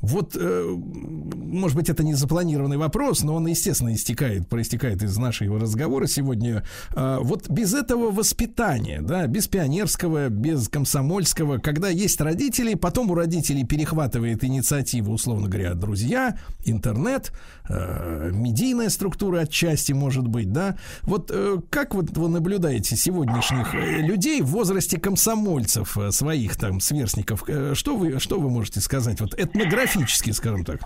Вот, 0.01 0.35
э, 0.35 0.75
может 1.51 1.77
быть, 1.77 1.89
это 1.89 2.03
не 2.03 2.15
запланированный 2.15 2.77
вопрос, 2.77 3.23
но 3.23 3.35
он, 3.35 3.45
естественно, 3.47 3.93
истекает, 3.93 4.47
проистекает 4.47 5.03
из 5.03 5.15
нашего 5.17 5.59
разговора 5.59 6.07
сегодня. 6.07 6.63
Э, 6.95 7.19
вот 7.21 7.49
без 7.49 7.73
этого 7.73 8.11
воспитания, 8.11 9.01
да, 9.01 9.27
без 9.27 9.47
пионерского, 9.47 10.29
без 10.29 10.67
комсомольского, 10.67 11.59
когда 11.59 11.89
есть 11.89 12.19
родители, 12.19 12.73
потом 12.73 13.11
у 13.11 13.15
родителей 13.15 13.63
перехватывает 13.63 14.43
инициативу, 14.43 15.13
условно 15.13 15.47
говоря, 15.47 15.75
друзья, 15.75 16.37
интернет, 16.65 17.31
э, 17.69 18.31
медийная 18.33 18.89
структура 18.89 19.41
отчасти, 19.41 19.93
может 19.93 20.27
быть, 20.27 20.51
да. 20.51 20.77
Вот 21.03 21.29
э, 21.31 21.57
как 21.69 21.93
вот 21.93 22.17
вы 22.17 22.27
наблюдаете 22.27 22.95
сегодняшних 22.95 23.73
людей 23.73 24.41
в 24.41 24.47
возрасте 24.47 24.99
комсомольцев, 24.99 25.97
своих 26.09 26.55
там 26.55 26.79
сверстников? 26.79 27.43
Что 27.73 27.95
вы, 27.95 28.19
что 28.19 28.39
вы 28.39 28.49
можете 28.49 28.81
сказать? 28.81 29.21
Вот 29.21 29.35
этнографически, 29.91 30.31
скажем 30.31 30.63
так. 30.63 30.79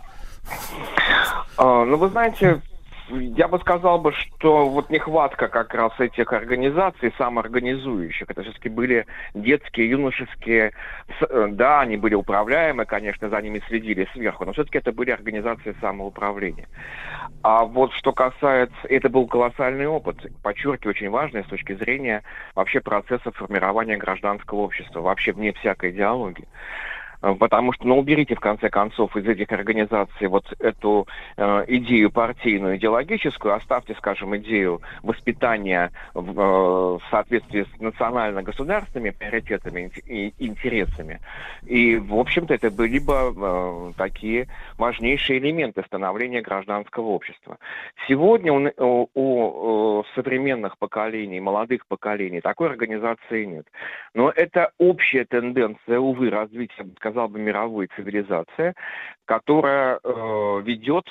А, 1.57 1.85
ну, 1.85 1.97
вы 1.97 2.09
знаете, 2.09 2.61
я 3.09 3.47
бы 3.47 3.59
сказал 3.59 3.99
бы, 3.99 4.11
что 4.13 4.67
вот 4.67 4.89
нехватка 4.89 5.47
как 5.47 5.73
раз 5.73 5.91
этих 5.99 6.33
организаций 6.33 7.13
самоорганизующих, 7.17 8.29
это 8.29 8.43
все-таки 8.43 8.69
были 8.69 9.05
детские, 9.33 9.89
юношеские, 9.89 10.71
э, 11.21 11.47
да, 11.51 11.81
они 11.81 11.97
были 11.97 12.15
управляемы, 12.15 12.85
конечно, 12.85 13.29
за 13.29 13.41
ними 13.41 13.61
следили 13.67 14.07
сверху, 14.13 14.45
но 14.45 14.53
все-таки 14.53 14.79
это 14.79 14.91
были 14.91 15.11
организации 15.11 15.75
самоуправления. 15.81 16.67
А 17.43 17.63
вот 17.63 17.93
что 17.93 18.11
касается, 18.11 18.75
это 18.89 19.09
был 19.09 19.27
колоссальный 19.27 19.87
опыт, 19.87 20.17
подчеркиваю, 20.41 20.91
очень 20.91 21.09
важный 21.09 21.43
с 21.43 21.47
точки 21.47 21.75
зрения 21.75 22.23
вообще 22.55 22.81
процесса 22.81 23.31
формирования 23.31 23.97
гражданского 23.97 24.59
общества, 24.59 25.01
вообще 25.01 25.31
вне 25.31 25.53
всякой 25.53 25.91
идеологии. 25.91 26.47
Э, 27.25 27.33
потому 27.33 27.73
что, 27.73 27.87
ну, 27.87 27.97
уберите 27.97 28.35
в 28.35 28.39
конце 28.39 28.69
концов 28.69 29.17
из 29.17 29.27
этих 29.27 29.51
организаций 29.51 30.27
вот 30.27 30.45
эту 30.59 31.07
э, 31.37 31.65
идею 31.67 32.11
партийную, 32.11 32.77
идеологическую, 32.77 33.55
оставьте, 33.55 33.95
скажем, 33.95 34.37
идею 34.37 34.81
воспитания 35.01 35.91
в, 36.13 36.39
э, 36.39 36.99
в 36.99 37.01
соответствии 37.09 37.63
с 37.63 37.81
национально-государственными 37.81 39.09
приоритетами 39.09 39.91
и 40.05 40.33
интересами. 40.37 41.19
И, 41.65 41.97
в 41.97 42.15
общем-то, 42.15 42.53
это 42.53 42.69
были 42.69 42.99
бы 42.99 43.33
э, 43.35 43.91
такие 43.97 44.47
важнейшие 44.77 45.39
элементы 45.39 45.83
становления 45.87 46.41
гражданского 46.41 47.07
общества. 47.07 47.57
Сегодня 48.07 48.53
у, 48.53 49.09
у, 49.13 49.99
у 49.99 50.03
современных 50.13 50.77
поколений, 50.77 51.39
молодых 51.39 51.87
поколений 51.87 52.41
такой 52.41 52.69
организации 52.69 53.45
нет. 53.45 53.65
Но 54.13 54.29
это 54.29 54.71
общая 54.77 55.25
тенденция, 55.25 55.99
увы, 55.99 56.29
развития, 56.29 56.85
сказать, 56.97 57.14
сказал 57.15 57.29
бы, 57.29 57.39
мировой 57.39 57.87
цивилизация, 57.95 58.75
которая 59.23 59.99
э, 60.03 60.61
ведет 60.63 61.05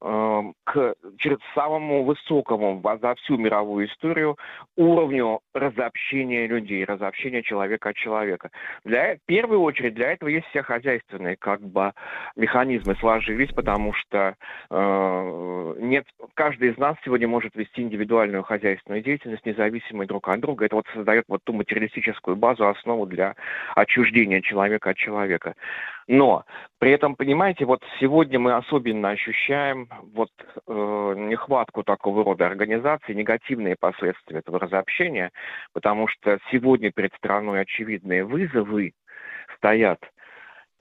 к 0.00 0.94
через 1.18 1.38
самому 1.54 2.04
высокому 2.04 2.82
за 3.00 3.14
всю 3.14 3.38
мировую 3.38 3.86
историю 3.88 4.36
уровню 4.76 5.40
разобщения 5.54 6.46
людей, 6.46 6.84
разобщения 6.84 7.42
человека 7.42 7.90
от 7.90 7.96
человека. 7.96 8.50
Для, 8.84 9.16
в 9.16 9.20
первую 9.26 9.60
очередь 9.62 9.94
для 9.94 10.12
этого 10.12 10.28
есть 10.28 10.46
все 10.48 10.62
хозяйственные 10.62 11.36
как 11.36 11.60
бы 11.62 11.92
механизмы 12.36 12.94
сложились, 12.96 13.52
потому 13.52 13.94
что 13.94 14.34
э, 14.70 15.74
нет, 15.78 16.04
каждый 16.34 16.70
из 16.70 16.76
нас 16.76 16.96
сегодня 17.04 17.26
может 17.26 17.54
вести 17.54 17.82
индивидуальную 17.82 18.42
хозяйственную 18.42 19.02
деятельность, 19.02 19.46
независимой 19.46 20.06
друг 20.06 20.28
от 20.28 20.40
друга. 20.40 20.66
Это 20.66 20.76
вот 20.76 20.86
создает 20.92 21.24
вот 21.28 21.40
ту 21.44 21.54
материалистическую 21.54 22.36
базу, 22.36 22.68
основу 22.68 23.06
для 23.06 23.34
отчуждения 23.74 24.42
человека 24.42 24.90
от 24.90 24.96
человека. 24.96 25.54
Но 26.08 26.44
при 26.78 26.92
этом, 26.92 27.16
понимаете, 27.16 27.64
вот 27.64 27.82
сегодня 27.98 28.38
мы 28.38 28.54
особенно 28.54 29.10
ощущаем 29.10 29.88
вот 30.14 30.30
э, 30.66 31.14
нехватку 31.16 31.82
такого 31.82 32.24
рода 32.24 32.46
организаций, 32.46 33.14
негативные 33.14 33.76
последствия 33.78 34.38
этого 34.38 34.60
разобщения, 34.60 35.32
потому 35.72 36.06
что 36.06 36.38
сегодня 36.52 36.92
перед 36.92 37.12
страной 37.14 37.62
очевидные 37.62 38.24
вызовы 38.24 38.92
стоят– 39.56 40.00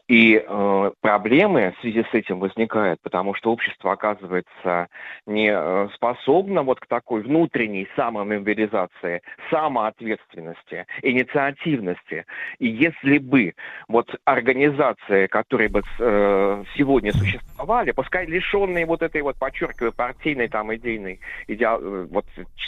и 0.08 0.44
э, 0.46 0.92
проблемы 1.02 1.74
в 1.78 1.82
связи 1.82 2.04
с 2.04 2.14
этим 2.14 2.40
возникают, 2.40 3.02
потому 3.02 3.34
что 3.34 3.52
общество 3.52 3.92
оказывается 3.92 4.88
не 5.26 5.50
э, 5.52 5.88
способно 5.96 6.62
вот 6.62 6.80
к 6.80 6.86
такой 6.86 7.24
внутренней 7.24 7.88
самомобилизации, 7.96 9.22
самоответственности, 9.50 10.86
инициативности. 11.02 12.26
И 12.60 12.68
если 12.68 13.18
бы 13.18 13.54
вот 13.88 14.14
организации, 14.26 15.26
которые 15.26 15.70
бы 15.70 15.82
э, 16.00 16.64
сегодня 16.76 17.12
существовали, 17.12 17.92
пускай 17.92 18.28
лишенные 18.28 18.86
вот 18.86 19.02
этой 19.02 19.24
вот, 19.24 19.38
подчеркиваю, 19.38 19.92
партийной 19.92 20.50
там 20.50 20.74
идейной, 20.76 21.20
иде, 21.48 21.66
э, 21.66 22.08
вот 22.12 22.26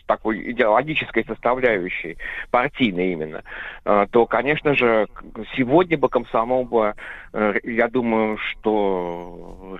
такой 0.07 0.51
идеологической 0.51 1.23
составляющей, 1.25 2.17
партийной 2.49 3.11
именно, 3.11 3.43
э, 3.85 4.07
то, 4.09 4.25
конечно 4.25 4.73
же, 4.73 5.07
сегодня 5.55 5.99
бы 5.99 6.09
комсомол 6.09 6.65
бы, 6.65 6.95
я 7.33 7.87
думаю, 7.87 8.37
что 8.37 9.77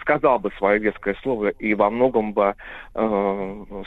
сказал 0.00 0.38
бы 0.38 0.50
свое 0.52 0.78
веское 0.78 1.14
слово 1.22 1.48
и 1.48 1.74
во 1.74 1.90
многом 1.90 2.32
бы 2.32 2.54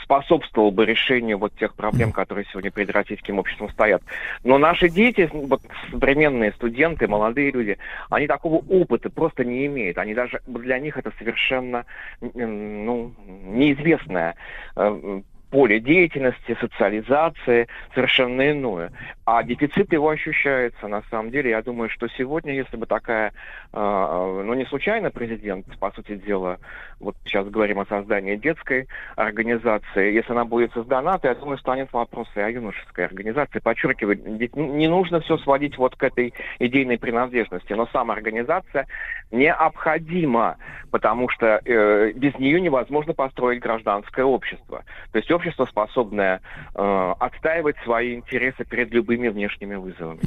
способствовал 0.02 0.70
бы 0.70 0.86
решению 0.86 1.38
вот 1.38 1.54
тех 1.56 1.74
проблем, 1.74 2.12
которые 2.12 2.46
сегодня 2.50 2.70
перед 2.70 2.90
российским 2.90 3.38
обществом 3.38 3.70
стоят. 3.70 4.02
Но 4.44 4.58
наши 4.58 4.88
дети, 4.88 5.28
вот 5.32 5.60
современные 5.90 6.52
студенты, 6.52 7.08
молодые 7.08 7.50
люди, 7.50 7.78
они 8.10 8.26
такого 8.26 8.64
опыта 8.68 9.10
просто 9.10 9.44
не 9.44 9.66
имеют. 9.66 9.98
Они 9.98 10.14
даже 10.14 10.40
для 10.46 10.78
них 10.78 10.96
это 10.96 11.12
совершенно 11.18 11.84
ну, 12.20 13.12
неизвестное 13.44 14.36
э, 14.76 15.22
поле 15.54 15.78
деятельности, 15.78 16.56
социализации, 16.60 17.68
совершенно 17.94 18.50
иное. 18.50 18.90
А 19.24 19.44
дефицит 19.44 19.92
его 19.92 20.08
ощущается, 20.08 20.88
на 20.88 21.02
самом 21.10 21.30
деле. 21.30 21.50
Я 21.50 21.62
думаю, 21.62 21.88
что 21.90 22.08
сегодня, 22.08 22.52
если 22.52 22.76
бы 22.76 22.86
такая, 22.86 23.32
э, 23.72 24.42
ну 24.44 24.52
не 24.54 24.64
случайно 24.66 25.12
президент, 25.12 25.64
по 25.78 25.92
сути 25.92 26.16
дела, 26.16 26.58
вот 26.98 27.14
сейчас 27.24 27.46
говорим 27.48 27.78
о 27.78 27.86
создании 27.86 28.34
детской 28.34 28.88
организации, 29.14 30.12
если 30.12 30.32
она 30.32 30.44
будет 30.44 30.72
создана, 30.72 31.18
то 31.18 31.28
я 31.28 31.36
думаю, 31.36 31.58
станет 31.58 31.92
вопрос 31.92 32.26
и 32.34 32.40
о 32.40 32.50
юношеской 32.50 33.04
организации. 33.04 33.60
Подчеркиваю, 33.60 34.18
не 34.26 34.88
нужно 34.88 35.20
все 35.20 35.38
сводить 35.38 35.78
вот 35.78 35.94
к 35.94 36.02
этой 36.02 36.34
идейной 36.58 36.98
принадлежности, 36.98 37.74
но 37.74 37.86
сама 37.92 38.14
организация 38.14 38.86
необходима, 39.30 40.56
потому 40.90 41.28
что 41.28 41.60
э, 41.64 42.12
без 42.12 42.36
нее 42.38 42.60
невозможно 42.60 43.14
построить 43.14 43.60
гражданское 43.60 44.24
общество. 44.24 44.84
То 45.12 45.18
есть 45.18 45.30
общество, 45.30 45.43
способное 45.66 46.40
э, 46.74 47.14
отстаивать 47.18 47.76
свои 47.84 48.14
интересы 48.14 48.64
перед 48.64 48.90
любыми 48.92 49.28
внешними 49.28 49.74
вызовами. 49.74 50.20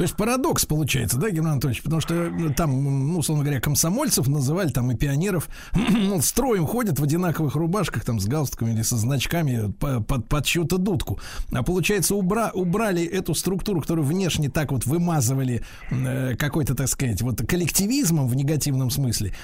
То 0.00 0.04
есть 0.04 0.16
парадокс 0.16 0.64
получается, 0.64 1.20
да, 1.20 1.28
Герман 1.28 1.52
Анатольевич? 1.52 1.82
Потому 1.82 2.00
что 2.00 2.14
ну, 2.14 2.54
там, 2.54 2.70
ну, 3.10 3.18
условно 3.18 3.44
говоря, 3.44 3.60
комсомольцев 3.60 4.28
называли 4.28 4.70
там 4.70 4.90
и 4.90 4.96
пионеров 4.96 5.46
ну, 5.74 6.22
строем 6.22 6.64
ходят 6.64 6.98
в 6.98 7.04
одинаковых 7.04 7.54
рубашках, 7.54 8.02
там, 8.06 8.18
с 8.18 8.26
галстуками 8.26 8.70
или 8.70 8.80
со 8.80 8.96
значками 8.96 9.70
под, 9.78 10.06
под, 10.06 10.26
под 10.26 10.46
чью-то 10.46 10.78
дудку. 10.78 11.20
А 11.52 11.62
получается, 11.62 12.14
убра, 12.14 12.50
убрали 12.54 13.04
эту 13.04 13.34
структуру, 13.34 13.82
которую 13.82 14.06
внешне 14.06 14.48
так 14.48 14.72
вот 14.72 14.86
вымазывали 14.86 15.60
э, 15.90 16.34
какой-то, 16.34 16.74
так 16.74 16.88
сказать, 16.88 17.20
вот 17.20 17.42
коллективизмом 17.46 18.26
в 18.26 18.34
негативном 18.34 18.88
смысле. 18.88 19.34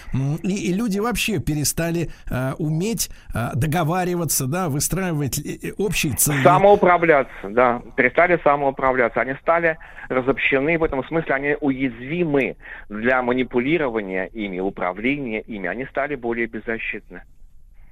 И, 0.43 0.71
и 0.71 0.73
люди 0.73 1.01
вообще 1.01 1.39
перестали 1.39 2.09
э, 2.31 2.55
уметь 2.57 3.11
э, 3.35 3.51
договариваться, 3.55 4.47
да, 4.47 4.71
выстраивать 4.71 5.39
э, 5.39 5.73
общие 5.77 6.15
цели. 6.15 6.43
Самоуправляться, 6.43 7.51
да. 7.51 7.83
Перестали 7.95 8.41
самоуправляться. 8.43 9.21
Они 9.21 9.35
стали 9.43 9.77
разобщаться 10.09 10.46
защищены, 10.47 10.79
в 10.79 10.85
этом 10.85 11.05
смысле 11.05 11.35
они 11.35 11.57
уязвимы 11.61 12.57
для 12.89 13.23
манипулирования 13.23 14.27
ими, 14.27 14.61
управления 14.61 15.41
ими. 15.41 15.69
Они 15.69 15.85
стали 15.87 16.15
более 16.15 16.47
беззащитны. 16.47 17.23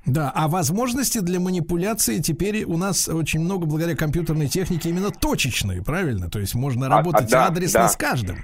Да, 0.06 0.30
а 0.34 0.48
возможности 0.48 1.20
для 1.20 1.40
манипуляции 1.40 2.18
теперь 2.18 2.64
у 2.64 2.76
нас 2.76 3.08
очень 3.08 3.40
много 3.40 3.64
благодаря 3.64 3.96
компьютерной 3.96 4.48
технике 4.48 4.90
именно 4.90 5.10
точечные, 5.10 5.82
правильно? 5.82 6.28
То 6.28 6.40
есть 6.40 6.54
можно 6.54 6.90
работать 6.90 7.32
а, 7.32 7.36
а, 7.36 7.40
да, 7.40 7.46
адресно 7.46 7.80
да. 7.80 7.88
с 7.88 7.96
каждым. 7.96 8.36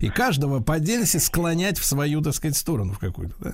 И 0.00 0.08
каждого 0.08 0.60
по 0.60 0.74
отдельности 0.74 1.18
склонять 1.18 1.78
в 1.78 1.84
свою, 1.84 2.22
так 2.22 2.34
сказать, 2.34 2.56
сторону 2.56 2.92
в 2.92 2.98
какую-то, 2.98 3.34
да? 3.38 3.52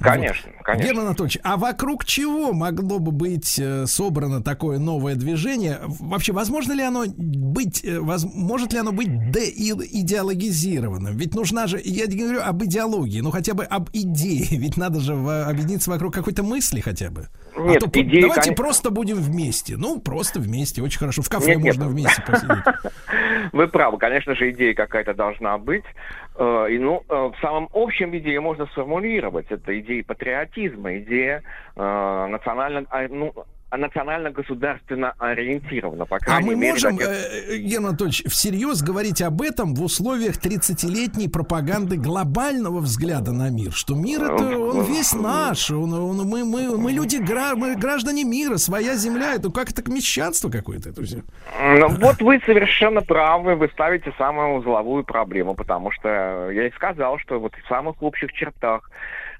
Конечно, 0.00 0.50
вот. 0.56 0.64
конечно. 0.64 0.86
Герман 0.86 1.06
Анатольевич, 1.06 1.38
а 1.42 1.56
вокруг 1.56 2.04
чего 2.04 2.52
могло 2.52 2.98
бы 2.98 3.12
быть 3.12 3.58
э, 3.58 3.86
собрано 3.86 4.42
такое 4.42 4.78
новое 4.78 5.14
движение? 5.14 5.80
Вообще, 5.86 6.32
возможно 6.32 6.72
ли 6.72 6.82
оно 6.82 7.04
быть, 7.06 7.84
э, 7.84 7.98
воз, 8.00 8.24
может 8.24 8.72
ли 8.72 8.78
оно 8.78 8.92
быть 8.92 9.30
деидеологизированным? 9.30 11.16
Ведь 11.16 11.34
нужна 11.34 11.66
же, 11.66 11.80
я 11.82 12.06
не 12.06 12.16
говорю 12.16 12.42
об 12.42 12.62
идеологии, 12.64 13.20
но 13.20 13.30
хотя 13.30 13.54
бы 13.54 13.64
об 13.64 13.90
идее. 13.92 14.46
Ведь 14.50 14.76
надо 14.76 15.00
же 15.00 15.14
объединиться 15.14 15.90
вокруг 15.90 16.14
какой-то 16.14 16.42
мысли 16.42 16.80
хотя 16.80 17.10
бы. 17.10 17.28
А 17.56 17.60
нет, 17.60 17.82
а 17.82 17.90
то 17.90 18.00
идеи, 18.00 18.20
давайте 18.20 18.42
конечно... 18.42 18.62
просто 18.62 18.90
будем 18.90 19.16
вместе. 19.16 19.76
Ну, 19.76 20.00
просто 20.00 20.40
вместе, 20.40 20.82
очень 20.82 20.98
хорошо. 20.98 21.22
В 21.22 21.28
кафе 21.28 21.54
нет, 21.54 21.64
можно 21.64 21.84
нет. 21.84 21.92
вместе 21.92 22.22
посидеть. 22.22 22.64
Вы 23.52 23.68
правы, 23.68 23.98
конечно 23.98 24.34
же, 24.34 24.50
идея 24.50 24.74
какая-то 24.74 25.14
должна 25.14 25.56
быть. 25.58 25.84
Э, 26.36 26.66
и, 26.70 26.78
ну, 26.78 27.02
в 27.08 27.34
самом 27.40 27.68
общем 27.72 28.10
виде 28.10 28.28
ее 28.28 28.40
можно 28.40 28.66
сформулировать. 28.66 29.46
Это 29.50 29.78
идеи 29.80 30.02
патриотизма, 30.02 30.98
идея 30.98 31.42
э, 31.76 32.26
национально, 32.28 32.84
а, 32.90 33.06
ну, 33.08 33.32
национально-государственно 33.76 35.14
ориентирована, 35.18 36.06
по 36.06 36.18
крайней 36.18 36.44
А 36.44 36.46
мы 36.46 36.56
мере, 36.56 36.72
можем, 36.72 36.98
таких... 36.98 37.12
э, 37.12 37.56
Герман 37.58 37.88
Анатольевич, 37.90 38.24
всерьез 38.26 38.82
говорить 38.82 39.22
об 39.22 39.42
этом 39.42 39.74
в 39.74 39.82
условиях 39.82 40.36
30-летней 40.36 41.28
пропаганды 41.28 41.96
глобального 41.96 42.80
взгляда 42.80 43.32
на 43.32 43.50
мир, 43.50 43.72
что 43.72 43.94
мир 43.94 44.24
это 44.24 44.58
он 44.58 44.84
весь 44.84 45.12
наш, 45.14 45.70
он, 45.70 45.92
он, 45.92 46.16
мы, 46.28 46.44
мы, 46.44 46.76
мы 46.76 46.92
люди, 46.92 47.16
мы 47.54 47.76
граждане 47.76 48.24
мира, 48.24 48.56
своя 48.56 48.94
земля, 48.96 49.34
это 49.34 49.50
как 49.50 49.70
это 49.70 49.88
мещанство 49.90 50.50
какое-то. 50.50 50.90
Это 50.90 51.02
все. 51.02 51.22
Ну, 51.60 51.88
вот 51.88 52.20
вы 52.20 52.40
совершенно 52.44 53.02
правы, 53.02 53.54
вы 53.54 53.68
ставите 53.68 54.12
самую 54.18 54.58
узловую 54.58 55.04
проблему, 55.04 55.54
потому 55.54 55.90
что 55.90 56.50
я 56.50 56.66
и 56.66 56.72
сказал, 56.72 57.18
что 57.18 57.38
вот 57.38 57.54
в 57.54 57.68
самых 57.68 58.02
общих 58.02 58.32
чертах 58.32 58.90
а, 58.90 58.90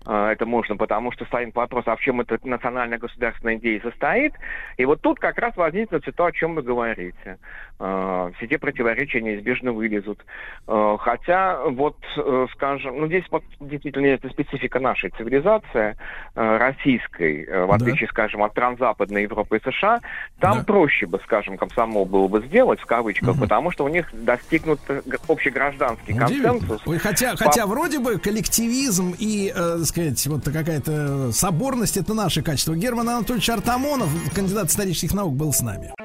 это 0.04 0.46
можно, 0.46 0.76
потому 0.76 1.12
что 1.12 1.24
станет 1.24 1.54
вопрос, 1.54 1.84
а 1.86 1.96
в 1.96 2.00
чем 2.00 2.20
эта 2.20 2.38
национальная 2.44 2.98
государственная 2.98 3.56
идея 3.56 3.80
состоит. 3.80 4.34
И 4.76 4.84
вот 4.84 5.00
тут 5.00 5.18
как 5.18 5.38
раз 5.38 5.56
возникнет 5.56 6.02
все 6.02 6.12
то, 6.12 6.26
о 6.26 6.32
чем 6.32 6.54
вы 6.54 6.62
говорите. 6.62 7.38
А, 7.78 8.30
все 8.36 8.46
те 8.46 8.58
противоречия 8.58 9.20
неизбежно 9.20 9.72
вылезут. 9.72 10.24
А, 10.66 10.96
хотя, 10.98 11.60
вот, 11.64 11.96
э, 12.16 12.46
скажем, 12.52 12.98
ну 12.98 13.06
здесь 13.06 13.24
вот 13.30 13.44
действительно 13.60 14.06
это 14.06 14.30
специфика 14.30 14.80
нашей 14.80 15.10
цивилизации, 15.10 15.96
российской, 16.34 17.44
э, 17.44 17.64
в 17.66 17.72
отличие, 17.72 18.06
да. 18.06 18.12
скажем, 18.12 18.42
от 18.42 18.54
транзападной 18.54 19.22
Европы 19.22 19.58
и 19.58 19.70
США, 19.70 20.00
там 20.40 20.58
да. 20.58 20.64
проще 20.64 21.06
бы, 21.06 21.20
скажем, 21.24 21.58
комсомол 21.58 22.06
было 22.06 22.28
бы 22.28 22.40
сделать, 22.46 22.80
в 22.80 22.86
кавычках, 22.86 23.30
угу. 23.30 23.40
потому 23.40 23.70
что 23.70 23.84
у 23.84 23.88
них 23.88 24.08
достигнут 24.12 24.80
общегражданский 25.28 26.14
консенсус. 26.14 26.80
Ой, 26.86 26.98
хотя, 26.98 27.32
по... 27.32 27.44
хотя 27.44 27.66
вроде 27.66 27.98
бы 27.98 28.18
коллективизм 28.18 29.14
и, 29.18 29.52
э, 29.54 29.78
сказать, 29.84 30.26
вот 30.26 30.44
какая-то 30.44 31.32
соборность 31.32 31.96
это 31.96 32.14
наше 32.14 32.42
качество. 32.42 32.74
Герман 32.74 33.08
Анатольевич 33.08 33.48
Артамонов, 33.50 34.08
кандидат 34.34 34.68
исторических 34.68 35.12
наук, 35.14 35.34
был 35.34 35.52
с 35.52 35.60
нами. 35.60 35.95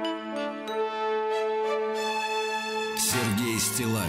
Стилавин 3.82 4.06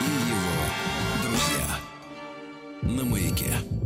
и 0.00 0.10
его 0.28 1.22
друзья 1.22 1.78
на 2.82 3.04
маяке. 3.04 3.81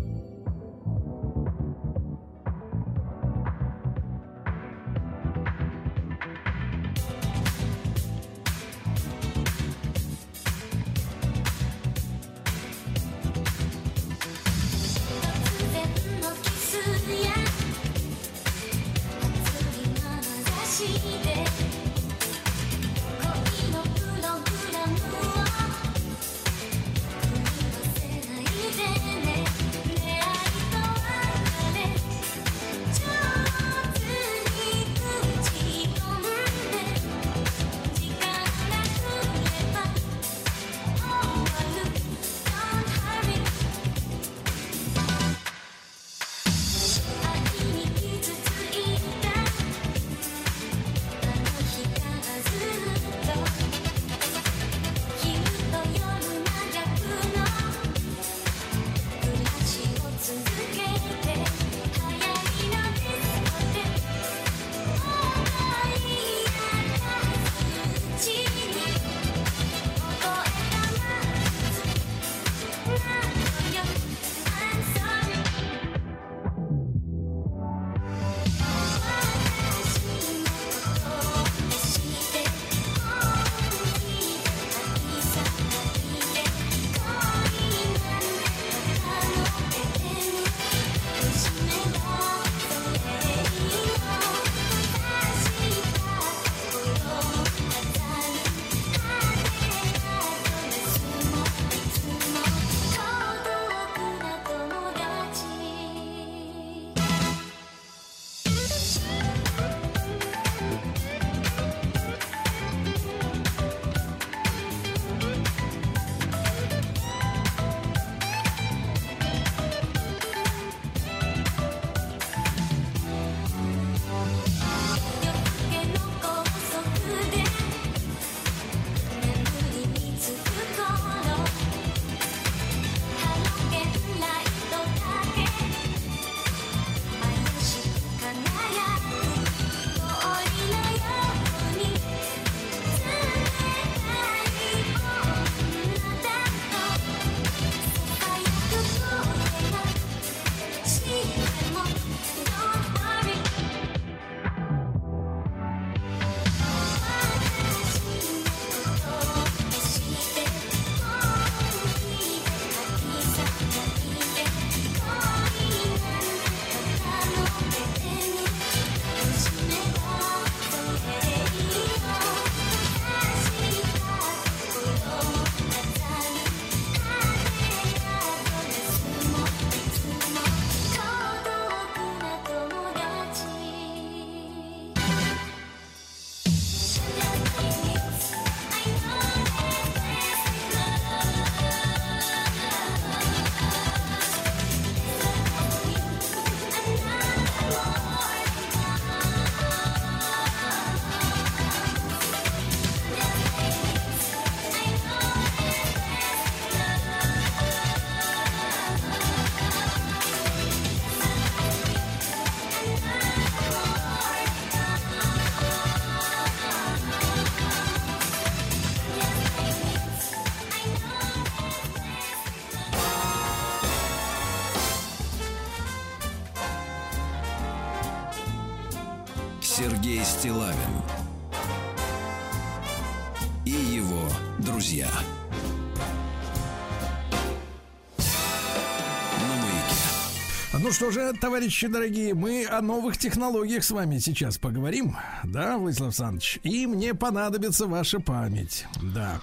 Что 241.06 241.12
же, 241.12 241.32
товарищи 241.34 241.86
дорогие, 241.86 242.34
мы 242.34 242.66
о 242.66 242.80
новых 242.82 243.16
технологиях 243.16 243.84
с 243.84 243.92
вами 243.92 244.18
сейчас 244.18 244.58
поговорим, 244.58 245.16
да, 245.44 245.78
Владислав 245.78 246.08
Александрович? 246.08 246.58
И 246.64 246.84
мне 246.86 247.14
понадобится 247.14 247.86
ваша 247.86 248.18
память, 248.18 248.86
да. 249.14 249.40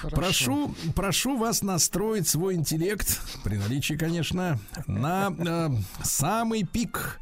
Хорошо. 0.00 0.16
Прошу, 0.16 0.74
прошу 0.96 1.36
вас 1.36 1.62
настроить 1.62 2.26
свой 2.26 2.54
интеллект, 2.54 3.20
при 3.44 3.56
наличии, 3.58 3.94
конечно, 3.94 4.58
на 4.88 5.32
э, 5.38 5.68
самый 6.02 6.64
пик, 6.64 7.13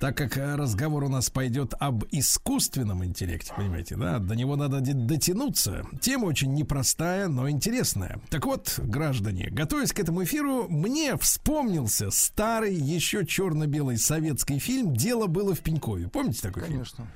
так 0.00 0.16
как 0.16 0.36
э, 0.36 0.54
разговор 0.54 1.04
у 1.04 1.08
нас 1.08 1.30
пойдет 1.30 1.74
об 1.78 2.04
искусственном 2.10 3.04
интеллекте, 3.04 3.52
понимаете, 3.56 3.96
да? 3.96 4.18
До 4.18 4.34
него 4.34 4.56
надо 4.56 4.80
дотянуться. 4.80 5.86
Тема 6.00 6.26
очень 6.26 6.54
непростая, 6.54 7.28
но 7.28 7.48
интересная. 7.50 8.20
Так 8.30 8.46
вот, 8.46 8.78
граждане, 8.82 9.48
готовясь 9.50 9.92
к 9.92 9.98
этому 9.98 10.24
эфиру, 10.24 10.66
мне 10.68 11.16
вспомнился 11.16 12.10
старый, 12.10 12.74
еще 12.74 13.26
черно-белый 13.26 13.98
советский 13.98 14.58
фильм 14.58 14.94
«Дело 14.94 15.26
было 15.26 15.54
в 15.54 15.60
Пенькове». 15.60 16.08
Помните 16.08 16.42
такой 16.42 16.62
фильм? 16.62 16.74
Конечно. 16.74 17.06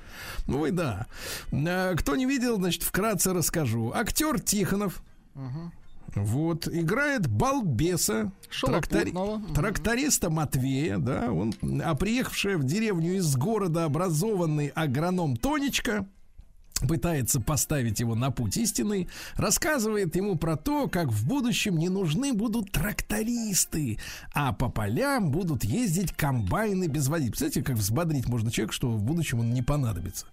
Ну 0.47 0.65
и 0.65 0.71
да. 0.71 1.07
Э, 1.51 1.95
Кто 1.95 2.15
не 2.15 2.25
видел, 2.25 2.57
значит, 2.57 2.83
вкратце 2.83 3.33
расскажу. 3.33 3.91
Актер 3.93 4.39
Тихонов. 4.39 5.01
Вот, 6.15 6.67
играет 6.67 7.27
балбеса, 7.27 8.31
трактори- 8.71 9.13
тракториста 9.53 10.29
Матвея, 10.29 10.97
да, 10.97 11.31
он, 11.31 11.53
а 11.83 11.95
приехавшая 11.95 12.57
в 12.57 12.63
деревню 12.63 13.15
из 13.15 13.35
города 13.35 13.85
образованный 13.85 14.67
агроном 14.67 15.35
Тонечка, 15.37 16.07
пытается 16.87 17.39
поставить 17.39 17.99
его 17.99 18.15
на 18.15 18.31
путь 18.31 18.57
истинный, 18.57 19.07
рассказывает 19.35 20.15
ему 20.15 20.35
про 20.35 20.55
то, 20.55 20.87
как 20.87 21.09
в 21.09 21.27
будущем 21.27 21.77
не 21.77 21.89
нужны 21.89 22.33
будут 22.33 22.71
трактористы, 22.71 23.99
а 24.33 24.53
по 24.53 24.69
полям 24.69 25.31
будут 25.31 25.63
ездить 25.63 26.13
комбайны 26.13 26.87
без 26.87 27.07
водителя. 27.07 27.31
Представляете, 27.31 27.63
как 27.63 27.77
взбодрить 27.77 28.27
можно 28.27 28.51
человека, 28.51 28.73
что 28.73 28.89
в 28.89 29.03
будущем 29.03 29.39
он 29.39 29.53
не 29.53 29.61
понадобится. 29.61 30.25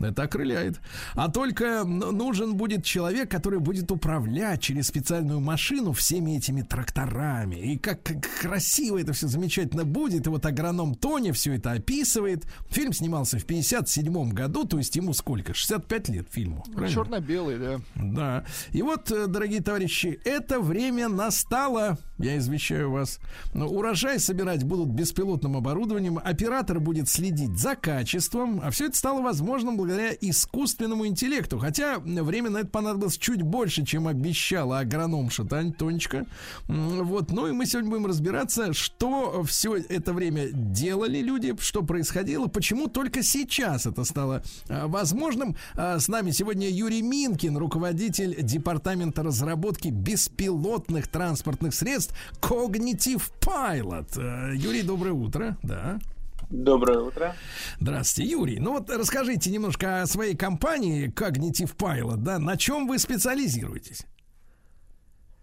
Это 0.00 0.24
окрыляет. 0.24 0.80
А 1.14 1.30
только 1.30 1.84
нужен 1.84 2.56
будет 2.56 2.84
человек, 2.84 3.30
который 3.30 3.58
будет 3.58 3.90
управлять 3.90 4.60
через 4.60 4.88
специальную 4.88 5.40
машину 5.40 5.92
всеми 5.92 6.36
этими 6.36 6.62
тракторами. 6.62 7.56
И 7.56 7.78
как, 7.78 8.00
красиво 8.40 9.00
это 9.00 9.12
все 9.12 9.28
замечательно 9.28 9.84
будет. 9.84 10.26
И 10.26 10.30
вот 10.30 10.44
агроном 10.44 10.94
Тони 10.94 11.30
все 11.30 11.54
это 11.54 11.72
описывает. 11.72 12.44
Фильм 12.68 12.92
снимался 12.92 13.38
в 13.38 13.44
57 13.44 14.30
году, 14.30 14.64
то 14.64 14.78
есть 14.78 14.94
ему 14.96 15.14
сколько? 15.14 15.54
65 15.86 16.08
лет 16.08 16.26
фильму. 16.30 16.64
правильно? 16.72 16.88
Черно-белый, 16.88 17.58
да. 17.58 17.80
Да. 17.94 18.44
И 18.72 18.82
вот, 18.82 19.10
э, 19.10 19.26
дорогие 19.26 19.62
товарищи, 19.62 20.20
это 20.24 20.60
время 20.60 21.08
настало. 21.08 21.98
Я 22.18 22.38
извещаю 22.38 22.90
вас. 22.90 23.18
Но 23.52 23.68
урожай 23.68 24.18
собирать 24.18 24.64
будут 24.64 24.88
беспилотным 24.88 25.56
оборудованием. 25.56 26.18
Оператор 26.18 26.80
будет 26.80 27.08
следить 27.08 27.58
за 27.58 27.74
качеством. 27.74 28.60
А 28.62 28.70
все 28.70 28.86
это 28.86 28.96
стало 28.96 29.20
возможным 29.20 29.76
благодаря 29.76 30.12
искусственному 30.18 31.06
интеллекту. 31.06 31.58
Хотя 31.58 31.98
время 31.98 32.50
на 32.50 32.58
это 32.58 32.68
понадобилось 32.68 33.18
чуть 33.18 33.42
больше, 33.42 33.84
чем 33.84 34.08
обещала 34.08 34.78
агрономша 34.78 35.44
Тань 35.44 35.72
Тонечка. 35.72 36.26
Вот. 36.68 37.30
Ну 37.30 37.48
и 37.48 37.52
мы 37.52 37.66
сегодня 37.66 37.90
будем 37.90 38.06
разбираться, 38.06 38.72
что 38.72 39.42
все 39.44 39.76
это 39.76 40.14
время 40.14 40.48
делали 40.52 41.20
люди, 41.20 41.54
что 41.60 41.82
происходило, 41.82 42.46
почему 42.46 42.88
только 42.88 43.22
сейчас 43.22 43.86
это 43.86 44.04
стало 44.04 44.42
а, 44.68 44.86
возможным. 44.86 45.56
А, 45.74 45.98
С 45.98 46.08
нами 46.08 46.30
сегодня 46.30 46.70
Юрий 46.70 47.02
Минкин, 47.02 47.56
руководитель 47.58 48.42
департамента 48.42 49.22
разработки 49.22 49.88
беспилотных 49.88 51.08
транспортных 51.08 51.74
средств 51.74 52.05
Cognitive 52.40 53.30
Pilot. 53.40 54.18
Э, 54.18 54.54
Юрий, 54.54 54.82
доброе 54.82 55.12
утро. 55.12 55.56
Да. 55.62 55.98
Доброе 56.50 57.00
утро. 57.00 57.34
Здравствуйте, 57.80 58.30
Юрий. 58.30 58.58
Ну 58.60 58.74
вот 58.74 58.88
расскажите 58.90 59.50
немножко 59.50 60.02
о 60.02 60.06
своей 60.06 60.36
компании 60.36 61.12
Cognitive 61.12 61.76
Pilot, 61.76 62.18
да, 62.18 62.38
на 62.38 62.56
чем 62.56 62.86
вы 62.86 62.98
специализируетесь? 62.98 64.06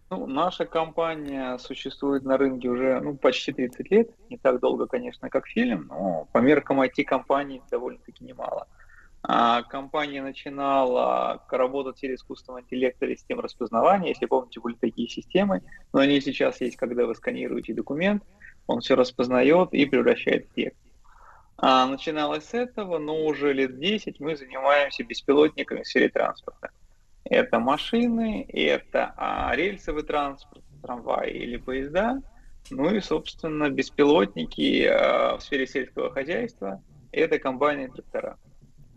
Ну, 0.10 0.28
наша 0.28 0.66
компания 0.66 1.58
существует 1.58 2.24
на 2.24 2.38
рынке 2.38 2.70
уже 2.70 3.02
ну, 3.02 3.16
почти 3.16 3.52
30 3.52 3.92
лет. 3.92 4.12
Не 4.30 4.38
так 4.38 4.60
долго, 4.60 4.86
конечно, 4.86 5.30
как 5.30 5.48
фильм, 5.48 5.88
но 5.90 6.28
по 6.32 6.38
меркам 6.38 6.82
IT-компаний 6.82 7.62
довольно-таки 7.72 8.24
немало. 8.24 8.68
А, 8.68 8.83
компания 9.24 10.22
начинала 10.22 11.44
работать 11.50 12.00
через 12.00 12.20
искусственного 12.20 12.62
интеллекта 12.62 13.06
или 13.06 13.16
систем 13.16 13.40
распознавания. 13.40 14.10
Если 14.10 14.26
помните, 14.26 14.60
были 14.60 14.76
такие 14.76 15.08
системы, 15.08 15.62
но 15.94 16.02
они 16.02 16.20
сейчас 16.20 16.60
есть, 16.62 16.76
когда 16.76 17.06
вы 17.06 17.16
сканируете 17.16 17.74
документ, 17.74 18.24
он 18.68 18.82
все 18.82 18.96
распознает 18.96 19.74
и 19.74 19.86
превращает 19.86 20.48
в 20.48 20.54
текст. 20.54 20.78
А, 21.58 21.86
начиналось 21.86 22.46
с 22.46 22.54
этого, 22.54 22.98
но 22.98 23.26
уже 23.26 23.54
лет 23.54 23.80
10 23.80 24.20
мы 24.20 24.36
занимаемся 24.36 25.04
беспилотниками 25.04 25.84
в 25.84 25.88
сфере 25.88 26.10
транспорта. 26.10 26.72
Это 27.24 27.60
машины, 27.60 28.46
это 28.52 29.14
а, 29.16 29.56
рельсовый 29.56 30.04
транспорт, 30.04 30.64
трамваи 30.82 31.32
или 31.32 31.58
поезда, 31.58 32.22
ну 32.70 32.94
и, 32.94 33.00
собственно, 33.00 33.70
беспилотники 33.70 34.86
а, 34.86 35.38
в 35.38 35.42
сфере 35.42 35.68
сельского 35.68 36.12
хозяйства, 36.12 36.82
это 37.12 37.40
комбайны 37.40 37.86
и 37.86 37.88
трактора. 37.90 38.38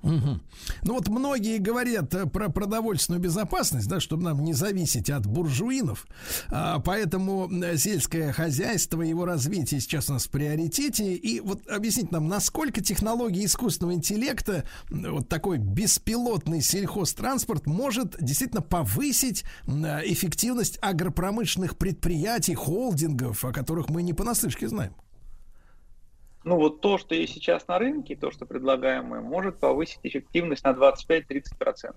Мгм. 0.06 0.40
Ну 0.82 0.94
вот 0.94 1.08
многие 1.08 1.58
говорят 1.58 2.14
э, 2.14 2.26
про 2.26 2.48
продовольственную 2.48 3.20
безопасность, 3.20 3.88
да, 3.88 3.98
чтобы 3.98 4.22
нам 4.22 4.44
не 4.44 4.52
зависеть 4.52 5.10
от 5.10 5.26
буржуинов. 5.26 6.06
А, 6.48 6.78
поэтому 6.78 7.50
э, 7.50 7.76
сельское 7.76 8.32
хозяйство, 8.32 9.02
его 9.02 9.24
развитие 9.24 9.80
сейчас 9.80 10.08
у 10.08 10.12
нас 10.12 10.26
в 10.26 10.30
приоритете. 10.30 11.14
И 11.14 11.40
вот 11.40 11.68
объясните 11.68 12.08
нам, 12.12 12.28
насколько 12.28 12.80
технологии 12.80 13.44
искусственного 13.44 13.94
интеллекта, 13.94 14.64
вот 14.90 15.28
такой 15.28 15.58
беспилотный 15.58 16.62
сельхозтранспорт 16.62 17.66
может 17.66 18.16
действительно 18.20 18.62
повысить 18.62 19.44
э, 19.66 19.72
эффективность 20.04 20.78
агропромышленных 20.80 21.76
предприятий, 21.76 22.54
холдингов, 22.54 23.44
о 23.44 23.52
которых 23.52 23.88
мы 23.88 24.04
не 24.04 24.12
понаслышке 24.12 24.68
знаем. 24.68 24.94
Ну 26.46 26.58
вот 26.58 26.80
то, 26.80 26.96
что 26.96 27.16
есть 27.16 27.34
сейчас 27.34 27.66
на 27.66 27.76
рынке, 27.80 28.14
то, 28.14 28.30
что 28.30 28.46
предлагаем 28.46 29.06
мы, 29.06 29.20
может 29.20 29.58
повысить 29.58 29.98
эффективность 30.04 30.62
на 30.62 30.70
25-30%. 30.70 31.96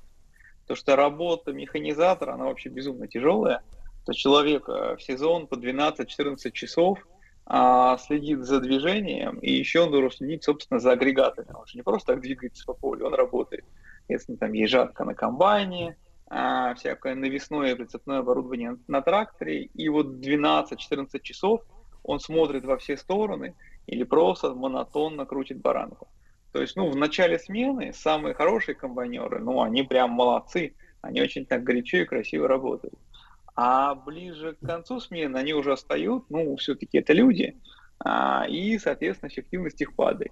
То, 0.66 0.76
что 0.76 0.96
работа 0.96 1.54
механизатора, 1.54 2.34
она 2.34 2.46
вообще 2.46 2.70
безумно 2.70 3.08
тяжелая. 3.08 3.62
То 4.08 4.14
человек 4.14 4.68
э, 4.68 4.96
в 4.96 5.04
сезон 5.04 5.46
по 5.46 5.54
12-14 5.54 6.52
часов 6.52 6.98
а, 7.46 7.96
следит 8.00 8.44
за 8.44 8.60
движением, 8.60 9.38
и 9.38 9.52
еще 9.52 9.82
он 9.82 9.92
должен 9.92 10.10
следить, 10.10 10.44
собственно, 10.44 10.80
за 10.80 10.94
агрегатами. 10.94 11.54
Он 11.54 11.68
же 11.68 11.78
не 11.78 11.84
просто 11.84 12.14
так 12.14 12.22
двигается 12.22 12.66
по 12.66 12.74
полю, 12.74 13.06
он 13.06 13.14
работает. 13.14 13.66
Если 14.08 14.36
там 14.36 14.52
есть 14.54 14.72
жатка 14.72 15.06
на 15.06 15.14
комбайне, 15.14 15.96
а, 16.28 16.74
всякое 16.74 17.14
навесное 17.14 17.76
прицепное 17.76 18.20
оборудование 18.20 18.78
на 18.88 19.04
тракторе, 19.04 19.66
и 19.66 19.90
вот 19.90 20.08
12-14 20.08 21.20
часов 21.22 21.62
он 22.02 22.20
смотрит 22.20 22.66
во 22.66 22.78
все 22.78 22.98
стороны 22.98 23.54
или 23.90 24.04
просто 24.04 24.54
монотонно 24.54 25.26
крутит 25.26 25.62
баранку. 25.62 26.08
То 26.52 26.62
есть, 26.62 26.76
ну, 26.76 26.90
в 26.90 26.96
начале 26.96 27.40
смены 27.40 27.94
самые 27.94 28.34
хорошие 28.34 28.76
комбайнеры, 28.76 29.40
ну, 29.40 29.62
они 29.62 29.84
прям 29.84 30.12
молодцы, 30.12 30.76
они 31.02 31.22
очень 31.22 31.46
так 31.46 31.64
горячо 31.64 31.98
и 31.98 32.06
красиво 32.06 32.48
работают. 32.48 32.94
А 33.56 33.96
ближе 33.96 34.56
к 34.56 34.66
концу 34.66 35.00
смены 35.00 35.38
они 35.38 35.54
уже 35.54 35.74
остают, 35.74 36.30
ну, 36.30 36.56
все-таки 36.58 37.00
это 37.00 37.14
люди, 37.14 37.60
а, 38.00 38.46
и, 38.48 38.78
соответственно, 38.78 39.30
эффективность 39.30 39.82
их 39.82 39.96
падает. 39.96 40.32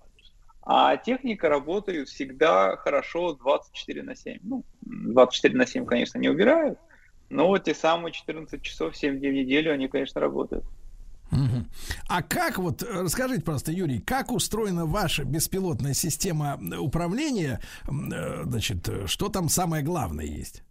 А 0.61 0.97
техника 0.97 1.49
работает 1.49 2.09
всегда 2.09 2.75
хорошо 2.77 3.33
24 3.33 4.03
на 4.03 4.15
7. 4.15 4.39
Ну, 4.43 4.63
24 4.81 5.55
на 5.55 5.65
7, 5.65 5.85
конечно, 5.85 6.19
не 6.19 6.29
убирают, 6.29 6.77
но 7.29 7.57
те 7.57 7.73
самые 7.73 8.11
14 8.11 8.61
часов 8.61 8.95
7 8.95 9.19
дней 9.19 9.31
в 9.31 9.33
неделю 9.33 9.73
они, 9.73 9.87
конечно, 9.87 10.21
работают. 10.21 10.65
Мгм. 11.31 11.67
А 12.07 12.21
как 12.21 12.57
вот, 12.57 12.83
э, 12.83 13.01
расскажите 13.01 13.41
просто, 13.41 13.71
Юрий, 13.71 13.99
как 13.99 14.31
устроена 14.31 14.85
ваша 14.85 15.23
беспилотная 15.23 15.93
система 15.93 16.59
управления? 16.79 17.61
Э, 17.87 18.43
Значит, 18.43 18.87
э, 18.87 19.07
что 19.07 19.29
там 19.29 19.49
самое 19.49 19.83
главное 19.83 20.25
есть? 20.25 20.63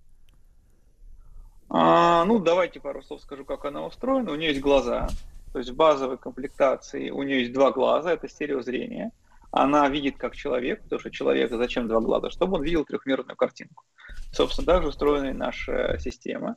А, 1.68 2.24
ну, 2.24 2.38
давайте 2.38 2.80
пару 2.80 3.02
слов 3.02 3.20
скажу, 3.20 3.44
как 3.44 3.64
она 3.64 3.84
устроена. 3.84 4.32
У 4.32 4.36
нее 4.36 4.50
есть 4.50 4.60
глаза, 4.60 5.08
то 5.52 5.58
есть 5.58 5.70
в 5.70 5.76
базовой 5.76 6.16
комплектации 6.16 7.10
у 7.10 7.22
нее 7.22 7.40
есть 7.40 7.52
два 7.52 7.72
глаза, 7.72 8.12
это 8.12 8.28
стереозрение. 8.28 9.10
Она 9.50 9.88
видит 9.88 10.16
как 10.16 10.36
человек, 10.36 10.82
потому 10.82 11.00
что 11.00 11.10
человека 11.10 11.56
зачем 11.56 11.88
два 11.88 12.00
глаза? 12.00 12.30
Чтобы 12.30 12.56
он 12.56 12.62
видел 12.62 12.84
трехмерную 12.84 13.36
картинку. 13.36 13.84
Собственно, 14.32 14.66
также 14.66 14.88
устроена 14.88 15.30
и 15.30 15.32
наша 15.32 15.98
система. 15.98 16.56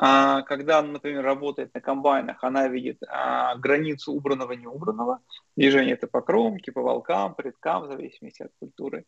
А, 0.00 0.42
когда, 0.42 0.80
например, 0.80 1.24
работает 1.24 1.74
на 1.74 1.80
комбайнах, 1.80 2.44
она 2.44 2.68
видит 2.68 3.02
а, 3.08 3.56
границу 3.56 4.12
убранного 4.12 4.52
неубранного. 4.52 5.20
Движение 5.56 5.94
это 5.94 6.06
по 6.06 6.20
кромке, 6.20 6.70
по 6.70 6.82
волкам, 6.82 7.34
предкам, 7.34 7.82
в 7.82 7.88
зависимости 7.88 8.42
от 8.42 8.52
культуры. 8.60 9.06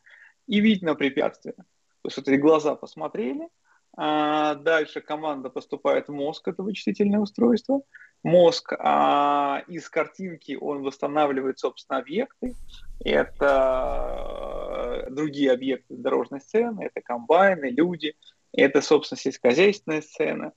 и 0.49 0.61
видеть 0.61 0.83
на 0.83 0.97
препятствие. 0.97 1.55
То 1.55 2.07
есть 2.07 2.17
вот 2.17 2.27
эти 2.27 2.41
глаза 2.41 2.75
посмотрели, 2.75 3.49
а 3.97 4.55
дальше 4.55 5.01
команда 5.01 5.49
поступает 5.49 6.09
в 6.09 6.13
мозг, 6.13 6.49
это 6.49 6.63
вычислительное 6.63 7.21
устройство. 7.21 7.83
Мозг 8.25 8.73
а, 8.79 9.63
из 9.69 9.89
картинки 9.89 10.59
он 10.61 10.83
восстанавливает, 10.83 11.61
собственно, 11.61 12.01
объекты. 12.01 12.57
Это 13.03 15.07
э, 15.07 15.11
другие 15.11 15.53
объекты 15.53 15.97
дорожной 15.97 16.41
сцены, 16.41 16.83
это 16.83 17.01
комбайны, 17.01 17.67
люди, 17.67 18.15
это, 18.53 18.83
собственно, 18.83 19.19
сельскохозяйственная 19.19 20.03
сцена. 20.03 20.53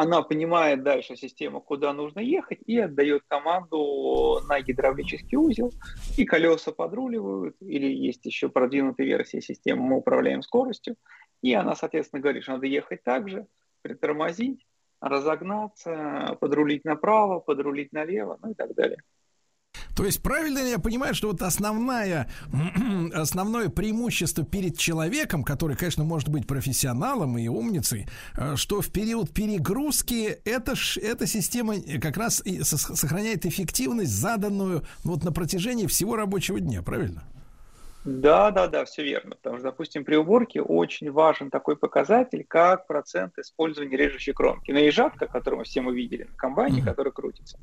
Она 0.00 0.22
понимает 0.22 0.84
дальше 0.84 1.16
систему, 1.16 1.60
куда 1.60 1.92
нужно 1.92 2.20
ехать, 2.20 2.60
и 2.66 2.78
отдает 2.78 3.24
команду 3.26 4.40
на 4.48 4.60
гидравлический 4.60 5.36
узел, 5.36 5.72
и 6.16 6.24
колеса 6.24 6.70
подруливают, 6.70 7.56
или 7.58 7.92
есть 7.92 8.24
еще 8.24 8.48
продвинутая 8.48 9.08
версия 9.08 9.40
системы, 9.40 9.82
мы 9.82 9.96
управляем 9.96 10.42
скоростью, 10.42 10.94
и 11.42 11.52
она, 11.52 11.74
соответственно, 11.74 12.22
говорит, 12.22 12.44
что 12.44 12.52
надо 12.52 12.66
ехать 12.66 13.02
так 13.02 13.28
же, 13.28 13.48
притормозить, 13.82 14.64
разогнаться, 15.00 16.38
подрулить 16.40 16.84
направо, 16.84 17.40
подрулить 17.40 17.92
налево, 17.92 18.38
ну 18.40 18.52
и 18.52 18.54
так 18.54 18.76
далее. 18.76 18.98
То 19.98 20.04
есть 20.04 20.22
правильно 20.22 20.60
я 20.60 20.78
понимаю, 20.78 21.12
что 21.12 21.26
вот 21.26 21.42
основная, 21.42 22.28
основное 23.12 23.68
преимущество 23.68 24.44
перед 24.44 24.78
человеком, 24.78 25.42
который, 25.42 25.74
конечно, 25.74 26.04
может 26.04 26.28
быть 26.28 26.46
профессионалом 26.46 27.36
и 27.36 27.48
умницей, 27.48 28.06
э, 28.36 28.54
что 28.54 28.80
в 28.80 28.92
период 28.92 29.34
перегрузки 29.34 30.38
эта, 30.44 30.74
эта 31.02 31.26
система 31.26 31.74
как 32.00 32.16
раз 32.16 32.40
и 32.44 32.62
сохраняет 32.62 33.44
эффективность, 33.44 34.12
заданную 34.12 34.84
вот 35.02 35.24
на 35.24 35.32
протяжении 35.32 35.88
всего 35.88 36.14
рабочего 36.14 36.60
дня, 36.60 36.80
правильно? 36.80 37.24
Да, 38.04 38.52
да, 38.52 38.68
да, 38.68 38.84
все 38.84 39.02
верно. 39.02 39.34
Потому 39.34 39.56
что, 39.56 39.64
допустим, 39.64 40.04
при 40.04 40.14
уборке 40.14 40.62
очень 40.62 41.10
важен 41.10 41.50
такой 41.50 41.76
показатель, 41.76 42.44
как 42.46 42.86
процент 42.86 43.36
использования 43.36 43.96
режущей 43.96 44.32
кромки. 44.32 44.70
Наезжатка, 44.70 45.26
которую 45.26 45.58
мы 45.58 45.64
все 45.64 45.80
мы 45.80 45.92
видели 45.92 46.22
на 46.22 46.36
комбайне, 46.36 46.82
mm-hmm. 46.82 46.84
который 46.84 47.10
крутится. 47.12 47.58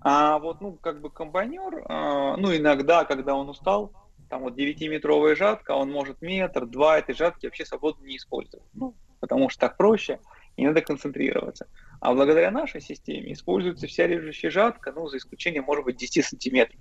А 0.00 0.38
вот, 0.38 0.60
ну, 0.60 0.74
как 0.74 1.00
бы 1.00 1.10
комбайнер, 1.10 1.78
э, 1.78 2.36
ну, 2.36 2.54
иногда, 2.56 3.04
когда 3.04 3.34
он 3.34 3.48
устал, 3.48 3.92
там 4.28 4.42
вот 4.42 4.56
9-метровая 4.56 5.34
жатка, 5.34 5.72
он 5.72 5.90
может 5.90 6.22
метр, 6.22 6.66
два 6.66 6.98
этой 6.98 7.14
жатки 7.14 7.46
вообще 7.46 7.64
свободно 7.64 8.04
не 8.04 8.16
использовать. 8.16 8.66
Ну, 8.74 8.94
потому 9.20 9.48
что 9.48 9.60
так 9.60 9.76
проще, 9.76 10.20
и 10.56 10.66
надо 10.66 10.82
концентрироваться. 10.82 11.66
А 12.00 12.14
благодаря 12.14 12.50
нашей 12.50 12.80
системе 12.80 13.32
используется 13.32 13.86
вся 13.86 14.06
режущая 14.06 14.50
жатка, 14.50 14.92
ну, 14.92 15.08
за 15.08 15.16
исключением, 15.16 15.64
может 15.64 15.84
быть, 15.84 15.96
10 15.96 16.24
сантиметров. 16.24 16.80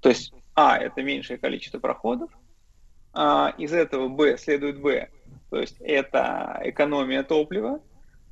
То 0.00 0.08
есть 0.08 0.32
а– 0.54 0.78
это 0.78 1.02
меньшее 1.02 1.38
количество 1.38 1.78
проходов, 1.78 2.30
а, 3.12 3.54
из 3.58 3.72
этого 3.72 4.08
Б 4.08 4.36
следует 4.38 4.80
Б, 4.80 5.08
то 5.50 5.58
есть 5.58 5.76
это 5.80 6.60
экономия 6.64 7.22
топлива, 7.22 7.80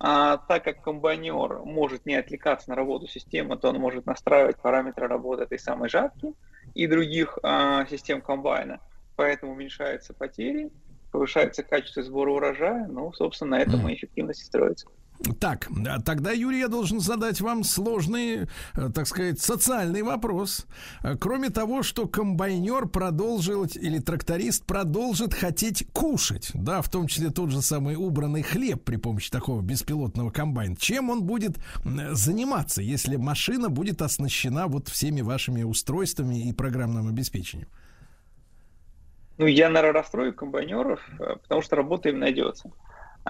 а 0.00 0.36
так 0.36 0.64
как 0.64 0.80
комбайнер 0.82 1.58
может 1.64 2.06
не 2.06 2.14
отвлекаться 2.14 2.70
на 2.70 2.76
работу 2.76 3.08
системы, 3.08 3.56
то 3.56 3.70
он 3.70 3.76
может 3.76 4.06
настраивать 4.06 4.60
параметры 4.60 5.08
работы 5.08 5.42
этой 5.42 5.58
самой 5.58 5.88
жатки 5.88 6.34
и 6.74 6.86
других 6.86 7.38
а, 7.42 7.86
систем 7.86 8.20
комбайна, 8.20 8.80
поэтому 9.16 9.52
уменьшаются 9.52 10.14
потери, 10.14 10.70
повышается 11.10 11.62
качество 11.62 12.02
сбора 12.02 12.30
урожая, 12.32 12.86
ну, 12.86 13.12
собственно, 13.12 13.56
на 13.56 13.62
этом 13.62 13.88
и 13.88 13.94
эффективность 13.94 14.44
строится. 14.44 14.88
Так, 15.40 15.69
тогда, 16.05 16.32
Юрий, 16.32 16.61
я 16.61 16.69
должен 16.69 17.01
задать 17.01 17.40
вам 17.40 17.65
сложный, 17.65 18.47
э, 18.74 18.90
так 18.95 19.07
сказать, 19.07 19.40
социальный 19.40 20.03
вопрос. 20.03 20.66
Э, 21.03 21.16
кроме 21.16 21.51
того, 21.51 21.82
что 21.82 22.07
комбайнер 22.07 22.86
продолжил, 22.86 23.65
или 23.65 23.99
тракторист 23.99 24.65
продолжит 24.65 25.35
хотеть 25.35 25.86
кушать, 25.93 26.51
да, 26.55 26.82
в 26.82 26.89
том 26.89 27.09
числе 27.09 27.31
тот 27.31 27.51
же 27.51 27.62
самый 27.62 27.97
убранный 27.97 28.43
хлеб 28.43 28.85
при 28.85 28.97
помощи 28.97 29.31
такого 29.31 29.61
беспилотного 29.61 30.31
комбайна, 30.31 30.77
чем 30.77 31.11
он 31.11 31.24
будет 31.24 31.59
заниматься, 32.12 32.81
если 32.81 33.16
машина 33.16 33.70
будет 33.70 34.03
оснащена 34.03 34.69
вот 34.69 34.89
всеми 34.89 35.20
вашими 35.20 35.62
устройствами 35.65 36.49
и 36.49 36.53
программным 36.53 37.09
обеспечением? 37.09 37.69
Ну, 39.39 39.47
я, 39.47 39.70
наверное, 39.70 40.03
расстрою 40.03 40.35
комбайнеров, 40.35 41.01
э, 41.20 41.36
потому 41.43 41.62
что 41.62 41.77
работа 41.77 42.09
им 42.09 42.19
найдется. 42.19 42.70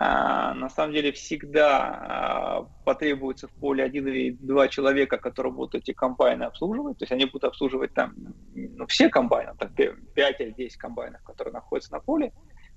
А, 0.01 0.55
на 0.55 0.71
самом 0.71 0.93
деле 0.93 1.11
всегда 1.11 1.79
а, 1.81 2.69
потребуется 2.85 3.49
в 3.49 3.51
поле 3.51 3.83
один 3.83 4.07
или 4.07 4.31
два 4.31 4.69
человека, 4.69 5.19
которые 5.19 5.53
будут 5.53 5.75
эти 5.75 5.93
комбайны 5.93 6.45
обслуживать. 6.45 6.99
То 6.99 7.03
есть 7.03 7.11
они 7.11 7.25
будут 7.25 7.43
обслуживать 7.43 7.95
там 7.95 8.15
ну, 8.55 8.87
все 8.87 9.09
комбайны, 9.09 9.55
там 9.59 9.71
5 9.75 10.41
или 10.41 10.51
10 10.53 10.77
комбайнов, 10.77 11.21
которые 11.25 11.53
находятся 11.53 11.91
на 11.91 11.99
поле, 11.99 12.33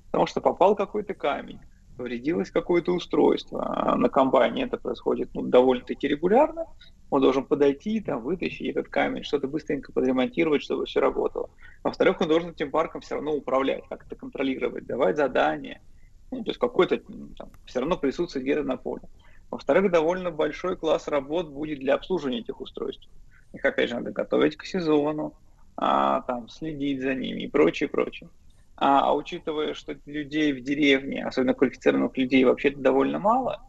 потому 0.08 0.26
что 0.26 0.42
попал 0.42 0.76
какой-то 0.76 1.14
камень, 1.14 1.60
повредилось 1.96 2.50
какое-то 2.50 2.92
устройство. 2.92 3.72
А 3.72 3.96
на 3.96 4.10
комбайне 4.10 4.64
это 4.64 4.78
происходит 4.78 5.30
ну, 5.36 5.44
довольно-таки 5.44 6.08
регулярно. 6.08 6.66
Он 7.12 7.22
должен 7.22 7.46
подойти, 7.46 8.02
там, 8.02 8.24
вытащить 8.24 8.72
этот 8.72 8.88
камень, 8.88 9.24
что-то 9.24 9.48
быстренько 9.48 9.94
подремонтировать, 9.94 10.64
чтобы 10.64 10.88
все 10.88 11.00
работало. 11.00 11.52
Во-вторых, 11.84 12.20
он 12.20 12.30
должен 12.30 12.50
этим 12.50 12.72
парком 12.72 13.02
все 13.02 13.14
равно 13.14 13.32
управлять, 13.36 13.84
как-то 13.88 14.16
контролировать, 14.16 14.88
давать 14.88 15.18
задания– 15.18 15.84
ну, 16.32 16.44
то 16.44 16.50
есть 16.50 16.60
какой-то 16.60 16.98
там, 17.38 17.50
все 17.66 17.80
равно 17.80 17.98
присутствует 17.98 18.46
где-то 18.46 18.64
на 18.64 18.78
поле. 18.78 19.04
Во-вторых, 19.50 19.92
довольно 19.92 20.32
большой 20.32 20.78
класс 20.78 21.08
работ 21.08 21.50
будет 21.50 21.80
для 21.80 21.96
обслуживания 21.96 22.40
этих 22.40 22.62
устройств. 22.62 23.08
Их, 23.54 23.66
опять 23.66 23.90
же, 23.90 23.96
надо 23.96 24.12
готовить 24.12 24.56
к 24.56 24.64
сезону, 24.66 25.36
а, 25.76 26.22
там, 26.22 26.48
следить 26.48 27.02
за 27.02 27.14
ними 27.14 27.44
и 27.44 27.48
прочее, 27.48 27.90
прочее. 27.90 28.30
А, 28.78 29.02
а 29.02 29.14
учитывая, 29.14 29.74
что 29.74 29.96
людей 30.06 30.54
в 30.54 30.64
деревне, 30.64 31.26
особенно 31.26 31.54
квалифицированных 31.54 32.18
людей, 32.18 32.46
вообще-то 32.46 32.80
довольно 32.80 33.20
мало, 33.20 33.62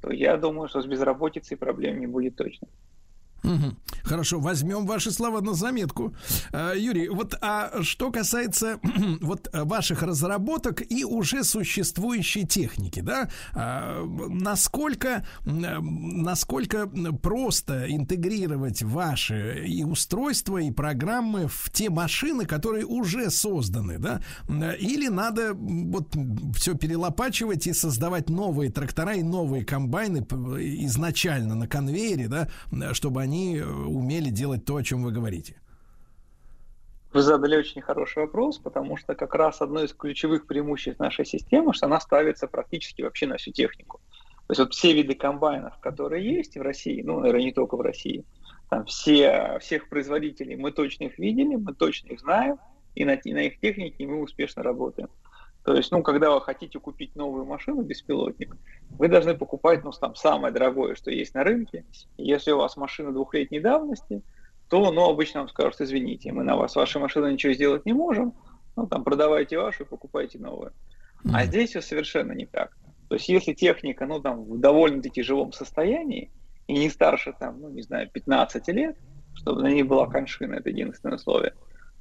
то 0.00 0.12
я 0.12 0.36
думаю, 0.36 0.68
что 0.68 0.80
с 0.80 0.86
безработицей 0.86 1.56
проблем 1.56 1.98
не 1.98 2.06
будет 2.06 2.36
точно. 2.36 2.68
Угу. 3.44 3.76
Хорошо, 4.04 4.40
возьмем 4.40 4.86
ваши 4.86 5.10
слова 5.10 5.40
на 5.40 5.54
заметку. 5.54 6.14
А, 6.52 6.72
Юрий, 6.74 7.08
вот 7.08 7.36
а 7.42 7.82
что 7.82 8.10
касается 8.10 8.78
вот 9.20 9.48
ваших 9.52 10.02
разработок 10.02 10.82
и 10.90 11.04
уже 11.04 11.44
существующей 11.44 12.46
техники, 12.46 13.00
да, 13.00 13.28
а, 13.52 14.02
насколько, 14.28 15.26
насколько 15.44 16.86
просто 17.22 17.86
интегрировать 17.94 18.82
ваши 18.82 19.64
и 19.66 19.84
устройства, 19.84 20.58
и 20.58 20.70
программы 20.70 21.48
в 21.48 21.70
те 21.70 21.90
машины, 21.90 22.46
которые 22.46 22.86
уже 22.86 23.30
созданы, 23.30 23.98
да, 23.98 24.22
или 24.74 25.08
надо 25.08 25.52
вот 25.54 26.16
все 26.56 26.74
перелопачивать 26.74 27.66
и 27.66 27.74
создавать 27.74 28.30
новые 28.30 28.70
трактора 28.70 29.14
и 29.14 29.22
новые 29.22 29.64
комбайны 29.64 30.18
изначально 30.84 31.54
на 31.54 31.68
конвейере, 31.68 32.28
да, 32.28 32.48
чтобы 32.94 33.20
они 33.20 33.33
они 33.34 33.58
э, 33.58 33.64
умели 33.64 34.30
делать 34.30 34.64
то, 34.64 34.76
о 34.76 34.82
чем 34.82 35.02
вы 35.02 35.10
говорите? 35.10 35.56
Вы 37.12 37.22
задали 37.22 37.56
очень 37.56 37.80
хороший 37.80 38.22
вопрос, 38.22 38.58
потому 38.58 38.96
что 38.96 39.14
как 39.14 39.34
раз 39.34 39.60
одно 39.60 39.82
из 39.82 39.92
ключевых 39.92 40.46
преимуществ 40.46 40.98
нашей 40.98 41.24
системы, 41.24 41.72
что 41.74 41.86
она 41.86 42.00
ставится 42.00 42.46
практически 42.48 43.02
вообще 43.02 43.26
на 43.26 43.36
всю 43.36 43.52
технику. 43.52 44.00
То 44.46 44.50
есть 44.50 44.60
вот 44.60 44.72
все 44.72 44.92
виды 44.92 45.14
комбайнов, 45.14 45.78
которые 45.80 46.36
есть 46.36 46.56
в 46.56 46.62
России, 46.62 47.02
ну, 47.02 47.20
наверное, 47.20 47.44
не 47.44 47.52
только 47.52 47.76
в 47.76 47.80
России, 47.80 48.24
там 48.68 48.84
все, 48.84 49.58
всех 49.60 49.88
производителей, 49.88 50.56
мы 50.56 50.72
точно 50.72 51.04
их 51.04 51.18
видели, 51.18 51.54
мы 51.56 51.72
точно 51.74 52.12
их 52.12 52.20
знаем, 52.20 52.58
и 52.94 53.04
на, 53.04 53.14
и 53.14 53.32
на 53.32 53.46
их 53.46 53.60
технике 53.60 54.06
мы 54.06 54.20
успешно 54.20 54.62
работаем. 54.62 55.08
То 55.64 55.74
есть, 55.74 55.90
ну, 55.90 56.02
когда 56.02 56.30
вы 56.30 56.42
хотите 56.42 56.78
купить 56.78 57.16
новую 57.16 57.46
машину, 57.46 57.82
беспилотник, 57.82 58.54
вы 58.90 59.08
должны 59.08 59.34
покупать, 59.34 59.82
ну, 59.82 59.92
там, 59.92 60.14
самое 60.14 60.52
дорогое, 60.52 60.94
что 60.94 61.10
есть 61.10 61.34
на 61.34 61.42
рынке. 61.42 61.86
Если 62.18 62.52
у 62.52 62.58
вас 62.58 62.76
машина 62.76 63.12
двухлетней 63.12 63.60
давности, 63.60 64.22
то, 64.68 64.92
ну, 64.92 65.08
обычно 65.08 65.40
вам 65.40 65.48
скажут, 65.48 65.80
извините, 65.80 66.32
мы 66.32 66.44
на 66.44 66.56
вас, 66.56 66.76
вашей 66.76 67.00
машиной 67.00 67.32
ничего 67.32 67.54
сделать 67.54 67.86
не 67.86 67.94
можем, 67.94 68.34
ну, 68.76 68.86
там, 68.86 69.04
продавайте 69.04 69.58
вашу 69.58 69.84
и 69.84 69.86
покупайте 69.86 70.38
новую. 70.38 70.72
Mm-hmm. 71.24 71.30
А 71.32 71.46
здесь 71.46 71.70
все 71.70 71.80
совершенно 71.80 72.32
не 72.32 72.44
так. 72.44 72.76
То 73.08 73.14
есть, 73.14 73.28
если 73.30 73.54
техника, 73.54 74.04
ну, 74.04 74.20
там, 74.20 74.44
в 74.44 74.60
довольно-таки 74.60 75.22
живом 75.22 75.52
состоянии, 75.52 76.30
и 76.66 76.74
не 76.74 76.90
старше, 76.90 77.34
там, 77.38 77.60
ну, 77.60 77.70
не 77.70 77.82
знаю, 77.82 78.10
15 78.10 78.68
лет, 78.68 78.96
чтобы 79.34 79.62
на 79.62 79.68
ней 79.68 79.82
была 79.82 80.06
коншина, 80.08 80.56
это 80.56 80.68
единственное 80.68 81.16
условие, 81.16 81.54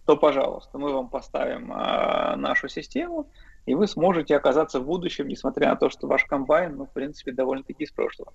то, 0.05 0.17
пожалуйста, 0.17 0.77
мы 0.77 0.91
вам 0.91 1.07
поставим 1.07 1.71
а, 1.71 2.35
нашу 2.35 2.67
систему, 2.67 3.29
и 3.65 3.75
вы 3.75 3.87
сможете 3.87 4.35
оказаться 4.35 4.79
в 4.79 4.85
будущем, 4.85 5.27
несмотря 5.27 5.69
на 5.69 5.75
то, 5.75 5.89
что 5.89 6.07
ваш 6.07 6.25
комбайн, 6.25 6.75
ну, 6.75 6.85
в 6.85 6.91
принципе, 6.91 7.31
довольно-таки 7.31 7.83
из 7.83 7.91
прошлого. 7.91 8.33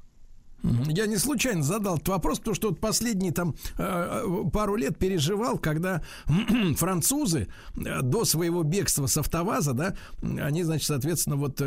Я 0.62 1.06
не 1.06 1.16
случайно 1.16 1.62
задал 1.62 1.96
этот 1.96 2.08
вопрос, 2.08 2.38
потому 2.38 2.54
что 2.54 2.68
вот 2.70 2.80
последние 2.80 3.32
там 3.32 3.54
э, 3.78 3.82
э, 3.82 4.50
пару 4.50 4.74
лет 4.74 4.98
переживал, 4.98 5.58
когда 5.58 6.02
французы 6.76 7.46
э, 7.76 8.02
до 8.02 8.24
своего 8.24 8.64
бегства 8.64 9.06
с 9.06 9.16
автоваза, 9.16 9.72
да, 9.72 9.94
они, 10.20 10.64
значит, 10.64 10.86
соответственно, 10.86 11.36
вот 11.36 11.60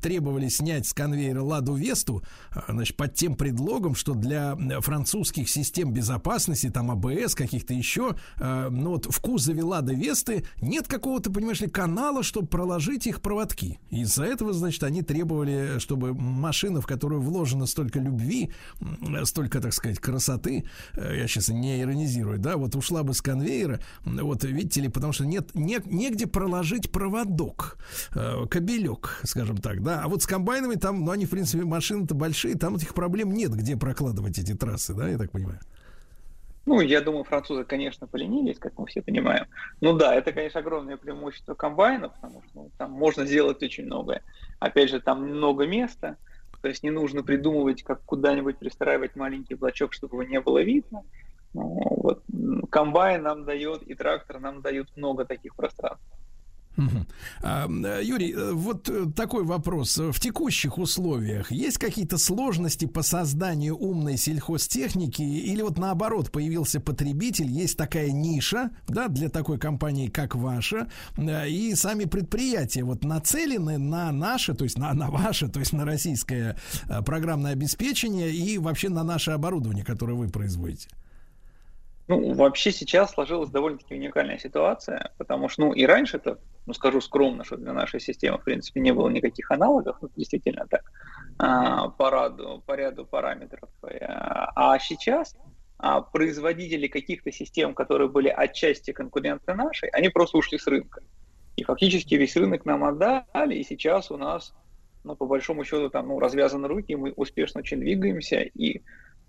требовали 0.00 0.48
снять 0.48 0.86
с 0.86 0.92
конвейера 0.92 1.42
Ладу 1.42 1.74
Весту, 1.74 2.22
значит, 2.68 2.96
под 2.96 3.14
тем 3.14 3.34
предлогом, 3.34 3.94
что 3.94 4.14
для 4.14 4.56
французских 4.80 5.48
систем 5.48 5.92
безопасности, 5.92 6.70
там 6.70 6.90
АБС, 6.90 7.34
каких-то 7.34 7.74
еще, 7.74 8.16
ну 8.38 8.90
вот 8.90 9.06
в 9.06 9.20
кузове 9.20 9.62
Лады 9.62 9.94
Весты 9.94 10.44
нет 10.60 10.86
какого-то, 10.86 11.30
понимаешь 11.30 11.60
ли, 11.60 11.68
канала, 11.68 12.22
чтобы 12.22 12.46
проложить 12.48 13.06
их 13.06 13.20
проводки. 13.20 13.78
Из-за 13.90 14.24
этого, 14.24 14.52
значит, 14.52 14.82
они 14.82 15.02
требовали, 15.02 15.78
чтобы 15.78 16.14
машина, 16.14 16.80
в 16.80 16.86
которую 16.86 17.20
вложено 17.20 17.66
столько 17.66 17.98
любви, 17.98 18.27
любви, 18.28 18.50
столько, 19.24 19.60
так 19.60 19.72
сказать, 19.72 19.98
красоты, 19.98 20.64
э, 20.94 21.16
я 21.16 21.26
сейчас 21.26 21.48
не 21.48 21.80
иронизирую, 21.80 22.38
да, 22.38 22.56
вот 22.56 22.74
ушла 22.74 23.02
бы 23.02 23.14
с 23.14 23.22
конвейера, 23.22 23.80
вот 24.04 24.44
видите 24.44 24.80
ли, 24.82 24.88
потому 24.88 25.12
что 25.12 25.24
нет, 25.24 25.54
не, 25.54 25.78
негде 25.86 26.26
проложить 26.26 26.90
проводок, 26.90 27.78
э, 28.14 28.46
кабелек, 28.50 29.20
скажем 29.24 29.56
так, 29.56 29.82
да, 29.82 30.02
а 30.02 30.08
вот 30.08 30.22
с 30.22 30.26
комбайнами 30.26 30.76
там, 30.76 31.04
ну, 31.04 31.10
они, 31.10 31.26
в 31.26 31.30
принципе, 31.30 31.64
машины-то 31.64 32.14
большие, 32.14 32.54
там 32.54 32.76
этих 32.76 32.94
проблем 32.94 33.32
нет, 33.32 33.52
где 33.52 33.76
прокладывать 33.76 34.38
эти 34.38 34.54
трассы, 34.54 34.94
да, 34.94 35.08
я 35.08 35.18
так 35.18 35.30
понимаю. 35.30 35.60
Ну, 36.66 36.82
я 36.82 37.00
думаю, 37.00 37.24
французы, 37.24 37.64
конечно, 37.64 38.06
поленились, 38.06 38.58
как 38.58 38.76
мы 38.76 38.84
все 38.84 39.00
понимаем. 39.00 39.46
Ну 39.80 39.96
да, 39.96 40.14
это, 40.14 40.32
конечно, 40.32 40.60
огромное 40.60 40.98
преимущество 40.98 41.54
комбайна, 41.54 42.10
потому 42.10 42.42
что 42.42 42.50
ну, 42.54 42.70
там 42.76 42.90
можно 42.90 43.24
сделать 43.24 43.62
очень 43.62 43.86
многое. 43.86 44.20
Опять 44.58 44.90
же, 44.90 45.00
там 45.00 45.22
много 45.22 45.66
места, 45.66 46.18
то 46.60 46.68
есть 46.68 46.82
не 46.82 46.90
нужно 46.90 47.22
придумывать, 47.22 47.82
как 47.82 48.04
куда-нибудь 48.04 48.58
пристраивать 48.58 49.16
маленький 49.16 49.54
блочок, 49.54 49.92
чтобы 49.92 50.16
его 50.16 50.22
не 50.24 50.40
было 50.40 50.62
видно. 50.62 51.02
Ну, 51.54 51.80
вот, 51.96 52.24
комбайн 52.70 53.22
нам 53.22 53.44
дает 53.44 53.82
и 53.82 53.94
трактор 53.94 54.40
нам 54.40 54.60
дают 54.60 54.88
много 54.96 55.24
таких 55.24 55.54
пространств. 55.54 56.06
А, 57.42 57.68
Юрий, 58.00 58.32
э, 58.32 58.52
вот 58.52 58.88
э, 58.88 59.06
такой 59.14 59.44
вопрос. 59.44 59.98
В 59.98 60.18
текущих 60.20 60.78
условиях 60.78 61.50
есть 61.50 61.78
какие-то 61.78 62.18
сложности 62.18 62.86
по 62.86 63.02
созданию 63.02 63.76
умной 63.76 64.16
сельхозтехники 64.16 65.22
или 65.22 65.62
вот 65.62 65.78
наоборот 65.78 66.30
появился 66.30 66.80
потребитель, 66.80 67.50
есть 67.50 67.76
такая 67.76 68.10
ниша, 68.10 68.70
да, 68.86 69.08
для 69.08 69.28
такой 69.28 69.58
компании, 69.58 70.08
как 70.08 70.34
ваша, 70.34 70.88
э, 71.16 71.48
и 71.48 71.74
сами 71.74 72.04
предприятия 72.04 72.84
вот 72.84 73.04
нацелены 73.04 73.78
на 73.78 74.12
наше, 74.12 74.54
то 74.54 74.64
есть 74.64 74.78
на, 74.78 74.92
на 74.94 75.10
ваше, 75.10 75.48
то 75.48 75.60
есть 75.60 75.72
на 75.72 75.84
российское 75.84 76.56
программное 77.04 77.52
обеспечение 77.52 78.30
и 78.32 78.58
вообще 78.58 78.88
на 78.88 79.02
наше 79.02 79.32
оборудование, 79.32 79.84
которое 79.84 80.14
вы 80.14 80.28
производите? 80.28 80.88
Ну, 82.08 82.32
вообще 82.32 82.72
сейчас 82.72 83.12
сложилась 83.12 83.50
довольно-таки 83.50 83.94
уникальная 83.94 84.38
ситуация, 84.38 85.12
потому 85.18 85.50
что, 85.50 85.62
ну, 85.62 85.72
и 85.74 85.84
раньше 85.84 86.16
это, 86.16 86.38
ну, 86.64 86.72
скажу 86.72 87.02
скромно, 87.02 87.44
что 87.44 87.58
для 87.58 87.74
нашей 87.74 88.00
системы, 88.00 88.38
в 88.38 88.44
принципе, 88.44 88.80
не 88.80 88.92
было 88.92 89.10
никаких 89.10 89.50
аналогов, 89.50 89.98
ну, 90.00 90.08
действительно 90.16 90.66
так, 90.66 90.90
а, 91.38 91.88
по, 91.88 92.10
ряду, 92.10 92.62
по 92.66 92.74
ряду 92.74 93.04
параметров. 93.04 93.68
А 93.82 94.78
сейчас 94.78 95.36
а, 95.76 96.00
производители 96.00 96.88
каких-то 96.88 97.30
систем, 97.30 97.74
которые 97.74 98.08
были 98.08 98.28
отчасти 98.28 98.92
конкуренты 98.92 99.52
нашей, 99.52 99.90
они 99.90 100.08
просто 100.08 100.38
ушли 100.38 100.56
с 100.56 100.66
рынка. 100.66 101.02
И 101.56 101.64
фактически 101.64 102.14
весь 102.14 102.36
рынок 102.36 102.64
нам 102.64 102.84
отдали, 102.84 103.54
и 103.54 103.64
сейчас 103.64 104.10
у 104.10 104.16
нас, 104.16 104.54
ну, 105.04 105.14
по 105.14 105.26
большому 105.26 105.64
счету, 105.64 105.90
там, 105.90 106.08
ну, 106.08 106.18
развязаны 106.18 106.68
руки, 106.68 106.96
мы 106.96 107.12
успешно 107.12 107.60
очень 107.60 107.80
двигаемся, 107.80 108.40
и, 108.40 108.80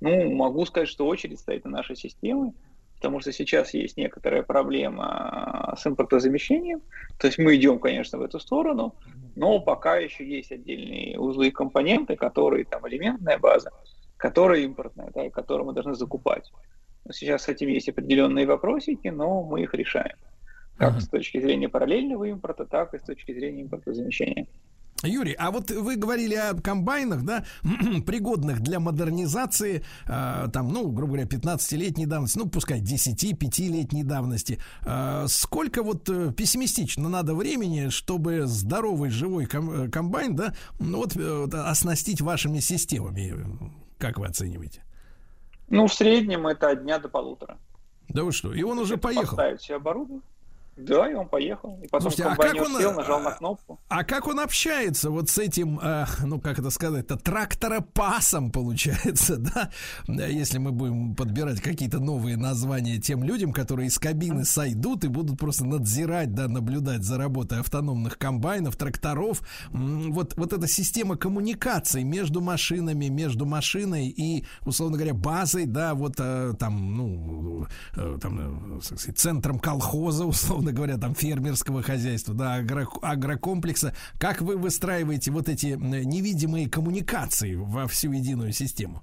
ну, 0.01 0.31
могу 0.33 0.65
сказать, 0.65 0.89
что 0.89 1.07
очередь 1.07 1.39
стоит 1.39 1.65
на 1.65 1.71
нашей 1.71 1.95
системе, 1.95 2.53
потому 2.95 3.19
что 3.21 3.31
сейчас 3.31 3.73
есть 3.73 3.97
некоторая 3.97 4.43
проблема 4.43 5.73
с 5.77 5.87
импортозамещением. 5.87 6.81
То 7.17 7.27
есть 7.27 7.39
мы 7.39 7.55
идем, 7.55 7.79
конечно, 7.79 8.17
в 8.17 8.21
эту 8.21 8.39
сторону, 8.39 8.95
но 9.35 9.59
пока 9.59 9.97
еще 9.97 10.27
есть 10.27 10.51
отдельные 10.51 11.17
узлы 11.19 11.47
и 11.47 11.51
компоненты, 11.51 12.15
которые 12.15 12.65
там 12.65 12.87
элементная 12.87 13.37
база, 13.37 13.71
которая 14.17 14.61
импортная, 14.61 15.11
да, 15.13 15.25
и 15.25 15.29
которую 15.29 15.67
мы 15.67 15.73
должны 15.73 15.95
закупать. 15.95 16.51
Сейчас 17.11 17.43
с 17.43 17.47
этим 17.47 17.69
есть 17.69 17.89
определенные 17.89 18.45
вопросики, 18.45 19.07
но 19.07 19.43
мы 19.43 19.63
их 19.63 19.73
решаем. 19.73 20.17
Как 20.77 20.95
uh-huh. 20.95 21.01
с 21.01 21.07
точки 21.07 21.39
зрения 21.39 21.67
параллельного 21.67 22.25
импорта, 22.25 22.65
так 22.65 22.93
и 22.93 22.99
с 22.99 23.01
точки 23.01 23.33
зрения 23.33 23.63
импортозамещения. 23.63 24.47
Юрий, 25.03 25.33
а 25.33 25.51
вот 25.51 25.71
вы 25.71 25.95
говорили 25.95 26.35
о 26.35 26.53
комбайнах, 26.55 27.23
да, 27.23 27.45
пригодных 28.05 28.59
для 28.59 28.79
модернизации, 28.79 29.83
э, 30.05 30.47
там, 30.51 30.73
ну, 30.73 30.89
грубо 30.89 31.13
говоря, 31.13 31.25
15-летней 31.25 32.05
давности, 32.05 32.37
ну, 32.37 32.49
пускай 32.49 32.81
10-5-летней 32.81 34.03
давности. 34.03 34.59
Э, 34.85 35.25
сколько 35.27 35.83
вот 35.83 36.09
э, 36.09 36.33
пессимистично 36.33 37.07
надо 37.07 37.33
времени, 37.33 37.89
чтобы 37.89 38.45
здоровый 38.45 39.09
живой 39.09 39.45
ком- 39.45 39.71
э, 39.71 39.89
комбайн, 39.89 40.35
да, 40.35 40.53
ну, 40.79 40.97
вот 40.97 41.15
э, 41.15 41.47
оснастить 41.53 42.21
вашими 42.21 42.59
системами? 42.59 43.35
Как 43.97 44.17
вы 44.17 44.27
оцениваете? 44.27 44.83
Ну, 45.69 45.87
в 45.87 45.93
среднем 45.93 46.47
это 46.47 46.71
от 46.71 46.83
дня 46.83 46.99
до 46.99 47.07
полутора. 47.07 47.57
Да 48.09 48.23
вы 48.23 48.31
что, 48.31 48.53
и 48.53 48.63
он 48.63 48.79
уже 48.79 48.97
поехал? 48.97 49.37
Поставить 49.37 49.61
себе 49.61 49.75
оборудование. 49.75 50.23
Да, 50.79 51.09
и 51.09 51.13
он 51.13 51.27
поехал. 51.27 51.79
И 51.83 51.87
потом 51.87 52.11
Слушайте, 52.11 52.23
а 52.31 52.35
как 52.35 52.55
он, 52.55 52.79
сел, 52.79 52.93
нажал 52.93 53.19
на 53.19 53.31
кнопку. 53.31 53.79
А 53.89 54.03
как 54.03 54.27
он 54.27 54.39
общается 54.39 55.09
вот 55.09 55.29
с 55.29 55.37
этим, 55.37 55.79
э, 55.81 56.05
ну, 56.23 56.39
как 56.39 56.59
это 56.59 56.69
сказать, 56.69 57.05
это 57.05 57.17
тракторопасом 57.17 58.51
получается, 58.51 59.37
да? 59.37 59.71
Если 60.07 60.57
мы 60.57 60.71
будем 60.71 61.15
подбирать 61.15 61.61
какие-то 61.61 61.99
новые 61.99 62.37
названия 62.37 62.97
тем 62.99 63.23
людям, 63.23 63.51
которые 63.51 63.87
из 63.87 63.99
кабины 63.99 64.45
сойдут 64.45 65.03
и 65.03 65.07
будут 65.07 65.37
просто 65.37 65.65
надзирать, 65.65 66.33
да, 66.33 66.47
наблюдать 66.47 67.03
за 67.03 67.17
работой 67.17 67.59
автономных 67.59 68.17
комбайнов, 68.17 68.75
тракторов. 68.77 69.41
Вот, 69.71 70.35
вот 70.37 70.53
эта 70.53 70.67
система 70.67 71.17
коммуникации 71.17 72.03
между 72.03 72.41
машинами, 72.41 73.07
между 73.07 73.45
машиной 73.45 74.07
и, 74.07 74.45
условно 74.65 74.97
говоря, 74.97 75.13
базой, 75.13 75.65
да, 75.65 75.93
вот 75.93 76.15
э, 76.19 76.53
там, 76.57 76.95
ну, 76.95 77.67
э, 77.95 78.17
там, 78.21 78.77
э, 78.77 78.81
центром 79.15 79.59
колхоза, 79.59 80.25
условно 80.29 80.68
условно 80.69 80.71
говоря, 80.71 80.97
там 80.97 81.15
фермерского 81.15 81.81
хозяйства, 81.81 82.33
да, 82.33 82.55
агро, 82.55 82.87
агрокомплекса. 83.01 83.93
Как 84.19 84.41
вы 84.41 84.57
выстраиваете 84.57 85.31
вот 85.31 85.49
эти 85.49 85.77
невидимые 85.77 86.69
коммуникации 86.69 87.55
во 87.55 87.87
всю 87.87 88.11
единую 88.11 88.51
систему? 88.53 89.01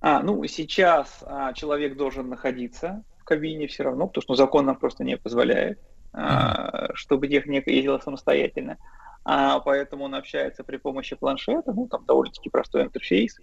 А, 0.00 0.22
ну, 0.22 0.46
сейчас 0.46 1.22
а, 1.22 1.52
человек 1.52 1.96
должен 1.96 2.28
находиться 2.28 3.02
в 3.18 3.24
кабине 3.24 3.66
все 3.66 3.84
равно, 3.84 4.06
потому 4.06 4.22
что 4.22 4.32
ну, 4.32 4.36
закон 4.36 4.66
нам 4.66 4.76
просто 4.76 5.04
не 5.04 5.16
позволяет, 5.16 5.78
а, 6.12 6.88
чтобы 6.94 7.28
техника 7.28 7.70
ездила 7.70 7.98
самостоятельно. 7.98 8.78
А, 9.24 9.60
поэтому 9.60 10.04
он 10.04 10.14
общается 10.14 10.64
при 10.64 10.78
помощи 10.78 11.16
планшета, 11.16 11.72
ну, 11.72 11.86
там 11.86 12.04
довольно-таки 12.06 12.48
простой 12.48 12.82
интерфейс. 12.82 13.38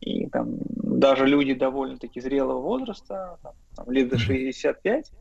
И 0.00 0.26
там 0.30 0.56
даже 0.66 1.26
люди 1.26 1.54
довольно-таки 1.54 2.20
зрелого 2.20 2.60
возраста, 2.60 3.38
там, 3.42 3.52
там, 3.76 3.90
лет 3.90 4.08
до 4.08 4.18
65, 4.18 5.12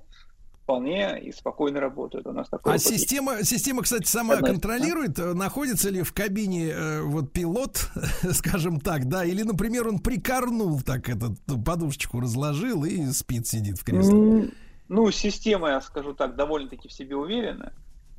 вполне 0.70 1.20
и 1.20 1.32
спокойно 1.32 1.80
работают. 1.80 2.28
У 2.28 2.32
нас 2.32 2.48
такой 2.48 2.76
а 2.76 2.78
система, 2.78 3.44
система, 3.44 3.82
кстати, 3.82 4.06
сама 4.06 4.36
Одна, 4.36 4.50
контролирует, 4.50 5.14
да? 5.14 5.24
Э, 5.24 5.34
находится 5.34 5.90
ли 5.90 6.04
в 6.04 6.14
кабине 6.14 6.70
э, 6.70 7.02
вот 7.02 7.34
пилот, 7.34 7.90
скажем 8.34 8.80
так, 8.80 9.06
да, 9.06 9.26
или, 9.26 9.42
например, 9.42 9.88
он 9.88 9.98
прикорнул 9.98 10.80
так 10.82 11.10
этот 11.10 11.34
подушечку 11.66 12.20
разложил 12.20 12.86
и 12.86 13.08
спит, 13.08 13.48
сидит 13.48 13.80
в 13.80 13.84
кресле. 13.84 14.52
Ну, 14.90 15.12
система, 15.12 15.70
я 15.70 15.82
скажу 15.82 16.14
так, 16.14 16.36
довольно-таки 16.36 16.88
в 16.88 16.94
себе 16.94 17.16
уверена, 17.16 17.74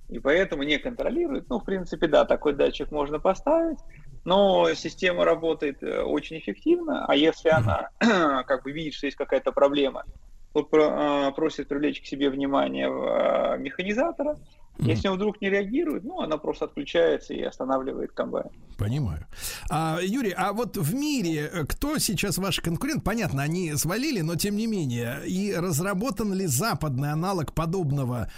и 0.09 0.19
поэтому 0.19 0.65
не 0.65 0.79
контролирует. 0.79 1.49
Ну, 1.49 1.61
в 1.61 1.65
принципе, 1.65 2.09
да, 2.09 2.25
такой 2.25 2.55
датчик 2.55 2.91
можно 2.91 3.21
поставить, 3.21 3.79
но 4.25 4.75
система 4.75 5.25
работает 5.25 5.85
э, 5.85 6.03
очень 6.03 6.39
эффективно, 6.39 7.05
а 7.07 7.15
если 7.15 7.51
она 7.51 7.91
как 8.45 8.65
бы 8.65 8.73
видит, 8.73 8.95
что 8.95 9.07
есть 9.07 9.17
какая-то 9.17 9.53
проблема, 9.53 10.05
а, 10.55 11.31
просит 11.33 11.69
привлечь 11.69 12.01
к 12.01 12.07
себе 12.07 12.31
внимание 12.31 12.89
а, 12.89 13.57
механизатора. 13.57 14.37
Если 14.79 15.09
он 15.09 15.17
вдруг 15.17 15.43
не 15.43 15.51
реагирует, 15.51 16.05
ну, 16.05 16.21
она 16.21 16.39
просто 16.39 16.65
отключается 16.65 17.35
и 17.35 17.43
останавливает 17.43 18.13
комбайн. 18.13 18.49
Понимаю. 18.79 19.27
А, 19.69 19.99
Юрий, 20.01 20.33
а 20.35 20.55
вот 20.55 20.79
в 20.79 20.95
мире 20.95 21.51
э, 21.53 21.67
кто 21.67 21.99
сейчас 21.99 22.39
ваш 22.39 22.61
конкурент? 22.61 23.05
Понятно, 23.05 23.43
они 23.43 23.75
свалили, 23.77 24.23
но 24.23 24.37
тем 24.37 24.57
не 24.57 24.67
менее. 24.67 25.21
И 25.27 25.55
разработан 25.55 26.33
ли 26.33 26.47
западный 26.47 27.13
аналог 27.13 27.53
подобного 27.53 28.31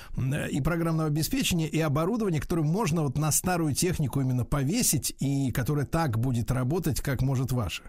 и 0.51 0.61
программного 0.61 1.09
обеспечения, 1.09 1.69
и 1.69 1.81
оборудования, 1.81 2.41
которое 2.41 2.63
можно 2.63 3.03
вот 3.03 3.17
на 3.17 3.31
старую 3.31 3.73
технику 3.75 4.21
именно 4.21 4.45
повесить, 4.45 5.15
и 5.21 5.53
которое 5.53 5.87
так 5.87 6.19
будет 6.19 6.51
работать, 6.51 7.01
как 7.01 7.23
может 7.23 7.53
ваше? 7.53 7.85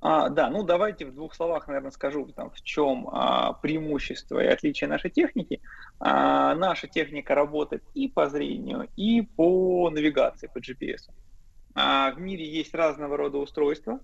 А, 0.00 0.28
да, 0.28 0.48
ну 0.48 0.62
давайте 0.62 1.06
в 1.06 1.14
двух 1.14 1.34
словах, 1.34 1.66
наверное, 1.66 1.90
скажу, 1.90 2.26
там, 2.26 2.50
в 2.50 2.62
чем 2.62 3.08
а, 3.10 3.54
преимущество 3.54 4.38
и 4.40 4.46
отличие 4.46 4.88
нашей 4.88 5.10
техники. 5.10 5.60
А, 5.98 6.54
наша 6.54 6.86
техника 6.86 7.34
работает 7.34 7.82
и 7.94 8.08
по 8.08 8.28
зрению, 8.28 8.88
и 8.96 9.22
по 9.22 9.90
навигации, 9.90 10.48
по 10.52 10.58
GPS. 10.58 11.10
А, 11.74 12.12
в 12.12 12.20
мире 12.20 12.48
есть 12.48 12.74
разного 12.74 13.16
рода 13.16 13.38
устройства, 13.38 13.98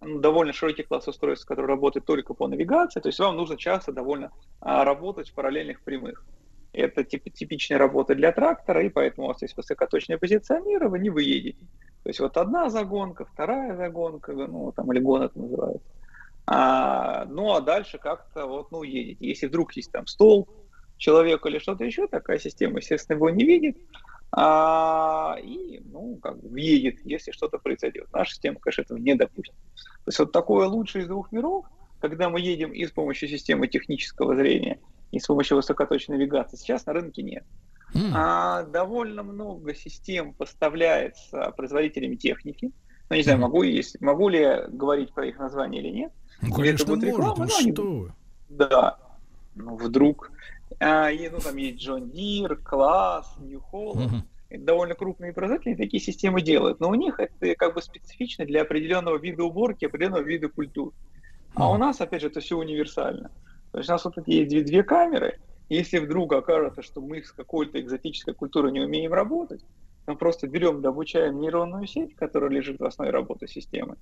ну, 0.00 0.18
довольно 0.18 0.52
широкий 0.52 0.82
класс 0.82 1.06
устройств, 1.06 1.46
который 1.46 1.66
работает 1.66 2.04
только 2.04 2.34
по 2.34 2.48
навигации, 2.48 2.98
то 2.98 3.08
есть 3.08 3.20
вам 3.20 3.36
нужно 3.36 3.56
часто 3.56 3.92
довольно 3.92 4.32
а, 4.60 4.84
работать 4.84 5.30
в 5.30 5.34
параллельных 5.34 5.82
прямых. 5.82 6.24
Это 6.72 7.04
тип, 7.04 7.32
типичная 7.32 7.78
работа 7.78 8.16
для 8.16 8.32
трактора, 8.32 8.82
и 8.82 8.88
поэтому 8.88 9.26
у 9.26 9.28
вас 9.28 9.42
есть 9.42 9.56
высокоточное 9.56 10.18
позиционирование, 10.18 11.12
вы 11.12 11.22
едете. 11.22 11.66
То 12.02 12.08
есть 12.08 12.20
вот 12.20 12.36
одна 12.36 12.68
загонка, 12.68 13.24
вторая 13.24 13.76
загонка, 13.76 14.32
ну 14.32 14.72
там 14.72 14.92
или 14.92 15.00
гон 15.00 15.22
это 15.22 15.38
называется. 15.38 15.88
А, 16.46 17.24
ну 17.26 17.54
а 17.54 17.60
дальше 17.60 17.98
как-то 17.98 18.46
вот, 18.46 18.72
ну, 18.72 18.82
едете. 18.82 19.26
Если 19.26 19.46
вдруг 19.46 19.72
есть 19.76 19.92
там 19.92 20.06
стол, 20.06 20.48
человек 20.96 21.46
или 21.46 21.58
что-то 21.58 21.84
еще, 21.84 22.08
такая 22.08 22.38
система, 22.38 22.78
естественно, 22.78 23.16
его 23.16 23.30
не 23.30 23.44
видит, 23.44 23.76
а, 24.32 25.36
и, 25.42 25.80
ну, 25.84 26.18
как 26.22 26.40
бы 26.40 26.48
въедет, 26.48 27.00
если 27.04 27.30
что-то 27.32 27.58
произойдет. 27.58 28.08
Наша 28.12 28.32
система, 28.32 28.58
конечно, 28.60 28.82
этого 28.82 28.98
не 28.98 29.14
допустит. 29.14 29.54
То 29.74 30.08
есть 30.08 30.18
вот 30.18 30.32
такое 30.32 30.66
лучшее 30.66 31.02
из 31.02 31.08
двух 31.08 31.30
миров, 31.30 31.66
когда 32.00 32.30
мы 32.30 32.40
едем 32.40 32.72
и 32.72 32.84
с 32.84 32.90
помощью 32.90 33.28
системы 33.28 33.68
технического 33.68 34.34
зрения, 34.34 34.80
и 35.12 35.20
с 35.20 35.26
помощью 35.26 35.56
высокоточной 35.56 36.16
навигации, 36.16 36.56
сейчас 36.56 36.86
на 36.86 36.94
рынке 36.94 37.22
нет. 37.22 37.44
Mm. 37.94 38.12
А, 38.14 38.62
довольно 38.64 39.22
много 39.22 39.74
систем 39.74 40.32
поставляется 40.34 41.52
производителями 41.56 42.16
техники. 42.16 42.72
Ну, 43.10 43.16
не 43.16 43.22
знаю, 43.22 43.38
mm. 43.38 43.42
могу, 43.42 43.62
есть, 43.62 44.00
могу 44.00 44.28
ли 44.28 44.40
я 44.40 44.66
говорить 44.68 45.12
про 45.12 45.26
их 45.26 45.38
название 45.38 45.82
или 45.82 45.90
нет. 45.90 46.12
Ну, 46.40 46.54
конечно, 46.54 46.86
будет 46.86 47.04
реклама, 47.04 47.36
может, 47.36 47.66
ну, 47.66 47.72
что 47.72 47.82
вы. 47.82 48.12
Да, 48.48 48.98
ну, 49.54 49.76
вдруг. 49.76 50.32
А, 50.80 51.10
и, 51.10 51.28
ну, 51.28 51.38
там 51.38 51.56
есть 51.56 51.86
John 51.86 52.10
Deere, 52.10 52.56
Класс, 52.56 53.36
Holland. 53.72 54.10
Mm-hmm 54.10 54.22
довольно 54.58 54.94
крупные 54.94 55.32
производители 55.32 55.74
такие 55.74 56.02
системы 56.02 56.42
делают, 56.42 56.80
но 56.80 56.90
у 56.90 56.94
них 56.94 57.18
это 57.18 57.54
как 57.54 57.74
бы 57.74 57.82
специфично 57.82 58.44
для 58.44 58.62
определенного 58.62 59.16
вида 59.16 59.44
уборки, 59.44 59.86
определенного 59.86 60.22
вида 60.22 60.48
культур. 60.48 60.92
А 61.54 61.70
у 61.70 61.76
нас, 61.76 62.00
опять 62.00 62.22
же, 62.22 62.28
это 62.28 62.40
все 62.40 62.56
универсально. 62.56 63.30
То 63.72 63.78
есть 63.78 63.88
у 63.88 63.92
нас 63.92 64.04
вот 64.04 64.14
такие 64.14 64.46
две, 64.46 64.62
две 64.62 64.82
камеры, 64.82 65.38
если 65.72 65.98
вдруг 65.98 66.32
окажется, 66.32 66.82
что 66.82 67.00
мы 67.00 67.22
с 67.22 67.32
какой-то 67.32 67.80
экзотической 67.80 68.34
культурой 68.34 68.72
не 68.72 68.80
умеем 68.80 69.12
работать, 69.12 69.64
мы 70.06 70.16
просто 70.16 70.46
берем, 70.46 70.84
обучаем 70.84 71.40
нейронную 71.40 71.86
сеть, 71.86 72.14
которая 72.14 72.50
лежит 72.50 72.80
в 72.80 72.84
основе 72.84 73.10
работы 73.10 73.46
системы, 73.48 73.96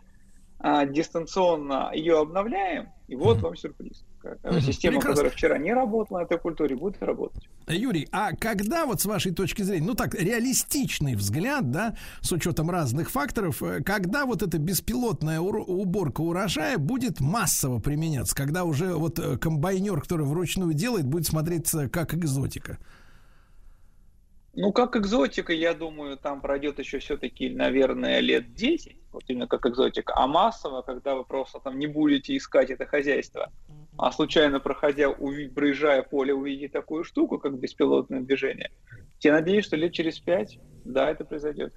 а, 0.58 0.84
дистанционно 0.84 1.90
ее 1.94 2.18
обновляем, 2.18 2.88
и 3.06 3.14
вот 3.14 3.38
mm-hmm. 3.38 3.42
вам 3.42 3.56
сюрприз. 3.56 4.04
Mm-hmm. 4.22 4.60
Система, 4.60 4.96
Прекрасно. 4.96 5.10
которая 5.10 5.32
вчера 5.32 5.58
не 5.58 5.72
работала 5.72 6.18
на 6.18 6.22
этой 6.24 6.38
культуре, 6.38 6.76
будет 6.76 7.02
работать. 7.02 7.48
Юрий, 7.68 8.08
а 8.12 8.32
когда 8.36 8.86
вот 8.86 9.00
с 9.00 9.06
вашей 9.06 9.32
точки 9.32 9.62
зрения, 9.62 9.86
ну 9.86 9.94
так, 9.94 10.14
реалистичный 10.14 11.14
взгляд, 11.14 11.70
да, 11.70 11.96
с 12.20 12.30
учетом 12.32 12.70
разных 12.70 13.10
факторов, 13.10 13.62
э, 13.62 13.82
когда 13.82 14.26
вот 14.26 14.42
эта 14.42 14.58
беспилотная 14.58 15.40
уборка 15.40 16.20
урожая 16.20 16.78
будет 16.78 17.20
массово 17.20 17.78
применяться, 17.78 18.34
когда 18.34 18.64
уже 18.64 18.94
вот 18.94 19.18
э, 19.18 19.38
комбайнер, 19.38 20.00
который 20.00 20.26
вручную 20.26 20.74
делает, 20.74 21.06
будет 21.06 21.26
смотреться 21.26 21.88
как 21.88 22.14
экзотика? 22.14 22.78
Ну, 24.52 24.72
как 24.72 24.96
экзотика, 24.96 25.52
я 25.52 25.74
думаю, 25.74 26.16
там 26.16 26.40
пройдет 26.40 26.78
еще 26.80 26.98
все-таки, 26.98 27.48
наверное, 27.50 28.18
лет 28.20 28.54
10, 28.54 28.96
вот 29.12 29.22
именно 29.28 29.46
как 29.46 29.64
экзотика. 29.64 30.12
А 30.16 30.26
массово, 30.26 30.82
когда 30.82 31.14
вы 31.14 31.24
просто 31.24 31.60
там 31.60 31.78
не 31.78 31.86
будете 31.86 32.36
искать 32.36 32.70
это 32.70 32.84
хозяйство, 32.84 33.52
а 34.00 34.12
случайно 34.12 34.60
проходя, 34.60 35.10
увидеть, 35.10 35.54
проезжая 35.54 36.02
поле, 36.02 36.32
увидите 36.32 36.68
такую 36.68 37.04
штуку, 37.04 37.38
как 37.38 37.58
беспилотное 37.58 38.20
движение, 38.20 38.70
я 39.20 39.32
надеюсь, 39.32 39.66
что 39.66 39.76
лет 39.76 39.92
через 39.92 40.18
пять, 40.18 40.58
да, 40.84 41.10
это 41.10 41.24
произойдет. 41.24 41.74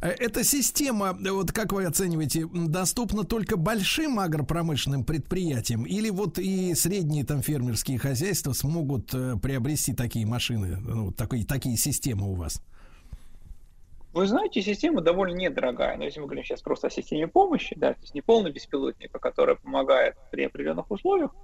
Э, 0.00 0.08
эта 0.08 0.44
система, 0.44 1.12
вот 1.12 1.52
как 1.52 1.72
вы 1.72 1.84
оцениваете, 1.84 2.46
доступна 2.52 3.24
только 3.24 3.56
большим 3.56 4.18
агропромышленным 4.18 5.04
предприятиям 5.04 5.84
или 5.84 6.10
вот 6.10 6.38
и 6.38 6.74
средние 6.74 7.24
там 7.24 7.42
фермерские 7.42 7.98
хозяйства 7.98 8.52
смогут 8.52 9.14
э, 9.14 9.36
приобрести 9.40 9.94
такие 9.94 10.26
машины, 10.26 10.78
ну, 10.80 11.12
такие, 11.12 11.44
такие 11.44 11.76
системы 11.76 12.30
у 12.30 12.34
вас? 12.34 12.60
Вы 14.14 14.28
знаете, 14.28 14.62
система 14.62 15.00
довольно 15.00 15.34
недорогая. 15.34 15.96
Но 15.96 16.04
если 16.04 16.20
мы 16.20 16.26
говорим 16.26 16.44
сейчас 16.44 16.62
просто 16.62 16.86
о 16.86 16.90
системе 16.90 17.26
помощи, 17.26 17.74
да, 17.76 17.94
то 17.94 18.00
есть 18.00 18.14
не 18.14 18.20
полный 18.20 18.52
беспилотник, 18.52 19.10
а 19.12 19.18
которая 19.18 19.56
помогает 19.56 20.14
при 20.30 20.44
определенных 20.44 20.88
условиях, 20.88 21.34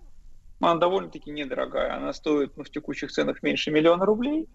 она 0.61 0.77
довольно-таки 0.77 1.33
недорогая. 1.33 1.97
Она 1.97 2.13
стоит 2.13 2.57
ну, 2.57 2.63
в 2.63 2.71
текущих 2.71 3.11
ценах 3.11 3.43
меньше 3.43 3.73
миллиона 3.73 4.07
рублей, 4.07 4.49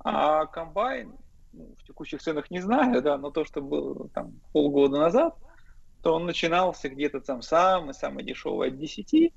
а 0.00 0.46
комбайн 0.46 1.14
ну, 1.52 1.76
в 1.78 1.84
текущих 1.84 2.20
ценах 2.20 2.50
не 2.50 2.58
знаю, 2.58 3.00
да, 3.00 3.16
но 3.16 3.30
то, 3.30 3.44
что 3.44 3.62
было 3.62 4.08
там 4.08 4.40
полгода 4.52 4.98
назад, 4.98 5.36
то 6.02 6.14
он 6.14 6.26
начинался 6.26 6.88
где-то 6.88 7.20
там 7.20 7.42
самый-самый 7.42 8.24
дешевый 8.24 8.70
от 8.70 8.78
10, 8.78 9.32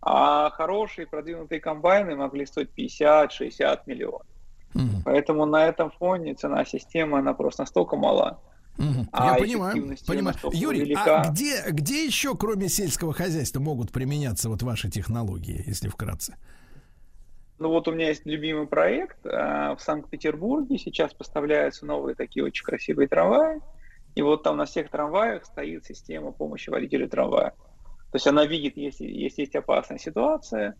а 0.00 0.50
хорошие 0.50 1.06
продвинутые 1.06 1.60
комбайны 1.60 2.16
могли 2.16 2.44
стоить 2.44 2.70
50-60 2.76 3.82
миллионов. 3.86 4.26
Угу. 4.74 5.02
Поэтому 5.04 5.46
на 5.46 5.66
этом 5.66 5.90
фоне 5.90 6.34
цена 6.34 6.64
системы, 6.64 7.18
она 7.18 7.34
просто 7.34 7.62
настолько 7.62 7.96
мала. 7.96 8.40
Угу. 8.78 9.06
А 9.12 9.34
Я 9.34 9.38
понимаю, 9.38 9.96
понимаю. 10.06 10.36
Юрий, 10.52 10.80
а 10.80 10.84
велика. 10.84 11.20
а 11.20 11.30
где, 11.30 11.62
где 11.68 12.04
еще, 12.04 12.34
кроме 12.36 12.68
сельского 12.68 13.12
хозяйства, 13.12 13.60
могут 13.60 13.92
применяться 13.92 14.48
вот 14.48 14.62
ваши 14.62 14.90
технологии, 14.90 15.62
если 15.66 15.88
вкратце? 15.88 16.36
Ну 17.58 17.68
вот 17.68 17.86
у 17.86 17.92
меня 17.92 18.08
есть 18.08 18.26
любимый 18.26 18.66
проект 18.66 19.24
э, 19.24 19.30
в 19.30 19.78
Санкт-Петербурге. 19.78 20.78
Сейчас 20.78 21.14
поставляются 21.14 21.86
новые 21.86 22.14
такие 22.14 22.44
очень 22.44 22.64
красивые 22.64 23.08
трамваи. 23.08 23.60
И 24.14 24.22
вот 24.22 24.42
там 24.42 24.56
на 24.56 24.64
всех 24.64 24.90
трамваях 24.90 25.44
стоит 25.44 25.84
система 25.84 26.32
помощи 26.32 26.70
водителю 26.70 27.08
трамвая. 27.08 27.50
То 28.10 28.16
есть 28.16 28.26
она 28.26 28.44
видит, 28.46 28.76
если, 28.76 29.06
если 29.06 29.42
есть 29.42 29.54
опасная 29.54 29.98
ситуация, 29.98 30.74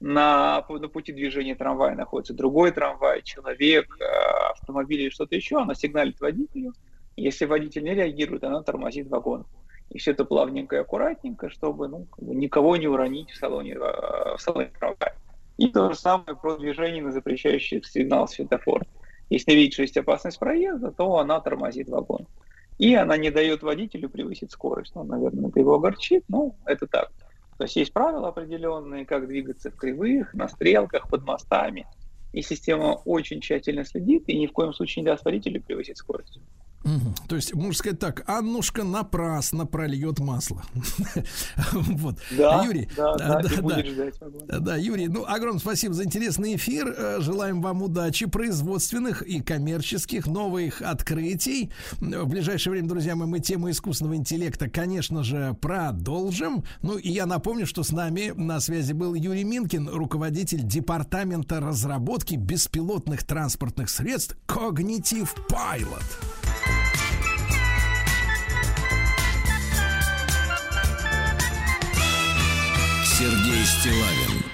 на, 0.00 0.64
на 0.68 0.88
пути 0.88 1.12
движения 1.12 1.54
трамвая 1.54 1.94
находится 1.94 2.34
другой 2.34 2.70
трамвай, 2.70 3.22
человек, 3.22 3.96
э, 4.00 4.04
автомобиль 4.52 5.02
или 5.02 5.10
что-то 5.10 5.34
еще, 5.34 5.60
она 5.60 5.74
сигналит 5.74 6.20
водителю. 6.20 6.72
Если 7.16 7.46
водитель 7.46 7.82
не 7.82 7.94
реагирует, 7.94 8.44
она 8.44 8.62
тормозит 8.62 9.08
вагон. 9.08 9.46
И 9.90 9.98
все 9.98 10.12
это 10.12 10.24
плавненько 10.24 10.76
и 10.76 10.80
аккуратненько, 10.80 11.48
чтобы 11.50 11.88
ну, 11.88 12.06
никого 12.18 12.76
не 12.76 12.86
уронить 12.86 13.30
в 13.30 13.36
салоне, 13.36 13.74
э, 13.74 14.36
в 14.36 14.38
салоне 14.38 14.70
трамвая. 14.78 15.16
И 15.56 15.68
то 15.68 15.90
же 15.90 15.98
самое 15.98 16.36
про 16.36 16.56
движение 16.56 17.02
на 17.02 17.10
запрещающий 17.10 17.82
сигнал 17.82 18.28
светофор. 18.28 18.84
Если 19.30 19.52
видит, 19.52 19.72
что 19.72 19.82
есть 19.82 19.96
опасность 19.96 20.38
проезда, 20.38 20.92
то 20.92 21.18
она 21.18 21.40
тормозит 21.40 21.88
вагон. 21.88 22.26
И 22.78 22.94
она 22.94 23.16
не 23.16 23.30
дает 23.30 23.62
водителю 23.62 24.08
превысить 24.08 24.52
скорость. 24.52 24.94
Ну, 24.94 25.02
наверное, 25.02 25.50
это 25.50 25.58
его 25.58 25.74
огорчит, 25.74 26.24
но 26.28 26.54
это 26.64 26.86
так. 26.86 27.08
То 27.08 27.27
есть 27.64 27.76
есть 27.76 27.92
правила 27.92 28.28
определенные, 28.28 29.04
как 29.04 29.26
двигаться 29.26 29.70
в 29.70 29.76
кривых, 29.76 30.32
на 30.34 30.48
стрелках, 30.48 31.08
под 31.08 31.24
мостами. 31.24 31.86
И 32.32 32.42
система 32.42 33.00
очень 33.04 33.40
тщательно 33.40 33.84
следит 33.84 34.24
и 34.28 34.38
ни 34.38 34.46
в 34.46 34.52
коем 34.52 34.72
случае 34.72 35.02
не 35.02 35.06
даст 35.06 35.24
водителю 35.24 35.62
превысить 35.62 35.98
скорость. 35.98 36.38
Угу. 36.84 37.14
То 37.28 37.36
есть, 37.36 37.54
можно 37.54 37.74
сказать 37.74 37.98
так, 37.98 38.22
Аннушка 38.28 38.84
напрасно 38.84 39.66
прольет 39.66 40.20
масло. 40.20 40.62
вот. 41.72 42.18
Да, 42.36 42.64
Юрий, 42.64 42.88
да, 42.96 43.16
да, 43.16 43.42
да, 43.42 43.82
да, 44.46 44.58
да, 44.60 44.76
Юрий, 44.76 45.08
ну, 45.08 45.24
огромное 45.26 45.60
спасибо 45.60 45.94
за 45.94 46.04
интересный 46.04 46.56
эфир. 46.56 46.94
Э, 46.96 47.20
желаем 47.20 47.60
вам 47.60 47.82
удачи 47.82 48.26
производственных 48.26 49.22
и 49.22 49.40
коммерческих 49.40 50.26
новых 50.26 50.80
открытий. 50.80 51.70
В 52.00 52.26
ближайшее 52.26 52.72
время, 52.72 52.88
друзья 52.88 53.16
мои, 53.16 53.28
мы 53.28 53.40
тему 53.40 53.70
искусственного 53.70 54.16
интеллекта, 54.16 54.70
конечно 54.70 55.24
же, 55.24 55.56
продолжим. 55.60 56.64
Ну, 56.82 56.96
и 56.96 57.10
я 57.10 57.26
напомню, 57.26 57.66
что 57.66 57.82
с 57.82 57.90
нами 57.90 58.32
на 58.34 58.60
связи 58.60 58.92
был 58.92 59.14
Юрий 59.14 59.44
Минкин, 59.44 59.88
руководитель 59.88 60.62
департамента 60.62 61.60
разработки 61.60 62.36
беспилотных 62.36 63.24
транспортных 63.24 63.90
средств 63.90 64.36
Cognitive 64.46 65.30
Pilot. 65.50 66.67
Сергей 73.18 73.64
Стилавин 73.64 74.44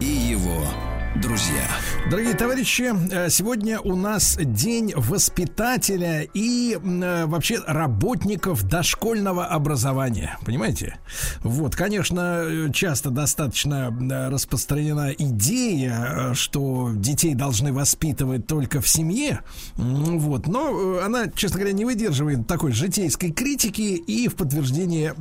и 0.00 0.04
его 0.04 0.89
друзья. 1.16 1.68
Дорогие 2.08 2.34
товарищи, 2.34 2.92
э, 3.12 3.30
сегодня 3.30 3.80
у 3.80 3.96
нас 3.96 4.36
день 4.40 4.92
воспитателя 4.96 6.22
и 6.22 6.74
э, 6.74 7.26
вообще 7.26 7.58
работников 7.66 8.62
дошкольного 8.64 9.46
образования. 9.46 10.38
Понимаете? 10.44 10.98
Вот, 11.42 11.76
конечно, 11.76 12.70
часто 12.72 13.10
достаточно 13.10 13.90
э, 13.90 14.28
распространена 14.28 15.10
идея, 15.10 16.32
что 16.34 16.90
детей 16.94 17.34
должны 17.34 17.72
воспитывать 17.72 18.46
только 18.46 18.80
в 18.80 18.88
семье. 18.88 19.40
Вот, 19.76 20.46
но 20.46 21.00
она, 21.04 21.28
честно 21.28 21.58
говоря, 21.58 21.74
не 21.74 21.84
выдерживает 21.84 22.46
такой 22.46 22.72
житейской 22.72 23.32
критики 23.32 23.80
и 23.80 24.28
в 24.28 24.34
подтверждение 24.34 25.14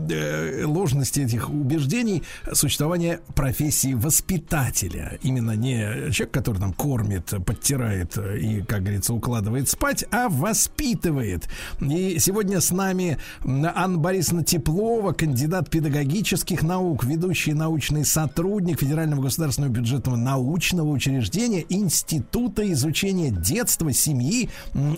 ложности 0.65 1.21
этих 1.21 1.49
убеждений 1.49 2.23
существования 2.53 3.21
профессии 3.35 3.93
воспитателя. 3.93 5.17
Именно 5.23 5.51
не 5.51 5.78
не 5.79 6.11
человек, 6.11 6.31
который 6.31 6.59
там 6.59 6.73
кормит, 6.73 7.33
подтирает 7.45 8.17
и, 8.17 8.61
как 8.61 8.81
говорится, 8.81 9.13
укладывает 9.13 9.69
спать, 9.69 10.05
а 10.11 10.29
воспитывает. 10.29 11.47
И 11.79 12.17
сегодня 12.19 12.61
с 12.61 12.71
нами 12.71 13.17
Анна 13.43 13.97
Борисовна 13.97 14.43
Теплова, 14.43 15.13
кандидат 15.13 15.69
педагогических 15.69 16.63
наук, 16.63 17.03
ведущий 17.03 17.53
научный 17.53 18.05
сотрудник 18.05 18.79
Федерального 18.79 19.23
государственного 19.23 19.71
бюджетного 19.71 20.15
научного 20.15 20.89
учреждения 20.89 21.65
Института 21.69 22.69
изучения 22.71 23.31
детства, 23.31 23.91
семьи 23.93 24.49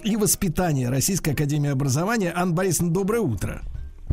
и 0.04 0.16
воспитания 0.16 0.90
Российской 0.90 1.32
Академии 1.32 1.70
Образования. 1.70 2.34
Анна 2.36 2.54
Борисовна, 2.54 2.92
доброе 2.92 3.22
утро. 3.22 3.62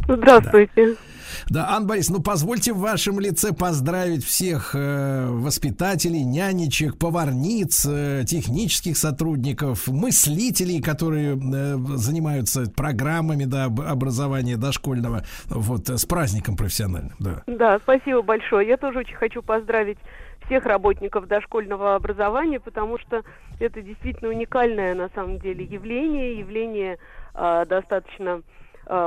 Здравствуйте. 0.07 0.73
Да, 0.77 1.18
да 1.49 1.69
Анна 1.71 1.87
Борисовна, 1.87 2.19
ну 2.19 2.25
позвольте 2.25 2.73
в 2.73 2.79
вашем 2.79 3.21
лице 3.21 3.53
поздравить 3.53 4.25
всех 4.25 4.75
э, 4.75 5.27
воспитателей, 5.29 6.25
нянечек, 6.25 6.99
поварниц, 6.99 7.87
э, 7.87 8.25
технических 8.27 8.97
сотрудников, 8.97 9.89
мыслителей, 9.89 10.81
которые 10.83 11.37
э, 11.37 11.77
занимаются 11.97 12.71
программами 12.71 13.45
да, 13.45 13.65
образования 13.65 14.57
дошкольного, 14.57 15.25
вот, 15.47 15.89
с 15.89 16.05
праздником 16.05 16.57
профессиональным. 16.57 17.15
Да. 17.19 17.43
да, 17.47 17.79
спасибо 17.79 18.23
большое. 18.23 18.69
Я 18.69 18.77
тоже 18.77 19.01
очень 19.01 19.17
хочу 19.17 19.43
поздравить 19.43 19.99
всех 20.47 20.65
работников 20.65 21.27
дошкольного 21.27 21.95
образования, 21.95 22.59
потому 22.59 22.99
что 22.99 23.23
это 23.61 23.83
действительно 23.83 24.31
уникальное 24.31 24.95
на 24.95 25.09
самом 25.11 25.39
деле 25.39 25.65
явление, 25.65 26.39
явление 26.39 26.99
э, 27.35 27.65
достаточно 27.69 28.31
э, 28.31 28.43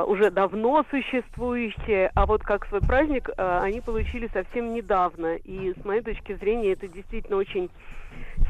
уже 0.06 0.30
давно 0.30 0.84
существующее, 0.90 2.10
а 2.14 2.26
вот 2.26 2.42
как 2.42 2.66
свой 2.66 2.80
праздник 2.80 3.28
э, 3.28 3.58
они 3.62 3.80
получили 3.80 4.28
совсем 4.32 4.72
недавно. 4.74 5.36
И 5.36 5.74
с 5.74 5.84
моей 5.84 6.02
точки 6.02 6.34
зрения 6.34 6.72
это 6.72 6.86
действительно 6.86 7.36
очень 7.36 7.68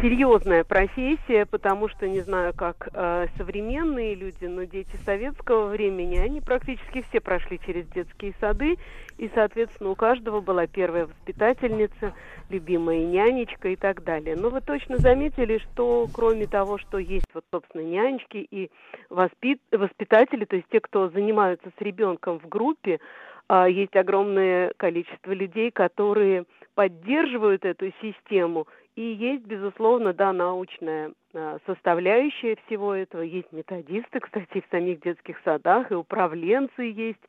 серьезная 0.01 0.65
профессия, 0.65 1.47
потому 1.47 1.89
что, 1.89 2.09
не 2.09 2.21
знаю, 2.21 2.53
как 2.55 2.89
э, 2.93 3.27
современные 3.37 4.15
люди, 4.15 4.45
но 4.45 4.65
дети 4.65 4.97
советского 5.05 5.67
времени, 5.67 6.17
они 6.17 6.41
практически 6.41 7.03
все 7.09 7.21
прошли 7.21 7.59
через 7.65 7.87
детские 7.89 8.35
сады, 8.41 8.77
и, 9.19 9.31
соответственно, 9.35 9.91
у 9.91 9.95
каждого 9.95 10.41
была 10.41 10.67
первая 10.67 11.07
воспитательница, 11.07 12.15
любимая 12.49 13.05
нянечка 13.05 13.69
и 13.69 13.77
так 13.77 14.05
далее. 14.05 14.37
Но 14.37 14.51
вы 14.51 14.61
точно 14.61 14.99
заметили, 14.99 15.59
что 15.59 16.09
кроме 16.13 16.47
того, 16.47 16.79
что 16.79 16.99
есть 16.99 17.29
вот, 17.35 17.45
собственно, 17.53 17.83
нянечки 17.83 18.47
и 18.51 18.71
воспит... 19.11 19.61
воспитатели, 19.71 20.45
то 20.45 20.57
есть 20.57 20.69
те, 20.71 20.81
кто 20.81 21.09
занимаются 21.09 21.71
с 21.79 21.81
ребенком 21.81 22.39
в 22.39 22.49
группе, 22.49 23.01
э, 23.49 23.67
есть 23.71 23.97
огромное 23.97 24.73
количество 24.77 25.33
людей, 25.33 25.71
которые 25.71 26.45
поддерживают 26.75 27.65
эту 27.65 27.93
систему– 28.01 28.67
и 28.95 29.03
есть, 29.03 29.45
безусловно, 29.45 30.13
да, 30.13 30.33
научная 30.33 31.13
э, 31.33 31.59
составляющая 31.67 32.57
всего 32.67 32.95
этого. 32.95 33.23
Есть 33.23 33.51
методисты, 33.53 34.21
кстати, 34.21 34.61
в 34.61 34.71
самих 34.71 35.01
детских 35.01 35.37
садах, 35.45 35.91
и 35.91 35.95
управленцы 35.95 36.83
есть. 36.83 37.23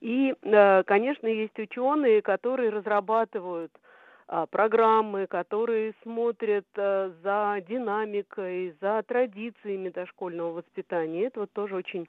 И, 0.00 0.34
э, 0.42 0.82
конечно, 0.84 1.26
есть 1.26 1.58
ученые, 1.58 2.20
которые 2.20 2.70
разрабатывают 2.70 3.72
а, 4.28 4.46
программы, 4.46 5.28
которые 5.28 5.94
смотрят 6.02 6.66
а, 6.76 7.12
за 7.22 7.62
динамикой, 7.68 8.74
за 8.80 9.04
традициями 9.06 9.88
дошкольного 9.90 10.52
воспитания. 10.52 11.26
Это 11.26 11.40
вот 11.40 11.52
тоже 11.52 11.76
очень 11.76 12.08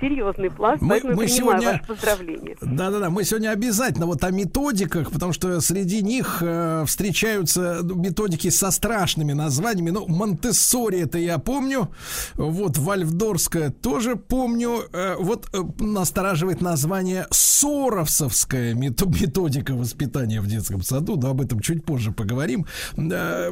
серьезный 0.00 0.50
пласт, 0.50 0.82
мы, 0.82 1.00
мы 1.02 1.28
сегодня... 1.28 1.72
ваше 1.72 1.84
поздравление. 1.86 2.56
Да-да-да, 2.60 3.10
мы 3.10 3.24
сегодня 3.24 3.50
обязательно 3.50 4.06
вот 4.06 4.22
о 4.24 4.30
методиках, 4.30 5.10
потому 5.10 5.32
что 5.32 5.60
среди 5.60 6.02
них 6.02 6.38
э, 6.40 6.84
встречаются 6.86 7.80
методики 7.82 8.50
со 8.50 8.70
страшными 8.70 9.32
названиями. 9.32 9.90
Ну, 9.90 10.06
Монтессори 10.06 11.00
это 11.00 11.18
я 11.18 11.38
помню, 11.38 11.88
вот 12.34 12.78
Вальфдорская 12.78 13.70
тоже 13.70 14.16
помню. 14.16 14.84
Э, 14.92 15.16
вот 15.18 15.48
э, 15.52 15.58
настораживает 15.82 16.60
название 16.60 17.26
Соровсовская 17.30 18.74
методика 18.74 19.74
воспитания 19.74 20.40
в 20.40 20.46
детском 20.46 20.82
саду, 20.82 21.16
да, 21.16 21.30
об 21.30 21.40
этом 21.40 21.60
чуть 21.60 21.84
позже 21.84 22.12
поговорим. 22.12 22.66
Э, 22.96 23.50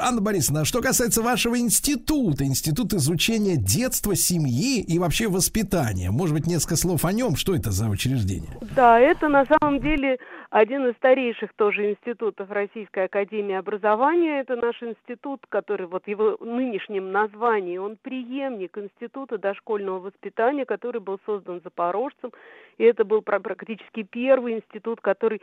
Анна 0.00 0.20
Борисовна, 0.20 0.62
а 0.62 0.64
что 0.64 0.80
касается 0.80 1.22
вашего 1.22 1.58
института, 1.58 2.44
институт 2.44 2.94
изучения 2.94 3.56
детства, 3.56 4.16
семьи 4.16 4.80
и 4.80 4.98
вообще 4.98 5.28
воспитания, 5.28 5.63
может 6.10 6.34
быть, 6.34 6.46
несколько 6.46 6.76
слов 6.76 7.04
о 7.04 7.12
нем, 7.12 7.36
что 7.36 7.54
это 7.54 7.70
за 7.70 7.88
учреждение? 7.88 8.58
Да, 8.74 8.98
это 8.98 9.28
на 9.28 9.44
самом 9.46 9.80
деле 9.80 10.18
один 10.50 10.86
из 10.86 10.94
старейших 10.96 11.52
тоже 11.54 11.90
институтов 11.90 12.50
Российской 12.50 13.06
Академии 13.06 13.56
Образования. 13.56 14.40
Это 14.40 14.56
наш 14.56 14.80
институт, 14.82 15.40
который 15.48 15.86
вот 15.86 16.06
его 16.06 16.36
нынешнем 16.40 17.10
названии, 17.10 17.78
он 17.78 17.96
преемник 18.00 18.78
Института 18.78 19.38
дошкольного 19.38 19.98
воспитания, 19.98 20.64
который 20.64 21.00
был 21.00 21.18
создан 21.26 21.60
запорожцем. 21.64 22.30
И 22.78 22.84
это 22.84 23.04
был 23.04 23.22
практически 23.22 24.02
первый 24.02 24.54
институт, 24.54 25.00
который 25.00 25.40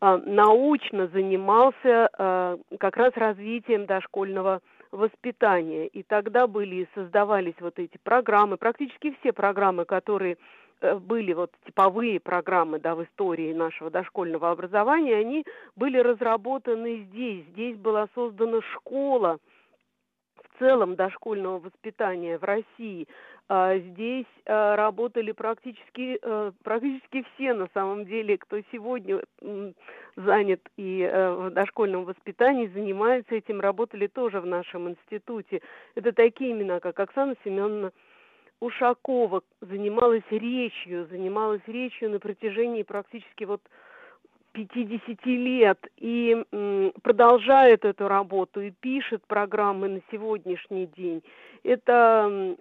а, 0.00 0.18
научно 0.18 1.08
занимался 1.08 2.08
а, 2.18 2.58
как 2.78 2.96
раз 2.96 3.12
развитием 3.16 3.86
дошкольного 3.86 4.60
воспитания. 4.92 5.86
И 5.86 6.02
тогда 6.02 6.46
были 6.46 6.88
создавались 6.94 7.54
вот 7.60 7.78
эти 7.78 7.98
программы, 8.02 8.56
практически 8.56 9.14
все 9.20 9.32
программы, 9.32 9.84
которые 9.84 10.36
э, 10.80 10.96
были 10.96 11.32
вот 11.32 11.52
типовые 11.66 12.20
программы 12.20 12.78
да, 12.78 12.94
в 12.94 13.04
истории 13.04 13.52
нашего 13.52 13.90
дошкольного 13.90 14.50
образования, 14.50 15.16
они 15.16 15.44
были 15.76 15.98
разработаны 15.98 17.06
здесь. 17.10 17.44
Здесь 17.52 17.76
была 17.76 18.08
создана 18.14 18.60
школа 18.74 19.38
в 20.36 20.58
целом 20.58 20.96
дошкольного 20.96 21.58
воспитания 21.58 22.38
в 22.38 22.44
России. 22.44 23.06
А, 23.52 23.76
здесь 23.78 24.26
а, 24.46 24.76
работали 24.76 25.32
практически, 25.32 26.20
э, 26.22 26.52
практически 26.62 27.24
все, 27.34 27.52
на 27.52 27.68
самом 27.74 28.04
деле, 28.06 28.38
кто 28.38 28.60
сегодня 28.70 29.24
занят 30.14 30.60
и 30.76 31.00
э, 31.02 31.32
в 31.32 31.50
дошкольном 31.50 32.04
воспитании, 32.04 32.68
занимается 32.68 33.34
этим, 33.34 33.60
работали 33.60 34.06
тоже 34.06 34.40
в 34.40 34.46
нашем 34.46 34.90
институте. 34.90 35.62
Это 35.96 36.12
такие 36.12 36.52
имена, 36.52 36.78
как 36.78 37.00
Оксана 37.00 37.34
Семеновна 37.42 37.90
Ушакова, 38.60 39.42
занималась 39.60 40.22
речью, 40.30 41.08
занималась 41.10 41.66
речью 41.66 42.08
на 42.10 42.20
протяжении 42.20 42.84
практически 42.84 43.42
вот 43.42 43.62
50 44.52 45.26
лет 45.26 45.78
и 45.96 46.44
продолжает 47.02 47.84
эту 47.84 48.08
работу 48.08 48.60
и 48.60 48.70
пишет 48.70 49.22
программы 49.26 49.88
на 49.88 50.00
сегодняшний 50.10 50.86
день. 50.86 51.22
Это 51.62 52.56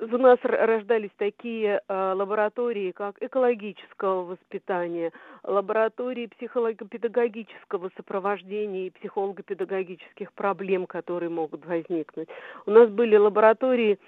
у 0.00 0.18
нас 0.18 0.38
рождались 0.42 1.12
такие 1.16 1.80
э, 1.86 2.12
лаборатории, 2.12 2.90
как 2.90 3.22
экологического 3.22 4.24
воспитания, 4.24 5.12
лаборатории 5.44 6.26
психолого-педагогического 6.26 7.90
сопровождения 7.96 8.88
и 8.88 8.90
психолого-педагогических 8.90 10.32
проблем, 10.32 10.86
которые 10.86 11.30
могут 11.30 11.64
возникнуть. 11.66 12.28
У 12.66 12.72
нас 12.72 12.90
были 12.90 13.16
лаборатории 13.16 14.00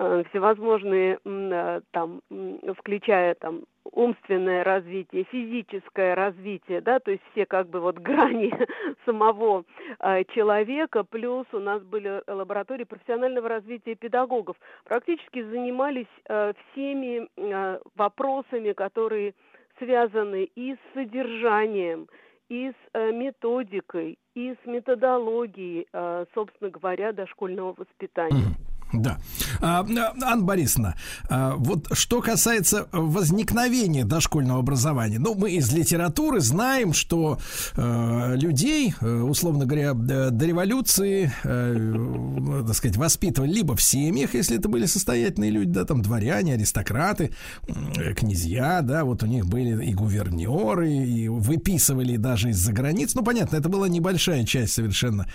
Э, 0.00 0.22
всевозможные, 0.30 1.18
э, 1.24 1.80
там, 1.90 2.20
включая 2.78 3.34
там 3.34 3.62
умственное 3.92 4.64
развитие, 4.64 5.24
физическое 5.24 6.14
развитие, 6.14 6.80
да, 6.80 6.98
то 6.98 7.10
есть 7.10 7.22
все 7.32 7.46
как 7.46 7.68
бы 7.68 7.80
вот 7.80 7.98
грани 7.98 8.52
самого 9.04 9.64
э, 10.00 10.24
человека, 10.34 11.04
плюс 11.04 11.46
у 11.52 11.58
нас 11.58 11.82
были 11.82 12.22
лаборатории 12.26 12.84
профессионального 12.84 13.48
развития 13.48 13.94
педагогов, 13.94 14.56
практически 14.84 15.42
занимались 15.42 16.06
э, 16.28 16.52
всеми 16.72 17.28
э, 17.36 17.78
вопросами, 17.96 18.72
которые 18.72 19.34
связаны 19.78 20.48
и 20.56 20.74
с 20.74 20.78
содержанием, 20.94 22.08
и 22.48 22.70
с 22.72 23.12
методикой, 23.12 24.18
и 24.34 24.54
с 24.54 24.66
методологией, 24.66 25.86
собственно 26.34 26.70
говоря, 26.70 27.12
дошкольного 27.12 27.74
воспитания. 27.76 28.56
Да. 28.92 29.18
А, 29.60 29.86
Анна 30.22 30.44
Борисовна, 30.44 30.94
а, 31.28 31.54
вот 31.56 31.88
что 31.92 32.20
касается 32.20 32.86
возникновения 32.92 34.04
дошкольного 34.04 34.60
образования, 34.60 35.18
ну, 35.18 35.34
мы 35.34 35.52
из 35.52 35.72
литературы 35.72 36.40
знаем, 36.40 36.92
что 36.92 37.38
э, 37.76 38.36
людей, 38.36 38.94
э, 39.00 39.20
условно 39.20 39.66
говоря, 39.66 39.94
до 39.94 40.46
революции, 40.46 41.32
э, 41.44 42.64
так 42.66 42.76
сказать, 42.76 42.96
воспитывали 42.96 43.52
либо 43.52 43.74
в 43.76 43.82
семьях, 43.82 44.34
если 44.34 44.58
это 44.58 44.68
были 44.68 44.86
состоятельные 44.86 45.50
люди, 45.50 45.70
да, 45.70 45.84
там 45.84 46.02
дворяне, 46.02 46.54
аристократы, 46.54 47.32
э, 47.66 48.14
князья, 48.14 48.80
да, 48.82 49.04
вот 49.04 49.22
у 49.22 49.26
них 49.26 49.46
были 49.46 49.84
и 49.84 49.94
гувернеры, 49.94 50.90
и 50.90 51.28
выписывали 51.28 52.16
даже 52.16 52.50
из-за 52.50 52.72
границ. 52.72 53.14
Ну, 53.14 53.22
понятно, 53.22 53.56
это 53.56 53.68
была 53.68 53.88
небольшая 53.88 54.44
часть 54.44 54.74
совершенно 54.74 55.26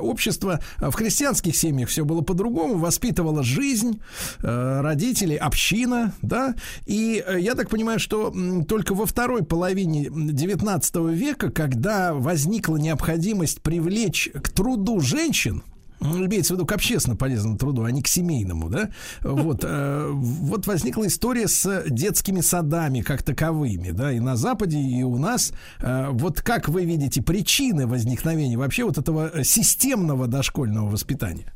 общества. 0.00 0.60
В 0.78 0.92
христианских 0.92 1.56
семьях 1.56 1.88
все 1.88 2.04
было 2.04 2.22
по-другому 2.22 2.78
воспитывала 2.78 3.42
жизнь, 3.60 4.00
э, 4.42 4.80
родители, 4.80 5.34
община, 5.34 6.14
да, 6.22 6.54
и 6.86 7.22
э, 7.26 7.40
я 7.40 7.54
так 7.54 7.68
понимаю, 7.68 7.98
что 8.00 8.34
только 8.66 8.94
во 8.94 9.04
второй 9.04 9.44
половине 9.44 10.08
19 10.10 10.96
века, 11.10 11.50
когда 11.50 12.14
возникла 12.14 12.76
необходимость 12.76 13.60
привлечь 13.60 14.30
к 14.32 14.48
труду 14.48 15.00
женщин, 15.00 15.62
ну, 16.00 16.24
имеется 16.24 16.54
в 16.54 16.56
виду 16.56 16.66
к 16.66 16.72
общественно 16.72 17.16
полезному 17.16 17.58
труду, 17.58 17.84
а 17.84 17.90
не 17.90 18.00
к 18.00 18.08
семейному, 18.08 18.70
да, 18.70 18.88
вот, 19.20 19.60
э, 19.62 20.08
вот 20.10 20.66
возникла 20.66 21.06
история 21.06 21.46
с 21.46 21.84
детскими 21.86 22.40
садами 22.40 23.02
как 23.02 23.22
таковыми, 23.22 23.90
да, 23.90 24.10
и 24.10 24.20
на 24.20 24.36
Западе, 24.36 24.78
и 24.78 25.02
у 25.02 25.18
нас. 25.18 25.52
Э, 25.80 26.08
вот 26.10 26.40
как 26.40 26.70
вы 26.70 26.86
видите 26.86 27.22
причины 27.22 27.86
возникновения 27.86 28.56
вообще 28.56 28.84
вот 28.84 28.96
этого 28.96 29.44
системного 29.44 30.26
дошкольного 30.26 30.88
воспитания? 30.88 31.52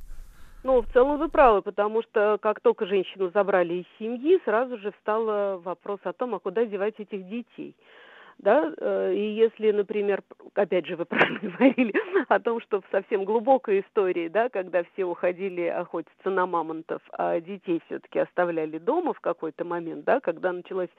Ну, 0.64 0.80
в 0.80 0.86
целом 0.94 1.18
вы 1.18 1.28
правы, 1.28 1.60
потому 1.60 2.02
что 2.02 2.38
как 2.40 2.60
только 2.60 2.86
женщину 2.86 3.30
забрали 3.34 3.74
из 3.74 3.84
семьи, 3.98 4.40
сразу 4.46 4.78
же 4.78 4.92
встал 4.92 5.60
вопрос 5.60 6.00
о 6.04 6.14
том, 6.14 6.34
а 6.34 6.38
куда 6.38 6.64
девать 6.64 6.94
этих 6.98 7.28
детей? 7.28 7.76
Да, 8.38 8.72
э, 8.78 9.14
и 9.14 9.34
если, 9.34 9.70
например, 9.70 10.22
опять 10.54 10.86
же, 10.86 10.96
вы 10.96 11.04
правильно 11.06 11.38
говорили 11.38 11.92
о 12.28 12.40
том, 12.40 12.60
что 12.60 12.80
в 12.80 12.84
совсем 12.90 13.24
глубокой 13.24 13.80
истории, 13.80 14.28
да, 14.28 14.48
когда 14.48 14.82
все 14.84 15.04
уходили 15.04 15.66
охотиться 15.66 16.30
на 16.30 16.46
мамонтов, 16.46 17.02
а 17.12 17.40
детей 17.40 17.80
все-таки 17.86 18.18
оставляли 18.18 18.78
дома 18.78 19.12
в 19.12 19.20
какой-то 19.20 19.64
момент, 19.64 20.04
да, 20.04 20.20
когда 20.20 20.52
началось 20.52 20.90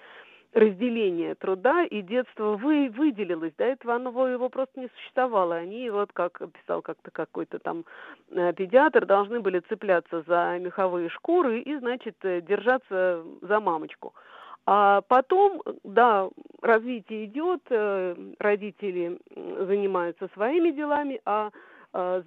разделение 0.55 1.35
труда, 1.35 1.83
и 1.83 2.01
детство 2.01 2.55
вы, 2.55 2.89
выделилось. 2.89 3.53
До 3.57 3.65
этого 3.65 3.95
оно 3.95 4.27
его 4.27 4.47
просто 4.47 4.79
не 4.79 4.87
существовало. 4.95 5.55
Они, 5.55 5.89
вот 5.89 6.13
как 6.13 6.41
писал 6.53 6.81
как-то 6.81 7.11
какой-то 7.11 7.59
там 7.59 7.83
э, 8.31 8.53
педиатр, 8.53 9.05
должны 9.05 9.41
были 9.41 9.59
цепляться 9.59 10.23
за 10.25 10.57
меховые 10.59 11.09
шкуры 11.09 11.59
и, 11.59 11.77
значит, 11.77 12.15
э, 12.23 12.39
держаться 12.39 13.23
за 13.41 13.59
мамочку. 13.59 14.13
А 14.65 15.01
потом, 15.01 15.61
да, 15.83 16.29
развитие 16.61 17.25
идет, 17.25 17.61
э, 17.69 18.15
родители 18.39 19.19
занимаются 19.35 20.29
своими 20.33 20.71
делами, 20.71 21.21
а 21.25 21.51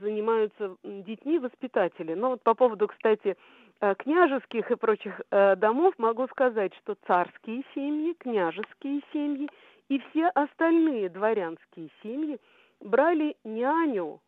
занимаются 0.00 0.76
детьми 0.82 1.38
воспитатели. 1.38 2.14
Но 2.14 2.30
вот 2.30 2.42
по 2.42 2.54
поводу, 2.54 2.88
кстати, 2.88 3.36
княжеских 3.80 4.70
и 4.70 4.76
прочих 4.76 5.20
домов 5.30 5.94
могу 5.98 6.26
сказать, 6.28 6.74
что 6.82 6.96
царские 7.06 7.64
семьи, 7.74 8.14
княжеские 8.18 9.02
семьи 9.12 9.48
и 9.88 9.98
все 9.98 10.28
остальные 10.28 11.08
дворянские 11.10 11.90
семьи 12.02 12.40
брали 12.80 13.36
няню, 13.44 14.20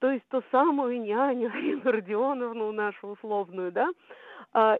то 0.00 0.10
есть 0.10 0.26
ту 0.28 0.42
самую 0.50 1.00
няню 1.00 1.48
Арину 1.54 1.82
Родионовну, 1.84 2.72
нашу 2.72 3.08
условную, 3.08 3.72
да, 3.72 3.88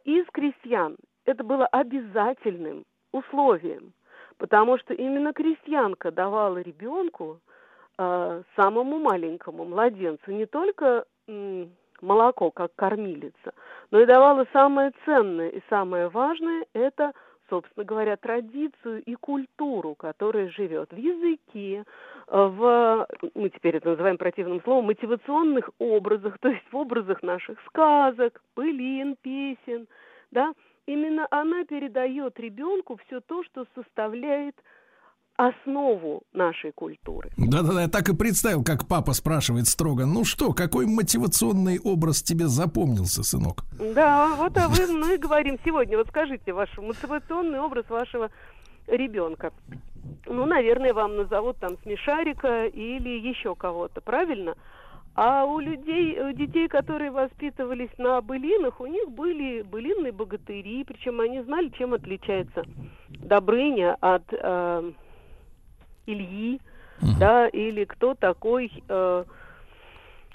из 0.05 0.27
крестьян. 0.33 0.97
Это 1.25 1.45
было 1.45 1.67
обязательным 1.67 2.85
условием, 3.13 3.93
потому 4.39 4.79
что 4.79 4.95
именно 4.95 5.33
крестьянка 5.33 6.11
давала 6.11 6.59
ребенку, 6.59 7.41
э, 7.99 8.43
самому 8.57 8.99
маленькому 8.99 9.65
младенцу, 9.65 10.33
не 10.33 10.47
только 10.47 11.05
э, 11.29 11.67
молоко 12.03 12.51
как 12.51 12.75
кормилица, 12.77 13.55
но 13.91 14.01
и 14.01 14.07
давала 14.07 14.47
самое 14.53 14.93
ценное 15.05 15.49
и 15.49 15.61
самое 15.69 16.09
важное– 16.09 16.67
это 16.73 17.13
собственно 17.51 17.85
говоря, 17.85 18.17
традицию 18.17 19.03
и 19.03 19.15
культуру, 19.17 19.95
которая 19.97 20.49
живет 20.51 20.93
в 20.93 20.97
языке, 20.97 21.85
в, 22.29 23.07
мы 23.35 23.51
теперь 23.51 23.77
это 23.77 23.91
называем 23.91 24.17
противным 24.17 24.63
словом, 24.63 24.87
мотивационных 24.87 25.69
образах, 25.79 26.39
то 26.39 26.49
есть 26.49 26.65
в 26.71 26.77
образах 26.77 27.23
наших 27.23 27.61
сказок, 27.67 28.41
былин, 28.55 29.17
песен, 29.21 29.89
да, 30.31 30.55
именно 30.87 31.27
она 31.31 31.65
передает 31.65 32.39
ребенку 32.39 32.99
все 33.07 33.21
то, 33.21 33.43
что 33.43 33.67
составляет 33.75 34.55
основу 35.49 36.23
нашей 36.35 36.73
культуры. 36.73 37.31
Да-да-да, 37.39 37.83
я 37.83 37.89
так 37.89 38.09
и 38.11 38.17
представил, 38.17 38.63
как 38.63 38.87
папа 38.87 39.15
спрашивает 39.15 39.67
строго, 39.67 40.05
ну 40.05 40.25
что, 40.25 40.53
какой 40.53 40.87
мотивационный 40.87 41.79
образ 41.83 42.23
тебе 42.23 42.47
запомнился, 42.47 43.23
сынок? 43.23 43.65
Да, 43.79 44.35
вот 44.37 44.57
а 44.59 44.69
вы, 44.69 44.87
мы 44.93 45.17
говорим 45.17 45.59
сегодня, 45.65 45.97
вот 45.97 46.09
скажите, 46.09 46.53
ваш 46.53 46.77
мотивационный 46.77 47.59
образ 47.59 47.89
вашего 47.89 48.31
ребенка. 48.87 49.53
Ну, 50.27 50.45
наверное, 50.45 50.93
вам 50.93 51.17
назовут 51.17 51.57
там 51.57 51.79
смешарика 51.83 52.67
или 52.67 53.27
еще 53.27 53.55
кого-то, 53.55 54.03
правильно? 54.03 54.55
А 55.15 55.45
у 55.45 55.59
людей, 55.59 56.21
у 56.21 56.33
детей, 56.33 56.69
которые 56.69 57.11
воспитывались 57.11 57.91
на 57.99 58.21
былинах, 58.21 58.81
у 58.81 58.87
них 58.87 59.11
были 59.11 59.63
былинные 59.63 60.13
богатыри, 60.13 60.85
причем 60.85 61.21
они 61.21 61.43
знали, 61.43 61.71
чем 61.77 61.95
отличается 61.95 62.65
Добрыня 63.09 63.97
от 64.01 64.23
э, 64.33 64.93
Ильи, 66.13 66.61
угу. 67.01 67.13
да, 67.19 67.49
или 67.49 67.85
кто 67.85 68.15
такой 68.15 68.71
э, 68.89 69.25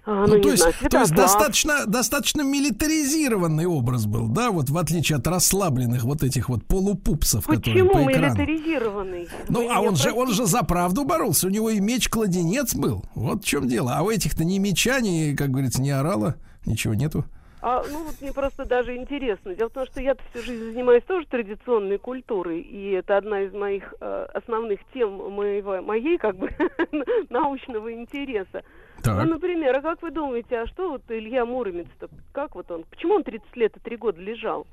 а, 0.08 0.28
ну, 0.28 0.36
ну, 0.36 0.42
то, 0.42 0.50
есть, 0.52 0.62
знаю, 0.62 0.76
то 0.92 1.00
есть 1.00 1.16
достаточно, 1.16 1.86
достаточно 1.88 2.44
милитаризированный 2.44 3.66
образ 3.66 4.06
был, 4.06 4.28
да, 4.28 4.52
вот 4.52 4.70
в 4.70 4.78
отличие 4.78 5.18
от 5.18 5.26
расслабленных 5.26 6.04
вот 6.04 6.22
этих 6.22 6.48
вот 6.48 6.64
полупупсов, 6.64 7.46
Почему 7.46 7.90
которые 7.90 8.06
по 8.06 8.12
экрану. 8.12 8.36
милитаризированный? 8.36 9.28
Ну, 9.50 9.72
а 9.72 9.82
он 9.82 9.96
же, 9.96 10.12
он 10.12 10.32
же 10.32 10.46
за 10.46 10.62
правду 10.62 11.06
боролся, 11.06 11.48
у 11.48 11.50
него 11.50 11.72
и 11.72 11.80
меч-кладенец 11.80 12.76
был, 12.76 13.04
вот 13.16 13.44
в 13.44 13.48
чем 13.48 13.68
дело. 13.68 13.94
А 13.96 14.04
у 14.04 14.12
этих-то 14.12 14.44
ни 14.44 14.60
меча, 14.60 15.00
ни, 15.00 15.36
как 15.36 15.50
говорится, 15.50 15.82
ни 15.82 15.90
орала, 15.90 16.36
ничего 16.68 16.94
нету. 16.94 17.26
А, 17.68 17.84
ну 17.90 18.04
вот 18.04 18.22
мне 18.22 18.32
просто 18.32 18.64
даже 18.64 18.96
интересно. 18.96 19.56
Дело 19.56 19.70
в 19.70 19.74
том, 19.74 19.88
что 19.88 20.00
я 20.00 20.14
всю 20.14 20.44
жизнь 20.44 20.66
занимаюсь 20.66 21.04
тоже 21.04 21.26
традиционной 21.26 21.98
культурой, 21.98 22.62
и 22.62 22.92
это 22.92 23.18
одна 23.18 23.42
из 23.42 23.54
моих 23.54 23.92
э, 24.00 24.28
основных 24.36 24.82
тем 24.94 25.32
моего, 25.32 25.82
моей 25.82 26.20
как 26.20 26.38
бы 26.38 26.52
научного 27.32 27.92
интереса. 27.92 28.64
Так. 29.02 29.24
Ну, 29.24 29.34
например, 29.34 29.76
а 29.78 29.82
как 29.82 30.04
вы 30.04 30.12
думаете, 30.12 30.60
а 30.60 30.68
что 30.68 30.92
вот 30.92 31.02
Илья 31.10 31.44
Муромец-то, 31.44 32.08
как 32.34 32.54
вот 32.54 32.70
он, 32.70 32.84
почему 32.84 33.16
он 33.16 33.24
30 33.24 33.56
лет 33.56 33.76
и 33.76 33.80
3 33.80 33.98
года 33.98 34.22
лежал? 34.22 34.68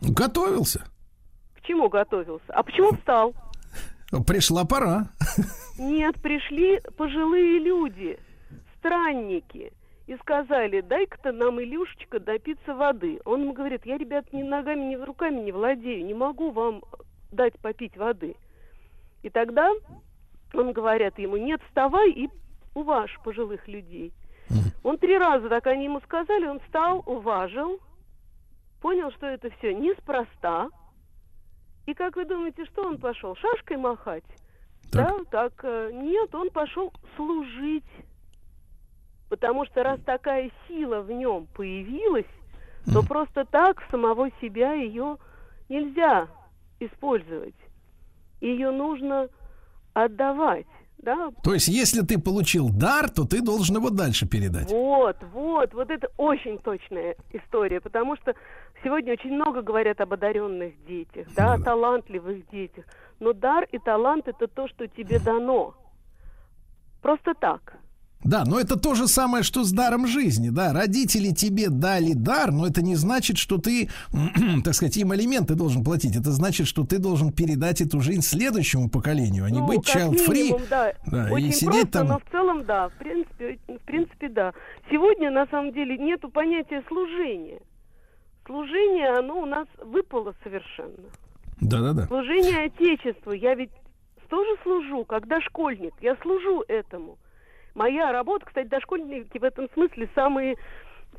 Готовился. 0.00 0.86
К 1.54 1.66
чему 1.66 1.90
готовился? 1.90 2.46
А 2.48 2.62
почему 2.62 2.92
встал? 2.92 3.34
Пришла 4.26 4.64
пора. 4.64 5.10
Нет, 5.78 6.14
пришли 6.22 6.80
пожилые 6.96 7.58
люди, 7.58 8.18
странники, 8.78 9.70
и 10.12 10.18
сказали, 10.18 10.80
дай-ка-то 10.80 11.32
нам, 11.32 11.60
Илюшечка, 11.60 12.20
допиться 12.20 12.74
воды. 12.74 13.20
Он 13.24 13.42
ему 13.42 13.52
говорит, 13.52 13.86
я, 13.86 13.96
ребят, 13.96 14.32
ни 14.32 14.42
ногами, 14.42 14.84
ни 14.84 14.96
руками 14.96 15.40
не 15.40 15.52
владею, 15.52 16.04
не 16.04 16.14
могу 16.14 16.50
вам 16.50 16.82
дать 17.30 17.58
попить 17.60 17.96
воды. 17.96 18.36
И 19.22 19.30
тогда 19.30 19.70
он 20.52 20.72
говорят 20.72 21.18
ему, 21.18 21.36
нет, 21.36 21.60
вставай 21.68 22.10
и 22.10 22.28
уваж 22.74 23.18
пожилых 23.24 23.66
людей. 23.68 24.12
Он 24.82 24.98
три 24.98 25.16
раза 25.16 25.48
так 25.48 25.66
они 25.66 25.84
ему 25.84 26.00
сказали, 26.00 26.46
он 26.46 26.60
встал, 26.60 27.02
уважил, 27.06 27.80
понял, 28.80 29.10
что 29.12 29.26
это 29.26 29.48
все 29.58 29.72
неспроста. 29.72 30.68
И 31.86 31.94
как 31.94 32.16
вы 32.16 32.26
думаете, 32.26 32.64
что 32.66 32.86
он 32.86 32.98
пошел? 32.98 33.34
Шашкой 33.36 33.78
махать? 33.78 34.24
Так. 34.90 35.06
Да, 35.06 35.24
так 35.30 35.52
э, 35.62 35.90
нет, 35.92 36.34
он 36.34 36.50
пошел 36.50 36.92
служить. 37.16 37.84
Потому 39.32 39.64
что 39.64 39.82
раз 39.82 39.98
такая 40.04 40.50
сила 40.68 41.00
в 41.00 41.10
нем 41.10 41.46
появилась, 41.54 42.26
то 42.92 43.02
просто 43.02 43.46
так 43.46 43.82
самого 43.90 44.28
себя 44.42 44.74
ее 44.74 45.16
нельзя 45.70 46.28
использовать. 46.80 47.54
Ее 48.42 48.70
нужно 48.72 49.30
отдавать 49.94 50.66
да. 50.98 51.30
То 51.42 51.54
есть, 51.54 51.66
если 51.68 52.02
ты 52.02 52.20
получил 52.20 52.68
дар, 52.68 53.08
то 53.08 53.24
ты 53.24 53.40
должен 53.40 53.76
его 53.76 53.88
дальше 53.88 54.28
передать. 54.28 54.70
Вот, 54.70 55.16
вот, 55.32 55.72
вот 55.72 55.90
это 55.90 56.08
очень 56.18 56.58
точная 56.58 57.16
история, 57.32 57.80
потому 57.80 58.16
что 58.16 58.34
сегодня 58.84 59.14
очень 59.14 59.32
много 59.32 59.62
говорят 59.62 60.00
об 60.02 60.12
одаренных 60.12 60.74
детях, 60.86 61.26
да, 61.34 61.46
да. 61.46 61.54
о 61.54 61.64
талантливых 61.64 62.48
детях. 62.50 62.84
Но 63.18 63.32
дар 63.32 63.66
и 63.72 63.78
талант 63.78 64.28
это 64.28 64.46
то, 64.46 64.68
что 64.68 64.86
тебе 64.86 65.18
дано. 65.18 65.74
Просто 67.00 67.32
так. 67.34 67.81
Да, 68.24 68.44
но 68.46 68.60
это 68.60 68.78
то 68.78 68.94
же 68.94 69.08
самое, 69.08 69.42
что 69.42 69.64
с 69.64 69.72
даром 69.72 70.06
жизни, 70.06 70.50
да. 70.50 70.72
Родители 70.72 71.30
тебе 71.30 71.68
дали 71.68 72.12
дар, 72.12 72.52
но 72.52 72.66
это 72.66 72.82
не 72.82 72.94
значит, 72.94 73.36
что 73.36 73.58
ты, 73.58 73.88
так 74.64 74.74
сказать, 74.74 74.96
им 74.96 75.10
алименты 75.10 75.54
должен 75.54 75.82
платить. 75.82 76.16
Это 76.16 76.30
значит, 76.30 76.66
что 76.66 76.84
ты 76.84 76.98
должен 76.98 77.32
передать 77.32 77.80
эту 77.80 78.00
жизнь 78.00 78.22
следующему 78.22 78.88
поколению, 78.88 79.44
а 79.44 79.50
не 79.50 79.58
ну, 79.58 79.66
быть 79.66 79.88
child-free. 79.88 80.68
Да, 80.70 80.92
да 81.06 81.28
Очень 81.30 81.48
и 81.48 81.52
сидеть 81.52 81.90
просто, 81.90 81.98
там... 81.98 82.08
но 82.08 82.18
в 82.18 82.30
целом, 82.30 82.64
да, 82.64 82.88
в 82.88 82.94
принципе, 82.94 83.58
в 83.66 83.84
принципе, 83.84 84.28
да. 84.28 84.52
Сегодня, 84.90 85.30
на 85.30 85.46
самом 85.46 85.72
деле, 85.72 85.98
нету 85.98 86.28
понятия 86.28 86.82
служения. 86.88 87.60
Служение, 88.46 89.18
оно 89.18 89.40
у 89.40 89.46
нас 89.46 89.66
выпало 89.84 90.34
совершенно. 90.42 91.10
Да-да-да. 91.60 92.06
Служение 92.06 92.66
Отечеству. 92.66 93.32
Я 93.32 93.54
ведь 93.54 93.70
тоже 94.28 94.50
служу, 94.62 95.04
когда 95.04 95.40
школьник. 95.40 95.94
Я 96.00 96.16
служу 96.22 96.64
этому. 96.66 97.18
Моя 97.74 98.12
работа, 98.12 98.46
кстати, 98.46 98.68
дошкольники 98.68 99.38
в 99.38 99.44
этом 99.44 99.68
смысле 99.74 100.08
самые 100.14 100.56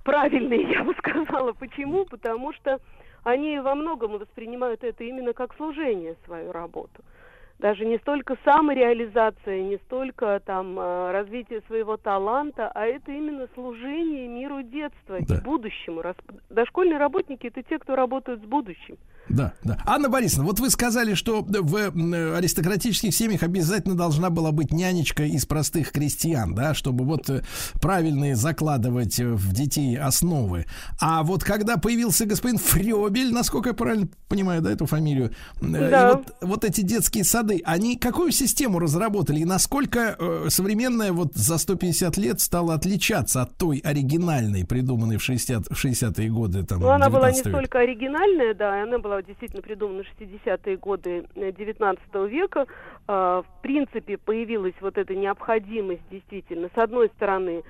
правильные, 0.03 0.63
я 0.71 0.83
бы 0.83 0.93
сказала. 0.95 1.53
Почему? 1.53 2.05
Потому 2.05 2.53
что 2.53 2.79
они 3.23 3.59
во 3.59 3.75
многом 3.75 4.17
воспринимают 4.17 4.83
это 4.83 5.03
именно 5.03 5.33
как 5.33 5.55
служение, 5.55 6.15
свою 6.25 6.51
работу 6.51 7.03
даже 7.59 7.85
не 7.85 7.97
столько 7.99 8.35
самореализация, 8.43 9.61
не 9.61 9.77
столько 9.85 10.41
там 10.45 10.77
э, 10.77 11.11
развитие 11.11 11.61
своего 11.67 11.97
таланта, 11.97 12.69
а 12.73 12.85
это 12.85 13.11
именно 13.11 13.47
служение 13.53 14.27
миру 14.27 14.61
детства 14.63 15.17
да. 15.21 15.39
будущему. 15.41 16.03
Дошкольные 16.49 16.97
работники 16.97 17.47
это 17.47 17.63
те, 17.63 17.79
кто 17.79 17.95
работают 17.95 18.41
с 18.41 18.45
будущим. 18.45 18.97
Да, 19.29 19.53
да. 19.63 19.77
Анна 19.85 20.09
Борисовна, 20.09 20.45
вот 20.45 20.59
вы 20.59 20.69
сказали, 20.69 21.13
что 21.13 21.41
в 21.47 21.75
аристократических 22.35 23.15
семьях 23.15 23.43
обязательно 23.43 23.95
должна 23.95 24.29
была 24.29 24.51
быть 24.51 24.73
нянечка 24.73 25.23
из 25.23 25.45
простых 25.45 25.91
крестьян, 25.91 26.53
да, 26.53 26.73
чтобы 26.73 27.05
вот 27.05 27.29
э, 27.29 27.43
правильные 27.81 28.35
закладывать 28.35 29.19
в 29.19 29.53
детей 29.53 29.97
основы. 29.97 30.65
А 30.99 31.23
вот 31.23 31.43
когда 31.43 31.77
появился 31.77 32.25
господин 32.25 32.57
Фрёбель, 32.57 33.31
насколько 33.31 33.69
я 33.69 33.73
правильно 33.73 34.09
понимаю, 34.27 34.61
да, 34.61 34.71
эту 34.71 34.85
фамилию, 34.85 35.31
э, 35.61 35.65
да. 35.65 36.09
и 36.09 36.15
вот, 36.15 36.35
вот 36.41 36.65
эти 36.65 36.81
детские 36.81 37.23
сады, 37.23 37.42
они 37.65 37.97
какую 37.97 38.31
систему 38.31 38.79
разработали 38.79 39.39
и 39.39 39.45
насколько 39.45 40.15
э, 40.17 40.45
современная 40.49 41.11
вот 41.11 41.33
за 41.33 41.57
150 41.57 42.17
лет 42.17 42.39
стала 42.39 42.73
отличаться 42.73 43.41
от 43.41 43.57
той 43.57 43.79
оригинальной, 43.83 44.65
придуманной 44.65 45.17
в 45.17 45.23
60, 45.23 45.67
в 45.67 45.85
60-е 45.85 46.29
годы? 46.29 46.63
Там, 46.63 46.79
ну, 46.79 46.89
она 46.89 47.09
была 47.09 47.31
не 47.31 47.39
столько 47.39 47.79
оригинальная, 47.79 48.53
да, 48.53 48.83
она 48.83 48.99
была 48.99 49.21
действительно 49.21 49.61
придумана 49.61 50.03
в 50.03 50.21
60-е 50.21 50.77
годы 50.77 51.25
XIX 51.35 51.97
э, 52.13 52.27
века, 52.27 52.65
а, 53.07 53.41
в 53.41 53.61
принципе 53.61 54.17
появилась 54.17 54.75
вот 54.81 54.97
эта 54.97 55.15
необходимость 55.15 56.03
действительно, 56.09 56.69
с 56.73 56.77
одной 56.77 57.09
стороны, 57.15 57.63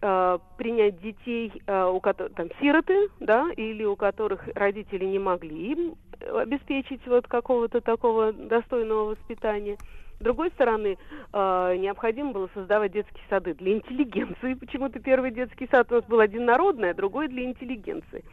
принять 0.00 1.00
детей, 1.00 1.52
а, 1.66 1.90
у 1.90 2.00
которых 2.00 2.34
там 2.34 2.48
сироты, 2.60 3.08
да, 3.20 3.50
или 3.56 3.84
у 3.84 3.96
которых 3.96 4.48
родители 4.54 5.04
не 5.04 5.18
могли 5.18 5.72
им 5.72 5.94
обеспечить 6.20 7.06
вот 7.06 7.26
какого-то 7.26 7.80
такого 7.80 8.32
достойного 8.32 9.10
воспитания. 9.10 9.76
С 10.20 10.22
другой 10.22 10.50
стороны, 10.50 10.98
необходимо 11.32 12.32
было 12.32 12.50
создавать 12.52 12.90
детские 12.90 13.22
сады 13.30 13.54
для 13.54 13.74
интеллигенции. 13.74 14.54
Почему-то 14.60 14.98
первый 14.98 15.30
детский 15.30 15.68
сад 15.70 15.92
у 15.92 15.96
нас 15.96 16.04
был 16.06 16.18
один 16.18 16.44
народный, 16.44 16.90
а 16.90 16.94
другой 16.94 17.28
для 17.28 17.44
интеллигенции. 17.44 18.24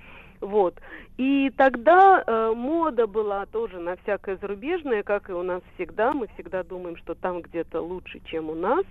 Вот. 0.41 0.75
И 1.17 1.51
тогда 1.57 2.23
э, 2.25 2.53
мода 2.55 3.07
была 3.07 3.45
тоже 3.45 3.79
на 3.79 3.95
всякое 3.97 4.37
зарубежное, 4.37 5.03
как 5.03 5.29
и 5.29 5.33
у 5.33 5.43
нас 5.43 5.61
всегда. 5.75 6.13
Мы 6.13 6.27
всегда 6.35 6.63
думаем, 6.63 6.97
что 6.97 7.15
там 7.15 7.41
где-то 7.41 7.81
лучше, 7.81 8.19
чем 8.25 8.49
у 8.49 8.55
нас. 8.55 8.85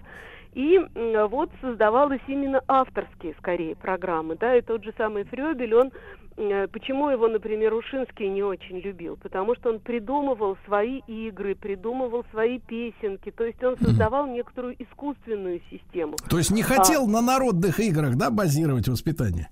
И 0.55 0.81
вот 1.28 1.51
создавалось 1.60 2.20
именно 2.28 2.62
авторские, 2.68 3.35
скорее, 3.39 3.74
программы. 3.74 4.36
Да, 4.36 4.55
и 4.55 4.60
тот 4.60 4.85
же 4.85 4.94
самый 4.97 5.24
Фрёбель, 5.24 5.74
он 5.74 5.93
э, 6.36 6.68
Почему 6.68 7.10
его, 7.10 7.26
например, 7.26 7.74
Ушинский 7.74 8.28
не 8.28 8.43
очень 8.43 8.78
любил? 8.78 9.16
Потому 9.20 9.56
что 9.56 9.70
он 9.70 9.81
придумывал 9.81 10.56
свои 10.64 11.01
игры, 11.09 11.56
придумывал 11.56 12.24
свои 12.31 12.60
песенки, 12.60 13.32
то 13.32 13.44
есть 13.44 13.62
он 13.64 13.76
создавал 13.78 14.26
некоторую 14.28 14.81
искусственную 14.81 15.60
систему. 15.70 16.14
То 16.31 16.39
есть 16.39 16.52
не 16.52 16.62
хотел 16.62 17.05
а, 17.05 17.10
на 17.10 17.20
народных 17.20 17.81
играх, 17.81 18.14
да, 18.14 18.31
базировать 18.31 18.89
воспитание? 18.89 19.48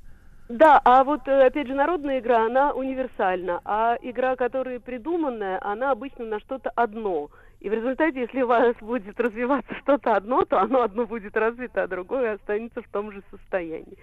Да, 0.49 0.81
а 0.85 1.03
вот, 1.03 1.27
э, 1.27 1.47
опять 1.47 1.67
же, 1.67 1.75
народная 1.75 2.21
игра, 2.21 2.47
она 2.47 2.73
универсальна, 2.73 3.61
а 3.65 3.97
игра, 4.03 4.37
которая 4.37 4.81
придуманная, 4.81 5.59
она 5.63 5.91
обычно 5.91 6.27
на 6.27 6.41
что-то 6.41 6.71
одно. 6.77 7.31
И 7.63 7.71
в 7.71 7.73
результате, 7.73 8.23
если 8.23 8.43
у 8.43 8.49
вас 8.49 8.75
будет 8.81 9.21
развиваться 9.21 9.73
что-то 9.83 10.17
одно, 10.17 10.45
то 10.45 10.59
оно 10.59 10.83
одно 10.83 11.07
будет 11.07 11.37
развито, 11.37 11.85
а 11.85 11.87
другое 11.87 12.33
останется 12.33 12.83
в 12.83 12.89
том 12.89 13.13
же 13.13 13.23
состоянии. 13.31 13.97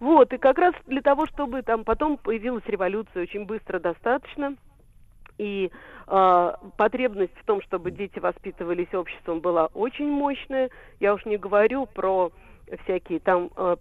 Вот, 0.00 0.32
и 0.32 0.38
как 0.38 0.56
раз 0.56 0.74
для 0.86 1.02
того, 1.02 1.26
чтобы 1.26 1.60
там 1.60 1.84
потом 1.84 2.16
появилась 2.16 2.64
революция 2.66 3.24
очень 3.24 3.44
быстро 3.44 3.78
достаточно, 3.78 4.56
и 5.36 5.70
э, 6.06 6.52
потребность 6.78 7.36
в 7.38 7.44
том, 7.44 7.60
чтобы 7.60 7.90
дети 7.90 8.18
воспитывались 8.20 8.94
обществом, 8.94 9.40
была 9.40 9.66
очень 9.74 10.10
мощная. 10.10 10.70
Я 10.98 11.12
уж 11.12 11.26
не 11.26 11.36
говорю 11.36 11.84
про 11.84 12.32
всякие 12.84 13.20
там 13.20 13.50
э, 13.54 13.76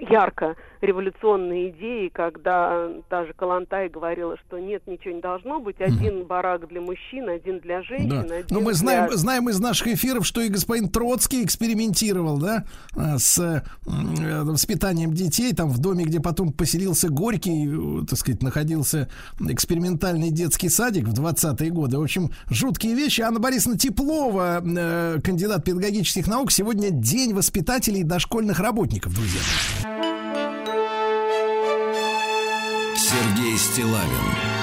ярко 0.00 0.54
революционные 0.80 1.70
идеи, 1.70 2.08
когда 2.08 2.88
та 3.08 3.24
же 3.26 3.32
Калантай 3.34 3.88
говорила, 3.88 4.36
что 4.46 4.58
нет, 4.58 4.82
ничего 4.86 5.14
не 5.14 5.20
должно 5.20 5.60
быть, 5.60 5.80
один 5.80 6.24
барак 6.24 6.68
для 6.68 6.80
мужчин, 6.80 7.28
один 7.28 7.60
для 7.60 7.82
женщин. 7.82 8.08
Да. 8.08 8.36
Один 8.36 8.46
Но 8.50 8.60
мы 8.60 8.72
для... 8.72 8.74
знаем, 8.74 9.12
знаем 9.12 9.48
из 9.48 9.60
наших 9.60 9.88
эфиров, 9.88 10.26
что 10.26 10.40
и 10.40 10.48
господин 10.48 10.88
Троцкий 10.88 11.44
экспериментировал, 11.44 12.38
да, 12.38 12.64
э, 12.96 13.18
с 13.18 13.38
э, 13.38 13.62
воспитанием 14.42 15.12
детей, 15.12 15.52
там 15.52 15.68
в 15.68 15.78
доме, 15.78 16.04
где 16.04 16.20
потом 16.20 16.52
поселился 16.52 17.08
Горький, 17.08 18.02
э, 18.02 18.06
так 18.06 18.18
сказать, 18.18 18.42
находился 18.42 19.08
экспериментальный 19.40 20.30
детский 20.30 20.68
садик 20.68 21.08
в 21.08 21.14
20-е 21.14 21.70
годы. 21.70 21.98
В 21.98 22.02
общем, 22.02 22.30
жуткие 22.48 22.94
вещи. 22.94 23.20
Анна 23.22 23.40
Борисовна 23.40 23.78
Теплова, 23.78 24.60
кандидат 25.22 25.64
педагогических 25.64 26.26
наук, 26.26 26.52
сегодня 26.52 26.90
день 26.90 27.34
воспитателей 27.34 28.02
дошкольных 28.02 28.36
школьных 28.36 28.60
работников, 28.60 29.14
друзья. 29.14 30.25
Сергей 33.08 33.56
Стилавин 33.56 34.55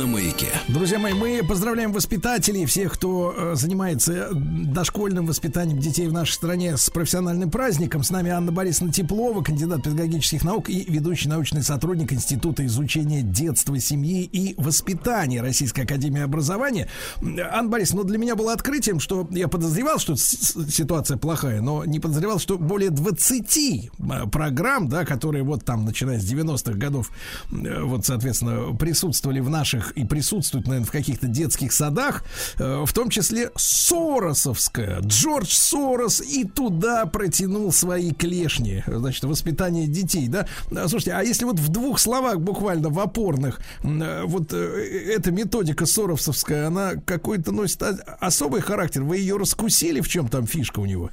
на 0.00 0.06
маяке. 0.06 0.48
Друзья 0.68 0.98
мои, 0.98 1.12
мы 1.12 1.42
поздравляем 1.46 1.92
воспитателей, 1.92 2.64
всех, 2.64 2.94
кто 2.94 3.34
э, 3.36 3.54
занимается 3.54 4.30
дошкольным 4.32 5.26
воспитанием 5.26 5.78
детей 5.78 6.08
в 6.08 6.12
нашей 6.12 6.32
стране 6.32 6.78
с 6.78 6.88
профессиональным 6.88 7.50
праздником. 7.50 8.02
С 8.02 8.10
нами 8.10 8.30
Анна 8.30 8.50
Борисовна 8.50 8.92
Теплова, 8.92 9.42
кандидат 9.42 9.82
педагогических 9.82 10.42
наук 10.42 10.70
и 10.70 10.90
ведущий 10.90 11.28
научный 11.28 11.62
сотрудник 11.62 12.14
Института 12.14 12.64
изучения 12.64 13.20
детства, 13.20 13.78
семьи 13.78 14.24
и 14.24 14.54
воспитания 14.56 15.42
Российской 15.42 15.82
Академии 15.82 16.22
Образования. 16.22 16.88
Анна 17.20 17.68
Борисовна, 17.68 18.02
ну 18.02 18.08
для 18.08 18.16
меня 18.16 18.36
было 18.36 18.54
открытием, 18.54 19.00
что 19.00 19.28
я 19.30 19.48
подозревал, 19.48 19.98
что 19.98 20.16
ситуация 20.16 21.18
плохая, 21.18 21.60
но 21.60 21.84
не 21.84 22.00
подозревал, 22.00 22.38
что 22.38 22.56
более 22.56 22.88
20 22.88 23.58
э, 23.58 23.90
программ, 24.32 24.88
да, 24.88 25.04
которые 25.04 25.44
вот 25.44 25.66
там, 25.66 25.84
начиная 25.84 26.18
с 26.18 26.24
90-х 26.24 26.72
годов, 26.78 27.10
э, 27.52 27.82
вот, 27.82 28.06
соответственно, 28.06 28.74
присутствовали 28.74 29.40
в 29.40 29.50
наших 29.50 29.89
и 29.94 30.04
присутствует, 30.04 30.66
наверное, 30.66 30.86
в 30.86 30.90
каких-то 30.90 31.26
детских 31.26 31.72
садах, 31.72 32.24
э, 32.58 32.84
в 32.84 32.92
том 32.92 33.10
числе 33.10 33.50
Соросовская. 33.56 35.00
Джордж 35.00 35.48
Сорос 35.52 36.20
и 36.20 36.44
туда 36.44 37.06
протянул 37.06 37.72
свои 37.72 38.12
клешни, 38.12 38.82
значит, 38.86 39.24
воспитание 39.24 39.86
детей, 39.86 40.28
да. 40.28 40.46
А, 40.70 40.88
слушайте, 40.88 41.12
а 41.12 41.22
если 41.22 41.44
вот 41.44 41.58
в 41.58 41.68
двух 41.68 41.98
словах, 41.98 42.40
буквально 42.40 42.88
в 42.88 42.98
опорных, 42.98 43.60
э, 43.82 44.22
вот 44.24 44.52
э, 44.52 45.14
эта 45.16 45.30
методика 45.30 45.86
Соросовская, 45.86 46.66
она 46.66 46.92
какой-то 47.04 47.52
носит 47.52 47.82
особый 48.20 48.60
характер? 48.60 49.02
Вы 49.02 49.18
ее 49.18 49.36
раскусили, 49.36 50.00
в 50.00 50.08
чем 50.08 50.28
там 50.28 50.46
фишка 50.46 50.80
у 50.80 50.86
него? 50.86 51.10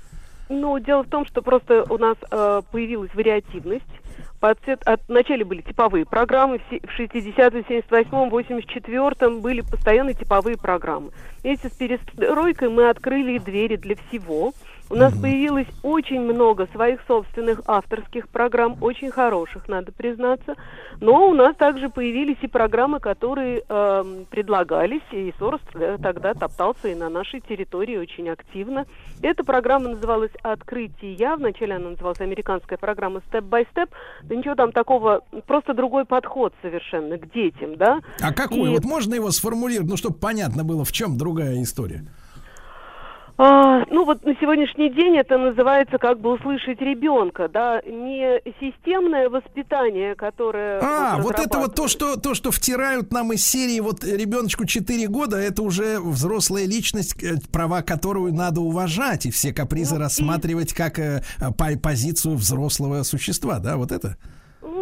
Ну, 0.50 0.80
дело 0.80 1.04
в 1.04 1.10
том, 1.10 1.26
что 1.26 1.42
просто 1.42 1.84
у 1.90 1.98
нас 1.98 2.18
э, 2.32 2.62
появилась 2.72 3.14
вариативность 3.14 3.84
под 4.40 4.60
цвет... 4.64 4.82
От... 4.86 5.02
Вначале 5.08 5.44
были 5.44 5.62
типовые 5.62 6.06
программы, 6.06 6.60
в 6.60 7.00
60-м, 7.00 7.62
78-м, 7.62 8.30
84-м 8.30 9.42
были 9.42 9.62
постоянно 9.62 10.14
типовые 10.14 10.58
программы. 10.58 11.12
Вместе 11.44 11.70
с 11.70 11.72
перестройкой 11.72 12.70
мы 12.70 12.90
открыли 12.90 13.38
двери 13.38 13.76
для 13.76 13.96
всего– 13.96 14.54
у 14.90 14.96
нас 14.96 15.14
угу. 15.14 15.24
появилось 15.24 15.68
очень 15.84 16.22
много 16.22 16.68
своих 16.74 17.02
собственных 17.08 17.62
авторских 17.68 18.30
программ, 18.30 18.78
очень 18.82 19.12
хороших, 19.12 19.68
надо 19.68 19.92
признаться. 19.92 20.56
Но 21.00 21.30
у 21.30 21.34
нас 21.34 21.56
также 21.56 21.90
появились 21.90 22.38
и 22.42 22.48
программы, 22.48 23.00
которые 23.00 23.64
э, 23.68 24.24
предлагались, 24.30 25.02
и 25.12 25.34
Сорос 25.38 25.62
тогда 26.02 26.34
топтался 26.34 26.88
и 26.88 26.96
на 26.96 27.10
нашей 27.10 27.42
территории 27.42 27.98
очень 27.98 28.30
активно. 28.30 28.86
Эта 29.22 29.44
программа 29.44 29.90
называлась 29.90 30.32
«Открытие 30.42 31.14
я». 31.14 31.36
Вначале 31.36 31.76
она 31.76 31.90
называлась 31.90 32.22
«Американская 32.22 32.78
программа 32.78 33.22
Step 33.32 33.48
by 33.48 33.68
Step». 33.74 33.90
Да 34.24 34.36
ничего 34.36 34.56
там 34.56 34.72
такого, 34.72 35.22
просто 35.46 35.74
другой 35.74 36.06
подход 36.06 36.54
совершенно 36.62 37.18
к 37.18 37.32
детям, 37.32 37.76
да. 37.76 38.00
А 38.22 38.34
какой? 38.34 38.72
И... 38.72 38.74
Вот 38.74 38.86
можно 38.86 39.14
его 39.14 39.30
сформулировать, 39.32 39.90
ну, 39.90 39.98
чтобы 39.98 40.18
понятно 40.18 40.64
было, 40.64 40.84
в 40.84 40.92
чем 40.92 41.18
другая 41.18 41.62
история? 41.62 42.06
А, 43.40 43.86
ну 43.92 44.04
вот 44.04 44.26
на 44.26 44.34
сегодняшний 44.36 44.90
день 44.90 45.16
это 45.16 45.38
называется 45.38 46.00
как 46.00 46.20
бы 46.20 46.34
услышать 46.34 46.82
ребенка, 46.82 47.48
да, 47.48 47.82
не 47.86 48.42
системное 48.60 49.30
воспитание, 49.30 50.16
которое... 50.16 50.80
А, 50.82 51.18
вот, 51.18 51.26
вот 51.26 51.40
это 51.40 51.60
вот 51.60 51.76
то 51.76 51.88
что, 51.88 52.16
то, 52.20 52.34
что 52.34 52.50
втирают 52.50 53.12
нам 53.12 53.32
из 53.34 53.46
серии, 53.46 53.80
вот 53.80 54.04
ребеночку 54.04 54.66
4 54.66 55.08
года, 55.08 55.38
это 55.38 55.62
уже 55.62 56.00
взрослая 56.00 56.66
личность, 56.66 57.22
э, 57.24 57.36
права 57.52 57.84
которую 57.84 58.34
надо 58.34 58.62
уважать, 58.62 59.28
и 59.28 59.32
все 59.32 59.54
капризы 59.54 59.96
ну, 59.96 60.02
рассматривать 60.02 60.72
и... 60.72 60.76
как 60.76 60.98
э, 60.98 61.22
позицию 61.84 62.38
взрослого 62.38 63.04
существа, 63.04 63.60
да, 63.60 63.78
вот 63.78 63.92
это? 63.92 64.18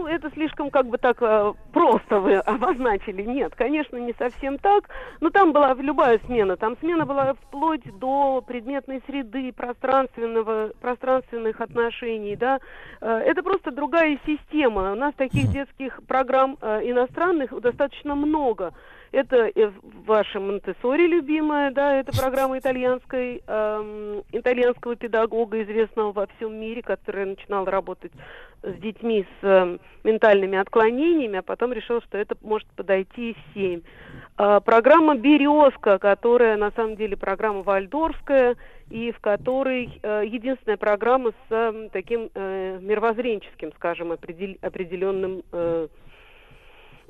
Это 0.07 0.29
слишком 0.31 0.69
как 0.69 0.87
бы 0.87 0.97
так 0.97 1.21
э, 1.21 1.53
просто 1.71 2.19
вы 2.19 2.35
обозначили. 2.45 3.23
Нет, 3.23 3.53
конечно, 3.55 3.97
не 3.97 4.13
совсем 4.13 4.57
так. 4.57 4.89
Но 5.21 5.29
там 5.29 5.53
была 5.53 5.73
любая 5.73 6.19
смена. 6.25 6.57
Там 6.57 6.77
смена 6.79 7.05
была 7.05 7.33
вплоть 7.33 7.83
до 7.99 8.41
предметной 8.45 9.01
среды, 9.07 9.51
пространственного, 9.53 10.71
пространственных 10.81 11.61
отношений. 11.61 12.35
Да? 12.35 12.59
Э, 13.01 13.17
это 13.19 13.43
просто 13.43 13.71
другая 13.71 14.19
система. 14.25 14.93
У 14.93 14.95
нас 14.95 15.13
таких 15.15 15.47
детских 15.51 15.99
программ 16.07 16.57
э, 16.61 16.81
иностранных 16.89 17.59
достаточно 17.61 18.15
много. 18.15 18.73
Это 19.15 19.49
ваша 20.05 20.41
Монтессори 20.41 21.07
любимая, 21.07 21.71
да, 21.71 21.93
это 21.93 22.11
программа 22.11 22.59
итальянской, 22.59 23.41
эм, 23.47 24.23
итальянского 24.33 24.97
педагога, 24.97 25.63
известного 25.63 26.11
во 26.11 26.27
всем 26.27 26.59
мире, 26.59 26.81
который 26.81 27.25
начинал 27.25 27.63
работать 27.63 28.11
с 28.63 28.73
детьми 28.79 29.25
с 29.41 29.43
э, 29.43 29.77
ментальными 30.03 30.57
отклонениями, 30.57 31.39
а 31.39 31.41
потом 31.41 31.73
решил, 31.73 32.01
что 32.01 32.17
это 32.17 32.35
может 32.41 32.67
подойти 32.69 33.35
всем. 33.51 33.83
Э, 34.37 34.59
программа 34.63 35.15
«Березка», 35.15 35.97
которая 35.99 36.57
на 36.57 36.71
самом 36.71 36.95
деле 36.95 37.17
программа 37.17 37.61
вальдорфская, 37.61 38.55
и 38.89 39.11
в 39.11 39.19
которой 39.19 39.99
э, 40.01 40.23
единственная 40.25 40.77
программа 40.77 41.31
с 41.31 41.51
э, 41.51 41.89
таким 41.91 42.29
э, 42.33 42.79
мировоззренческим, 42.81 43.71
скажем, 43.75 44.11
определ, 44.11 44.55
определенным 44.61 45.43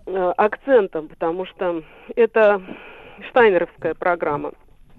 Э, 0.08 0.34
акцентом, 0.38 1.08
потому 1.08 1.48
что 1.48 1.82
это 2.16 2.62
штайнеровская 3.30 3.96
программа. 3.96 4.52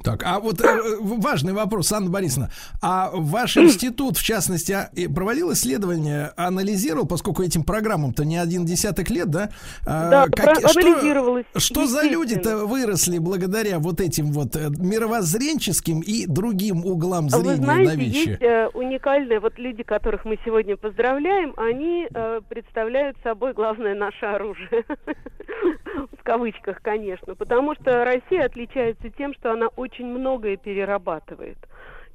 Так, 0.06 0.22
а 0.24 0.38
вот 0.38 0.60
э, 0.60 0.80
важный 1.00 1.52
вопрос, 1.52 1.90
Анна 1.90 2.08
Борисовна. 2.08 2.48
А 2.80 3.10
ваш 3.12 3.56
институт, 3.56 4.16
в 4.16 4.22
частности, 4.22 4.70
а, 4.70 4.88
проводил 5.12 5.52
исследование, 5.52 6.30
анализировал, 6.36 7.08
поскольку 7.08 7.42
этим 7.42 7.64
программам-то 7.64 8.24
не 8.24 8.36
один 8.36 8.64
десяток 8.64 9.10
лет, 9.10 9.28
да? 9.30 9.50
А, 9.84 10.10
да, 10.10 10.26
как. 10.28 10.58
Что, 10.70 11.42
что 11.58 11.86
за 11.86 12.02
люди-то 12.02 12.66
выросли 12.66 13.18
благодаря 13.18 13.80
вот 13.80 14.00
этим 14.00 14.26
вот 14.26 14.54
э, 14.54 14.68
мировоззренческим 14.78 16.02
и 16.02 16.26
другим 16.26 16.84
углам 16.84 17.28
зрения 17.28 17.48
Вы 17.48 17.56
знаете, 17.56 17.90
на 17.90 17.96
вещи? 17.96 18.28
есть 18.28 18.42
э, 18.42 18.68
уникальные 18.74 19.40
вот 19.40 19.58
люди, 19.58 19.82
которых 19.82 20.24
мы 20.24 20.38
сегодня 20.44 20.76
поздравляем, 20.76 21.52
они 21.56 22.06
э, 22.14 22.40
представляют 22.48 23.16
собой 23.24 23.54
главное 23.54 23.96
наше 23.96 24.24
оружие. 24.24 24.84
В 26.18 26.22
кавычках, 26.22 26.80
конечно. 26.82 27.34
Потому 27.34 27.74
что 27.74 28.04
Россия 28.04 28.44
отличается 28.44 29.08
тем, 29.10 29.32
что 29.34 29.52
она 29.52 29.68
очень 29.76 29.95
очень 29.96 30.06
многое 30.06 30.56
перерабатывает 30.56 31.56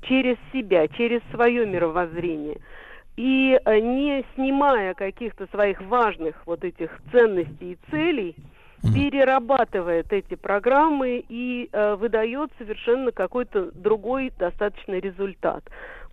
через 0.03 0.37
себя, 0.53 0.87
через 0.87 1.21
свое 1.31 1.65
мировоззрение. 1.65 2.59
И 3.17 3.59
э, 3.63 3.79
не 3.79 4.23
снимая 4.35 4.93
каких-то 4.93 5.47
своих 5.47 5.81
важных 5.81 6.35
вот 6.45 6.63
этих 6.63 6.89
ценностей 7.11 7.73
и 7.73 7.91
целей, 7.91 8.35
перерабатывает 8.81 10.11
эти 10.11 10.33
программы 10.33 11.23
и 11.29 11.69
э, 11.71 11.95
выдает 11.95 12.49
совершенно 12.57 13.11
какой-то 13.11 13.69
другой 13.73 14.31
достаточно 14.39 14.97
результат. 14.97 15.63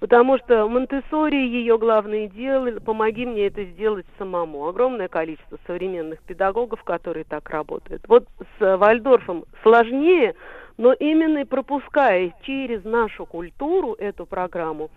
Потому 0.01 0.39
что 0.39 0.69
Монтессори 0.69 1.49
ее 1.49 1.79
главное 1.79 2.29
дело, 2.29 2.79
помоги 2.81 3.25
мне 3.25 3.47
это 3.47 3.65
сделать 3.65 4.07
самому. 4.19 4.69
Огромное 4.69 5.09
количество 5.09 5.59
современных 5.67 6.21
педагогов, 6.21 6.83
которые 6.85 7.25
так 7.25 7.49
работают. 7.49 8.03
Вот 8.07 8.27
с 8.59 8.77
Вальдорфом 8.77 9.45
сложнее, 9.63 10.35
но 10.79 10.93
именно 10.93 11.45
пропуская 11.45 12.33
через 12.43 12.85
нашу 12.85 13.27
культуру 13.27 13.95
эту 13.95 14.25
программу, 14.25 14.91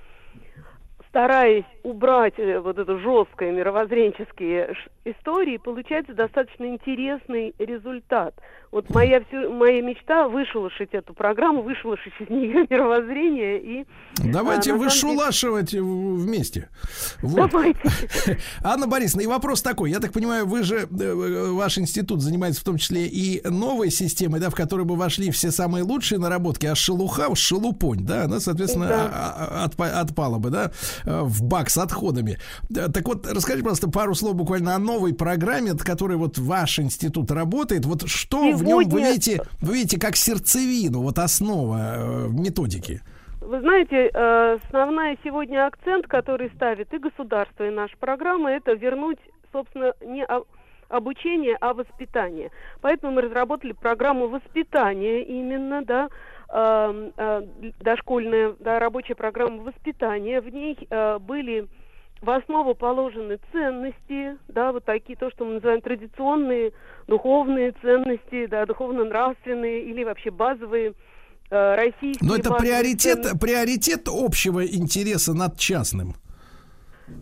стараясь 1.09 1.65
убрать 1.83 2.35
э, 2.37 2.59
вот 2.59 2.77
это 2.77 2.97
жесткое 2.99 3.51
мировоззренческие 3.51 4.77
истории, 5.03 5.57
получается 5.57 6.13
достаточно 6.13 6.65
интересный 6.65 7.53
результат. 7.57 8.35
Вот 8.71 8.89
моя, 8.89 9.21
всю, 9.25 9.51
моя 9.51 9.81
мечта 9.81 10.29
вышелушить 10.29 10.93
эту 10.93 11.13
программу, 11.13 11.61
вышелушить 11.61 12.13
из 12.21 12.29
нее 12.29 12.65
мировоззрение 12.69 13.59
и... 13.61 13.85
Давайте 14.23 14.71
а, 14.71 14.75
вышулашивать 14.75 15.71
деле... 15.71 15.83
вместе. 15.83 16.69
Вот. 17.21 17.51
Давайте. 17.51 17.81
Анна 18.63 18.87
Борисовна, 18.87 19.23
и 19.23 19.27
вопрос 19.27 19.61
такой. 19.61 19.91
Я 19.91 19.99
так 19.99 20.13
понимаю, 20.13 20.45
вы 20.45 20.63
же, 20.63 20.87
э, 20.87 21.51
ваш 21.51 21.79
институт 21.79 22.21
занимается 22.21 22.61
в 22.61 22.63
том 22.63 22.77
числе 22.77 23.07
и 23.07 23.45
новой 23.45 23.91
системой, 23.91 24.39
да, 24.39 24.49
в 24.49 24.55
которой 24.55 24.85
бы 24.85 24.95
вошли 24.95 25.31
все 25.31 25.51
самые 25.51 25.83
лучшие 25.83 26.19
наработки, 26.19 26.65
а 26.65 26.73
шелуха, 26.73 27.35
шелупонь, 27.35 28.05
да, 28.05 28.23
она, 28.23 28.39
соответственно, 28.39 28.87
да. 28.87 29.11
А, 29.13 29.69
а, 29.77 29.99
отпала 29.99 30.37
бы, 30.37 30.49
да, 30.49 30.71
э, 31.03 31.21
в 31.23 31.43
бак 31.43 31.69
с 31.69 31.77
отходами. 31.77 32.37
Так 32.73 33.05
вот, 33.05 33.27
расскажите, 33.27 33.63
пожалуйста, 33.63 33.89
пару 33.89 34.15
слов 34.15 34.35
буквально 34.35 34.75
о 34.75 34.79
новой 34.79 35.13
программе, 35.13 35.71
от 35.71 35.83
которой 35.83 36.15
вот 36.15 36.37
ваш 36.37 36.79
институт 36.79 37.31
работает. 37.31 37.85
Вот 37.85 38.07
что 38.07 38.60
в 38.61 38.65
нем 38.65 38.89
вы 38.89 39.01
видите, 39.01 39.41
вы 39.61 39.75
видите 39.75 39.99
как 39.99 40.15
сердцевину, 40.15 41.01
вот 41.01 41.19
основа 41.19 41.77
э, 41.79 42.27
методики? 42.29 43.01
Вы 43.41 43.59
знаете, 43.59 44.09
э, 44.13 44.59
основной 44.67 45.19
сегодня 45.23 45.65
акцент, 45.65 46.07
который 46.07 46.49
ставит 46.55 46.93
и 46.93 46.99
государство, 46.99 47.67
и 47.67 47.71
наша 47.71 47.97
программа, 47.97 48.51
это 48.51 48.73
вернуть, 48.73 49.19
собственно, 49.51 49.93
не 50.05 50.25
обучение, 50.87 51.57
а 51.59 51.73
воспитание. 51.73 52.51
Поэтому 52.81 53.13
мы 53.13 53.21
разработали 53.21 53.73
программу 53.73 54.27
воспитания 54.27 55.23
именно, 55.23 55.83
да, 55.83 56.09
э, 56.49 57.11
э, 57.17 57.41
дошкольная, 57.79 58.55
да, 58.59 58.79
рабочая 58.79 59.15
программа 59.15 59.63
воспитания. 59.63 60.39
В 60.39 60.49
ней 60.49 60.77
были 61.19 61.67
в 62.21 62.29
основу 62.29 62.75
положены 62.75 63.39
ценности, 63.51 64.37
да, 64.47 64.71
вот 64.71 64.85
такие, 64.85 65.17
то, 65.17 65.31
что 65.31 65.43
мы 65.43 65.55
называем 65.55 65.81
традиционные 65.81 66.71
духовные 67.07 67.73
ценности, 67.81 68.45
да, 68.45 68.65
духовно-нравственные 68.65 69.83
или 69.83 70.03
вообще 70.03 70.29
базовые 70.29 70.93
э, 71.49 71.75
российские. 71.75 72.29
Но 72.29 72.35
это 72.35 72.53
приоритет, 72.53 73.23
ценности. 73.23 73.39
приоритет 73.39 74.07
общего 74.07 74.65
интереса 74.65 75.33
над 75.33 75.57
частным. 75.57 76.13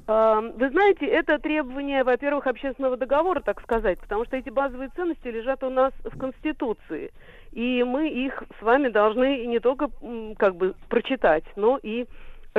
Э, 0.07 0.41
вы 0.53 0.69
знаете, 0.69 1.05
это 1.05 1.39
требование, 1.39 2.03
во-первых, 2.03 2.47
общественного 2.47 2.97
договора, 2.97 3.39
так 3.39 3.61
сказать, 3.61 3.99
потому 3.99 4.25
что 4.25 4.35
эти 4.35 4.49
базовые 4.49 4.89
ценности 4.95 5.27
лежат 5.27 5.63
у 5.63 5.69
нас 5.69 5.93
в 6.03 6.17
Конституции. 6.17 7.11
И 7.53 7.83
мы 7.83 8.09
их 8.09 8.43
с 8.59 8.61
вами 8.61 8.89
должны 8.89 9.45
не 9.45 9.59
только 9.59 9.89
как 10.37 10.55
бы 10.55 10.75
прочитать, 10.89 11.45
но 11.55 11.79
и 11.81 12.05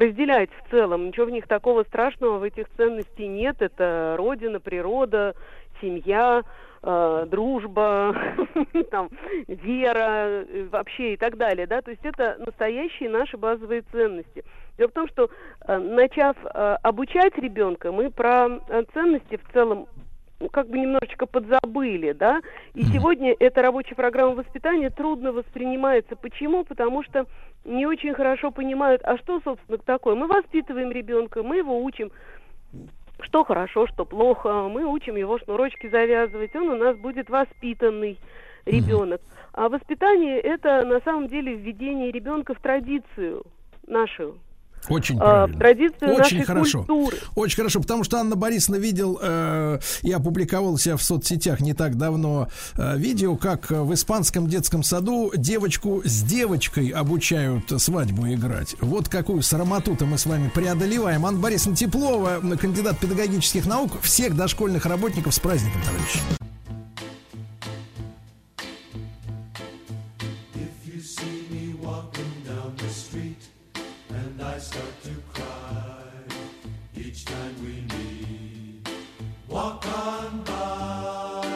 разделять 0.00 0.50
в 0.50 0.70
целом. 0.70 1.06
Ничего 1.06 1.26
в 1.26 1.30
них 1.30 1.46
такого 1.46 1.84
страшного 1.84 2.38
в 2.38 2.42
этих 2.42 2.66
ценностей 2.76 3.28
нет. 3.28 3.56
Это 3.60 4.14
родина, 4.16 4.58
природа, 4.58 5.34
семья, 5.80 6.42
э, 6.82 7.26
дружба, 7.30 8.16
там, 8.90 9.10
вера 9.46 10.44
э, 10.44 10.68
вообще 10.70 11.14
и 11.14 11.16
так 11.16 11.36
далее. 11.36 11.66
Да? 11.66 11.82
То 11.82 11.90
есть 11.90 12.04
это 12.04 12.36
настоящие 12.38 13.10
наши 13.10 13.36
базовые 13.36 13.82
ценности. 13.92 14.44
Дело 14.78 14.88
в 14.88 14.92
том, 14.92 15.08
что 15.08 15.28
э, 15.66 15.78
начав 15.78 16.36
э, 16.42 16.76
обучать 16.82 17.36
ребенка, 17.36 17.92
мы 17.92 18.10
про 18.10 18.48
э, 18.48 18.84
ценности 18.94 19.36
в 19.36 19.52
целом 19.52 19.86
как 20.48 20.68
бы 20.68 20.78
немножечко 20.78 21.26
подзабыли, 21.26 22.12
да, 22.12 22.40
и 22.74 22.82
сегодня 22.84 23.34
эта 23.38 23.62
рабочая 23.62 23.94
программа 23.94 24.36
воспитания 24.36 24.90
трудно 24.90 25.32
воспринимается. 25.32 26.16
Почему? 26.16 26.64
Потому 26.64 27.02
что 27.02 27.26
не 27.64 27.86
очень 27.86 28.14
хорошо 28.14 28.50
понимают, 28.50 29.02
а 29.04 29.18
что, 29.18 29.40
собственно, 29.44 29.78
такое. 29.78 30.14
Мы 30.14 30.26
воспитываем 30.26 30.90
ребенка, 30.90 31.42
мы 31.42 31.58
его 31.58 31.82
учим, 31.82 32.10
что 33.20 33.44
хорошо, 33.44 33.86
что 33.86 34.04
плохо, 34.04 34.68
мы 34.68 34.84
учим 34.84 35.16
его 35.16 35.38
шнурочки 35.38 35.88
завязывать, 35.88 36.56
он 36.56 36.70
у 36.70 36.76
нас 36.76 36.96
будет 36.96 37.28
воспитанный 37.28 38.18
ребенок. 38.64 39.20
А 39.52 39.68
воспитание 39.68 40.38
это 40.38 40.84
на 40.84 41.00
самом 41.00 41.28
деле 41.28 41.54
введение 41.54 42.10
ребенка 42.10 42.54
в 42.54 42.60
традицию 42.60 43.44
нашу, 43.86 44.38
очень 44.88 45.18
а, 45.20 45.46
правильно. 45.46 45.90
Очень 46.00 46.44
хорошо. 46.44 46.78
Культуры. 46.78 47.16
Очень 47.34 47.56
хорошо, 47.56 47.80
потому 47.80 48.04
что 48.04 48.18
Анна 48.18 48.36
Борисовна 48.36 48.78
видел, 48.78 49.18
э, 49.20 49.78
я 50.02 50.16
опубликовал 50.16 50.78
себя 50.78 50.96
в 50.96 51.02
соцсетях 51.02 51.60
не 51.60 51.74
так 51.74 51.96
давно 51.96 52.48
э, 52.76 52.96
видео, 52.96 53.36
как 53.36 53.70
в 53.70 53.92
испанском 53.94 54.48
детском 54.48 54.82
саду 54.82 55.32
девочку 55.36 56.02
с 56.04 56.22
девочкой 56.22 56.88
обучают 56.88 57.70
свадьбу 57.80 58.26
играть. 58.28 58.76
Вот 58.80 59.08
какую 59.08 59.42
срамоту-то 59.42 60.06
мы 60.06 60.18
с 60.18 60.26
вами 60.26 60.50
преодолеваем. 60.52 61.26
Анна 61.26 61.38
Борисовна 61.38 61.76
Теплова, 61.76 62.40
кандидат 62.60 62.98
педагогических 62.98 63.66
наук, 63.66 64.00
всех 64.02 64.36
дошкольных 64.36 64.86
работников 64.86 65.34
с 65.34 65.38
праздником, 65.38 65.80
товарищи. 65.82 66.39
start 74.60 75.02
to 75.02 75.14
cry 75.32 76.04
each 76.94 77.24
time 77.24 77.54
we 77.62 77.80
meet. 77.96 78.86
Walk 79.48 79.86
on 79.86 80.42
by, 80.42 81.46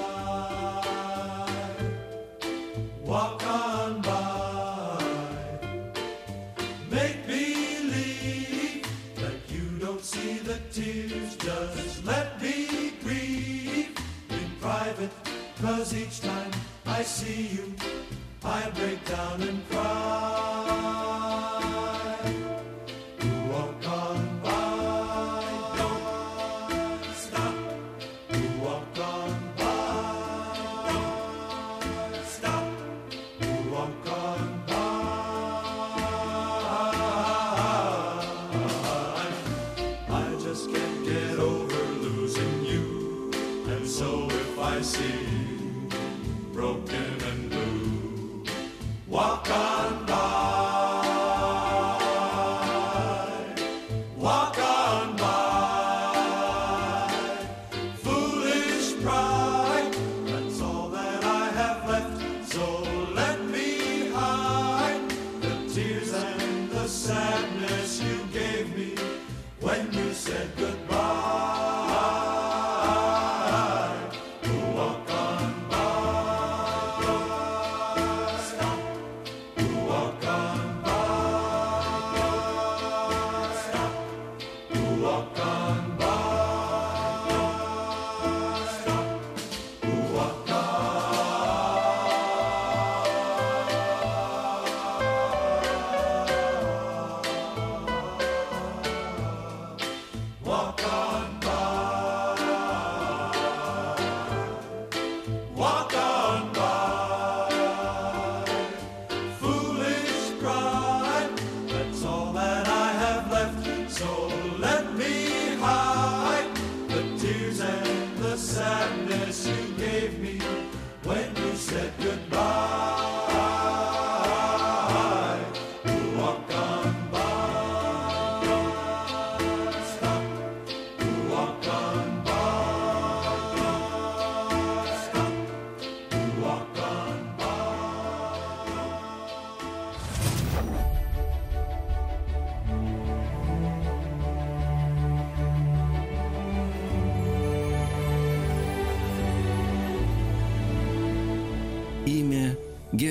walk 3.03 3.47
on 3.47 4.01
by. 4.01 5.05
Make 6.91 7.27
believe 7.27 8.87
that 9.17 9.39
you 9.51 9.79
don't 9.79 10.03
see 10.03 10.39
the 10.39 10.59
tears, 10.73 11.37
just 11.37 12.07
let 12.07 12.41
me 12.41 12.95
grieve 13.03 13.95
in 14.31 14.51
private. 14.63 15.13
Cause 15.61 15.95
each 15.95 16.23
time 16.23 16.53
I 16.87 17.03
see 17.03 17.49
you, 17.49 17.75
I 18.43 18.71
break 18.71 19.05
down 19.05 19.43
and 19.43 19.69
cry. 19.69 21.34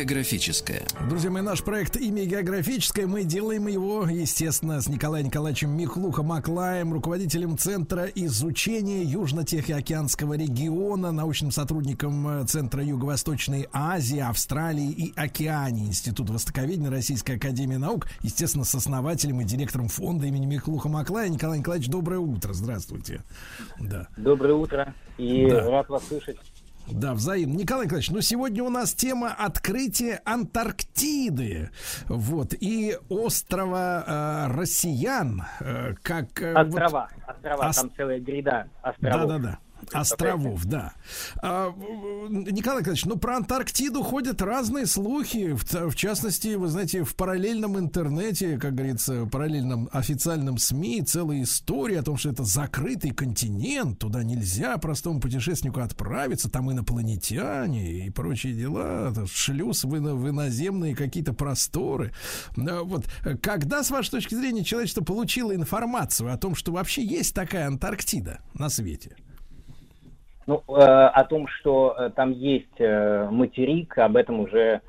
Географическое. 0.04 0.84
Друзья 1.10 1.32
мои, 1.32 1.42
наш 1.42 1.64
проект 1.64 1.96
«Имя 1.96 2.26
географическое». 2.26 3.08
Мы 3.08 3.24
делаем 3.24 3.68
его, 3.68 4.06
естественно, 4.08 4.82
с 4.82 4.88
Николаем 4.88 5.28
Николаевичем 5.28 5.70
Михлухом 5.72 6.32
Аклаем, 6.34 6.92
руководителем 6.94 7.58
Центра 7.58 8.06
изучения 8.14 9.04
Южно-Тихоокеанского 9.04 10.34
региона, 10.34 11.12
научным 11.12 11.52
сотрудником 11.52 12.28
э, 12.28 12.46
Центра 12.46 12.84
Юго-Восточной 12.84 13.68
Азии, 13.72 14.20
Австралии 14.20 14.92
и 14.92 15.14
Океании, 15.16 15.88
Института 15.88 16.34
Востоковедения 16.34 16.90
Российской 16.90 17.38
Академии 17.38 17.78
Наук, 17.78 18.08
естественно, 18.22 18.66
с 18.66 18.76
основателем 18.76 19.40
и 19.42 19.46
директором 19.46 19.88
фонда 19.88 20.28
имени 20.28 20.46
Михлуха 20.46 20.90
Маклая. 20.90 21.30
Николай 21.30 21.60
Николаевич, 21.60 21.90
доброе 21.90 22.20
утро, 22.20 22.54
здравствуйте. 22.54 23.22
Да. 23.80 24.08
Доброе 24.18 24.56
утро 24.56 24.94
и 25.18 25.48
Да. 25.50 25.70
рад 25.70 25.90
вас 25.90 26.08
слышать. 26.08 26.38
Да, 26.92 27.14
взаимно. 27.14 27.56
Николай 27.58 27.86
Николаевич, 27.86 28.12
ну 28.12 28.22
сегодня 28.22 28.64
у 28.64 28.70
нас 28.70 28.94
тема 28.94 29.34
открытия 29.34 30.22
Антарктиды. 30.26 31.70
Вот. 32.08 32.54
И 32.60 32.98
острова 33.10 34.04
э, 34.50 34.54
Россиян. 34.58 35.44
э, 35.60 35.94
как... 36.02 36.42
э, 36.42 36.54
вот- 36.54 36.68
Острова, 36.68 37.10
острова, 37.28 37.70
Ос- 37.70 37.76
там 37.78 37.92
целая 37.96 38.20
гряда 38.20 38.68
островов. 38.82 39.28
Да-да-да. 39.28 39.60
Островов, 39.92 40.66
да. 40.66 40.94
А, 41.42 41.74
Николай 42.30 42.80
Николаевич, 42.80 43.06
ну 43.06 43.18
про 43.18 43.38
Антарктиду 43.38 44.04
ходят 44.04 44.42
разные 44.42 44.86
слухи. 44.86 45.54
В, 45.54 45.90
в 45.92 45.96
частности, 45.96 46.56
вы 46.56 46.68
знаете, 46.68 47.04
в 47.04 47.16
параллельном 47.16 47.78
интернете, 47.78 48.58
как 48.58 48.76
говорится, 48.76 49.26
параллельном 49.26 49.90
официальном 49.92 50.58
СМИ 50.58 51.04
целая 51.04 51.44
история 51.44 52.00
о 52.00 52.04
том, 52.04 52.18
что 52.18 52.30
это 52.30 52.44
закрытый 52.44 53.12
континент, 53.12 54.00
туда 54.00 54.24
нельзя 54.24 54.78
простому 54.78 55.20
путешественнику 55.20 55.82
отправиться, 55.82 56.50
там 56.50 56.72
инопланетяне 56.72 58.06
и 58.06 58.10
прочие 58.10 58.54
дела, 58.54 59.14
шлюз 59.32 59.84
в, 59.84 59.96
ино- 59.96 60.16
в 60.16 60.30
иноземные 60.30 60.96
какие-то 60.96 61.34
просторы. 61.34 62.14
А 62.58 62.84
Вот 62.84 63.06
когда, 63.42 63.84
с 63.84 63.92
вашей 63.92 64.12
точки 64.12 64.36
зрения, 64.36 64.64
человечество 64.64 65.04
получило 65.04 65.56
информацию 65.56 66.32
о 66.32 66.38
том, 66.38 66.56
что 66.56 66.72
вообще 66.72 67.04
есть 67.04 67.34
такая 67.34 67.68
Антарктида 67.68 68.40
на 68.54 68.70
свете? 68.70 69.16
Ну, 70.46 70.64
э, 70.68 70.72
о 70.72 71.24
том, 71.26 71.48
что 71.48 71.96
э, 71.98 72.10
там 72.16 72.32
есть 72.32 72.80
э, 72.80 73.28
материк, 73.32 73.98
об 73.98 74.18
этом 74.18 74.42
уже 74.42 74.82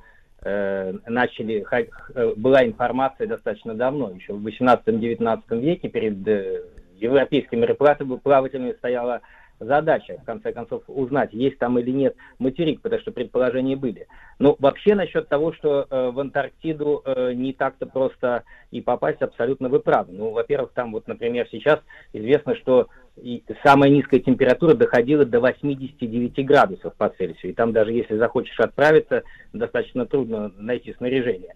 э, 0.43 0.93
начали, 1.06 1.62
ха- 1.62 1.82
э, 2.14 2.32
была 2.36 2.64
информация 2.64 3.26
достаточно 3.26 3.74
давно, 3.74 4.10
еще 4.10 4.32
в 4.32 4.47
18-19 4.47 5.60
веке 5.60 5.89
перед 5.89 6.26
э, 6.26 6.62
европейскими 6.97 7.60
мореплавателями 7.60 8.72
стояла 8.72 9.20
задача, 9.60 10.18
в 10.20 10.24
конце 10.24 10.52
концов, 10.52 10.82
узнать, 10.89 11.32
есть 11.32 11.59
там 11.59 11.78
или 11.78 11.90
нет 11.90 12.16
материк, 12.39 12.81
потому 12.81 13.01
что 13.01 13.12
предположения 13.12 13.76
были. 13.76 14.09
Ну, 14.39 14.56
вообще 14.59 14.94
насчет 14.94 15.28
того, 15.28 15.52
что 15.52 15.86
э, 15.89 16.10
в 16.10 16.18
Антарктиду 16.18 17.02
э, 17.05 17.32
не 17.35 17.52
так-то 17.52 17.86
просто 17.86 18.43
и 18.70 18.81
попасть, 18.81 19.22
абсолютно 19.22 19.68
вы 19.68 19.81
правы. 19.81 20.12
Ну, 20.12 20.31
во-первых, 20.31 20.72
там 20.72 20.93
вот, 20.93 21.06
например, 21.06 21.47
сейчас 21.51 21.81
известно, 22.12 22.56
что 22.56 22.89
и 23.16 23.42
самая 23.62 23.90
низкая 23.90 24.20
температура 24.20 24.74
доходила 24.74 25.24
до 25.24 25.40
89 25.40 26.44
градусов 26.46 26.94
по 26.96 27.08
Цельсию. 27.10 27.52
И 27.52 27.54
там 27.54 27.72
даже 27.72 27.92
если 27.92 28.16
захочешь 28.16 28.58
отправиться, 28.58 29.22
достаточно 29.52 30.06
трудно 30.06 30.52
найти 30.56 30.94
снаряжение. 30.94 31.54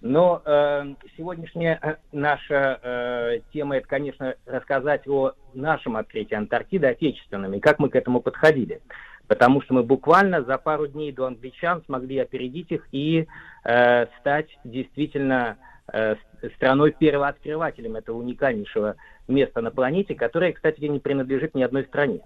Но 0.00 0.42
э, 0.44 0.94
сегодняшняя 1.16 1.78
э, 1.82 1.94
наша 2.12 2.78
э, 2.82 3.40
тема 3.52 3.78
это, 3.78 3.88
конечно, 3.88 4.34
рассказать 4.44 5.08
о 5.08 5.32
нашем 5.54 5.96
открытии 5.96 6.34
Антарктиды 6.34 6.86
отечественном 6.86 7.54
и 7.54 7.60
как 7.60 7.78
мы 7.78 7.88
к 7.88 7.96
этому 7.96 8.20
подходили. 8.20 8.82
Потому 9.26 9.62
что 9.62 9.74
мы 9.74 9.82
буквально 9.82 10.42
за 10.42 10.58
пару 10.58 10.86
дней 10.86 11.12
до 11.12 11.26
англичан 11.26 11.82
смогли 11.86 12.18
опередить 12.18 12.70
их 12.70 12.86
и 12.92 13.26
э, 13.64 14.06
стать 14.20 14.58
действительно 14.64 15.56
э, 15.92 16.16
страной 16.56 16.92
первооткрывателем 16.92 17.96
этого 17.96 18.18
уникальнейшего 18.18 18.96
места 19.28 19.60
на 19.60 19.70
планете, 19.70 20.14
которое, 20.14 20.52
кстати, 20.52 20.80
не 20.80 21.00
принадлежит 21.00 21.54
ни 21.54 21.62
одной 21.62 21.84
стране. 21.84 22.20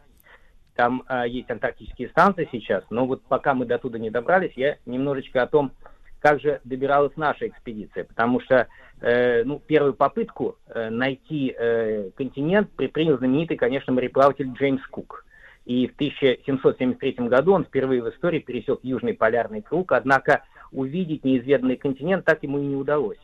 Там 0.75 1.03
э, 1.09 1.25
есть 1.29 1.51
антарктические 1.51 2.09
станции 2.09 2.49
сейчас, 2.53 2.85
но 2.91 3.07
вот 3.07 3.23
пока 3.25 3.55
мы 3.55 3.67
до 3.67 3.79
туда 3.79 3.99
не 3.99 4.11
добрались, 4.11 4.53
я 4.57 4.77
немножечко 4.87 5.43
о 5.43 5.47
том, 5.47 5.73
как 6.21 6.41
же 6.41 6.61
добиралась 6.65 7.17
наша 7.17 7.49
экспедиция, 7.49 8.05
потому 8.05 8.41
что 8.41 8.69
э, 9.01 9.43
ну, 9.45 9.59
первую 9.59 9.95
попытку 9.95 10.57
э, 10.69 10.91
найти 10.91 11.55
э, 11.57 12.11
континент 12.17 12.71
предпринял 12.71 13.19
знаменитый, 13.19 13.57
конечно, 13.57 13.93
мореплаватель 13.93 14.53
Джеймс 14.53 14.87
Кук. 14.87 15.25
И 15.65 15.87
в 15.87 15.95
1773 15.95 17.27
году 17.29 17.53
он 17.53 17.65
впервые 17.65 18.03
в 18.03 18.09
истории 18.11 18.41
пересек 18.41 18.81
Южный 18.83 19.15
полярный 19.15 19.63
круг, 19.63 19.93
однако 19.93 20.43
увидеть 20.73 21.25
неизведанный 21.25 21.77
континент 21.77 22.25
так 22.25 22.43
ему 22.43 22.59
и 22.59 22.67
не 22.67 22.77
удалось. 22.77 23.19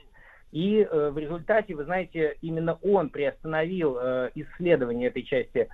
И 0.53 0.81
э, 0.81 1.11
в 1.11 1.19
результате, 1.19 1.75
вы 1.75 1.85
знаете, 1.85 2.37
именно 2.41 2.79
он 2.83 3.11
приостановил 3.11 3.99
э, 3.99 4.31
исследование 4.35 5.09
этой 5.09 5.23
части 5.23 5.69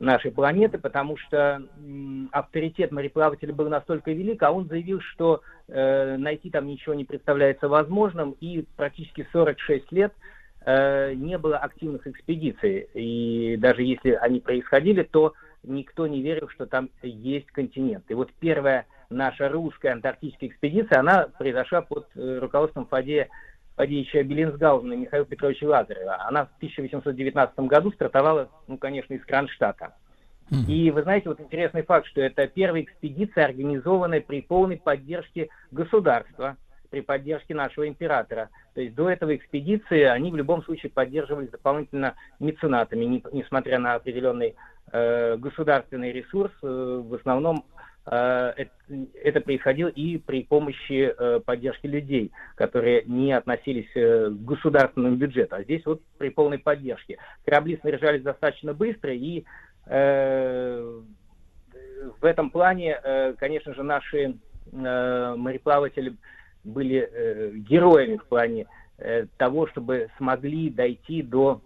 нашей 0.00 0.30
планеты, 0.30 0.78
потому 0.78 1.16
что 1.16 1.62
м, 1.78 2.28
авторитет 2.32 2.92
мореплавателя 2.92 3.52
был 3.52 3.68
настолько 3.68 4.12
велик, 4.12 4.42
а 4.42 4.52
он 4.52 4.68
заявил, 4.68 5.00
что 5.00 5.40
э, 5.66 6.16
найти 6.16 6.50
там 6.50 6.66
ничего 6.66 6.94
не 6.94 7.04
представляется 7.04 7.68
возможным, 7.68 8.32
и 8.40 8.64
практически 8.76 9.26
46 9.32 9.90
лет 9.92 10.12
э, 10.64 11.14
не 11.14 11.38
было 11.38 11.58
активных 11.58 12.06
экспедиций. 12.06 12.88
И 12.94 13.56
даже 13.56 13.82
если 13.82 14.12
они 14.12 14.40
происходили, 14.40 15.02
то 15.02 15.34
никто 15.64 16.06
не 16.06 16.22
верил, 16.22 16.48
что 16.48 16.66
там 16.66 16.90
есть 17.02 17.50
континент. 17.50 18.04
И 18.08 18.14
вот 18.14 18.30
первая 18.38 18.86
наша 19.10 19.48
русская 19.48 19.90
антарктическая 19.90 20.50
экспедиция, 20.50 21.00
она 21.00 21.28
произошла 21.38 21.82
под 21.82 22.06
э, 22.14 22.38
руководством 22.38 22.86
Фадея 22.86 23.28
Фадеевича 23.78 24.24
Беллинсгаузена 24.24 24.92
и 24.94 24.96
Михаила 24.96 25.24
Петровича 25.24 25.66
Лазарева. 25.66 26.20
Она 26.26 26.46
в 26.46 26.56
1819 26.56 27.60
году 27.60 27.92
стартовала, 27.92 28.50
ну, 28.66 28.76
конечно, 28.76 29.14
из 29.14 29.24
Кронштадта. 29.24 29.94
И 30.66 30.90
вы 30.90 31.02
знаете, 31.02 31.28
вот 31.28 31.40
интересный 31.40 31.82
факт, 31.82 32.06
что 32.06 32.20
это 32.22 32.48
первая 32.48 32.82
экспедиция, 32.82 33.44
организованная 33.44 34.20
при 34.20 34.40
полной 34.40 34.78
поддержке 34.78 35.48
государства, 35.70 36.56
при 36.90 37.02
поддержке 37.02 37.54
нашего 37.54 37.86
императора. 37.86 38.48
То 38.74 38.80
есть 38.80 38.94
до 38.94 39.10
этого 39.10 39.36
экспедиции 39.36 40.02
они 40.02 40.30
в 40.32 40.36
любом 40.36 40.64
случае 40.64 40.90
поддерживались 40.90 41.50
дополнительно 41.50 42.14
меценатами, 42.40 43.04
не- 43.04 43.24
несмотря 43.30 43.78
на 43.78 43.94
определенный 43.94 44.56
э, 44.90 45.36
государственный 45.36 46.12
ресурс, 46.12 46.50
э, 46.62 47.02
в 47.04 47.14
основном 47.14 47.66
это, 48.10 48.70
это 49.22 49.40
происходило 49.40 49.88
и 49.88 50.18
при 50.18 50.44
помощи 50.44 51.12
э, 51.16 51.40
поддержки 51.40 51.86
людей, 51.86 52.32
которые 52.54 53.02
не 53.04 53.32
относились 53.32 53.90
э, 53.94 54.30
к 54.30 54.44
государственному 54.44 55.16
бюджету. 55.16 55.56
А 55.56 55.62
здесь 55.62 55.84
вот 55.84 56.00
при 56.16 56.30
полной 56.30 56.58
поддержке. 56.58 57.18
Корабли 57.44 57.76
снаряжались 57.78 58.22
достаточно 58.22 58.72
быстро, 58.72 59.12
и 59.12 59.44
э, 59.86 61.00
в 62.20 62.24
этом 62.24 62.50
плане, 62.50 62.98
конечно 63.38 63.74
же, 63.74 63.82
наши 63.82 64.36
мореплаватели 64.72 66.14
были 66.62 67.52
героями 67.68 68.16
в 68.16 68.24
плане 68.26 68.66
того, 69.36 69.66
чтобы 69.66 70.08
смогли 70.16 70.70
дойти 70.70 71.22
до 71.22 71.60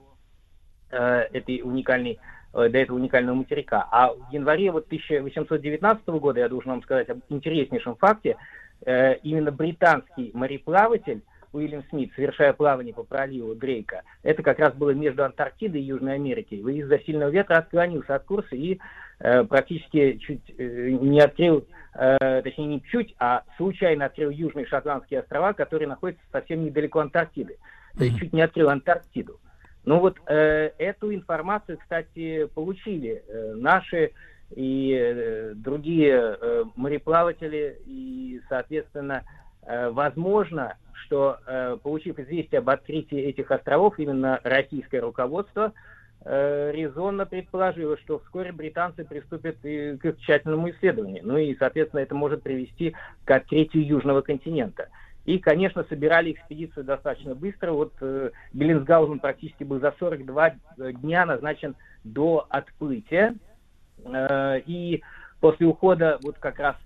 этой 0.90 1.60
уникальной 1.62 2.18
до 2.52 2.78
этого 2.78 2.96
уникального 2.96 3.34
материка. 3.34 3.88
А 3.90 4.12
в 4.12 4.30
январе 4.32 4.70
вот 4.70 4.86
1819 4.86 6.06
года, 6.08 6.40
я 6.40 6.48
должен 6.48 6.72
вам 6.72 6.82
сказать 6.82 7.08
об 7.08 7.20
интереснейшем 7.28 7.96
факте, 7.96 8.36
э, 8.84 9.16
именно 9.22 9.50
британский 9.50 10.30
мореплаватель 10.34 11.22
Уильям 11.52 11.84
Смит, 11.90 12.12
совершая 12.14 12.52
плавание 12.52 12.94
по 12.94 13.02
проливу 13.02 13.54
Дрейка, 13.54 14.02
это 14.22 14.42
как 14.42 14.58
раз 14.58 14.74
было 14.74 14.90
между 14.90 15.24
Антарктидой 15.24 15.80
и 15.80 15.84
Южной 15.84 16.14
Америкой. 16.14 16.58
Из-за 16.58 16.98
сильного 17.00 17.30
ветра 17.30 17.58
отклонился 17.58 18.14
от 18.14 18.24
курса 18.24 18.56
и 18.56 18.78
э, 19.18 19.44
практически 19.44 20.16
чуть 20.18 20.42
э, 20.56 20.90
не 20.90 21.20
открыл, 21.20 21.66
э, 21.94 22.42
точнее 22.42 22.66
не 22.66 22.82
чуть, 22.82 23.14
а 23.18 23.44
случайно 23.56 24.06
открыл 24.06 24.30
Южные 24.30 24.66
Шотландские 24.66 25.20
острова, 25.20 25.52
которые 25.52 25.88
находятся 25.88 26.24
совсем 26.32 26.64
недалеко 26.64 27.00
Антарктиды. 27.00 27.58
То 27.98 28.04
есть 28.04 28.18
чуть 28.18 28.32
не 28.32 28.40
открыл 28.40 28.70
Антарктиду. 28.70 29.38
Ну 29.84 29.98
вот 29.98 30.16
э, 30.26 30.70
эту 30.78 31.12
информацию, 31.12 31.78
кстати, 31.78 32.46
получили 32.54 33.22
э, 33.26 33.54
наши 33.54 34.12
и 34.54 34.94
э, 34.94 35.52
другие 35.54 36.36
э, 36.40 36.64
мореплаватели, 36.76 37.78
и, 37.86 38.40
соответственно, 38.48 39.24
э, 39.62 39.90
возможно, 39.90 40.76
что, 41.04 41.38
э, 41.46 41.78
получив 41.82 42.18
известие 42.18 42.60
об 42.60 42.70
открытии 42.70 43.18
этих 43.18 43.50
островов, 43.50 43.98
именно 43.98 44.40
российское 44.44 45.00
руководство 45.00 45.72
э, 46.24 46.70
резонно 46.72 47.26
предположило, 47.26 47.96
что 47.98 48.20
вскоре 48.20 48.52
британцы 48.52 49.04
приступят 49.04 49.56
и 49.64 49.96
к 49.96 50.04
их 50.04 50.18
тщательному 50.20 50.70
исследованию. 50.70 51.22
Ну 51.24 51.38
и, 51.38 51.56
соответственно, 51.56 52.00
это 52.00 52.14
может 52.14 52.42
привести 52.42 52.94
к 53.24 53.30
открытию 53.30 53.84
Южного 53.84 54.20
континента. 54.20 54.88
И, 55.24 55.38
конечно, 55.38 55.84
собирали 55.88 56.32
экспедицию 56.32 56.84
достаточно 56.84 57.34
быстро. 57.34 57.72
Вот 57.72 57.92
э, 58.00 58.30
Беллинсгаузен 58.52 59.20
практически 59.20 59.62
был 59.62 59.78
за 59.78 59.94
42 59.98 60.54
дня 60.76 61.26
назначен 61.26 61.76
до 62.02 62.46
отплытия. 62.48 63.36
Э, 64.04 64.60
и 64.66 65.02
после 65.40 65.66
ухода, 65.66 66.18
вот 66.22 66.38
как 66.38 66.58
раз, 66.58 66.76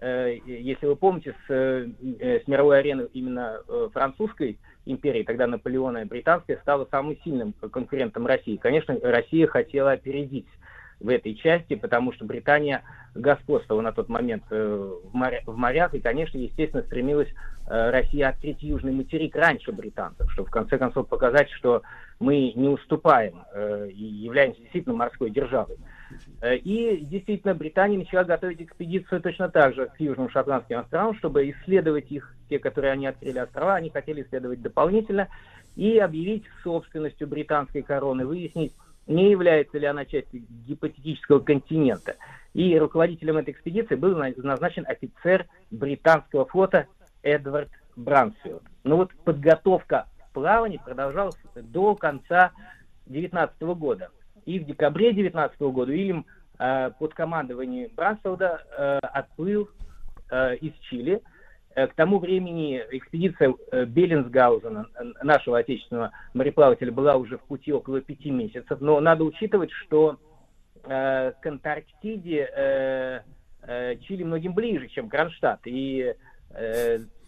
э, 0.00 0.38
если 0.44 0.86
вы 0.86 0.96
помните, 0.96 1.36
с, 1.46 1.50
э, 1.52 2.40
с 2.44 2.48
мировой 2.48 2.80
арены 2.80 3.08
именно 3.12 3.60
э, 3.68 3.88
французской 3.92 4.58
империи, 4.86 5.22
тогда 5.22 5.46
Наполеона 5.46 5.98
и 5.98 6.04
британская, 6.04 6.56
стала 6.58 6.88
самым 6.90 7.16
сильным 7.22 7.52
конкурентом 7.52 8.26
России. 8.26 8.56
Конечно, 8.56 8.98
Россия 9.02 9.46
хотела 9.46 9.92
опередить 9.92 10.46
в 11.04 11.08
этой 11.10 11.34
части, 11.34 11.74
потому 11.74 12.12
что 12.14 12.24
Британия 12.24 12.82
господствовала 13.14 13.82
на 13.82 13.92
тот 13.92 14.08
момент 14.08 14.42
э, 14.50 14.90
в, 15.04 15.14
моря- 15.14 15.42
в 15.44 15.54
морях, 15.54 15.92
и, 15.94 16.00
конечно, 16.00 16.38
естественно, 16.38 16.82
стремилась 16.82 17.28
э, 17.68 17.90
Россия 17.90 18.30
открыть 18.30 18.62
южный 18.62 18.92
материк 18.92 19.36
раньше 19.36 19.70
британцев, 19.70 20.32
чтобы 20.32 20.48
в 20.48 20.50
конце 20.50 20.78
концов 20.78 21.06
показать, 21.06 21.50
что 21.50 21.82
мы 22.20 22.52
не 22.56 22.68
уступаем 22.68 23.44
э, 23.52 23.90
и 23.90 24.02
являемся 24.02 24.62
действительно 24.62 24.96
морской 24.96 25.30
державой. 25.30 25.76
И 26.42 27.04
действительно, 27.10 27.54
Британия 27.54 27.98
начала 27.98 28.22
готовить 28.24 28.62
экспедицию 28.62 29.20
точно 29.20 29.48
так 29.48 29.74
же 29.74 29.86
к 29.86 29.98
Южным 29.98 30.30
Шотландским 30.30 30.78
островам, 30.78 31.16
чтобы 31.16 31.50
исследовать 31.50 32.12
их, 32.12 32.32
те, 32.48 32.58
которые 32.58 32.92
они 32.92 33.06
открыли 33.06 33.38
острова, 33.38 33.74
они 33.74 33.90
хотели 33.90 34.22
исследовать 34.22 34.62
дополнительно 34.62 35.28
и 35.74 35.98
объявить 35.98 36.44
собственностью 36.62 37.26
британской 37.26 37.82
короны, 37.82 38.26
выяснить, 38.26 38.74
не 39.06 39.30
является 39.30 39.78
ли 39.78 39.86
она 39.86 40.04
частью 40.04 40.42
гипотетического 40.66 41.40
континента. 41.40 42.16
И 42.52 42.78
руководителем 42.78 43.36
этой 43.36 43.50
экспедиции 43.50 43.96
был 43.96 44.16
на- 44.16 44.32
назначен 44.36 44.84
офицер 44.86 45.46
британского 45.70 46.46
флота 46.46 46.86
Эдвард 47.22 47.70
Брансфилд. 47.96 48.62
Ну 48.84 48.96
вот 48.96 49.12
подготовка 49.24 50.06
плаваний 50.32 50.80
продолжалась 50.84 51.36
до 51.54 51.94
конца 51.94 52.52
19 53.06 53.74
года. 53.74 54.10
И 54.46 54.58
в 54.58 54.66
декабре 54.66 55.12
19 55.12 55.60
года 55.72 55.90
Уильям 55.90 56.26
э, 56.58 56.90
под 56.98 57.14
командованием 57.14 57.90
Брансфилда 57.94 58.62
э, 58.76 58.98
отплыл 59.06 59.68
э, 60.30 60.56
из 60.56 60.74
Чили. 60.80 61.22
Э, 61.74 61.86
К 61.88 61.94
тому 61.94 62.18
времени 62.18 62.80
экспедиция 62.90 63.54
э, 63.72 63.84
Беллинсгаузена, 63.84 64.86
нашего 65.22 65.58
отечественного 65.58 66.12
мореплавателя, 66.32 66.92
была 66.92 67.16
уже 67.16 67.38
в 67.38 67.42
пути 67.42 67.72
около 67.72 68.00
пяти 68.00 68.30
месяцев. 68.30 68.80
Но 68.80 69.00
надо 69.00 69.24
учитывать, 69.24 69.70
что 69.72 70.18
э, 70.84 71.32
к 71.40 71.46
Антарктиде 71.46 73.22
Чили 74.02 74.24
многим 74.24 74.52
ближе, 74.52 74.88
чем 74.88 75.08
Кронштадт. 75.08 75.60
И 75.64 76.14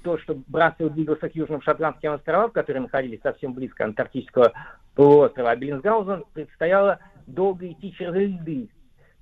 то, 0.02 0.18
что 0.18 0.38
Брансфилд 0.46 0.92
двигался 0.92 1.30
к 1.30 1.34
Южным 1.34 1.62
Шотландским 1.62 2.12
островам, 2.12 2.50
которые 2.50 2.82
находились 2.82 3.22
совсем 3.22 3.54
близко 3.54 3.86
Антарктического 3.86 4.52
полуострова, 4.94 5.52
а 5.52 5.56
Беллинсгаузен 5.56 6.24
предстояло 6.34 6.98
долго 7.26 7.66
идти 7.72 7.94
через 7.94 8.12
льды 8.12 8.68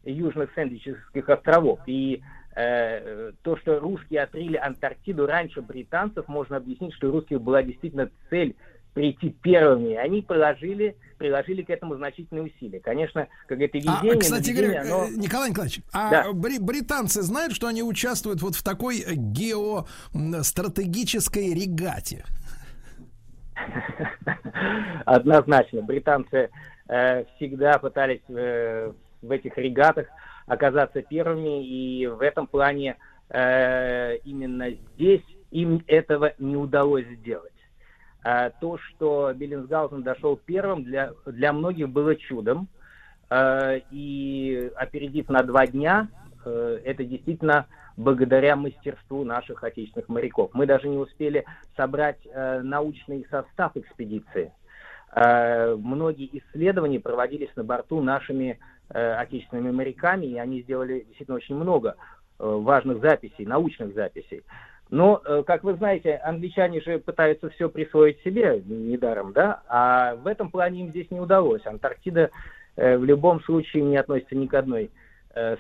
Южных 0.03 0.53
Сэндвичевских 0.55 1.29
островов. 1.29 1.79
И 1.87 2.21
то, 2.55 3.57
что 3.61 3.81
русские 3.81 4.23
открыли 4.23 4.57
Антарктиду 4.57 5.27
раньше 5.27 5.61
британцев, 5.61 6.29
можно 6.29 6.57
объяснить, 6.59 6.95
что 6.95 7.09
у 7.09 7.13
русских 7.13 7.41
была 7.41 7.63
действительно 7.63 8.11
цель 8.31 8.55
прийти 8.93 9.31
первыми. 9.31 9.95
Они 9.97 10.23
приложили, 10.23 10.97
приложили 11.19 11.63
к 11.63 11.71
этому 11.71 11.97
значительные 11.97 12.45
усилия. 12.45 12.79
Конечно, 12.79 13.27
как 13.49 13.59
это 13.61 13.77
А, 13.79 13.81
везение, 13.81 14.19
кстати 14.21 14.51
но 14.53 14.57
говоря, 14.61 14.83
оно- 14.83 15.07
э, 15.07 15.09
Николай 15.17 15.51
Николаевич, 15.51 15.81
а 15.93 16.11
Да. 16.11 16.33
бри- 16.33 16.61
британцы 16.61 17.23
знают, 17.23 17.53
что 17.55 17.67
они 17.67 17.83
участвуют 17.83 18.41
вот 18.41 18.55
в 18.55 18.63
такой 18.63 19.01
э, 19.01 19.15
геостратегической 19.15 21.53
регате? 21.55 22.25
Однозначно. 25.05 25.83
Британцы 25.83 26.51
э, 26.89 27.25
всегда 27.37 27.79
пытались 27.79 28.21
э, 28.29 28.93
в 29.23 29.31
этих 29.31 29.57
регатах 29.59 30.07
оказаться 30.47 31.03
первыми, 31.03 31.67
и 31.67 32.07
в 32.07 32.21
этом 32.21 32.47
плане 32.47 32.97
э, 33.31 34.17
именно 34.25 34.71
здесь 34.71 35.25
им 35.51 35.83
этого 35.87 36.33
не 36.39 36.57
удалось 36.57 37.07
сделать. 37.07 37.53
А 38.23 38.51
то, 38.51 38.79
что 38.79 39.33
Беллинсгаузен 39.35 40.03
дошел 40.03 40.37
первым, 40.37 40.85
для, 40.85 41.13
для 41.27 41.53
многих 41.53 41.89
было 41.91 42.17
чудом. 42.17 42.69
Э, 43.31 43.81
и 43.91 44.71
опередив 44.77 45.29
на 45.29 45.43
два 45.43 45.67
дня, 45.67 46.09
э, 46.45 46.81
это 46.85 47.05
действительно 47.05 47.67
благодаря 47.97 48.57
мастерству 48.57 49.25
наших 49.25 49.63
отечественных 49.63 50.09
моряков. 50.09 50.51
Мы 50.53 50.67
даже 50.67 50.89
не 50.89 50.97
успели 50.97 51.45
собрать 51.77 52.19
э, 52.25 52.61
научный 52.63 53.27
состав 53.31 53.77
экспедиции. 53.77 54.53
Э, 55.15 55.77
многие 55.77 56.29
исследования 56.39 57.01
проводились 57.01 57.55
на 57.57 57.63
борту 57.65 58.03
нашими 58.03 58.59
отечественными 58.93 59.71
моряками, 59.71 60.27
и 60.27 60.39
они 60.39 60.63
сделали 60.63 61.01
действительно 61.01 61.37
очень 61.37 61.57
много 61.57 61.97
э, 62.39 62.45
важных 62.45 63.01
записей, 63.01 63.47
научных 63.47 63.95
записей. 63.95 64.43
Но, 64.91 65.21
э, 65.25 65.43
как 65.47 65.65
вы 65.65 65.75
знаете, 65.75 66.17
англичане 66.17 66.81
же 66.81 66.99
пытаются 66.99 67.49
все 67.51 67.69
присвоить 67.69 68.21
себе 68.23 68.63
недаром, 68.67 69.33
да? 69.33 69.63
А 69.69 70.15
в 70.17 70.27
этом 70.27 70.51
плане 70.51 70.83
им 70.83 70.91
здесь 70.91 71.11
не 71.11 71.21
удалось. 71.21 71.65
Антарктида 71.67 72.31
э, 72.77 72.97
в 72.99 73.05
любом 73.05 73.41
случае 73.43 73.83
не 73.83 73.97
относится 73.97 74.37
ни 74.37 74.47
к 74.47 74.55
одной 74.55 74.85
э, 74.85 74.89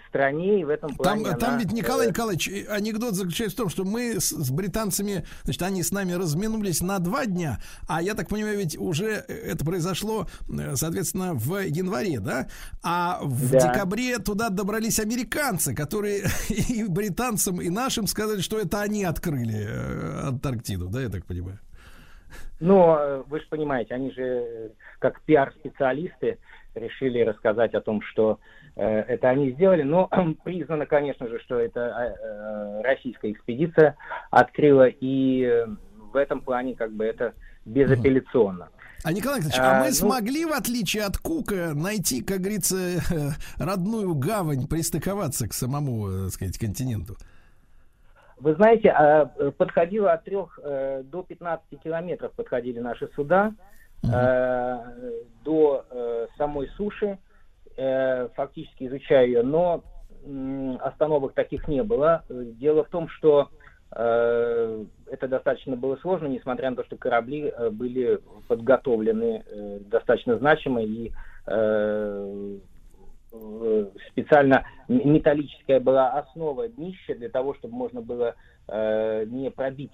стране, 0.09 0.61
и 0.61 0.65
в 0.65 0.69
этом 0.69 0.91
Там, 0.91 0.97
плане 0.97 1.37
там 1.37 1.51
она, 1.51 1.59
ведь, 1.59 1.73
Николай 1.73 2.07
э, 2.07 2.11
Николаевич, 2.11 2.49
э, 2.49 2.67
анекдот 2.69 3.15
заключается 3.15 3.57
в 3.57 3.61
том, 3.61 3.69
что 3.69 3.85
мы 3.85 4.21
с, 4.21 4.31
с 4.31 4.51
британцами, 4.51 5.25
значит, 5.43 5.63
они 5.63 5.83
с 5.83 5.91
нами 5.93 6.13
разминулись 6.13 6.81
на 6.81 6.99
два 6.99 7.27
дня, 7.27 7.59
а 7.89 8.03
я 8.03 8.15
так 8.15 8.29
понимаю, 8.29 8.59
ведь 8.59 8.77
уже 8.79 9.07
это 9.07 9.65
произошло, 9.65 10.27
э, 10.49 10.77
соответственно, 10.77 11.35
в 11.35 11.59
январе, 11.61 12.21
да? 12.21 12.49
А 12.83 13.19
в 13.23 13.51
Да. 13.51 13.61
декабре 13.73 14.19
туда 14.19 14.49
добрались 14.51 15.01
американцы, 15.01 15.75
которые 15.75 16.25
и 16.49 16.85
британцам, 16.85 17.61
и 17.61 17.69
нашим 17.69 18.07
сказали, 18.07 18.41
что 18.41 18.59
это 18.59 18.81
они 18.81 19.05
открыли 19.05 19.67
э, 19.67 20.29
Антарктиду, 20.29 20.89
да, 20.89 21.03
я 21.03 21.09
так 21.09 21.25
понимаю? 21.25 21.59
Но 22.61 22.97
э, 22.99 23.23
вы 23.27 23.41
же 23.41 23.47
понимаете, 23.49 23.95
они 23.95 24.11
же 24.13 24.23
э, 24.23 24.69
как 24.99 25.21
пиар-специалисты 25.23 26.39
решили 26.75 27.21
рассказать 27.21 27.75
о 27.75 27.81
том, 27.81 28.01
что 28.03 28.39
э, 28.41 28.64
это 28.77 29.29
они 29.29 29.53
сделали. 29.53 29.83
Но 29.83 30.09
признано, 30.45 30.87
конечно 30.87 31.29
же, 31.29 31.39
что 31.41 31.59
это 31.59 31.81
э, 31.81 32.15
э, 32.23 32.83
российская 32.83 33.31
экспедиция 33.33 33.97
открыла, 34.31 34.87
и 34.89 35.43
э, 35.43 35.67
в 36.13 36.17
этом 36.17 36.41
плане 36.41 36.75
как 36.75 36.93
бы 36.93 37.05
это 37.05 37.35
безапелляционно. 37.65 38.69
А, 39.05 39.13
Николай 39.13 39.41
Николаевич, 39.41 39.59
а, 39.59 39.77
А, 39.77 39.81
мы 39.81 39.87
ну- 39.89 39.93
смогли, 39.93 40.47
в 40.47 40.53
отличие 40.53 41.05
от 41.05 41.19
Кука, 41.19 41.73
найти, 41.75 42.23
как 42.23 42.39
говорится, 42.39 42.77
родную 43.59 44.15
гавань, 44.15 44.67
пристыковаться 44.67 45.47
к 45.47 45.53
самому, 45.53 46.09
э, 46.09 46.25
так 46.25 46.33
сказать, 46.33 46.59
континенту? 46.59 47.17
Вы 48.39 48.55
знаете, 48.55 48.91
а, 48.91 49.31
э, 49.39 49.51
подходило 49.51 50.13
от 50.13 50.25
3 50.25 51.03
до 51.05 51.23
15 51.23 51.77
километров 51.83 52.33
подходили 52.33 52.81
наши 52.81 53.09
суда 53.15 53.53
э, 54.03 54.79
до 55.45 55.85
э, 55.91 56.27
самой 56.37 56.69
суши, 56.77 57.19
э, 57.77 58.29
фактически 58.35 58.85
изучая 58.85 59.27
ее, 59.27 59.43
но 59.43 59.83
остановок 60.81 61.35
таких 61.35 61.69
не 61.69 61.83
было. 61.83 62.25
Дело 62.29 62.85
в 62.85 62.89
том, 62.89 63.09
что 63.09 63.51
э, 63.95 64.85
это 65.07 65.29
достаточно 65.29 65.77
было 65.77 65.97
сложно, 65.97 66.27
несмотря 66.27 66.71
на 66.71 66.77
то, 66.77 66.85
что 66.85 66.97
корабли 66.97 67.53
э, 67.55 67.71
были 67.71 68.21
подготовлены 68.49 69.45
э, 69.47 69.79
достаточно 69.87 70.39
значимо 70.39 70.83
и 70.83 71.13
э, 71.47 72.57
э, 73.33 73.87
специально 74.11 74.67
металлическая 74.89 75.81
была 75.81 76.13
основа 76.13 76.69
днища 76.69 77.15
для 77.15 77.29
того, 77.29 77.55
чтобы 77.55 77.75
можно 77.75 78.01
было 78.01 78.35
э, 78.69 79.25
не 79.27 79.51
пробить, 79.51 79.93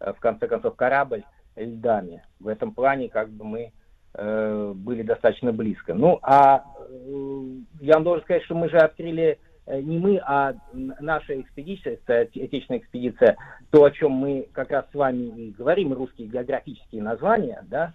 э, 0.00 0.12
в 0.12 0.20
конце 0.20 0.46
концов, 0.46 0.76
корабль 0.76 1.24
льдами. 1.56 2.22
В 2.38 2.48
этом 2.48 2.72
плане 2.72 3.08
как 3.08 3.30
бы 3.30 3.44
мы 3.44 3.72
э, 4.18 4.72
были 4.74 5.02
достаточно 5.02 5.52
близко. 5.52 5.94
Ну, 5.94 6.18
а 6.22 6.64
э, 6.88 7.42
я 7.80 7.94
вам 7.94 8.04
должен 8.04 8.24
сказать, 8.24 8.44
что 8.44 8.54
мы 8.54 8.68
же 8.68 8.76
открыли 8.76 9.38
э, 9.66 9.80
не 9.80 9.98
мы, 9.98 10.20
а 10.24 10.54
наша 10.72 11.40
экспедиция, 11.40 11.98
отечественная 12.06 12.80
экспедиция, 12.80 13.36
то, 13.70 13.84
о 13.84 13.90
чем 13.90 14.12
мы 14.12 14.48
как 14.52 14.70
раз 14.70 14.86
с 14.90 14.94
вами 14.94 15.24
и 15.24 15.50
говорим, 15.52 15.92
русские 15.92 16.28
географические 16.28 17.02
названия, 17.02 17.64
да, 17.68 17.92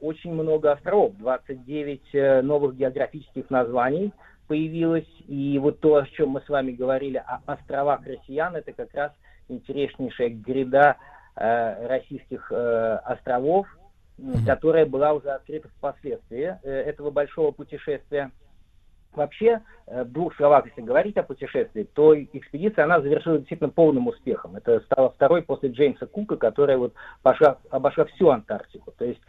очень 0.00 0.34
много 0.34 0.72
островов, 0.72 1.16
29 1.16 2.02
э, 2.12 2.42
новых 2.42 2.76
географических 2.76 3.48
названий 3.48 4.12
появилось, 4.48 5.08
и 5.26 5.58
вот 5.58 5.80
то, 5.80 5.96
о 5.96 6.06
чем 6.06 6.30
мы 6.30 6.42
с 6.42 6.48
вами 6.48 6.72
говорили, 6.72 7.16
о 7.16 7.40
островах 7.46 8.06
россиян, 8.06 8.54
это 8.54 8.72
как 8.72 8.92
раз 8.94 9.12
интереснейшая 9.48 10.28
гряда 10.28 10.96
российских 11.34 12.50
островов, 12.50 13.66
м, 14.18 14.44
которая 14.44 14.86
была 14.86 15.12
уже 15.12 15.30
открыта 15.30 15.68
впоследствии 15.68 16.56
э, 16.62 16.70
этого 16.70 17.10
большого 17.10 17.50
путешествия. 17.50 18.30
Вообще, 19.14 19.62
в 19.86 20.04
двух 20.04 20.36
словах, 20.36 20.66
если 20.66 20.82
говорить 20.82 21.16
о 21.16 21.22
путешествии, 21.22 21.88
то 21.94 22.14
экспедиция, 22.14 22.84
она 22.84 23.00
завершилась 23.00 23.40
действительно 23.40 23.70
полным 23.70 24.06
успехом. 24.06 24.54
Это 24.54 24.80
стало 24.80 25.10
второй 25.10 25.42
после 25.42 25.70
Джеймса 25.70 26.06
Кука, 26.06 26.36
которая 26.36 26.76
вот 26.76 26.92
пошла, 27.22 27.58
обошла 27.70 28.04
всю 28.04 28.28
Антарктику. 28.28 28.92
То 28.92 29.06
есть 29.06 29.20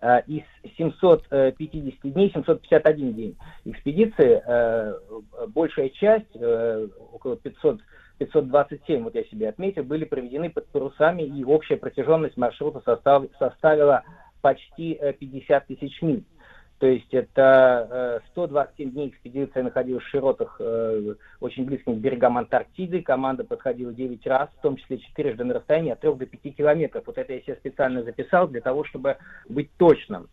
э, 0.00 0.22
из 0.26 0.42
750 0.76 2.12
дней, 2.12 2.30
751 2.34 3.14
день 3.14 3.36
экспедиции, 3.64 4.42
э, 4.44 4.98
большая 5.46 5.90
часть, 5.90 6.36
около 7.12 7.36
500 7.36 7.80
527, 8.18 9.04
вот 9.04 9.14
я 9.14 9.24
себе 9.24 9.48
отметил, 9.48 9.84
были 9.84 10.04
проведены 10.04 10.50
под 10.50 10.66
парусами, 10.68 11.22
и 11.22 11.44
общая 11.44 11.76
протяженность 11.76 12.36
маршрута 12.36 12.80
состав- 12.84 13.28
составила 13.38 14.02
почти 14.40 14.94
э, 14.94 15.12
50 15.12 15.66
тысяч 15.66 16.02
миль. 16.02 16.24
То 16.78 16.86
есть 16.86 17.12
это 17.12 18.20
э, 18.22 18.28
127 18.30 18.90
дней 18.92 19.08
экспедиция 19.08 19.64
находилась 19.64 20.04
в 20.04 20.08
широтах 20.08 20.56
э, 20.60 21.14
очень 21.40 21.64
близких 21.64 21.92
к 21.92 21.96
берегам 21.96 22.38
Антарктиды. 22.38 23.02
Команда 23.02 23.42
подходила 23.42 23.92
9 23.92 24.24
раз, 24.28 24.48
в 24.56 24.62
том 24.62 24.76
числе 24.76 24.98
четырежды 24.98 25.42
на 25.42 25.54
расстоянии 25.54 25.90
от 25.90 26.00
3 26.00 26.14
до 26.14 26.26
5 26.26 26.54
километров. 26.54 27.02
Вот 27.06 27.18
это 27.18 27.32
я 27.32 27.40
себе 27.40 27.56
специально 27.56 28.04
записал 28.04 28.46
для 28.46 28.60
того, 28.60 28.84
чтобы 28.84 29.16
быть 29.48 29.70
точным. 29.76 30.28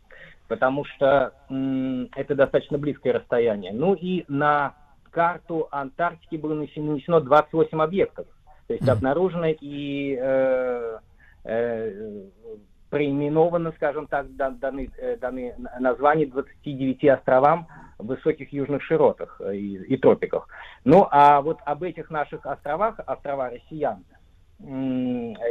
Потому 0.48 0.85
что 0.85 1.34
м, 1.50 2.09
это 2.16 2.35
достаточно 2.35 2.77
близкое 2.77 3.14
расстояние. 3.14 3.74
Ну 3.74 3.95
и 3.95 4.24
на 4.27 4.75
карту 5.09 5.67
Антарктики 5.72 6.35
было 6.35 6.53
нанесено 6.53 7.22
28 7.22 7.82
объектов. 7.82 8.27
То 8.67 8.74
есть 8.74 8.88
обнаружено 8.88 9.48
и 9.48 10.16
э, 10.19 11.00
э, 11.43 12.24
преименовано, 12.95 13.74
скажем 13.74 14.07
так, 14.07 14.33
да- 14.38 14.51
даны, 14.51 14.90
э, 14.98 15.17
даны 15.17 15.53
названия 15.82 16.27
29 16.27 17.03
островам 17.09 17.67
в 17.98 18.06
высоких 18.06 18.53
южных 18.53 18.83
широтах 18.83 19.41
э, 19.41 19.53
и, 19.53 19.95
и 19.95 19.98
тропиках. 19.98 20.48
Ну, 20.85 21.06
а 21.11 21.41
вот 21.41 21.59
об 21.65 21.83
этих 21.83 22.09
наших 22.09 22.45
островах, 22.45 22.98
острова 23.06 23.49
россиян, 23.49 24.06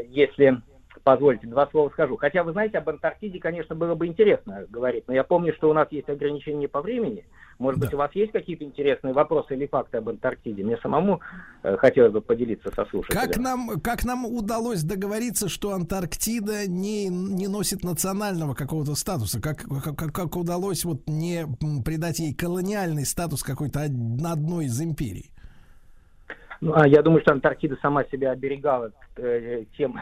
если 0.08 0.62
позволите, 1.04 1.46
два 1.46 1.68
слова 1.70 1.90
скажу. 1.90 2.16
Хотя, 2.16 2.42
вы 2.42 2.52
знаете, 2.52 2.78
об 2.78 2.88
Антарктиде, 2.88 3.38
конечно, 3.38 3.74
было 3.74 3.94
бы 3.94 4.06
интересно 4.06 4.64
говорить, 4.68 5.04
но 5.06 5.14
я 5.14 5.22
помню, 5.22 5.52
что 5.54 5.70
у 5.70 5.72
нас 5.74 5.86
есть 5.90 6.08
ограничения 6.08 6.66
по 6.66 6.80
времени. 6.80 7.24
Может 7.58 7.78
быть, 7.80 7.94
у 7.94 7.98
вас 7.98 8.10
есть 8.14 8.32
какие-то 8.32 8.64
интересные 8.64 9.14
вопросы 9.14 9.54
или 9.54 9.66
факты 9.66 9.98
об 9.98 10.08
Антарктиде? 10.08 10.64
Мне 10.64 10.76
самому 10.78 11.20
э, 11.62 11.76
хотелось 11.76 12.12
бы 12.12 12.20
поделиться 12.20 12.72
со 12.74 12.84
слушателями. 12.86 13.26
Как 13.26 13.36
нам, 13.36 13.80
как 13.80 14.04
нам 14.04 14.26
удалось 14.26 14.82
договориться, 14.82 15.48
что 15.48 15.72
Антарктида 15.72 16.66
не, 16.68 17.06
не 17.08 17.46
носит 17.46 17.84
национального 17.84 18.54
какого-то 18.54 18.96
статуса? 18.96 19.40
Как, 19.40 19.62
как, 19.96 20.12
как- 20.12 20.36
удалось 20.36 20.84
вот 20.84 21.02
не 21.06 21.46
придать 21.84 22.18
ей 22.18 22.34
колониальный 22.34 23.06
статус 23.06 23.44
какой-то 23.44 23.84
од- 23.84 24.26
одной 24.26 24.64
из 24.64 24.80
империй? 24.80 25.30
Ну, 26.64 26.72
а 26.74 26.88
я 26.88 27.02
думаю, 27.02 27.20
что 27.20 27.32
Антарктида 27.32 27.76
сама 27.82 28.04
себя 28.04 28.30
оберегала 28.30 28.90
э, 29.16 29.64
тем, 29.76 30.00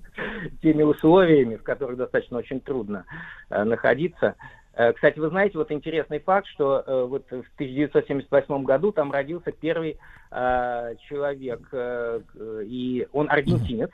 теми 0.62 0.82
условиями, 0.82 1.56
в 1.56 1.62
которых 1.62 1.98
достаточно 1.98 2.38
очень 2.38 2.62
трудно 2.62 3.04
э, 3.50 3.62
находиться. 3.62 4.34
Э, 4.72 4.94
Кстати, 4.94 5.18
вы 5.18 5.28
знаете, 5.28 5.58
вот 5.58 5.70
интересный 5.70 6.20
факт, 6.20 6.46
что 6.46 6.82
вот 7.10 7.26
в 7.26 7.44
1978 7.56 8.64
году 8.64 8.90
там 8.90 9.12
родился 9.12 9.52
первый 9.52 9.98
человек, 10.30 11.60
и 12.64 13.06
он 13.12 13.30
аргентинец, 13.30 13.90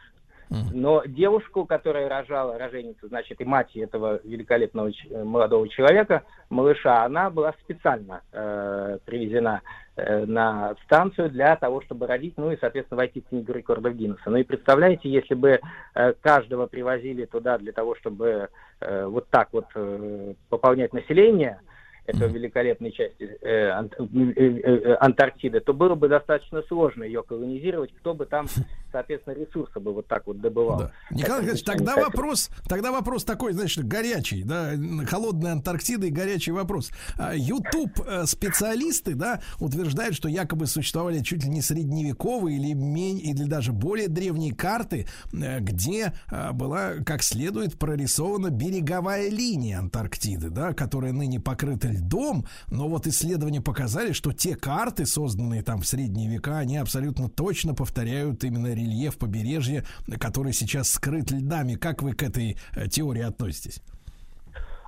но 0.51 1.02
девушку, 1.07 1.65
которая 1.65 2.09
рожала, 2.09 2.59
роженицу, 2.59 3.09
значит, 3.09 3.41
и 3.41 3.44
мать 3.44 3.75
этого 3.76 4.20
великолепного 4.25 4.93
молодого 5.10 5.68
человека, 5.68 6.23
малыша, 6.51 7.05
она 7.05 7.31
была 7.31 7.55
специально 7.65 8.23
э, 8.33 8.99
привезена 9.05 9.62
на 9.97 10.74
станцию 10.84 11.31
для 11.31 11.55
того, 11.56 11.81
чтобы 11.82 12.06
родить, 12.06 12.34
ну 12.36 12.50
и, 12.50 12.58
соответственно, 12.60 12.98
войти 12.98 13.20
в 13.20 13.28
книгу 13.28 13.52
рекордов 13.52 13.94
Гиннесса. 13.94 14.28
Ну 14.28 14.36
и 14.36 14.42
представляете, 14.42 15.08
если 15.08 15.34
бы 15.34 15.60
э, 15.94 16.12
каждого 16.20 16.66
привозили 16.66 17.26
туда 17.26 17.58
для 17.58 17.73
того, 17.73 17.94
чтобы 17.97 18.48
э, 18.81 19.06
вот 19.06 19.28
так 19.31 19.48
вот 19.52 19.66
э, 19.74 20.34
пополнять 20.48 20.92
население 20.92 21.60
этого 22.07 22.28
великолепной 22.28 22.92
части 22.92 23.23
э, 23.23 23.47
э, 23.47 23.81
э, 23.81 24.42
э, 24.42 24.97
Антарктиды, 25.00 25.60
то 25.60 25.73
было 25.73 25.94
бы 25.94 26.08
достаточно 26.08 26.62
сложно 26.68 27.05
ее 27.05 27.23
колонизировать, 27.23 27.94
кто 27.94 28.15
бы 28.15 28.26
там, 28.26 28.47
соответственно, 28.92 29.34
ресурсы 29.34 29.81
бы 29.81 29.92
вот 29.92 30.07
так 30.07 30.26
вот 30.26 30.41
добывал. 30.41 30.78
Да. 30.78 30.92
Николай 31.10 31.42
Это 31.42 31.55
Николаевич, 31.55 31.62
тогда 31.65 31.97
вопрос, 31.97 32.50
тогда 32.68 32.92
вопрос 32.92 33.24
такой, 33.24 33.52
значит, 33.52 33.86
горячий, 33.86 34.42
да, 34.42 34.73
холодная 35.08 35.52
Антарктида 35.52 36.07
и 36.07 36.10
горячий 36.10 36.52
вопрос. 36.52 36.91
YouTube 37.34 37.99
специалисты, 38.26 39.15
да, 39.15 39.41
утверждают, 39.58 40.15
что 40.15 40.28
якобы 40.28 40.66
существовали 40.66 41.20
чуть 41.20 41.44
ли 41.44 41.50
не 41.50 41.62
средневековые 41.62 42.58
или 42.58 42.74
менее, 42.74 43.33
или 43.33 43.44
даже 43.44 43.73
более 43.73 44.08
древние 44.08 44.55
карты, 44.55 45.07
где 45.33 46.12
была 46.52 46.94
как 47.07 47.23
следует 47.23 47.78
прорисована 47.78 48.50
береговая 48.50 49.31
линия 49.31 49.78
Антарктиды, 49.78 50.50
да, 50.50 50.74
которая 50.74 51.12
ныне 51.12 51.41
покрыта 51.41 51.93
льдом, 51.98 52.47
но 52.70 52.89
вот 52.89 53.06
исследования 53.06 53.60
показали, 53.60 54.12
что 54.12 54.32
те 54.32 54.56
карты, 54.56 55.06
созданные 55.06 55.62
там 55.62 55.81
в 55.81 55.86
средние 55.86 56.28
века, 56.28 56.58
они 56.58 56.76
абсолютно 56.76 57.28
точно 57.28 57.74
повторяют 57.74 58.44
именно 58.44 58.74
рельеф 58.74 59.18
побережья, 59.18 59.84
который 60.18 60.52
сейчас 60.52 60.90
скрыт 60.90 61.31
льдами. 61.31 61.74
Как 61.74 62.02
вы 62.02 62.12
к 62.12 62.23
этой 62.23 62.56
э, 62.74 62.89
теории 62.89 63.23
относитесь? 63.23 63.81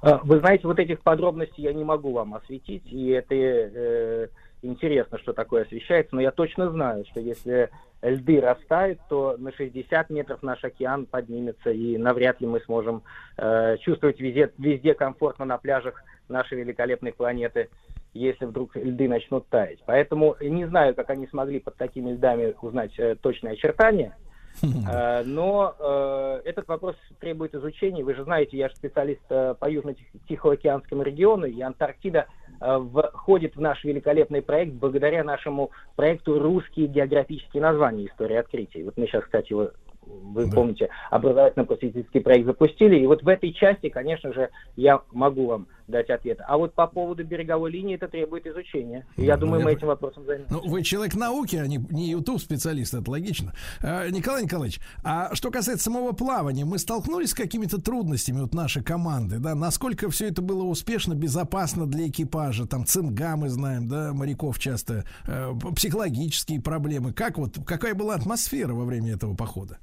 А, 0.02 0.20
Вы 0.22 0.40
знаете, 0.40 0.66
вот 0.66 0.78
этих 0.78 1.00
подробностей 1.00 1.64
я 1.64 1.72
не 1.72 1.84
могу 1.84 2.12
вам 2.12 2.34
осветить, 2.34 2.84
и 2.86 3.08
это 3.08 3.34
э, 3.34 4.28
интересно, 4.62 5.18
что 5.18 5.32
такое 5.32 5.64
освещается, 5.64 6.14
но 6.14 6.20
я 6.20 6.30
точно 6.30 6.70
знаю, 6.70 7.04
что 7.10 7.20
если 7.20 7.70
льды 8.02 8.40
растают, 8.40 9.00
то 9.08 9.36
на 9.38 9.52
60 9.52 10.10
метров 10.10 10.42
наш 10.42 10.62
океан 10.64 11.06
поднимется, 11.06 11.70
и 11.70 11.96
навряд 11.96 12.40
ли 12.40 12.46
мы 12.46 12.60
сможем 12.60 13.02
э, 13.36 13.78
чувствовать 13.78 14.20
везде, 14.20 14.52
везде 14.58 14.94
комфортно 14.94 15.44
на 15.44 15.58
пляжах 15.58 16.02
нашей 16.28 16.58
великолепной 16.58 17.12
планеты, 17.12 17.68
если 18.14 18.44
вдруг 18.44 18.76
льды 18.76 19.08
начнут 19.08 19.46
таять. 19.48 19.78
Поэтому 19.86 20.36
не 20.40 20.66
знаю, 20.66 20.94
как 20.94 21.10
они 21.10 21.26
смогли 21.26 21.60
под 21.60 21.76
такими 21.76 22.12
льдами 22.12 22.54
узнать 22.60 22.98
э, 22.98 23.16
точные 23.16 23.54
очертания, 23.54 24.16
Э, 24.62 25.22
Но 25.24 25.74
э, 25.78 26.40
этот 26.44 26.68
вопрос 26.68 26.96
требует 27.20 27.54
изучения. 27.54 28.04
Вы 28.04 28.14
же 28.14 28.24
знаете, 28.24 28.56
я 28.56 28.68
же 28.68 28.76
специалист 28.76 29.22
э, 29.28 29.54
по 29.58 29.70
Южно-Тихоокеанскому 29.70 31.02
региону, 31.02 31.46
и 31.46 31.60
Антарктида 31.60 32.26
э, 32.60 32.80
входит 33.14 33.56
в 33.56 33.60
наш 33.60 33.82
великолепный 33.84 34.42
проект 34.42 34.74
благодаря 34.74 35.24
нашему 35.24 35.70
проекту 35.94 36.38
«Русские 36.38 36.86
географические 36.86 37.62
названия. 37.62 38.06
История 38.06 38.40
открытий». 38.40 38.82
Вот 38.84 38.96
мы 38.96 39.06
сейчас, 39.06 39.24
кстати, 39.24 39.52
его 39.52 39.70
вы 40.06 40.46
Да. 40.46 40.52
помните, 40.52 40.88
образовательно-просветительский 41.10 42.20
проект 42.20 42.46
запустили. 42.46 42.98
И 42.98 43.06
вот 43.06 43.22
в 43.22 43.28
этой 43.28 43.52
части, 43.52 43.88
конечно 43.88 44.32
же, 44.32 44.50
я 44.76 45.00
могу 45.12 45.46
вам 45.46 45.66
дать 45.88 46.10
ответ. 46.10 46.40
А 46.46 46.56
вот 46.58 46.74
по 46.74 46.86
поводу 46.88 47.24
береговой 47.24 47.70
линии 47.70 47.94
это 47.94 48.08
требует 48.08 48.44
изучения. 48.46 49.06
И 49.16 49.24
я 49.24 49.34
Ну, 49.36 49.42
думаю, 49.42 49.60
я 49.60 49.64
мы 49.66 49.72
этим 49.72 49.86
вопросом 49.86 50.24
займемся. 50.26 50.52
Ну, 50.52 50.68
вы 50.68 50.82
человек 50.82 51.14
науки, 51.14 51.56
а 51.56 51.66
не, 51.66 51.76
не 51.90 52.10
YouTube-специалист, 52.10 52.92
это 52.94 53.08
логично. 53.10 53.52
Э, 53.82 54.08
Николай 54.10 54.42
Николаевич, 54.42 54.80
а 55.04 55.32
что 55.34 55.50
касается 55.50 55.84
самого 55.84 56.10
плавания, 56.12 56.64
мы 56.64 56.78
столкнулись 56.78 57.30
с 57.30 57.34
какими-то 57.34 57.80
трудностями, 57.80 58.40
вот 58.40 58.52
нашей 58.52 58.82
команды, 58.82 59.38
да, 59.38 59.54
насколько 59.54 60.10
все 60.10 60.28
это 60.28 60.42
было 60.42 60.64
успешно, 60.64 61.14
безопасно 61.14 61.86
для 61.86 62.08
экипажа, 62.08 62.66
там 62.66 62.84
цинга 62.84 63.36
мы 63.36 63.48
знаем, 63.48 63.88
да, 63.88 64.12
моряков 64.12 64.58
часто, 64.58 65.04
э, 65.28 65.52
психологические 65.76 66.60
проблемы, 66.60 67.12
как 67.12 67.38
вот, 67.38 67.58
какая 67.64 67.94
была 67.94 68.16
атмосфера 68.16 68.74
во 68.74 68.84
время 68.84 69.12
этого 69.14 69.34
похода? 69.36 69.78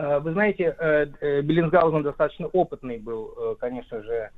Э, 0.00 0.18
Вы 0.20 0.32
знаете, 0.32 0.74
э, 0.78 1.06
э, 1.20 1.40
Беллинсгаузен 1.42 2.02
достаточно 2.02 2.46
опытный 2.46 2.98
был, 2.98 3.56
конечно 3.60 4.02
же, 4.02 4.30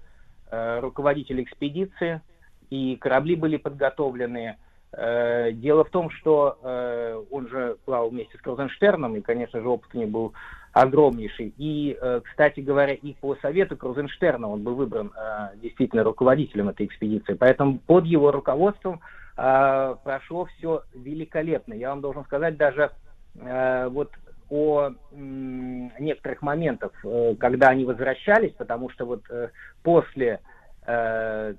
руководитель 0.51 1.43
экспедиции, 1.43 2.21
и 2.69 2.97
корабли 2.97 3.37
были 3.37 3.57
подготовлены. 3.57 4.59
Дело 4.93 5.85
в 5.85 5.89
том, 5.89 6.11
что 6.11 7.25
он 7.31 7.49
же 7.49 7.79
плавал 7.87 8.11
вместе 8.11 8.37
с 8.37 8.41
Крузенштерном, 8.43 9.17
и, 9.17 9.23
конечно 9.23 9.63
же, 9.63 9.67
опыт 9.67 9.95
у 9.95 9.99
него 9.99 10.11
был 10.11 10.33
огромнейший. 10.75 11.55
И, 11.57 11.99
кстати 12.25 12.61
говоря, 12.61 12.93
и 12.93 13.15
по 13.15 13.35
совету 13.37 13.79
Крузенштерна 13.79 14.47
он 14.47 14.63
был 14.63 14.75
выбран 14.75 15.11
действительно 15.55 16.05
руководителем 16.05 16.69
этой 16.69 16.85
экспедиции. 16.85 17.33
Поэтому 17.33 17.79
под 17.79 18.05
его 18.05 18.31
руководством 18.31 19.01
прошло 19.35 20.45
все 20.59 20.83
великолепно. 20.95 21.73
Я 21.73 21.89
вам 21.89 22.03
должен 22.03 22.25
сказать, 22.25 22.59
даже 22.59 22.91
вот 23.35 24.11
о 24.53 24.91
некоторых 25.19 26.43
моментах, 26.43 26.93
э, 27.05 27.35
когда 27.41 27.69
они 27.69 27.87
возвращались, 27.87 28.53
потому 28.53 28.91
что 28.91 29.07
вот 29.07 29.23
э, 29.31 29.49
после 29.83 30.41
э, 30.87 31.55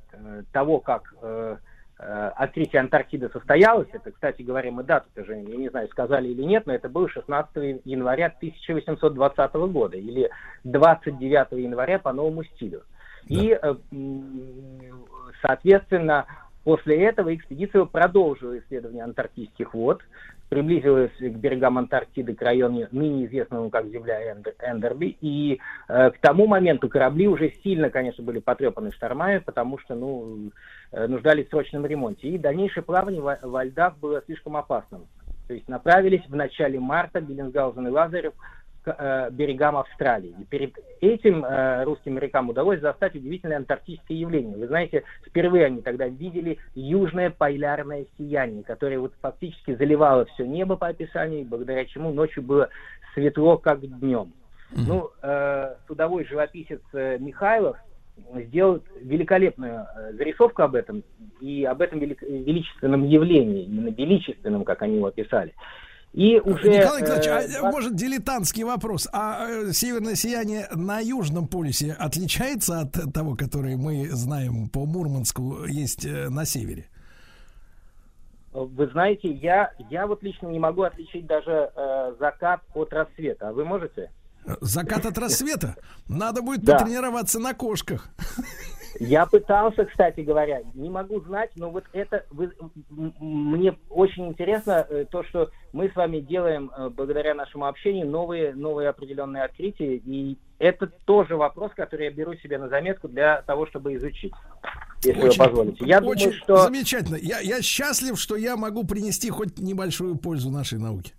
того, 0.52 0.80
как 0.80 1.14
открытие 1.96 2.82
Антарктиды 2.82 3.30
состоялось, 3.30 3.88
это, 3.94 4.12
кстати 4.12 4.42
говоря, 4.42 4.72
мы 4.72 4.84
дату 4.84 5.08
тоже, 5.16 5.36
я 5.36 5.56
не 5.56 5.70
знаю, 5.70 5.88
сказали 5.88 6.28
или 6.28 6.42
нет, 6.42 6.66
но 6.66 6.74
это 6.74 6.90
было 6.90 7.08
16 7.08 7.82
января 7.86 8.26
1820 8.26 9.54
года 9.54 9.96
или 9.96 10.30
29 10.66 11.64
января 11.64 12.00
по 12.00 12.12
новому 12.12 12.44
стилю. 12.44 12.84
И, 13.28 13.52
э, 13.52 13.76
м, 13.92 14.82
соответственно, 15.42 16.26
после 16.64 17.04
этого 17.04 17.34
экспедиция 17.34 17.86
продолжила 17.86 18.58
исследование 18.60 19.04
антарктических 19.04 19.74
вод, 19.74 20.02
приблизилась 20.50 21.12
к 21.18 21.36
берегам 21.36 21.80
Антарктиды, 21.80 22.36
к 22.36 22.42
району, 22.42 22.88
ныне 22.92 23.26
известному 23.26 23.70
как 23.72 23.88
земля 23.88 24.34
Эндер- 24.34 24.56
Эндерби, 24.60 25.18
и 25.20 25.60
э, 25.88 26.12
к 26.12 26.20
тому 26.20 26.46
моменту 26.46 26.90
корабли 26.90 27.28
уже 27.28 27.54
сильно, 27.64 27.90
конечно, 27.90 28.24
были 28.24 28.38
потрепаны 28.40 28.92
штормами, 28.92 29.40
потому 29.40 29.80
что, 29.80 29.96
ну, 29.96 30.52
э, 30.92 31.08
нуждались 31.08 31.48
в 31.48 31.50
срочном 31.50 31.88
ремонте. 31.88 32.28
И 32.28 32.38
дальнейшее 32.38 32.84
плавание 32.84 33.22
во, 33.22 33.40
во 33.42 33.64
льдах 33.64 33.98
было 33.98 34.22
слишком 34.26 34.56
опасным. 34.56 35.08
То 35.48 35.56
есть 35.56 35.68
направились 35.68 36.26
в 36.28 36.36
начале 36.36 36.80
марта 36.80 37.20
Беллинсгаузен 37.20 37.88
и 37.88 37.92
Лазарев 37.92 38.34
к 38.84 38.96
э, 38.98 39.30
берегам 39.32 39.78
Австралии. 39.78 40.36
И 40.38 40.44
перед 40.44 40.78
этим 41.02 41.44
э, 41.44 41.84
русским 41.84 42.16
морякам 42.16 42.50
удалось 42.50 42.82
застать 42.82 43.16
удивительное 43.16 43.58
антарктическое 43.58 44.18
явление. 44.18 44.58
Вы 44.58 44.68
знаете, 44.68 45.04
впервые 45.26 45.66
они 45.66 45.82
тогда 45.82 46.08
видели 46.08 46.58
южное 46.76 47.30
полярное 47.30 48.06
сияние, 48.18 48.64
которое 48.64 49.00
вот 49.00 49.14
фактически 49.22 49.76
заливало 49.76 50.26
все 50.26 50.46
небо 50.46 50.76
по 50.76 50.88
описанию, 50.88 51.46
благодаря 51.46 51.86
чему 51.86 52.12
ночью 52.12 52.44
было 52.44 52.70
светло, 53.14 53.58
как 53.58 53.82
днем. 53.82 54.34
Ну, 54.76 55.12
э, 55.22 55.76
судовой 55.88 56.26
живописец 56.26 56.82
э, 56.94 57.18
Михайлов 57.20 57.78
сделал 58.36 58.82
великолепную 59.02 59.86
зарисовку 60.14 60.62
об 60.62 60.76
этом 60.76 61.04
и 61.42 61.64
об 61.64 61.82
этом 61.82 62.00
величественном 62.00 63.06
явлении, 63.06 63.64
именно 63.64 63.90
величественном, 63.90 64.64
как 64.66 64.82
они 64.82 64.98
его 64.98 65.08
описали. 65.08 65.54
И 66.14 66.40
уже... 66.40 66.70
Николай 66.70 67.02
Николаевич, 67.02 67.28
э, 67.28 67.60
а, 67.60 67.72
может, 67.72 67.96
дилетантский 67.96 68.64
вопрос. 68.64 69.10
А 69.12 69.48
э, 69.50 69.72
северное 69.72 70.14
сияние 70.14 70.68
на 70.72 71.00
Южном 71.00 71.48
полюсе 71.48 71.94
отличается 71.94 72.82
от 72.82 73.14
того, 73.14 73.36
которое 73.36 73.78
мы 73.78 74.08
знаем 74.10 74.70
по 74.70 74.86
Мурманску 74.86 75.66
есть 75.66 76.06
э, 76.06 76.30
на 76.30 76.46
севере? 76.46 76.86
Вы 78.52 78.88
знаете, 78.92 79.32
я, 79.32 79.72
я 79.90 80.06
вот 80.06 80.22
лично 80.22 80.48
не 80.48 80.60
могу 80.60 80.84
отличить 80.84 81.26
даже 81.26 81.72
э, 81.76 82.14
закат 82.20 82.62
от 82.76 82.94
рассвета. 82.94 83.50
А 83.50 83.54
вы 83.54 83.66
можете? 83.66 84.12
Закат 84.62 85.08
от 85.08 85.18
рассвета? 85.18 85.76
Надо 86.08 86.44
будет 86.44 86.64
Да. 86.64 86.78
потренироваться 86.78 87.40
на 87.40 87.56
кошках. 87.56 88.10
Я 89.00 89.26
пытался, 89.26 89.86
кстати 89.86 90.22
говоря, 90.22 90.62
не 90.74 90.90
могу 90.90 91.20
знать, 91.22 91.52
но 91.56 91.70
вот 91.70 91.84
это 91.94 92.26
вы- 92.32 92.52
мне 92.90 93.76
очень 93.90 94.28
интересно 94.28 94.86
э, 94.90 95.06
то, 95.10 95.24
что 95.24 95.50
мы 95.72 95.90
с 95.90 95.96
вами 95.96 96.20
делаем 96.20 96.72
э, 96.76 96.90
благодаря 96.90 97.34
нашему 97.34 97.66
общению 97.66 98.08
новые 98.08 98.54
новые 98.54 98.90
определенные 98.90 99.44
открытия, 99.44 99.96
и 99.96 100.38
это 100.60 100.88
тоже 101.06 101.36
вопрос, 101.36 101.72
который 101.76 102.06
я 102.06 102.12
беру 102.12 102.36
себе 102.36 102.58
на 102.58 102.70
заметку 102.70 103.08
для 103.08 103.42
того, 103.42 103.68
чтобы 103.68 103.96
изучить, 103.96 104.34
если 105.04 105.22
вы 105.22 105.32
позволите. 105.36 105.86
Я 105.86 106.00
очень 106.00 106.30
думаю, 106.30 106.44
что 106.44 106.58
замечательно. 106.58 107.16
Я, 107.16 107.40
я 107.40 107.62
счастлив, 107.62 108.20
что 108.20 108.36
я 108.36 108.56
могу 108.56 108.86
принести 108.86 109.30
хоть 109.30 109.60
небольшую 109.60 110.16
пользу 110.16 110.50
нашей 110.50 110.80
науке. 110.80 111.14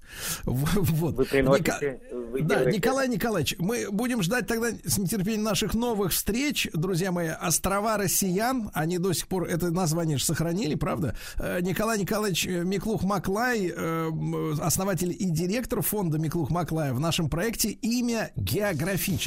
Вот. 0.44 1.14
вы 1.14 1.24
приносите, 1.24 2.00
Ника- 2.12 2.24
вы 2.30 2.40
Да, 2.42 2.56
делаете 2.56 2.78
Николай 2.78 3.08
Николаевич, 3.08 3.56
мы 3.58 3.90
будем 3.90 4.22
ждать 4.22 4.46
тогда 4.46 4.68
с 4.84 4.98
нетерпением 4.98 5.42
наших 5.42 5.74
новых 5.74 6.12
встреч. 6.12 6.68
Друзья 6.72 7.10
мои, 7.12 7.28
острова 7.28 7.96
россиян, 7.96 8.70
они 8.74 8.98
до 8.98 9.12
сих 9.12 9.26
пор 9.28 9.44
это 9.44 9.70
название 9.70 10.18
же 10.18 10.24
сохранили, 10.24 10.74
правда? 10.74 11.16
Э, 11.38 11.60
Николай 11.60 11.98
Николаевич 11.98 12.46
э, 12.46 12.62
Миклух-Маклай, 12.62 13.72
э, 13.74 14.54
основатель 14.60 15.10
и 15.10 15.30
директор 15.30 15.82
фонда 15.82 16.18
Миклух-Маклая 16.18 16.92
в 16.92 17.00
нашем 17.00 17.28
проекте 17.28 17.70
«Имя 17.70 18.30
географическое». 18.36 19.23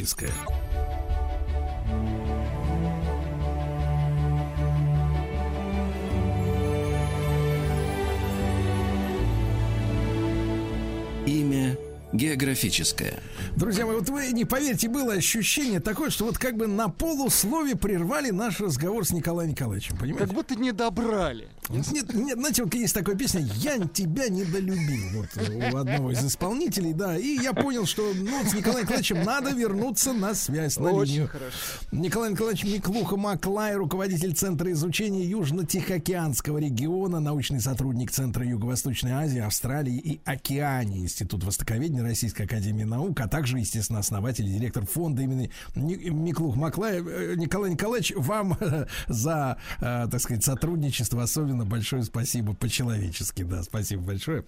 Имя 11.25 11.77
географическое. 12.13 13.19
Друзья 13.55 13.85
мои, 13.85 13.95
вот 13.95 14.09
вы 14.09 14.31
не 14.31 14.45
поверите, 14.45 14.89
было 14.89 15.13
ощущение 15.13 15.79
такое, 15.79 16.09
что 16.09 16.25
вот 16.25 16.37
как 16.37 16.55
бы 16.55 16.67
на 16.67 16.89
полуслове 16.89 17.75
прервали 17.75 18.31
наш 18.31 18.59
разговор 18.59 19.05
с 19.05 19.11
Николаем 19.11 19.51
Николаевичем, 19.51 19.97
понимаете? 19.97 20.25
Как 20.25 20.33
будто 20.33 20.55
не 20.55 20.71
добрали. 20.71 21.47
Нет, 21.69 22.13
нет, 22.13 22.37
знаете, 22.37 22.63
вот 22.63 22.73
есть 22.73 22.93
такая 22.93 23.15
песня 23.15 23.41
«Я 23.55 23.77
тебя 23.87 24.29
недолюбил» 24.29 25.21
вот, 25.21 25.27
у 25.73 25.77
одного 25.77 26.11
из 26.11 26.25
исполнителей, 26.25 26.93
да, 26.93 27.17
и 27.17 27.37
я 27.37 27.51
понял, 27.53 27.85
что 27.85 28.13
ну, 28.15 28.43
с 28.45 28.53
Николаем 28.53 28.83
Николаевичем 28.83 29.23
надо 29.23 29.51
вернуться 29.51 30.13
на 30.13 30.33
связь, 30.33 30.77
на 30.77 30.91
Очень 30.91 31.11
линию. 31.11 31.27
хорошо. 31.27 31.57
Николай 31.91 32.31
Николаевич 32.31 32.63
Миклуха 32.63 33.17
Маклай, 33.17 33.75
руководитель 33.75 34.33
Центра 34.33 34.71
изучения 34.71 35.25
Южно-Тихоокеанского 35.25 36.57
региона, 36.57 37.19
научный 37.19 37.59
сотрудник 37.59 38.11
Центра 38.11 38.45
Юго-Восточной 38.45 39.11
Азии, 39.11 39.39
Австралии 39.39 39.97
и 39.97 40.21
Океании, 40.23 41.01
Институт 41.01 41.43
Востоковедения 41.43 41.96
Российской 42.01 42.43
Академии 42.43 42.83
Наук, 42.83 43.19
а 43.19 43.27
также, 43.27 43.59
естественно, 43.59 43.99
основатель 43.99 44.47
и 44.47 44.53
директор 44.53 44.85
фонда 44.85 45.21
имени 45.23 45.51
Ни- 45.75 46.09
Миклух 46.09 46.55
Маклаев. 46.55 47.07
Э, 47.07 47.35
Николай 47.35 47.71
Николаевич, 47.71 48.13
вам 48.15 48.57
э, 48.59 48.85
за, 49.07 49.57
э, 49.79 50.07
так 50.09 50.19
сказать, 50.19 50.43
сотрудничество 50.43 51.23
особенно 51.23 51.65
большое 51.65 52.03
спасибо 52.03 52.53
по-человечески, 52.53 53.43
да, 53.43 53.63
спасибо 53.63 54.03
большое. 54.03 54.43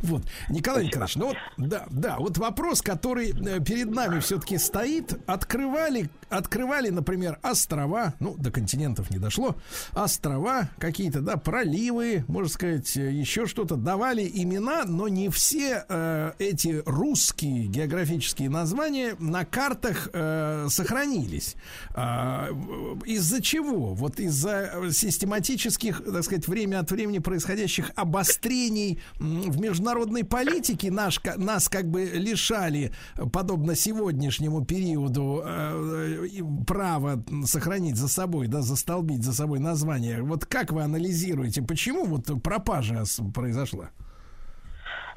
Вот, 0.00 0.24
Николай 0.48 0.86
Николаевич, 0.86 1.16
ну 1.16 1.26
вот, 1.28 1.36
да, 1.56 1.86
да, 1.90 2.16
вот 2.18 2.38
вопрос, 2.38 2.82
который 2.82 3.32
перед 3.32 3.90
нами 3.90 4.20
все-таки 4.20 4.58
стоит, 4.58 5.18
открывали, 5.26 6.10
открывали, 6.28 6.90
например, 6.90 7.38
острова, 7.42 8.14
ну, 8.20 8.34
до 8.36 8.50
континентов 8.50 9.10
не 9.10 9.18
дошло, 9.18 9.56
острова 9.92 10.70
какие-то, 10.78 11.20
да, 11.20 11.36
проливы, 11.36 12.24
можно 12.28 12.50
сказать, 12.50 12.94
еще 12.96 13.46
что-то, 13.46 13.76
давали 13.76 14.30
имена, 14.32 14.84
но 14.84 15.08
не 15.08 15.28
все 15.28 15.84
э, 15.88 16.32
эти 16.38 16.82
русские 16.92 17.66
географические 17.66 18.50
названия 18.50 19.16
на 19.18 19.44
картах 19.44 20.08
э, 20.12 20.66
сохранились. 20.68 21.56
В- 21.94 23.04
из-за 23.04 23.40
чего? 23.42 23.94
Вот 23.94 24.20
из-за 24.20 24.90
систематических, 24.92 26.02
так 26.04 26.24
сказать, 26.24 26.48
время 26.48 26.80
от 26.80 26.90
времени 26.90 27.18
происходящих 27.18 27.90
обострений 27.96 29.00
в 29.18 29.60
международной 29.60 30.24
политике 30.24 30.90
наш, 30.90 31.20
нас 31.36 31.68
как 31.68 31.88
бы 31.88 32.04
лишали, 32.04 32.92
э, 33.16 33.26
подобно 33.26 33.74
сегодняшнему 33.74 34.64
периоду, 34.64 35.42
э, 35.44 36.28
права 36.66 37.22
сохранить 37.44 37.96
за 37.96 38.08
собой, 38.08 38.48
да, 38.48 38.62
застолбить 38.62 39.22
за 39.22 39.32
собой 39.32 39.58
название. 39.58 40.22
Вот 40.22 40.46
как 40.46 40.72
вы 40.72 40.82
анализируете, 40.82 41.62
почему 41.62 42.04
вот 42.04 42.42
пропажа 42.42 43.04
произошла? 43.34 43.90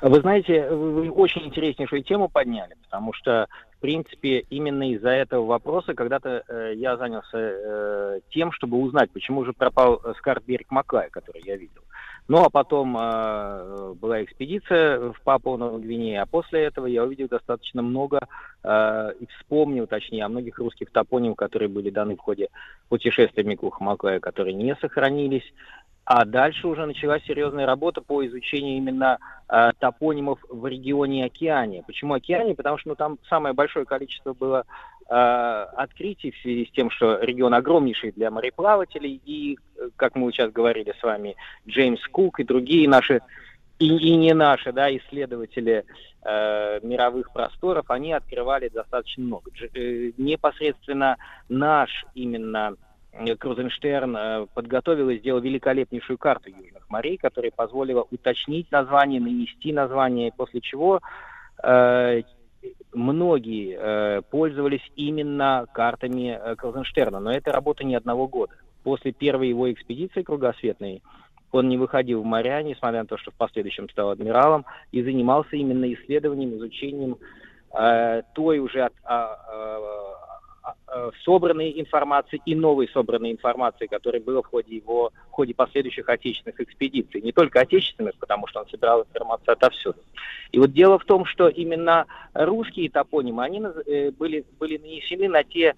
Вы 0.08 0.20
знаете, 0.22 0.70
вы 0.70 1.10
очень 1.10 1.48
интереснейшую 1.48 2.04
тему 2.04 2.30
подняли, 2.30 2.76
потому 2.84 3.12
что, 3.12 3.48
в 3.76 3.80
принципе, 3.80 4.46
именно 4.52 4.92
из-за 4.92 5.10
этого 5.10 5.44
вопроса 5.48 5.96
когда-то 5.96 6.44
э, 6.48 6.74
я 6.76 6.96
занялся 6.96 7.40
э, 7.40 8.20
тем, 8.30 8.52
чтобы 8.52 8.78
узнать, 8.78 9.10
почему 9.10 9.44
же 9.46 9.54
пропал 9.54 10.00
э, 10.04 10.14
с 10.16 10.22
карт 10.22 10.44
берег 10.46 10.70
Маклая, 10.70 11.10
который 11.10 11.42
я 11.44 11.58
видел. 11.58 11.82
Ну, 12.28 12.44
а 12.44 12.52
потом 12.52 12.96
э, 12.96 13.94
была 14.00 14.24
экспедиция 14.24 15.12
в 15.12 15.22
Папуа 15.24 15.58
Новую 15.58 15.82
Гвинею, 15.82 16.22
а 16.22 16.28
после 16.28 16.66
этого 16.66 16.86
я 16.86 17.04
увидел 17.04 17.28
достаточно 17.28 17.82
много 17.82 18.20
э, 18.64 19.12
и 19.20 19.28
вспомнил, 19.28 19.88
точнее, 19.88 20.26
о 20.26 20.30
многих 20.30 20.60
русских 20.60 20.92
топонимах, 20.92 21.38
которые 21.38 21.70
были 21.70 21.90
даны 21.90 22.16
в 22.16 22.20
ходе 22.20 22.50
путешествия 22.90 23.44
Миклуха 23.44 23.84
Маклая, 23.84 24.20
которые 24.20 24.54
не 24.54 24.76
сохранились. 24.76 25.52
А 26.06 26.24
дальше 26.24 26.68
уже 26.68 26.86
началась 26.86 27.24
серьезная 27.24 27.66
работа 27.66 28.00
по 28.00 28.24
изучению 28.28 28.78
именно 28.78 29.18
э, 29.50 29.72
топонимов 29.80 30.40
в 30.48 30.68
регионе 30.68 31.26
Океания. 31.26 31.84
Почему 31.86 32.14
Океания? 32.14 32.54
Потому 32.54 32.78
что 32.78 32.90
ну, 32.90 32.96
там 32.96 33.18
самое 33.28 33.56
большое 33.56 33.86
количество 33.86 34.34
было 34.34 34.66
э, 35.10 35.14
открытий 35.14 36.30
в 36.30 36.38
связи 36.38 36.68
с 36.68 36.72
тем, 36.72 36.92
что 36.92 37.18
регион 37.22 37.56
огромнейший 37.56 38.12
для 38.12 38.30
мореплавателей, 38.30 39.20
и, 39.26 39.58
как 39.96 40.14
мы 40.14 40.32
сейчас 40.32 40.52
говорили 40.52 40.94
с 41.00 41.02
вами, 41.02 41.36
Джеймс 41.68 42.06
Кук 42.10 42.40
и 42.40 42.44
другие 42.44 42.88
наши, 42.88 43.22
и, 43.80 43.88
и 43.88 44.16
не 44.16 44.36
наши, 44.36 44.72
да, 44.72 44.96
исследователи 44.96 45.86
э, 46.24 46.80
мировых 46.84 47.34
просторов, 47.34 47.90
они 47.90 48.14
открывали 48.14 48.70
достаточно 48.70 49.24
много. 49.24 49.50
Дж- 49.50 49.72
э, 49.74 50.12
непосредственно 50.18 51.18
наш 51.50 52.06
именно 52.14 52.76
Крузенштерн 53.40 54.16
э, 54.16 54.48
подготовил 54.54 55.10
и 55.10 55.18
сделал 55.20 55.40
великолепнейшую 55.40 56.18
карту 56.18 56.50
Южных 56.50 56.90
морей, 56.90 57.18
которая 57.18 57.52
позволила 57.52 58.06
уточнить 58.12 58.72
название, 58.72 59.22
нанести 59.22 59.72
название, 59.74 60.32
после 60.36 60.62
чего 60.62 61.02
э, 61.64 62.22
многие 62.94 63.78
э, 63.80 64.22
пользовались 64.30 64.92
именно 64.96 65.66
картами 65.74 66.40
э, 66.42 66.56
Крузенштерна. 66.56 67.20
Но 67.20 67.32
это 67.32 67.52
работа 67.52 67.84
не 67.84 67.96
одного 67.96 68.28
года. 68.28 68.54
После 68.84 69.12
первой 69.12 69.50
его 69.50 69.72
экспедиции 69.72 70.22
кругосветной 70.22 71.02
он 71.52 71.70
не 71.70 71.78
выходил 71.78 72.22
в 72.22 72.26
моря, 72.26 72.62
несмотря 72.64 73.00
на 73.02 73.08
то, 73.08 73.18
что 73.18 73.32
в 73.32 73.36
последующем 73.36 73.90
стал 73.90 74.10
адмиралом, 74.10 74.66
и 74.92 75.02
занимался 75.02 75.56
именно 75.56 75.92
исследованием, 75.94 76.56
изучением 76.58 77.18
э, 77.78 78.24
той 78.34 78.60
уже 78.60 78.82
от- 78.82 78.94
а, 79.04 79.38
собранной 81.24 81.80
информации 81.80 82.42
и 82.46 82.56
новой 82.56 82.88
собранной 82.90 83.32
информации, 83.32 83.88
которая 83.88 84.22
была 84.22 84.42
в 84.42 84.48
ходе 84.48 84.76
его, 84.76 85.12
в 85.30 85.32
ходе 85.32 85.54
последующих 85.54 86.08
отечественных 86.08 86.60
экспедиций. 86.62 87.22
Не 87.22 87.32
только 87.32 87.62
отечественных, 87.62 88.16
потому 88.16 88.48
что 88.48 88.62
он 88.62 88.68
собирал 88.68 89.02
информацию 89.04 89.54
отовсюду. 89.54 90.00
И 90.52 90.60
вот 90.60 90.72
дело 90.72 90.98
в 90.98 91.06
том, 91.06 91.26
что 91.26 91.48
именно 91.48 92.06
русские 92.34 92.90
топонимы, 92.90 93.44
они 93.44 93.62
э, 93.62 94.12
были, 94.12 94.46
были 94.60 94.78
нанесены 94.78 95.28
на 95.28 95.44
те 95.44 95.76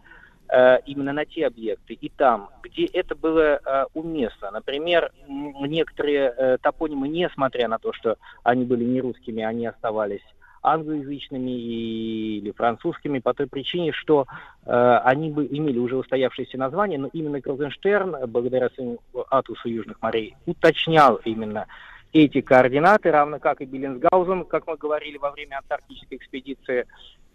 э, 0.50 0.80
именно 0.86 1.14
на 1.14 1.26
те 1.26 1.48
объекты 1.48 1.94
и 1.94 2.10
там, 2.10 2.50
где 2.64 2.86
это 2.86 3.16
было 3.16 3.60
э, 3.64 3.86
уместно. 3.94 4.52
Например, 4.52 5.12
некоторые 5.28 6.34
э, 6.38 6.58
топонимы, 6.62 7.08
несмотря 7.08 7.68
на 7.68 7.80
то, 7.80 7.94
что 7.94 8.18
они 8.44 8.66
были 8.66 8.84
не 8.84 9.02
русскими, 9.02 9.44
они 9.44 9.66
оставались 9.66 10.26
англоязычными 10.74 11.52
или 11.52 12.52
французскими 12.52 13.20
по 13.20 13.34
той 13.34 13.48
причине, 13.48 13.92
что 13.92 14.26
э, 14.66 15.00
они 15.04 15.30
бы 15.32 15.46
имели 15.46 15.80
уже 15.80 15.98
устоявшиеся 15.98 16.58
названия, 16.58 16.98
но 16.98 17.10
именно 17.14 17.42
Крузенштерн, 17.42 18.28
благодаря 18.28 18.70
своему 18.70 19.00
атусу 19.30 19.70
Южных 19.70 20.02
морей, 20.02 20.36
уточнял 20.46 21.16
именно 21.26 21.68
эти 22.14 22.42
координаты, 22.42 23.12
равно 23.12 23.40
как 23.40 23.62
и 23.62 23.66
Беллинсгаузен, 23.66 24.46
как 24.46 24.68
мы 24.68 24.78
говорили 24.78 25.18
во 25.18 25.32
время 25.32 25.58
антарктической 25.58 26.18
экспедиции, 26.18 26.86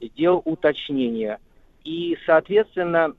сделал 0.00 0.42
уточнение. 0.44 1.38
И, 1.84 2.16
соответственно, 2.26 3.14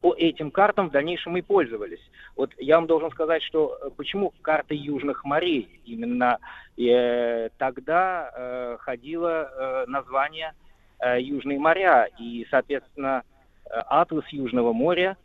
по 0.00 0.14
этим 0.14 0.50
картам 0.50 0.88
в 0.88 0.92
дальнейшем 0.92 1.36
и 1.36 1.42
пользовались. 1.42 2.00
Вот 2.36 2.52
я 2.58 2.76
вам 2.76 2.86
должен 2.86 3.10
сказать, 3.10 3.42
что 3.42 3.78
э, 3.82 3.90
почему 3.96 4.32
карты 4.42 4.74
Южных 4.74 5.24
морей 5.24 5.80
именно 5.84 6.38
э, 6.78 7.50
тогда 7.58 8.30
э, 8.34 8.76
ходило 8.80 9.50
э, 9.50 9.84
название 9.86 10.54
э, 11.00 11.20
Южные 11.20 11.58
моря 11.58 12.08
и, 12.18 12.46
соответственно, 12.50 13.22
э, 13.66 13.68
атлас 13.88 14.26
Южного 14.28 14.72
моря, 14.72 15.16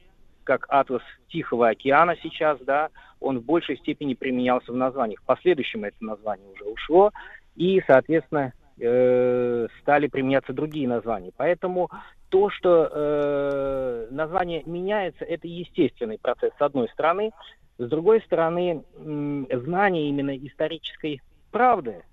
как 0.44 0.66
атлас 0.70 1.04
Тихого 1.30 1.70
океана 1.70 2.16
сейчас, 2.22 2.60
да, 2.60 2.90
он 3.20 3.40
в 3.40 3.44
большей 3.44 3.78
степени 3.78 4.14
применялся 4.14 4.72
в 4.72 4.76
названиях. 4.76 5.22
В 5.22 5.26
последующем 5.26 5.86
это 5.86 5.98
название 6.02 6.48
уже 6.52 6.66
ушло, 6.66 7.12
и, 7.56 7.82
соответственно, 7.88 8.54
э, 8.80 9.68
стали 9.82 10.08
применяться 10.08 10.54
другие 10.54 10.88
названия. 10.88 11.32
Поэтому 11.38 11.90
то, 12.30 12.50
что 12.50 12.90
э, 12.92 14.08
название 14.12 14.64
меняется, 14.66 15.26
это 15.26 15.48
естественный 15.48 16.18
процесс 16.18 16.52
с 16.58 16.62
одной 16.62 16.90
стороны. 16.90 17.32
С 17.78 17.88
другой 17.88 18.22
стороны, 18.22 18.84
м, 18.98 19.48
знание 19.52 20.10
именно 20.10 20.36
исторической 20.36 21.22
правды, 21.52 22.04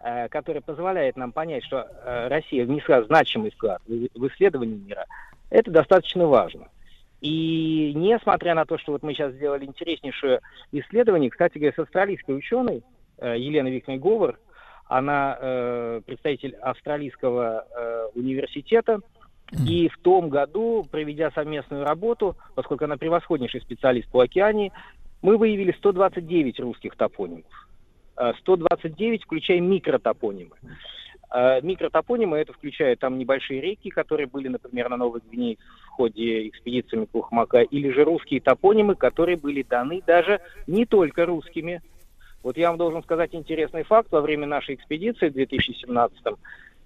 э, 0.00 0.28
которое 0.28 0.60
позволяет 0.60 1.16
нам 1.16 1.32
понять, 1.32 1.64
что 1.64 1.88
э, 1.88 2.28
Россия 2.28 2.64
внесла 2.64 3.02
значимый 3.02 3.50
вклад 3.50 3.82
в, 3.86 4.08
в 4.14 4.28
исследование 4.28 4.78
мира, 4.78 5.06
это 5.50 5.70
достаточно 5.70 6.26
важно. 6.26 6.68
И 7.20 7.92
несмотря 7.94 8.54
на 8.54 8.64
то, 8.64 8.78
что 8.78 8.92
вот 8.92 9.02
мы 9.02 9.12
сейчас 9.12 9.34
сделали 9.34 9.66
интереснейшее 9.66 10.40
исследование, 10.72 11.30
кстати 11.30 11.58
говоря, 11.58 11.74
с 11.76 11.78
австралийской 11.78 12.36
ученой 12.36 12.82
э, 13.18 13.36
Еленой 13.38 13.72
Викной 13.72 13.98
Говор, 13.98 14.38
она 14.86 15.38
э, 15.40 16.00
представитель 16.06 16.56
австралийского 16.56 17.66
э, 17.70 18.08
университета, 18.14 19.00
и 19.52 19.88
в 19.88 19.98
том 19.98 20.28
году, 20.28 20.86
проведя 20.90 21.30
совместную 21.32 21.84
работу, 21.84 22.36
поскольку 22.54 22.84
она 22.84 22.96
превосходнейший 22.96 23.60
специалист 23.60 24.08
по 24.08 24.20
океании, 24.20 24.72
мы 25.22 25.36
выявили 25.36 25.72
129 25.72 26.60
русских 26.60 26.96
топонимов. 26.96 27.68
Э, 28.16 28.32
129, 28.40 29.24
включая 29.24 29.60
микротопонимы. 29.60 30.56
Э, 31.32 31.60
Микротопонимы 31.62 32.38
это 32.38 32.52
включает 32.52 33.00
там 33.00 33.18
небольшие 33.18 33.60
реки, 33.60 33.90
которые 33.90 34.26
были, 34.26 34.48
например, 34.48 34.88
на 34.88 34.96
Новой 34.96 35.20
Гвинее 35.20 35.58
в 35.86 35.88
ходе 35.88 36.48
экспедиции 36.48 36.96
Миклухмака, 36.96 37.62
или 37.62 37.90
же 37.90 38.04
русские 38.04 38.40
топонимы, 38.40 38.94
которые 38.94 39.36
были 39.36 39.62
даны 39.62 40.02
даже 40.06 40.40
не 40.66 40.86
только 40.86 41.26
русскими. 41.26 41.82
Вот 42.42 42.56
я 42.56 42.68
вам 42.68 42.78
должен 42.78 43.02
сказать 43.02 43.34
интересный 43.34 43.82
факт. 43.82 44.10
Во 44.12 44.20
время 44.20 44.46
нашей 44.46 44.74
экспедиции 44.74 45.28
в 45.28 45.34
2017 45.34 46.18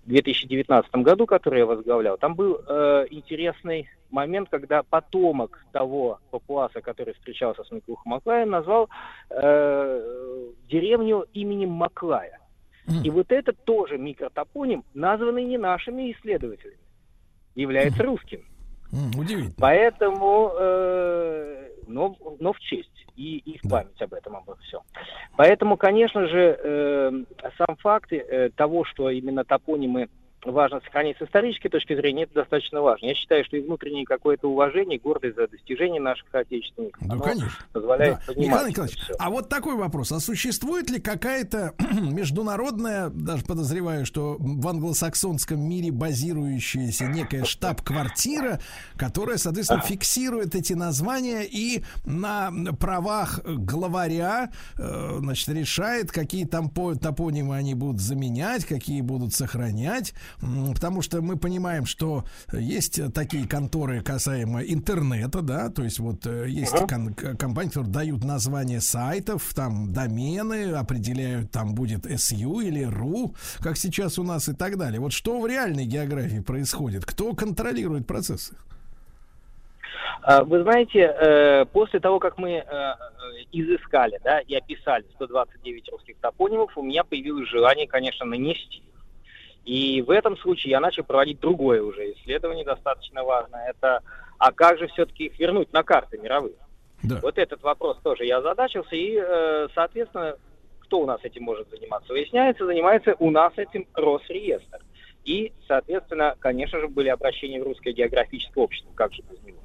2019 0.06 0.94
году, 0.96 1.26
который 1.26 1.60
я 1.60 1.66
возглавлял, 1.66 2.18
там 2.18 2.34
был 2.34 2.60
э, 2.66 3.06
интересный 3.10 3.88
момент, 4.10 4.48
когда 4.50 4.82
потомок 4.82 5.64
того 5.72 6.20
папуаса, 6.30 6.80
который 6.80 7.14
встречался 7.14 7.64
с 7.64 7.70
Миклухом 7.70 8.10
Маклаем, 8.10 8.50
назвал 8.50 8.88
э, 9.30 10.50
деревню 10.68 11.26
именем 11.32 11.70
Маклая. 11.70 12.40
И 13.02 13.08
вот 13.08 13.32
это 13.32 13.54
тоже 13.54 13.96
микротопоним, 13.96 14.84
названный 14.92 15.44
не 15.44 15.56
нашими 15.56 16.12
исследователями, 16.12 16.76
является 17.54 18.02
русским. 18.02 18.44
Удивительно. 19.16 19.54
Поэтому 19.58 20.52
э, 20.58 21.64
но, 21.86 22.16
но 22.40 22.52
в 22.52 22.60
честь 22.60 22.90
и, 23.16 23.38
и 23.38 23.58
в 23.58 23.68
память 23.68 24.00
об 24.00 24.14
этом 24.14 24.36
обо 24.36 24.56
всем. 24.56 24.80
Поэтому, 25.36 25.76
конечно 25.76 26.26
же, 26.26 26.58
э, 26.62 27.10
сам 27.58 27.76
факт 27.76 28.12
э, 28.12 28.50
того, 28.56 28.84
что 28.84 29.10
именно 29.10 29.44
топонимы 29.44 30.08
важно 30.44 30.80
сохранить 30.80 31.16
с 31.18 31.22
исторической 31.22 31.68
точки 31.68 31.94
зрения, 31.94 32.24
это 32.24 32.34
достаточно 32.34 32.80
важно. 32.82 33.06
Я 33.06 33.14
считаю, 33.14 33.44
что 33.44 33.56
и 33.56 33.60
внутреннее 33.62 34.04
какое-то 34.04 34.48
уважение, 34.48 34.98
гордость 34.98 35.36
за 35.36 35.48
достижения 35.48 36.00
наших 36.00 36.26
соотечественников 36.30 37.00
Ну, 37.02 37.20
конечно. 37.20 37.50
позволяет 37.72 38.18
Да. 38.26 38.34
Николай 38.34 38.70
Николаевич, 38.70 38.98
всё. 39.00 39.14
а 39.18 39.30
вот 39.30 39.48
такой 39.48 39.76
вопрос. 39.76 40.12
А 40.12 40.20
существует 40.20 40.90
ли 40.90 41.00
какая-то 41.00 41.74
международная, 42.00 43.08
даже 43.10 43.44
подозреваю, 43.44 44.06
что 44.06 44.36
в 44.38 44.66
англосаксонском 44.68 45.60
мире 45.60 45.90
базирующаяся 45.92 47.06
некая 47.06 47.44
штаб-квартира, 47.44 48.60
которая, 48.96 49.36
соответственно, 49.38 49.80
фиксирует 49.80 50.54
эти 50.54 50.72
названия 50.72 51.42
и 51.44 51.82
на 52.04 52.50
правах 52.78 53.40
главаря, 53.44 54.50
э, 54.78 55.16
значит, 55.18 55.48
решает, 55.48 56.10
какие 56.10 56.44
там 56.44 56.68
по- 56.70 56.94
топонимы 56.94 57.56
они 57.56 57.74
будут 57.74 58.00
заменять, 58.00 58.64
какие 58.64 59.00
будут 59.00 59.34
сохранять. 59.34 60.14
Потому 60.40 61.02
что 61.02 61.22
мы 61.22 61.36
понимаем, 61.36 61.86
что 61.86 62.24
есть 62.52 63.00
такие 63.14 63.46
конторы 63.48 64.02
касаемо 64.02 64.60
интернета, 64.62 65.40
да, 65.42 65.70
то 65.70 65.82
есть 65.82 65.98
вот 65.98 66.26
э, 66.26 66.46
есть 66.48 66.72
кон- 66.86 67.14
к- 67.14 67.36
компании, 67.36 67.68
которые 67.70 67.92
дают 67.92 68.24
название 68.24 68.80
сайтов, 68.80 69.54
там 69.54 69.92
домены, 69.92 70.72
определяют, 70.72 71.50
там 71.50 71.74
будет 71.74 72.06
SU 72.06 72.62
или 72.64 72.86
RU, 72.88 73.34
как 73.60 73.76
сейчас 73.76 74.18
у 74.18 74.22
нас 74.24 74.48
и 74.48 74.54
так 74.54 74.76
далее. 74.76 75.00
Вот 75.00 75.12
что 75.12 75.40
в 75.40 75.46
реальной 75.46 75.86
географии 75.86 76.40
происходит? 76.40 77.04
Кто 77.04 77.34
контролирует 77.34 78.06
процессы? 78.06 78.54
А, 80.22 80.42
Вы 80.42 80.62
знаете, 80.62 81.00
э, 81.00 81.64
после 81.66 82.00
того, 82.00 82.18
как 82.18 82.38
мы 82.38 82.50
э, 82.52 82.64
изыскали 83.52 84.18
да, 84.24 84.40
и 84.40 84.54
описали 84.54 85.04
129 85.14 85.90
русских 85.92 86.16
топонимов, 86.20 86.76
у 86.76 86.82
меня 86.82 87.04
появилось 87.04 87.48
желание, 87.48 87.86
конечно, 87.86 88.24
нанести. 88.24 88.82
И 89.64 90.02
в 90.02 90.10
этом 90.10 90.36
случае 90.36 90.72
я 90.72 90.80
начал 90.80 91.04
проводить 91.04 91.40
другое 91.40 91.82
уже 91.82 92.12
исследование, 92.12 92.64
достаточно 92.64 93.24
важное. 93.24 93.70
Это, 93.70 94.00
а 94.38 94.52
как 94.52 94.78
же 94.78 94.88
все-таки 94.88 95.26
их 95.26 95.38
вернуть 95.38 95.72
на 95.72 95.82
карты 95.82 96.18
мировые? 96.18 96.56
Да. 97.02 97.18
Вот 97.22 97.38
этот 97.38 97.62
вопрос 97.62 97.98
тоже 98.02 98.24
я 98.24 98.38
озадачился, 98.38 98.94
и, 98.94 99.18
э, 99.18 99.68
соответственно, 99.74 100.36
кто 100.80 101.00
у 101.00 101.06
нас 101.06 101.20
этим 101.22 101.44
может 101.44 101.68
заниматься? 101.70 102.12
Выясняется, 102.12 102.66
занимается 102.66 103.14
у 103.18 103.30
нас 103.30 103.52
этим 103.56 103.86
Росреестр. 103.94 104.80
И, 105.24 105.52
соответственно, 105.66 106.36
конечно 106.38 106.80
же, 106.80 106.88
были 106.88 107.08
обращения 107.08 107.60
в 107.60 107.64
Русское 107.64 107.92
географическое 107.92 108.62
общество, 108.62 108.90
как 108.94 109.12
же 109.14 109.22
без 109.22 109.42
него. 109.42 109.58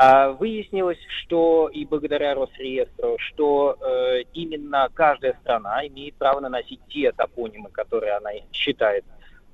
А, 0.00 0.30
Выяснилось, 0.30 1.00
что 1.22 1.68
и 1.72 1.84
благодаря 1.84 2.32
Росреестру, 2.36 3.16
что 3.18 3.76
э, 3.80 4.22
именно 4.32 4.88
каждая 4.94 5.36
страна 5.40 5.84
имеет 5.88 6.14
право 6.14 6.38
наносить 6.38 6.78
те 6.88 7.10
топонимы, 7.10 7.68
которые 7.70 8.12
она 8.12 8.30
считает 8.52 9.04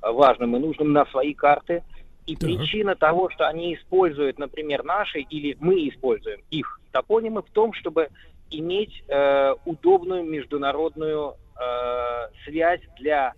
э, 0.03 0.11
важным 0.11 0.55
и 0.55 0.59
нужным 0.59 0.93
на 0.93 1.07
свои 1.07 1.33
карты. 1.33 1.83
И 2.27 2.37
Так. 2.37 2.45
причина 2.45 2.95
того, 2.95 3.31
что 3.31 3.49
они 3.49 3.75
используют, 3.75 4.39
например, 4.39 4.85
наши 4.85 5.21
или 5.21 5.57
мы 5.61 5.89
используем 5.89 6.43
их 6.51 6.79
топонимы 6.93 7.41
в 7.41 7.49
том, 7.49 7.73
чтобы 7.73 8.11
иметь 8.51 9.03
э, 9.09 9.55
удобную 9.65 10.25
международную 10.25 11.37
э, 11.59 12.29
связь 12.45 12.83
для 12.99 13.33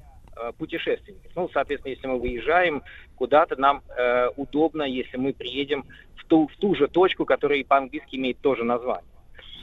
путешественников. 0.59 1.33
Ну, 1.35 1.49
соответственно, 1.53 1.93
если 1.93 2.07
мы 2.07 2.19
выезжаем 2.19 2.83
куда-то, 3.15 3.61
нам 3.61 3.83
э, 3.97 4.29
удобно, 4.37 4.83
если 4.83 5.17
мы 5.17 5.33
приедем 5.33 5.85
в 6.17 6.25
ту, 6.27 6.49
в 6.49 6.57
ту 6.57 6.75
же 6.75 6.89
точку, 6.89 7.25
которая 7.25 7.59
и 7.59 7.65
по-английски 7.65 8.17
имеет 8.17 8.41
тоже 8.41 8.65
название. 8.65 9.11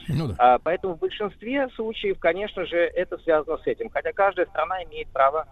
Ну 0.08 0.28
да. 0.28 0.34
А, 0.38 0.58
поэтому 0.58 0.94
в 0.94 0.98
большинстве 0.98 1.68
случаев, 1.74 2.18
конечно 2.18 2.66
же, 2.66 2.76
это 2.78 3.18
связано 3.18 3.58
с 3.58 3.66
этим. 3.66 3.88
Хотя 3.90 4.12
каждая 4.12 4.46
страна 4.46 4.82
имеет 4.84 5.08
право 5.08 5.46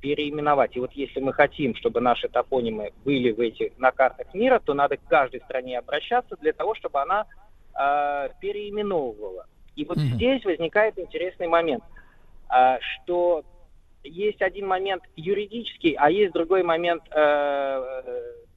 переименовать. 0.00 0.76
И 0.76 0.80
вот 0.80 0.92
если 0.92 1.20
мы 1.20 1.32
хотим, 1.32 1.74
чтобы 1.74 2.00
наши 2.00 2.28
топонимы 2.28 2.92
были 3.04 3.30
в 3.32 3.40
этих, 3.40 3.78
на 3.78 3.90
картах 3.90 4.32
мира, 4.34 4.60
то 4.62 4.74
надо 4.74 4.96
к 4.96 5.04
каждой 5.08 5.40
стране 5.40 5.78
обращаться 5.78 6.36
для 6.36 6.52
того, 6.52 6.74
чтобы 6.74 7.00
она 7.00 7.24
а, 7.72 8.28
переименовывала. 8.40 9.46
И 9.76 9.84
вот 9.84 9.96
Мгм. 9.98 10.16
здесь 10.16 10.44
возникает 10.44 10.98
интересный 10.98 11.48
момент, 11.48 11.82
а, 12.48 12.78
что 12.80 13.44
есть 14.04 14.42
один 14.42 14.66
момент 14.66 15.02
юридический, 15.16 15.96
а 15.98 16.10
есть 16.10 16.32
другой 16.32 16.62
момент 16.62 17.02
э, 17.10 18.02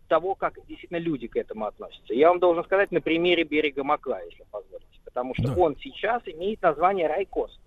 того, 0.08 0.36
как 0.36 0.54
действительно 0.68 0.98
люди 0.98 1.28
к 1.28 1.36
этому 1.36 1.66
относятся. 1.66 2.14
Я 2.14 2.30
вам 2.30 2.40
должен 2.40 2.64
сказать 2.64 2.92
на 2.92 3.02
примере 3.02 3.44
берега 3.44 3.84
Макла, 3.84 4.24
если 4.24 4.44
позволите, 4.52 5.00
потому 5.06 5.34
что 5.36 5.48
Да. 5.48 5.62
он 5.62 5.76
сейчас 5.78 6.22
имеет 6.26 6.62
название 6.62 7.08
Райкос. 7.08 7.60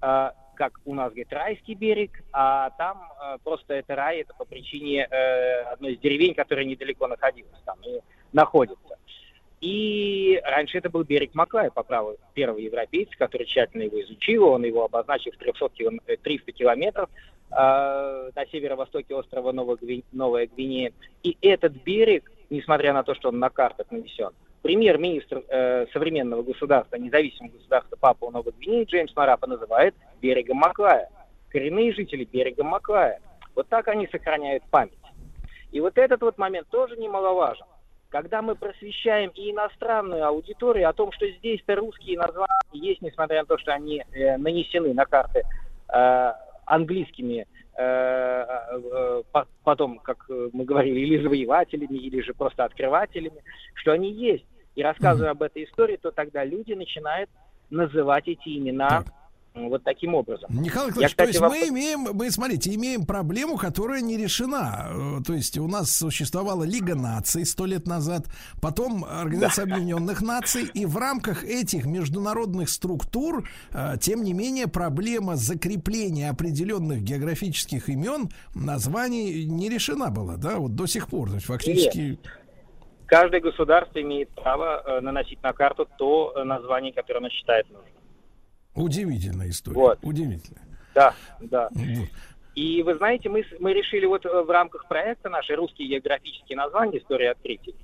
А, 0.00 0.34
как 0.56 0.80
у 0.84 0.94
нас 0.94 1.10
говорит, 1.10 1.32
райский 1.32 1.74
берег, 1.74 2.22
а 2.32 2.70
там 2.70 3.10
э, 3.20 3.38
просто 3.44 3.74
это 3.74 3.94
рай, 3.94 4.20
это 4.20 4.34
по 4.34 4.44
причине 4.44 5.06
э, 5.10 5.62
одной 5.72 5.94
из 5.94 6.00
деревень, 6.00 6.34
которая 6.34 6.64
недалеко 6.64 7.06
находилась 7.06 7.60
там 7.64 7.78
и 7.82 8.00
находится. 8.32 8.98
И 9.66 10.40
раньше 10.44 10.78
это 10.78 10.88
был 10.90 11.02
берег 11.02 11.34
Маклая, 11.34 11.70
по 11.70 11.82
праву 11.82 12.14
первого 12.34 12.58
европейца, 12.58 13.10
который 13.18 13.48
тщательно 13.48 13.82
его 13.82 14.00
изучил, 14.00 14.44
он 14.46 14.64
его 14.64 14.84
обозначил 14.84 15.32
в 15.32 15.38
300, 15.38 15.66
килом- 15.76 16.00
э, 16.06 16.16
300 16.18 16.52
километров 16.52 17.10
э, 17.50 18.30
на 18.32 18.46
северо-востоке 18.52 19.12
острова 19.16 19.50
Новая, 19.50 19.74
Гви- 19.74 20.04
Новая 20.12 20.46
Гвинея. 20.46 20.92
И 21.24 21.36
этот 21.42 21.72
берег, 21.82 22.30
несмотря 22.48 22.92
на 22.92 23.02
то, 23.02 23.16
что 23.16 23.30
он 23.30 23.40
на 23.40 23.50
картах 23.50 23.90
нанесен, 23.90 24.30
премьер-министр 24.62 25.42
э, 25.48 25.86
современного 25.92 26.44
государства, 26.44 26.94
независимого 26.94 27.50
государства 27.50 27.96
Папуа 27.96 28.30
Новой 28.30 28.52
Гвинеи 28.52 28.84
Джеймс 28.84 29.16
Марапа 29.16 29.48
называет 29.48 29.96
берегом 30.22 30.58
Маклая. 30.58 31.10
Коренные 31.48 31.92
жители 31.92 32.22
берега 32.22 32.62
Маклая. 32.62 33.18
Вот 33.56 33.66
так 33.66 33.88
они 33.88 34.06
сохраняют 34.12 34.62
память. 34.70 34.92
И 35.72 35.80
вот 35.80 35.98
этот 35.98 36.20
вот 36.20 36.38
момент 36.38 36.68
тоже 36.68 36.96
немаловажен. 36.96 37.66
Когда 38.08 38.40
мы 38.40 38.54
просвещаем 38.54 39.30
и 39.34 39.50
иностранную 39.50 40.24
аудиторию 40.24 40.88
о 40.88 40.92
том, 40.92 41.12
что 41.12 41.28
здесь-то 41.28 41.74
русские 41.74 42.18
названия 42.18 42.46
есть, 42.72 43.02
несмотря 43.02 43.40
на 43.40 43.46
то, 43.46 43.58
что 43.58 43.72
они 43.72 44.02
э, 44.12 44.36
нанесены 44.36 44.94
на 44.94 45.04
карты 45.06 45.42
э, 45.92 46.32
английскими, 46.66 47.46
э, 47.76 47.82
э, 47.82 49.22
по- 49.32 49.48
потом, 49.64 49.98
как 49.98 50.24
мы 50.28 50.64
говорили, 50.64 51.00
или 51.00 51.22
завоевателями, 51.22 51.96
или 51.98 52.20
же 52.20 52.32
просто 52.32 52.64
открывателями, 52.64 53.42
что 53.74 53.92
они 53.92 54.12
есть. 54.12 54.44
И 54.76 54.82
рассказывая 54.82 55.30
об 55.30 55.42
этой 55.42 55.64
истории, 55.64 55.96
то 55.96 56.10
тогда 56.10 56.44
люди 56.44 56.74
начинают 56.74 57.30
называть 57.70 58.28
эти 58.28 58.56
имена 58.56 59.02
Так. 59.02 59.06
Вот 59.56 59.82
таким 59.84 60.14
образом. 60.14 60.48
Михаил 60.50 60.86
Я, 60.86 60.90
Николаевич, 60.90 61.10
кстати, 61.12 61.16
то 61.16 61.24
есть 61.24 61.40
вопрос- 61.40 61.60
мы 61.60 61.68
имеем, 61.68 62.00
мы, 62.12 62.30
смотрите, 62.30 62.74
имеем 62.74 63.06
проблему, 63.06 63.56
которая 63.56 64.00
не 64.00 64.16
решена. 64.16 64.86
Э, 64.90 65.22
То 65.24 65.32
есть 65.34 65.58
у 65.58 65.66
нас 65.66 65.90
существовала 65.90 66.64
Лига 66.64 66.94
наций 66.94 67.44
сто 67.46 67.66
лет 67.66 67.86
назад, 67.86 68.26
потом 68.60 69.04
Организация 69.04 69.64
Объединенных 69.64 70.22
Наций, 70.22 70.64
и 70.74 70.86
в 70.86 70.96
рамках 70.96 71.44
этих 71.44 71.86
международных 71.86 72.68
структур, 72.68 73.48
э, 73.72 73.94
тем 74.00 74.22
не 74.22 74.32
менее, 74.32 74.66
проблема 74.68 75.36
закрепления 75.36 76.30
определенных 76.30 77.02
географических 77.02 77.88
имен, 77.88 78.28
названий 78.54 79.44
не 79.44 79.68
решена 79.68 80.10
была, 80.10 80.36
да, 80.36 80.58
вот 80.58 80.74
до 80.74 80.86
сих 80.86 81.08
пор. 81.08 81.28
То 81.28 81.34
есть 81.36 81.46
фактически... 81.46 82.18
Каждое 83.06 83.40
государство 83.40 84.02
имеет 84.02 84.28
право 84.30 84.82
э, 84.84 85.00
наносить 85.00 85.40
на 85.42 85.52
карту 85.52 85.88
то 85.96 86.42
название, 86.44 86.92
которое 86.92 87.18
оно 87.20 87.28
считает 87.28 87.70
нужным. 87.70 87.95
Удивительная 88.76 89.48
история. 89.48 89.76
Вот. 89.76 89.98
Удивительная. 90.02 90.62
Да, 90.94 91.14
да. 91.40 91.68
Вот. 91.72 92.08
И 92.54 92.82
вы 92.82 92.94
знаете, 92.94 93.28
мы, 93.28 93.44
мы 93.58 93.74
решили 93.74 94.06
вот 94.06 94.24
э, 94.24 94.42
в 94.42 94.50
рамках 94.50 94.88
проекта 94.88 95.28
наши 95.28 95.54
русские 95.54 95.88
географические 95.88 96.56
названия 96.56 96.98
«История 96.98 97.32
открытий» 97.32 97.74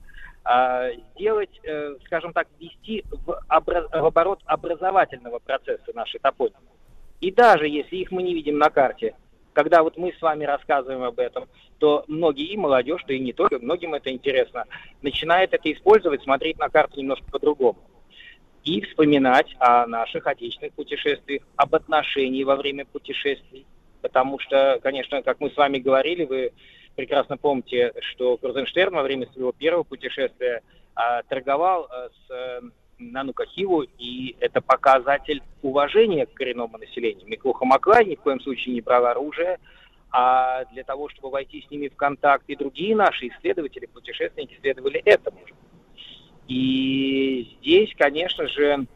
а, 0.45 0.89
сделать, 1.15 1.61
э, 1.63 1.97
скажем 2.07 2.33
так, 2.33 2.49
ввести 2.59 3.05
в, 3.11 3.39
обра- 3.49 3.87
в 3.89 4.07
оборот 4.07 4.41
образовательного 4.47 5.39
процесса 5.39 5.93
наши 5.95 6.19
топонимы. 6.19 6.57
И 7.21 7.31
даже 7.31 7.69
если 7.69 7.97
их 7.97 8.11
мы 8.11 8.23
не 8.23 8.35
видим 8.35 8.59
на 8.59 8.71
карте, 8.71 9.15
когда 9.53 9.83
вот 9.83 9.97
мы 9.97 10.13
с 10.13 10.23
вами 10.23 10.45
рассказываем 10.45 11.03
об 11.03 11.19
этом, 11.19 11.49
то 11.79 12.05
многие, 12.09 12.47
и 12.47 12.57
молодежь, 12.57 13.05
да 13.07 13.15
и 13.15 13.21
не 13.21 13.33
только, 13.33 13.59
многим 13.59 13.95
это 13.95 14.11
интересно, 14.11 14.65
начинает 15.03 15.53
это 15.53 15.71
использовать, 15.71 16.23
смотреть 16.23 16.59
на 16.59 16.69
карту 16.69 17.01
немножко 17.01 17.31
по-другому. 17.31 17.79
И 18.65 18.81
вспоминать 18.83 19.55
о 19.59 19.87
наших 19.87 20.27
отечественных 20.27 20.73
путешествиях, 20.75 21.43
об 21.57 21.75
отношении 21.75 22.45
во 22.45 22.57
время 22.57 22.85
путешествий. 22.85 23.67
Потому 24.01 24.39
что, 24.39 24.79
конечно, 24.83 25.23
как 25.23 25.41
мы 25.41 25.51
с 25.51 25.57
вами 25.57 25.79
говорили, 25.79 26.25
вы 26.25 26.53
прекрасно 26.97 27.37
помните, 27.37 27.93
что 28.01 28.37
Крузенштерн 28.37 28.95
во 28.95 29.03
время 29.03 29.29
своего 29.33 29.53
первого 29.53 29.83
путешествия 29.83 30.63
а, 30.95 31.23
торговал 31.23 31.89
а, 31.91 32.09
с 32.09 32.31
э, 32.31 32.61
Нанука 32.99 33.47
Хиву, 33.47 33.83
и 33.83 34.37
это 34.41 34.61
показатель 34.61 35.43
уважения 35.63 36.27
к 36.27 36.35
коренному 36.35 36.79
населению. 36.79 37.27
Миклуха 37.27 37.65
Маклай 37.65 38.05
ни 38.05 38.15
в 38.15 38.21
коем 38.21 38.41
случае 38.41 38.75
не 38.75 38.81
брал 38.81 39.07
оружие, 39.07 39.59
а 40.11 40.65
для 40.67 40.85
того, 40.85 41.09
чтобы 41.09 41.31
войти 41.31 41.65
с 41.67 41.71
ними 41.71 41.89
в 41.89 41.97
контакт, 41.97 42.45
и 42.49 42.57
другие 42.57 42.95
наши 42.95 43.29
исследователи, 43.29 43.87
путешественники 43.87 44.59
следовали 44.61 45.01
этому 45.05 45.39
же. 45.47 45.55
И 46.49 47.57
здесь, 47.61 47.95
конечно 47.97 48.47
же, 48.49 48.87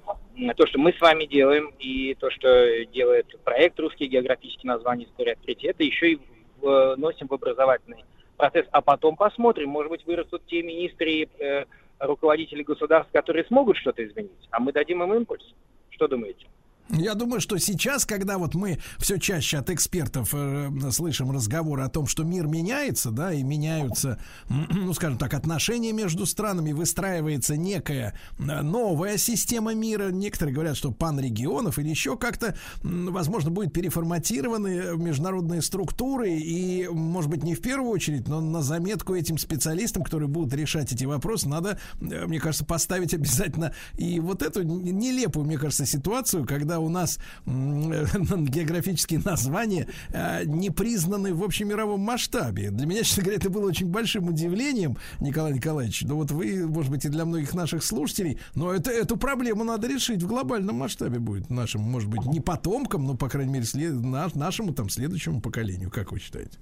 то, 0.57 0.67
что 0.67 0.79
мы 0.79 0.93
с 0.93 1.01
вами 1.01 1.25
делаем, 1.27 1.73
и 1.79 2.15
то, 2.15 2.31
что 2.31 2.85
делает 2.87 3.27
проект 3.45 3.79
«Русские 3.81 4.09
географические 4.09 4.73
названия 4.73 5.05
истории 5.05 5.33
открытия», 5.33 5.71
это 5.71 5.85
еще 5.85 6.13
и 6.13 6.19
вносим 6.61 7.29
в 7.29 7.33
образовательный 7.33 8.05
процесс. 8.37 8.67
А 8.73 8.83
потом 8.83 9.17
посмотрим, 9.17 9.71
может 9.71 9.91
быть, 9.91 10.07
вырастут 10.07 10.43
те 10.47 10.63
министры 10.63 11.11
и 11.11 11.29
э, 11.39 11.65
руководители 11.99 12.63
государств, 12.63 13.13
которые 13.13 13.45
смогут 13.45 13.77
что-то 13.77 14.07
изменить, 14.07 14.49
а 14.51 14.61
мы 14.61 14.73
дадим 14.73 15.03
им 15.03 15.15
импульс. 15.15 15.55
Что 15.91 16.09
думаете? 16.09 16.47
Я 16.91 17.15
думаю, 17.15 17.41
что 17.41 17.59
сейчас, 17.59 18.07
когда 18.07 18.39
вот 18.39 18.55
мы 18.55 18.79
все 18.99 19.19
чаще 19.19 19.59
от 19.59 19.71
экспертов 19.71 20.31
э, 20.33 20.71
слышим 20.93 21.33
разговоры 21.33 21.83
о 21.83 21.89
том, 21.89 22.07
что 22.07 22.23
мир 22.23 22.47
меняется, 22.47 23.11
да, 23.11 23.33
и 23.33 23.43
меняются, 23.43 24.19
ну, 24.49 24.95
скажем 24.95 25.19
так, 25.19 25.35
отношения 25.35 25.93
между 25.93 26.27
странами, 26.27 26.73
выстраивается 26.73 27.57
некая 27.57 28.15
э, 28.39 28.43
новая 28.63 29.19
система 29.19 29.75
мира. 29.75 30.11
Некоторые 30.11 30.55
говорят, 30.55 30.77
что 30.77 30.93
панрегионов 30.93 31.81
или 31.81 31.89
еще 31.89 32.17
как-то, 32.17 32.57
возможно, 32.83 33.51
будет 33.51 33.73
переформатированы 33.73 34.97
международные 34.97 35.63
структуры, 35.63 36.31
и, 36.31 36.87
может 36.89 37.31
быть, 37.31 37.43
не 37.43 37.57
в 37.57 37.63
первую 37.63 37.91
очередь, 37.91 38.29
но 38.29 38.41
на 38.41 38.63
заметку 38.63 39.15
этим 39.15 39.39
специалистам, 39.39 40.05
которые 40.05 40.29
будут 40.29 40.55
решать 40.55 40.93
эти 40.93 41.05
вопросы, 41.05 41.49
надо, 41.49 41.81
э, 42.01 42.27
мне 42.27 42.39
кажется, 42.39 42.65
поставить 42.65 43.13
обязательно 43.13 43.73
и 43.99 44.21
вот 44.21 44.43
эту 44.43 44.63
нелепую, 44.63 45.47
мне 45.47 45.59
кажется, 45.59 45.85
ситуацию, 45.85 46.47
когда 46.47 46.76
у 46.79 46.89
нас 46.89 47.19
географические 47.47 49.21
названия 49.25 49.89
э, 50.13 50.45
не 50.45 50.71
признаны 50.71 51.35
в 51.35 51.43
общемировом 51.43 52.01
масштабе. 52.01 52.71
Для 52.71 52.87
меня, 52.87 53.03
честно 53.03 53.23
говоря, 53.23 53.39
это 53.39 53.51
было 53.51 53.67
очень 53.67 53.91
большим 53.91 54.29
удивлением, 54.29 54.97
Николай 55.21 55.53
Николаевич. 55.53 56.03
Но 56.03 56.17
вот 56.17 56.31
вы, 56.31 56.67
может 56.67 56.91
быть, 56.91 57.05
и 57.05 57.09
для 57.09 57.25
многих 57.25 57.55
наших 57.55 57.83
слушателей, 57.83 58.39
но 58.55 58.73
это, 58.73 58.91
эту 58.91 59.17
проблему 59.17 59.65
надо 59.65 59.89
решить 59.89 60.23
в 60.23 60.27
глобальном 60.27 60.77
масштабе 60.77 61.19
будет 61.19 61.51
нашим, 61.51 61.83
может 61.83 62.09
быть, 62.09 62.25
не 62.27 62.41
потомкам, 62.41 63.07
но, 63.07 63.17
по 63.17 63.29
крайней 63.29 63.53
мере, 63.53 63.65
след, 63.65 63.93
наш, 63.93 64.35
нашему 64.35 64.73
там 64.75 64.89
следующему 64.89 65.41
поколению. 65.41 65.91
Как 65.91 66.13
вы 66.13 66.19
считаете? 66.19 66.59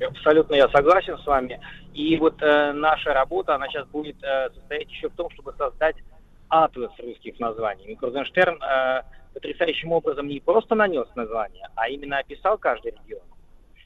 Абсолютно 0.00 0.54
я 0.54 0.68
согласен 0.70 1.16
с 1.18 1.26
вами. 1.26 1.60
И 1.94 2.16
вот 2.16 2.42
э, 2.42 2.72
наша 2.72 3.14
работа, 3.14 3.54
она 3.54 3.68
сейчас 3.68 3.86
будет 3.88 4.16
э, 4.22 4.50
состоять 4.54 4.90
еще 4.90 5.08
в 5.08 5.14
том, 5.14 5.30
чтобы 5.30 5.54
создать 5.56 5.96
атлас 6.62 6.92
русских 6.98 7.40
названий. 7.40 7.84
И 7.86 7.96
Крузенштерн 7.96 8.62
э, 8.62 9.02
потрясающим 9.34 9.92
образом 9.92 10.28
не 10.28 10.40
просто 10.40 10.74
нанес 10.74 11.06
название, 11.16 11.68
а 11.74 11.88
именно 11.88 12.18
описал 12.18 12.58
каждый 12.58 12.92
регион, 12.92 13.22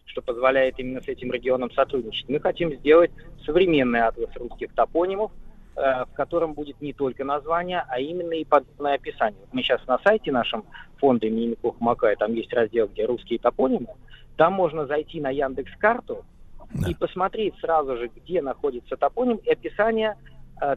что 0.05 0.21
позволяет 0.21 0.79
именно 0.79 1.01
с 1.01 1.09
этим 1.09 1.33
регионом 1.33 1.71
сотрудничать. 1.73 2.29
Мы 2.29 2.41
хотим 2.41 2.75
сделать 2.75 3.11
современный 3.47 4.03
атлас 4.03 4.31
русских 4.37 4.75
топонимов, 4.75 5.33
э, 5.77 6.05
в 6.05 6.13
котором 6.15 6.53
будет 6.53 6.81
не 6.83 6.93
только 6.93 7.25
название, 7.25 7.85
а 7.89 8.01
именно 8.01 8.33
и 8.33 8.45
подробное 8.45 8.95
описание. 8.95 9.41
Вот 9.41 9.55
мы 9.55 9.63
сейчас 9.63 9.87
на 9.87 9.99
сайте 10.01 10.31
нашем 10.31 10.65
фонда 10.99 11.27
имени 11.27 11.49
Микуха 11.49 12.15
там 12.19 12.35
есть 12.35 12.53
раздел, 12.53 12.89
где 12.89 13.07
русские 13.07 13.39
топонимы, 13.39 13.95
там 14.37 14.53
можно 14.53 14.87
зайти 14.87 15.21
на 15.21 15.31
Яндекс-карту 15.31 16.25
да. 16.73 16.91
и 16.91 16.95
посмотреть 16.95 17.55
сразу 17.61 17.97
же, 17.97 18.11
где 18.15 18.43
находится 18.43 18.97
топоним 18.97 19.37
и 19.37 19.51
описание 19.51 20.17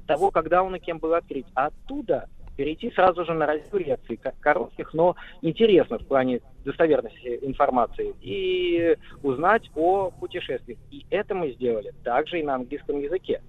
того, 0.05 0.31
когда 0.31 0.63
он 0.63 0.75
и 0.75 0.79
кем 0.79 0.99
был 0.99 1.13
открыт. 1.13 1.45
А 1.55 1.67
оттуда 1.67 2.27
перейти 2.55 2.91
сразу 2.91 3.25
же 3.25 3.33
на 3.33 3.45
раздел 3.45 3.79
лекций, 3.79 4.19
коротких, 4.39 4.93
но 4.93 5.15
интересных 5.41 6.01
в 6.01 6.05
плане 6.05 6.41
достоверности 6.63 7.39
информации, 7.41 8.13
и 8.21 8.97
узнать 9.23 9.69
о 9.75 10.11
путешествиях. 10.11 10.77
И 10.91 11.05
это 11.09 11.33
мы 11.33 11.51
сделали 11.53 11.93
также 12.03 12.39
и 12.39 12.43
на 12.43 12.55
английском 12.55 12.99
языке. 12.99 13.41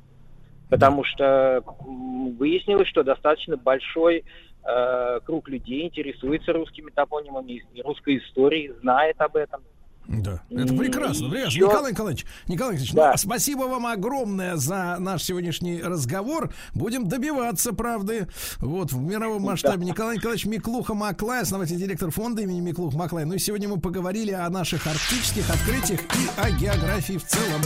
Потому 0.70 1.04
что 1.04 1.62
выяснилось, 1.84 2.88
что 2.88 3.02
достаточно 3.02 3.58
большой 3.58 4.24
э, 4.64 5.20
круг 5.26 5.48
людей 5.50 5.84
интересуется 5.84 6.54
русскими 6.54 6.90
топонимами, 6.90 7.62
русской 7.82 8.16
историей, 8.16 8.72
знает 8.80 9.20
об 9.20 9.36
этом. 9.36 9.62
Да, 10.08 10.42
это 10.50 10.74
прекрасно. 10.74 11.30
прекрасно. 11.30 11.58
Николай 11.58 11.92
Николаевич, 11.92 12.26
Николай 12.48 12.72
Николаевич, 12.72 12.92
да. 12.92 13.12
ну, 13.12 13.16
спасибо 13.18 13.62
вам 13.64 13.86
огромное 13.86 14.56
за 14.56 14.96
наш 14.98 15.22
сегодняшний 15.22 15.82
разговор. 15.82 16.52
Будем 16.74 17.08
добиваться 17.08 17.72
правды. 17.72 18.28
Вот, 18.58 18.92
в 18.92 19.00
мировом 19.00 19.42
масштабе. 19.42 19.78
Да. 19.78 19.84
Николай 19.84 20.16
Николаевич 20.16 20.46
Миклуха 20.46 20.94
Маклай, 20.94 21.42
основатель 21.42 21.76
директор 21.76 22.10
фонда 22.10 22.42
имени 22.42 22.60
Миклуха 22.60 22.96
Маклай. 22.96 23.24
Ну 23.24 23.34
и 23.34 23.38
сегодня 23.38 23.68
мы 23.68 23.80
поговорили 23.80 24.32
о 24.32 24.48
наших 24.50 24.86
арктических 24.86 25.48
открытиях 25.50 26.00
и 26.00 26.40
о 26.40 26.50
географии 26.50 27.18
в 27.18 27.24
целом. 27.24 27.60